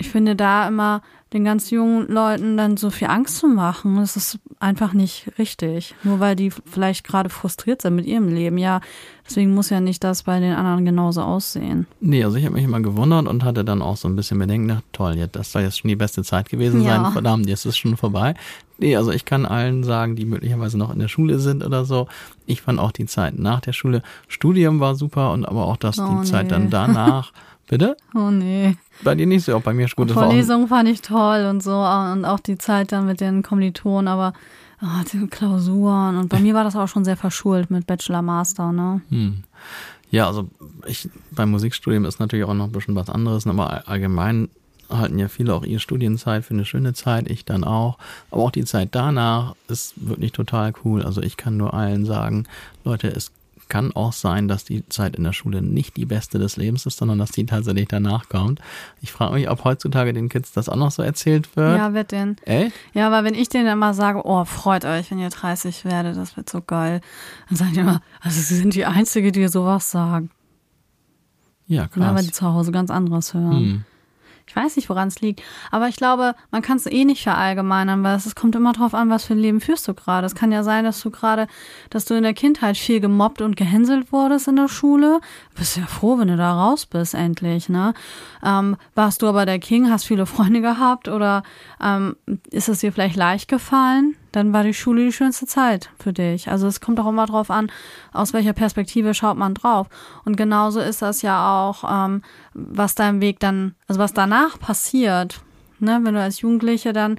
ich 0.03 0.11
finde 0.11 0.35
da 0.35 0.67
immer 0.67 1.01
den 1.33 1.45
ganz 1.45 1.71
jungen 1.71 2.09
Leuten 2.09 2.57
dann 2.57 2.77
so 2.77 2.91
viel 2.91 3.07
Angst 3.07 3.39
zu 3.39 3.47
machen, 3.47 3.99
das 3.99 4.17
ist 4.17 4.41
einfach 4.59 4.95
nicht 4.95 5.31
richtig. 5.39 5.95
Nur 6.03 6.19
weil 6.19 6.35
die 6.35 6.51
vielleicht 6.51 7.07
gerade 7.07 7.31
frustriert 7.31 7.83
sind 7.83 7.95
mit 7.95 8.05
ihrem 8.05 8.27
Leben. 8.29 8.59
Ja, 8.59 8.81
deswegen 9.25 9.55
muss 9.55 9.71
ja 9.71 9.81
nicht 9.81 10.03
das 10.03 10.25
bei 10.25 10.41
den 10.41 10.55
anderen 10.55 10.85
genauso 10.85 11.23
aussehen. 11.23 11.87
Nee, 12.01 12.25
also 12.25 12.37
ich 12.37 12.45
habe 12.45 12.57
mich 12.57 12.65
immer 12.65 12.81
gewundert 12.81 13.29
und 13.29 13.45
hatte 13.45 13.65
dann 13.65 13.81
auch 13.81 13.97
so 13.97 14.09
ein 14.09 14.17
bisschen 14.17 14.41
Bedenken, 14.41 14.67
na 14.67 14.83
toll, 14.91 15.15
jetzt, 15.15 15.37
das 15.37 15.53
soll 15.53 15.63
jetzt 15.63 15.79
schon 15.79 15.89
die 15.89 15.97
beste 15.97 16.25
Zeit 16.25 16.51
gewesen 16.51 16.83
ja. 16.83 17.01
sein, 17.01 17.13
verdammt, 17.13 17.49
jetzt 17.49 17.61
ist 17.61 17.75
es 17.75 17.79
schon 17.79 17.97
vorbei. 17.97 18.35
Nee, 18.79 18.97
also 18.97 19.13
ich 19.13 19.25
kann 19.25 19.47
allen 19.47 19.85
sagen, 19.85 20.17
die 20.17 20.25
möglicherweise 20.25 20.77
noch 20.77 20.93
in 20.93 20.99
der 20.99 21.07
Schule 21.07 21.39
sind 21.39 21.65
oder 21.65 21.85
so. 21.85 22.09
Ich 22.47 22.63
fand 22.63 22.81
auch 22.81 22.91
die 22.91 23.07
Zeit 23.07 23.39
nach 23.39 23.61
der 23.61 23.73
Schule. 23.73 24.03
Studium 24.27 24.81
war 24.81 24.97
super 24.97 25.33
und 25.33 25.47
aber 25.47 25.67
auch 25.67 25.77
das 25.77 26.01
oh, 26.01 26.09
die 26.09 26.15
nee. 26.17 26.25
Zeit 26.25 26.51
dann 26.51 26.69
danach. 26.69 27.33
Bitte? 27.73 27.97
Oh 28.15 28.29
nee. 28.29 28.77
Bei 29.03 29.15
dir 29.15 29.27
nicht 29.27 29.47
so, 29.47 29.57
auch 29.57 29.63
bei 29.63 29.73
mir 29.73 29.89
gut. 29.97 30.11
Vorlesungen 30.11 30.69
fand 30.69 30.91
ich 30.91 31.01
toll 31.01 31.47
und 31.49 31.63
so 31.63 31.75
und 31.75 32.27
auch 32.27 32.39
die 32.39 32.59
Zeit 32.59 32.93
dann 32.93 33.07
mit 33.07 33.23
den 33.23 33.43
Kommilitonen, 33.43 34.09
aber 34.09 34.35
oh, 34.83 35.03
die 35.11 35.27
Klausuren 35.27 36.19
und 36.19 36.29
bei 36.29 36.39
mir 36.39 36.53
war 36.53 36.65
das 36.65 36.77
auch 36.77 36.89
schon 36.89 37.07
sehr 37.07 37.17
verschult 37.17 37.71
mit 37.71 37.87
Bachelor, 37.87 38.21
Master, 38.21 38.73
ne? 38.73 39.01
Hm. 39.09 39.45
Ja, 40.11 40.27
also 40.27 40.51
ich 40.87 41.09
beim 41.31 41.51
Musikstudium 41.51 42.05
ist 42.05 42.21
natürlich 42.21 42.45
auch 42.45 42.53
noch 42.53 42.67
ein 42.67 42.73
bisschen 42.73 42.95
was 42.95 43.09
anderes, 43.09 43.47
aber 43.47 43.89
allgemein 43.89 44.51
halten 44.91 45.19
ja 45.19 45.29
viele 45.29 45.55
auch 45.55 45.65
ihre 45.65 45.81
Studienzeit 45.81 46.45
für 46.45 46.53
eine 46.53 46.67
schöne 46.67 46.93
Zeit, 46.93 47.31
ich 47.31 47.47
dann 47.47 47.65
auch. 47.65 47.97
Aber 48.31 48.43
auch 48.43 48.51
die 48.51 48.67
Zeit 48.67 48.91
danach 48.93 49.55
ist 49.69 49.95
wirklich 49.97 50.33
total 50.33 50.75
cool. 50.85 51.03
Also 51.03 51.23
ich 51.23 51.39
kann 51.39 51.57
nur 51.57 51.73
allen 51.73 52.05
sagen, 52.05 52.45
Leute, 52.85 53.09
es 53.09 53.33
kann 53.69 53.93
auch 53.93 54.13
sein, 54.13 54.49
dass 54.49 54.65
die 54.65 54.87
Zeit 54.89 55.17
in 55.17 55.25
der 55.25 55.33
Schule 55.33 55.63
nicht 55.63 55.97
die 55.97 56.05
beste 56.05 56.39
des 56.39 56.57
Lebens 56.57 56.87
ist, 56.87 56.99
sondern 56.99 57.19
dass 57.19 57.31
die 57.31 57.47
tatsächlich 57.47 57.89
danach 57.89 58.29
kommt. 58.29 58.61
Ich 59.01 59.13
frage 59.13 59.35
mich, 59.35 59.49
ob 59.49 59.65
heutzutage 59.65 60.13
den 60.13 60.29
Kids 60.29 60.53
das 60.53 60.69
auch 60.69 60.77
noch 60.77 60.91
so 60.91 61.03
erzählt 61.03 61.57
wird. 61.57 61.79
Ja, 61.79 61.95
wird 61.95 62.13
denn. 62.13 62.37
Ey? 62.45 62.73
Ja, 62.93 63.07
aber 63.07 63.25
wenn 63.25 63.35
ich 63.35 63.49
denen 63.49 63.67
immer 63.67 63.95
sage, 63.95 64.23
oh, 64.25 64.45
freut 64.45 64.85
euch, 64.85 65.11
wenn 65.11 65.19
ihr 65.19 65.31
30 65.31 65.85
werdet, 65.85 66.17
das 66.17 66.37
wird 66.37 66.49
so 66.49 66.61
geil, 66.61 67.01
dann 67.49 67.57
sagen 67.57 67.73
die 67.73 67.81
immer, 67.81 68.03
also 68.21 68.41
sie 68.41 68.57
sind 68.57 68.75
die 68.75 68.87
Einzige, 68.87 69.33
die 69.33 69.49
sowas 69.49 69.91
sagen. 69.91 70.31
Ja, 71.67 71.89
krass. 71.89 72.03
Ja, 72.03 72.15
weil 72.15 72.25
die 72.25 72.33
zu 72.33 72.53
Hause 72.53 72.73
ganz 72.73 72.91
anderes 72.91 73.35
hören. 73.35 73.59
Hm. 73.59 73.85
Ich 74.53 74.57
weiß 74.57 74.77
nicht, 74.77 74.91
woran 74.91 75.09
es 75.09 75.23
liegt, 75.23 75.43
aber 75.71 75.89
ich 75.89 75.97
glaube, 75.97 76.35
man 76.51 76.61
kann 76.61 76.77
es 76.77 76.85
eh 76.85 77.07
nicht 77.07 77.23
verallgemeinern, 77.23 78.05
weil 78.05 78.17
es, 78.17 78.35
kommt 78.35 78.55
immer 78.55 78.75
darauf 78.75 78.93
an, 78.93 79.09
was 79.09 79.25
für 79.25 79.33
ein 79.33 79.39
Leben 79.39 79.63
führst 79.63 79.89
du 79.89 79.95
gerade. 79.95 80.27
Es 80.27 80.35
kann 80.35 80.53
ja 80.53 80.63
sein, 80.63 80.85
dass 80.85 81.01
du 81.01 81.11
gerade, 81.11 81.47
dass 81.89 82.05
du 82.05 82.13
in 82.13 82.23
der 82.23 82.35
Kindheit 82.35 82.77
viel 82.77 83.01
gemobbt 83.01 83.41
und 83.41 83.57
gehänselt 83.57 84.13
wurdest 84.13 84.49
in 84.49 84.57
der 84.57 84.69
Schule. 84.69 85.23
Bist 85.55 85.79
ja 85.79 85.87
froh, 85.87 86.19
wenn 86.19 86.29
du 86.29 86.37
da 86.37 86.53
raus 86.53 86.85
bist, 86.85 87.15
endlich, 87.15 87.71
ne? 87.71 87.95
Ähm, 88.45 88.77
warst 88.95 89.23
du 89.23 89.27
aber 89.27 89.47
der 89.47 89.59
King, 89.59 89.91
hast 89.91 90.05
viele 90.05 90.27
Freunde 90.27 90.61
gehabt 90.61 91.09
oder 91.09 91.45
ähm, 91.83 92.17
ist 92.51 92.69
es 92.69 92.81
dir 92.81 92.93
vielleicht 92.93 93.17
leicht 93.17 93.49
gefallen? 93.49 94.17
Dann 94.33 94.53
war 94.53 94.65
die 94.65 94.75
Schule 94.75 95.05
die 95.05 95.13
schönste 95.13 95.47
Zeit 95.47 95.91
für 95.99 96.13
dich. 96.13 96.49
Also 96.49 96.67
es 96.67 96.81
kommt 96.81 96.99
auch 96.99 97.09
immer 97.09 97.27
drauf 97.27 97.51
an, 97.51 97.71
aus 98.13 98.33
welcher 98.33 98.53
Perspektive 98.53 99.15
schaut 99.15 99.37
man 99.37 99.55
drauf. 99.55 99.89
Und 100.25 100.37
genauso 100.37 100.81
ist 100.81 101.03
das 101.03 101.23
ja 101.23 101.69
auch, 101.69 101.85
ähm, 101.89 102.23
was 102.55 102.95
dein 102.95 103.21
Weg 103.21 103.41
dann, 103.41 103.75
also 103.87 104.01
was 104.01 104.15
danach 104.15 104.59
passiert. 104.59 105.41
Ne? 105.79 106.01
Wenn 106.03 106.15
du 106.15 106.21
als 106.21 106.41
Jugendliche 106.41 106.93
dann, 106.93 107.19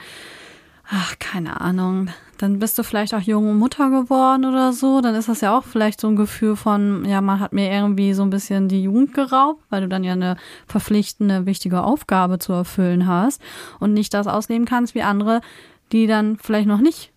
ach, 0.90 1.18
keine 1.20 1.62
Ahnung, 1.62 2.10
dann 2.38 2.60
bist 2.60 2.78
du 2.78 2.84
vielleicht 2.84 3.14
auch 3.14 3.22
junge 3.22 3.54
Mutter 3.54 3.90
geworden 3.90 4.46
oder 4.46 4.74
so, 4.74 5.02
dann 5.02 5.16
ist 5.16 5.30
das 5.30 5.42
ja 5.42 5.58
auch 5.58 5.64
vielleicht 5.64 6.02
so 6.02 6.08
ein 6.08 6.16
Gefühl 6.16 6.56
von, 6.56 7.06
ja, 7.06 7.22
man 7.22 7.40
hat 7.40 7.54
mir 7.54 7.72
irgendwie 7.72 8.14
so 8.14 8.24
ein 8.24 8.30
bisschen 8.30 8.68
die 8.68 8.84
Jugend 8.84 9.14
geraubt, 9.14 9.64
weil 9.70 9.82
du 9.82 9.88
dann 9.88 10.04
ja 10.04 10.14
eine 10.14 10.36
verpflichtende, 10.68 11.46
wichtige 11.46 11.84
Aufgabe 11.84 12.40
zu 12.40 12.52
erfüllen 12.52 13.08
hast 13.08 13.42
und 13.80 13.94
nicht 13.94 14.14
das 14.14 14.28
ausleben 14.28 14.66
kannst 14.66 14.94
wie 14.96 15.04
andere, 15.04 15.42
die 15.94 16.08
dann 16.08 16.38
vielleicht 16.38 16.68
noch 16.68 16.82
nicht 16.82 17.12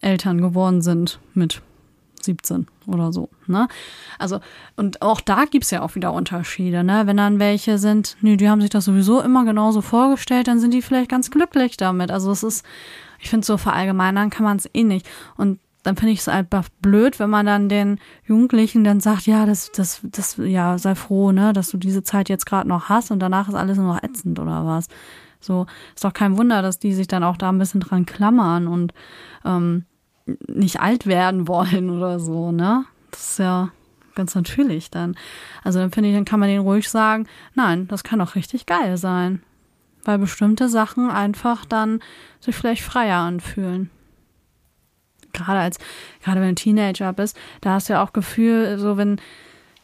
Eltern 0.00 0.40
geworden 0.40 0.82
sind 0.82 1.20
mit 1.34 1.62
17 2.22 2.66
oder 2.86 3.12
so. 3.12 3.30
Ne? 3.46 3.68
Also, 4.18 4.40
und 4.76 5.02
auch 5.02 5.20
da 5.20 5.44
gibt 5.44 5.64
es 5.64 5.70
ja 5.70 5.82
auch 5.82 5.94
wieder 5.94 6.12
Unterschiede, 6.12 6.84
ne? 6.84 7.06
Wenn 7.06 7.16
dann 7.16 7.38
welche 7.38 7.78
sind, 7.78 8.16
nee, 8.20 8.36
die 8.36 8.48
haben 8.48 8.60
sich 8.60 8.70
das 8.70 8.84
sowieso 8.84 9.20
immer 9.20 9.44
genauso 9.44 9.80
vorgestellt, 9.80 10.48
dann 10.48 10.60
sind 10.60 10.74
die 10.74 10.82
vielleicht 10.82 11.10
ganz 11.10 11.30
glücklich 11.30 11.76
damit. 11.76 12.10
Also 12.10 12.30
es 12.30 12.42
ist, 12.42 12.66
ich 13.20 13.30
finde, 13.30 13.46
so 13.46 13.56
verallgemeinern 13.56 14.30
kann 14.30 14.44
man 14.44 14.56
es 14.56 14.68
eh 14.74 14.84
nicht. 14.84 15.08
Und 15.36 15.60
dann 15.84 15.96
finde 15.96 16.12
ich 16.12 16.20
es 16.20 16.28
einfach 16.28 16.68
blöd, 16.82 17.18
wenn 17.18 17.30
man 17.30 17.46
dann 17.46 17.68
den 17.68 17.98
Jugendlichen 18.26 18.84
dann 18.84 19.00
sagt, 19.00 19.26
ja, 19.26 19.46
das, 19.46 19.70
das, 19.72 20.00
das, 20.02 20.36
ja, 20.36 20.76
sei 20.76 20.94
froh, 20.94 21.32
ne, 21.32 21.52
dass 21.52 21.70
du 21.70 21.78
diese 21.78 22.02
Zeit 22.02 22.28
jetzt 22.28 22.46
gerade 22.46 22.68
noch 22.68 22.88
hast 22.88 23.10
und 23.10 23.20
danach 23.20 23.48
ist 23.48 23.54
alles 23.54 23.78
nur 23.78 23.94
noch 23.94 24.02
ätzend 24.02 24.38
oder 24.38 24.66
was. 24.66 24.88
So 25.40 25.66
ist 25.94 26.04
doch 26.04 26.12
kein 26.12 26.36
Wunder, 26.36 26.62
dass 26.62 26.78
die 26.78 26.92
sich 26.92 27.08
dann 27.08 27.24
auch 27.24 27.36
da 27.36 27.50
ein 27.50 27.58
bisschen 27.58 27.80
dran 27.80 28.06
klammern 28.06 28.66
und 28.66 28.92
ähm, 29.44 29.84
nicht 30.46 30.80
alt 30.80 31.06
werden 31.06 31.48
wollen 31.48 31.90
oder 31.90 32.20
so, 32.20 32.52
ne? 32.52 32.84
Das 33.10 33.32
ist 33.32 33.38
ja 33.38 33.70
ganz 34.14 34.34
natürlich 34.34 34.90
dann. 34.90 35.16
Also 35.62 35.78
dann 35.78 35.92
finde 35.92 36.10
ich, 36.10 36.14
dann 36.14 36.24
kann 36.24 36.40
man 36.40 36.48
denen 36.48 36.62
ruhig 36.62 36.88
sagen, 36.88 37.26
nein, 37.54 37.86
das 37.88 38.02
kann 38.02 38.18
doch 38.18 38.34
richtig 38.34 38.66
geil 38.66 38.96
sein. 38.96 39.42
Weil 40.04 40.18
bestimmte 40.18 40.68
Sachen 40.68 41.10
einfach 41.10 41.64
dann 41.64 42.00
sich 42.40 42.54
vielleicht 42.54 42.82
freier 42.82 43.18
anfühlen. 43.18 43.90
Gerade 45.32 45.60
als, 45.60 45.78
gerade 46.22 46.40
wenn 46.40 46.48
du 46.50 46.54
Teenager 46.56 47.12
bist, 47.12 47.38
da 47.60 47.74
hast 47.74 47.88
du 47.88 47.92
ja 47.94 48.02
auch 48.02 48.12
Gefühl, 48.12 48.78
so 48.78 48.96
wenn, 48.96 49.20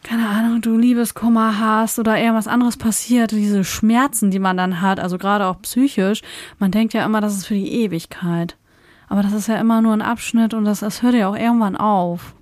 keine 0.04 0.28
Ahnung, 0.28 0.60
du 0.60 0.76
Liebeskummer 0.76 1.58
hast 1.58 1.98
oder 1.98 2.18
irgendwas 2.18 2.46
anderes 2.46 2.76
passiert, 2.76 3.32
diese 3.32 3.64
Schmerzen, 3.64 4.30
die 4.30 4.38
man 4.38 4.56
dann 4.56 4.80
hat, 4.80 5.00
also 5.00 5.18
gerade 5.18 5.46
auch 5.46 5.60
psychisch, 5.62 6.20
man 6.58 6.70
denkt 6.70 6.92
ja 6.94 7.04
immer, 7.04 7.20
das 7.20 7.34
ist 7.34 7.46
für 7.46 7.54
die 7.54 7.72
Ewigkeit. 7.72 8.56
Aber 9.08 9.22
das 9.22 9.32
ist 9.32 9.48
ja 9.48 9.56
immer 9.56 9.82
nur 9.82 9.92
ein 9.92 10.02
Abschnitt 10.02 10.54
und 10.54 10.64
das, 10.64 10.80
das 10.80 11.02
hört 11.02 11.14
ja 11.14 11.28
auch 11.28 11.36
irgendwann 11.36 11.76
auf. 11.76 12.34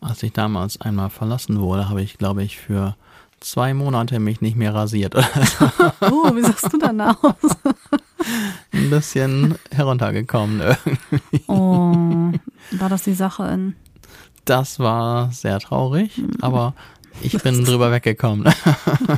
Als 0.00 0.22
ich 0.22 0.32
damals 0.32 0.80
einmal 0.80 1.10
verlassen 1.10 1.60
wurde, 1.60 1.88
habe 1.88 2.02
ich, 2.02 2.18
glaube 2.18 2.42
ich, 2.42 2.58
für 2.58 2.96
zwei 3.40 3.74
Monate 3.74 4.18
mich 4.18 4.40
nicht 4.40 4.56
mehr 4.56 4.74
rasiert. 4.74 5.14
Oh, 6.00 6.34
wie 6.34 6.42
sahst 6.42 6.72
du 6.72 6.78
dann 6.78 7.00
aus? 7.00 7.56
Ein 8.72 8.90
bisschen 8.90 9.56
heruntergekommen 9.70 10.60
irgendwie. 10.60 11.44
Oh, 11.48 12.32
war 12.78 12.88
das 12.88 13.02
die 13.02 13.14
Sache 13.14 13.44
in. 13.48 13.74
Das 14.48 14.78
war 14.78 15.30
sehr 15.32 15.60
traurig, 15.60 16.22
aber 16.40 16.74
ich 17.22 17.36
bin 17.42 17.64
drüber 17.66 17.90
weggekommen. 17.92 18.52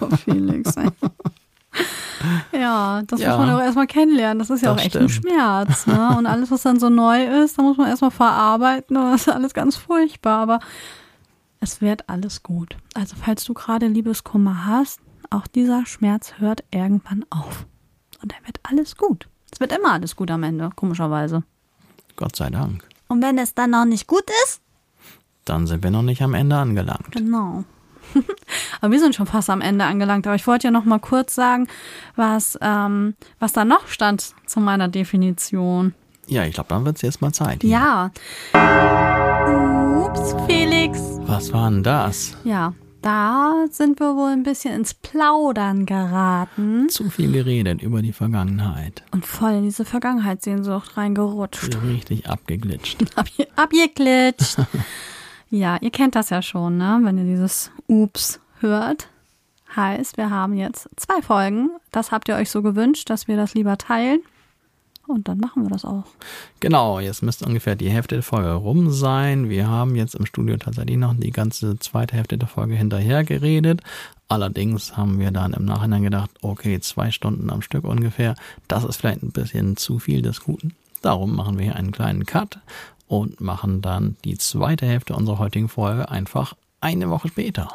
Oh, 0.01 0.17
Felix. 0.17 0.75
Ja, 2.53 3.01
das 3.07 3.21
Ja. 3.21 3.37
muss 3.37 3.47
man 3.47 3.57
auch 3.57 3.63
erstmal 3.63 3.87
kennenlernen. 3.87 4.41
Das 4.41 4.51
ist 4.51 4.61
ja 4.63 4.73
Das 4.75 4.83
auch 4.83 4.85
echt 4.85 4.97
ein 4.97 5.09
stimmt. 5.09 5.27
Schmerz. 5.33 5.87
Ne? 5.87 6.15
Und 6.19 6.27
alles, 6.27 6.51
was 6.51 6.63
dann 6.63 6.79
so 6.79 6.91
neu 6.91 7.25
ist, 7.43 7.57
da 7.57 7.63
muss 7.63 7.79
man 7.79 7.89
erstmal 7.89 8.11
verarbeiten. 8.11 8.97
Und 8.97 9.11
das 9.13 9.23
ist 9.23 9.29
alles 9.33 9.55
ganz 9.55 9.77
furchtbar. 9.77 10.39
Aber 10.43 10.59
es 11.61 11.81
wird 11.81 12.09
alles 12.11 12.43
gut. 12.43 12.77
Also, 12.95 13.17
falls 13.19 13.45
du 13.45 13.55
gerade 13.55 13.87
Liebeskummer 13.87 14.67
hast, 14.67 15.01
auch 15.31 15.47
dieser 15.47 15.87
Schmerz 15.87 16.35
hört 16.39 16.63
irgendwann 16.71 17.25
auf. 17.31 17.65
Und 18.23 18.33
dann 18.33 18.47
wird 18.47 18.61
alles 18.65 18.97
gut. 18.97 19.27
Es 19.51 19.59
wird 19.61 19.73
immer 19.73 19.93
alles 19.93 20.15
gut 20.15 20.31
am 20.31 20.43
Ende, 20.43 20.71
komischerweise. 20.77 21.43
Gott 22.17 22.37
sei 22.37 22.51
Dank. 22.51 22.87
Und 23.09 23.23
wenn 23.23 23.39
es 23.39 23.55
dann 23.55 23.71
noch 23.71 23.87
nicht 23.87 24.07
gut 24.07 24.25
ist, 24.45 24.61
Dann 25.45 25.67
sind 25.67 25.83
wir 25.83 25.91
noch 25.91 26.03
nicht 26.03 26.23
am 26.23 26.35
Ende 26.35 26.57
angelangt. 26.57 27.13
Genau. 27.13 27.65
Aber 28.81 28.93
wir 28.93 28.99
sind 29.01 29.15
schon 29.15 29.27
fast 29.27 29.51
am 29.51 29.61
Ende 29.61 29.85
angelangt. 29.85 30.27
Aber 30.27 30.37
ich 30.37 30.47
wollte 30.47 30.67
ja 30.69 30.71
noch 30.71 30.85
mal 30.85 30.99
kurz 30.99 31.35
sagen, 31.35 31.69
was, 32.17 32.59
ähm, 32.61 33.15
was 33.39 33.53
da 33.53 33.65
noch 33.65 33.87
stand 33.89 34.35
zu 34.47 34.61
meiner 34.61 34.89
Definition. 34.89 35.95
Ja, 36.27 36.45
ich 36.45 36.55
glaube, 36.55 36.69
dann 36.69 36.85
wird 36.85 36.97
es 36.97 37.03
jetzt 37.03 37.21
mal 37.21 37.33
Zeit. 37.33 37.63
hier. 37.63 37.71
Ja. 37.71 38.11
Ups, 40.05 40.35
Felix. 40.47 40.99
Was 41.23 41.53
war 41.53 41.71
denn 41.71 41.83
das? 41.83 42.37
Ja, 42.45 42.75
da 43.03 43.65
sind 43.71 43.99
wir 43.99 44.15
wohl 44.15 44.31
ein 44.31 44.43
bisschen 44.43 44.75
ins 44.75 44.95
Plaudern 44.95 45.87
geraten 45.87 46.89
Zu 46.89 47.09
viel 47.11 47.33
geredet 47.33 47.83
über 47.83 48.03
die 48.03 48.13
Vergangenheit. 48.13 49.03
und 49.13 49.25
voll 49.27 49.53
in 49.53 49.63
diese 49.65 49.85
Vergangenheitssehnsucht 49.85 50.97
reingerutscht. 50.97 51.79
Richtig 51.85 52.29
abgeglitscht. 52.29 52.99
Abge 53.17 53.47
abgeglitscht. 53.57 54.59
ja, 55.51 55.77
ihr 55.81 55.91
kennt 55.91 56.15
das 56.15 56.31
ja 56.31 56.43
schon, 56.43 56.79
ne? 56.79 57.01
wenn 57.03 57.19
ihr 57.19 57.25
dieses 57.25 57.71
Ups 57.87 58.41
hört. 58.61 59.09
Heißt, 59.75 60.17
wir 60.17 60.31
haben 60.31 60.57
jetzt 60.57 60.89
zwei 60.97 61.23
Folgen. 61.23 61.71
Das 61.93 62.11
habt 62.11 62.29
ihr 62.29 62.37
euch 62.37 62.51
so 62.51 62.63
gewünscht, 62.63 63.09
dass 63.11 63.29
wir 63.29 63.37
das 63.37 63.55
lieber 63.55 63.79
teilen. 63.79 64.21
Und 65.07 65.27
dann 65.27 65.39
machen 65.39 65.65
wir 65.65 65.71
das 65.71 65.85
auch. 65.85 66.05
Genau, 66.61 67.01
jetzt 67.01 67.23
müsste 67.23 67.45
ungefähr 67.45 67.75
die 67.75 67.91
Hälfte 67.91 68.15
der 68.17 68.23
Folge 68.23 68.53
rum 68.53 68.93
sein. 68.93 69.49
Wir 69.49 69.67
haben 69.67 69.97
jetzt 69.97 70.15
im 70.15 70.25
Studio 70.25 70.57
tatsächlich 70.57 70.97
noch 70.97 71.15
die 71.15 71.33
ganze 71.33 71.79
zweite 71.81 72.17
Hälfte 72.17 72.39
der 72.39 72.47
Folge 72.47 72.75
hinterher 72.75 73.25
geredet. 73.25 73.81
Allerdings 74.29 74.97
haben 74.97 75.19
wir 75.19 75.33
dann 75.33 75.53
im 75.53 75.65
Nachhinein 75.65 76.05
gedacht, 76.05 76.31
okay, 76.43 76.79
zwei 76.79 77.11
Stunden 77.11 77.51
am 77.51 77.63
Stück 77.63 77.85
ungefähr, 77.85 78.37
das 78.69 78.85
ist 78.85 78.99
vielleicht 78.99 79.25
ein 79.25 79.33
bisschen 79.33 79.77
zu 79.77 79.99
viel 79.99 80.23
des 80.23 80.43
Guten. 80.43 80.75
Darum 81.03 81.35
machen 81.35 81.59
wir 81.59 81.65
hier 81.65 81.77
einen 81.77 81.93
kleinen 81.93 82.25
Cut 82.25 82.61
und 83.11 83.41
machen 83.41 83.83
dann 83.83 84.17
die 84.25 84.39
zweite 84.39 84.87
Hälfte 84.87 85.17
unserer 85.17 85.41
heutigen 85.41 85.69
Folge 85.69 86.09
einfach 86.09 86.55
eine 86.81 87.11
Woche 87.11 87.27
später. 87.27 87.67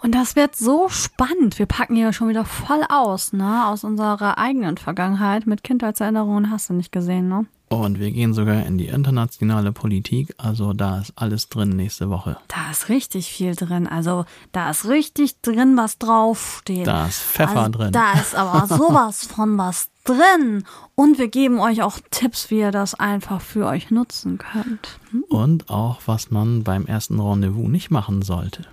Und 0.00 0.14
das 0.14 0.36
wird 0.36 0.56
so 0.56 0.88
spannend. 0.88 1.58
Wir 1.58 1.66
packen 1.66 1.96
hier 1.96 2.14
schon 2.14 2.30
wieder 2.30 2.46
voll 2.46 2.82
aus, 2.88 3.34
ne? 3.34 3.66
Aus 3.66 3.84
unserer 3.84 4.38
eigenen 4.38 4.78
Vergangenheit 4.78 5.46
mit 5.46 5.62
Kindheitserinnerungen 5.62 6.50
hast 6.50 6.70
du 6.70 6.72
nicht 6.72 6.92
gesehen, 6.92 7.28
ne? 7.28 7.44
Und 7.72 8.00
wir 8.00 8.10
gehen 8.10 8.34
sogar 8.34 8.66
in 8.66 8.78
die 8.78 8.88
internationale 8.88 9.70
Politik, 9.70 10.34
also 10.38 10.72
da 10.72 10.98
ist 10.98 11.12
alles 11.14 11.48
drin 11.48 11.68
nächste 11.68 12.10
Woche. 12.10 12.36
Da 12.48 12.72
ist 12.72 12.88
richtig 12.88 13.30
viel 13.30 13.54
drin. 13.54 13.86
Also 13.86 14.24
da 14.50 14.70
ist 14.70 14.86
richtig 14.86 15.40
drin, 15.40 15.76
was 15.76 15.96
draufsteht. 15.96 16.88
Da 16.88 17.06
ist 17.06 17.20
Pfeffer 17.20 17.60
also, 17.60 17.70
drin. 17.70 17.92
Da 17.92 18.14
ist 18.14 18.34
aber 18.34 18.66
sowas 18.76 19.24
von 19.24 19.56
was 19.56 19.88
drin. 20.02 20.64
Und 20.96 21.18
wir 21.20 21.28
geben 21.28 21.60
euch 21.60 21.82
auch 21.82 22.00
Tipps, 22.10 22.50
wie 22.50 22.58
ihr 22.58 22.72
das 22.72 22.96
einfach 22.96 23.40
für 23.40 23.66
euch 23.66 23.92
nutzen 23.92 24.38
könnt. 24.38 24.98
Hm? 25.12 25.22
Und 25.28 25.70
auch, 25.70 26.00
was 26.06 26.32
man 26.32 26.64
beim 26.64 26.86
ersten 26.86 27.20
Rendezvous 27.20 27.68
nicht 27.68 27.92
machen 27.92 28.22
sollte. 28.22 28.64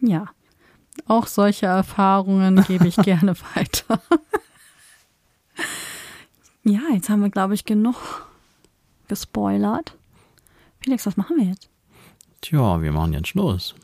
Ja. 0.00 0.26
Auch 1.08 1.26
solche 1.26 1.66
Erfahrungen 1.66 2.62
gebe 2.68 2.86
ich 2.86 2.94
gerne 3.02 3.34
weiter. 3.56 4.00
Ja, 6.64 6.80
jetzt 6.92 7.08
haben 7.08 7.22
wir, 7.22 7.30
glaube 7.30 7.54
ich, 7.54 7.64
genug 7.64 8.26
gespoilert. 9.08 9.96
Felix, 10.80 11.06
was 11.06 11.16
machen 11.16 11.36
wir 11.36 11.44
jetzt? 11.44 11.68
Tja, 12.40 12.80
wir 12.82 12.92
machen 12.92 13.12
jetzt 13.12 13.28
Schluss. 13.28 13.74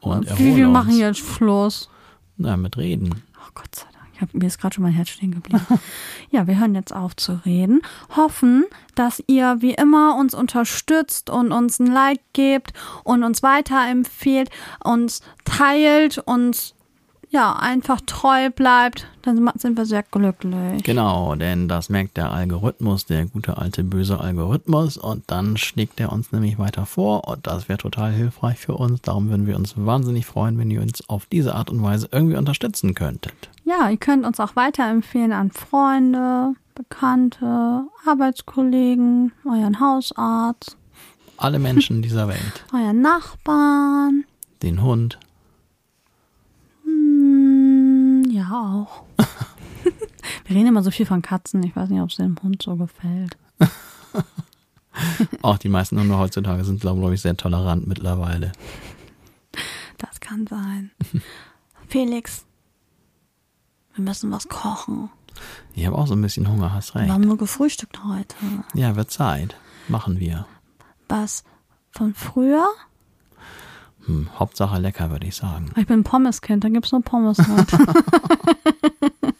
Und 0.00 0.38
Wie 0.38 0.56
wir 0.56 0.66
uns. 0.66 0.72
machen 0.72 0.98
jetzt 0.98 1.18
Schluss. 1.18 1.88
Na, 2.36 2.56
mit 2.56 2.76
Reden. 2.76 3.22
Oh 3.36 3.50
Gott 3.54 3.74
sei 3.74 3.86
Dank. 3.92 4.20
Hab, 4.20 4.34
mir 4.34 4.46
ist 4.46 4.58
gerade 4.58 4.74
schon 4.74 4.84
mein 4.84 4.92
Herz 4.92 5.08
stehen 5.08 5.32
geblieben. 5.32 5.64
ja, 6.30 6.46
wir 6.46 6.58
hören 6.58 6.74
jetzt 6.74 6.94
auf 6.94 7.16
zu 7.16 7.40
reden. 7.44 7.80
Hoffen, 8.16 8.64
dass 8.94 9.22
ihr 9.26 9.56
wie 9.60 9.72
immer 9.72 10.16
uns 10.16 10.34
unterstützt 10.34 11.30
und 11.30 11.52
uns 11.52 11.78
ein 11.78 11.86
Like 11.86 12.20
gebt 12.32 12.72
und 13.04 13.22
uns 13.24 13.42
weiterempfehlt, 13.42 14.50
uns 14.84 15.22
teilt 15.44 16.18
und 16.18 16.74
ja, 17.30 17.54
einfach 17.54 18.00
treu 18.06 18.50
bleibt. 18.50 19.06
Dann 19.22 19.48
sind 19.56 19.76
wir 19.76 19.86
sehr 19.86 20.02
glücklich. 20.02 20.82
Genau, 20.82 21.34
denn 21.36 21.68
das 21.68 21.88
merkt 21.88 22.16
der 22.16 22.32
Algorithmus, 22.32 23.06
der 23.06 23.26
gute 23.26 23.56
alte 23.58 23.84
böse 23.84 24.18
Algorithmus. 24.18 24.96
Und 24.96 25.22
dann 25.28 25.56
schlägt 25.56 26.00
er 26.00 26.10
uns 26.10 26.32
nämlich 26.32 26.58
weiter 26.58 26.86
vor. 26.86 27.28
Und 27.28 27.46
das 27.46 27.68
wäre 27.68 27.78
total 27.78 28.12
hilfreich 28.12 28.58
für 28.58 28.74
uns. 28.74 29.00
Darum 29.02 29.28
würden 29.30 29.46
wir 29.46 29.56
uns 29.56 29.74
wahnsinnig 29.76 30.26
freuen, 30.26 30.58
wenn 30.58 30.70
ihr 30.70 30.82
uns 30.82 31.08
auf 31.08 31.26
diese 31.26 31.54
Art 31.54 31.70
und 31.70 31.82
Weise 31.82 32.08
irgendwie 32.10 32.36
unterstützen 32.36 32.94
könntet. 32.94 33.34
Ja, 33.64 33.88
ihr 33.88 33.96
könnt 33.98 34.26
uns 34.26 34.40
auch 34.40 34.56
weiterempfehlen 34.56 35.32
an 35.32 35.52
Freunde, 35.52 36.54
Bekannte, 36.74 37.84
Arbeitskollegen, 38.06 39.32
euren 39.44 39.78
Hausarzt, 39.80 40.76
Alle 41.36 41.58
Menschen 41.58 42.02
dieser 42.02 42.26
Welt. 42.26 42.64
euren 42.72 43.00
Nachbarn. 43.02 44.24
Den 44.62 44.82
Hund. 44.82 45.18
Hm, 46.84 48.24
ja, 48.30 48.39
auch. 48.50 49.04
Wir 50.46 50.56
reden 50.56 50.68
immer 50.68 50.82
so 50.82 50.90
viel 50.90 51.06
von 51.06 51.22
Katzen. 51.22 51.62
Ich 51.62 51.76
weiß 51.76 51.88
nicht, 51.90 52.00
ob 52.00 52.10
es 52.10 52.16
dem 52.16 52.36
Hund 52.42 52.62
so 52.62 52.76
gefällt. 52.76 53.36
Auch 55.42 55.58
die 55.58 55.68
meisten 55.68 55.98
Hunde 55.98 56.18
heutzutage 56.18 56.64
sind, 56.64 56.80
glaube 56.80 57.14
ich, 57.14 57.20
sehr 57.22 57.36
tolerant 57.36 57.86
mittlerweile. 57.86 58.52
Das 59.98 60.18
kann 60.20 60.46
sein. 60.46 60.90
Felix, 61.88 62.44
wir 63.94 64.02
müssen 64.04 64.30
was 64.32 64.48
kochen. 64.48 65.10
Ich 65.74 65.86
habe 65.86 65.96
auch 65.96 66.06
so 66.08 66.14
ein 66.14 66.22
bisschen 66.22 66.48
Hunger, 66.48 66.72
hast 66.74 66.94
Wir 66.94 67.02
recht. 67.02 67.12
haben 67.12 67.22
nur 67.22 67.38
gefrühstückt 67.38 68.02
heute. 68.04 68.34
Ja, 68.74 68.96
wird 68.96 69.10
Zeit. 69.10 69.56
Machen 69.88 70.18
wir. 70.18 70.46
Was 71.08 71.44
von 71.92 72.12
früher? 72.14 72.66
Hm, 74.06 74.28
Hauptsache 74.38 74.78
lecker, 74.80 75.10
würde 75.10 75.26
ich 75.26 75.36
sagen. 75.36 75.70
Ich 75.76 75.86
bin 75.86 76.02
Pommeskind, 76.04 76.64
da 76.64 76.68
gibt's 76.68 76.92
nur 76.92 77.02
Pommes 77.02 77.38
heute. 77.38 77.78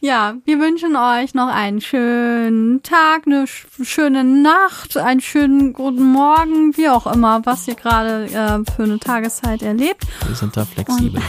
ja, 0.00 0.34
wir 0.44 0.58
wünschen 0.60 0.96
euch 0.96 1.34
noch 1.34 1.48
einen 1.48 1.80
schönen 1.80 2.82
Tag, 2.82 3.22
eine 3.26 3.44
sch- 3.44 3.84
schöne 3.84 4.24
Nacht, 4.24 4.96
einen 4.96 5.20
schönen 5.20 5.72
guten 5.72 6.02
Morgen, 6.12 6.76
wie 6.76 6.88
auch 6.88 7.06
immer, 7.06 7.44
was 7.46 7.66
ihr 7.68 7.74
gerade 7.74 8.24
äh, 8.26 8.72
für 8.72 8.82
eine 8.84 8.98
Tageszeit 8.98 9.62
erlebt. 9.62 10.04
Wir 10.26 10.34
sind 10.36 10.56
da 10.56 10.64
flexibel. 10.64 11.20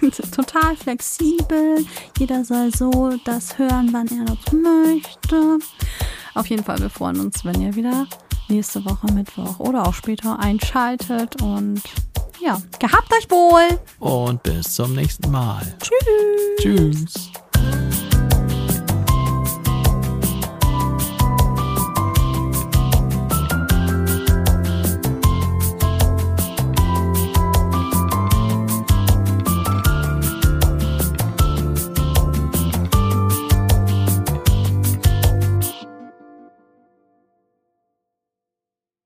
Total 0.00 0.76
flexibel. 0.76 1.84
Jeder 2.18 2.44
soll 2.44 2.74
so 2.74 3.12
das 3.24 3.58
hören, 3.58 3.90
wann 3.92 4.08
er 4.08 4.24
das 4.24 4.52
möchte. 4.52 5.58
Auf 6.34 6.46
jeden 6.46 6.64
Fall, 6.64 6.78
wir 6.78 6.90
freuen 6.90 7.20
uns, 7.20 7.44
wenn 7.44 7.60
ihr 7.60 7.74
wieder 7.74 8.06
nächste 8.48 8.84
Woche 8.84 9.12
Mittwoch 9.12 9.58
oder 9.58 9.86
auch 9.86 9.94
später 9.94 10.38
einschaltet. 10.38 11.42
Und 11.42 11.82
ja, 12.40 12.60
gehabt 12.78 13.12
euch 13.12 13.30
wohl. 13.30 13.78
Und 13.98 14.42
bis 14.42 14.74
zum 14.74 14.94
nächsten 14.94 15.30
Mal. 15.30 15.76
Tschüss. 15.80 16.56
Tschüss. 16.60 17.30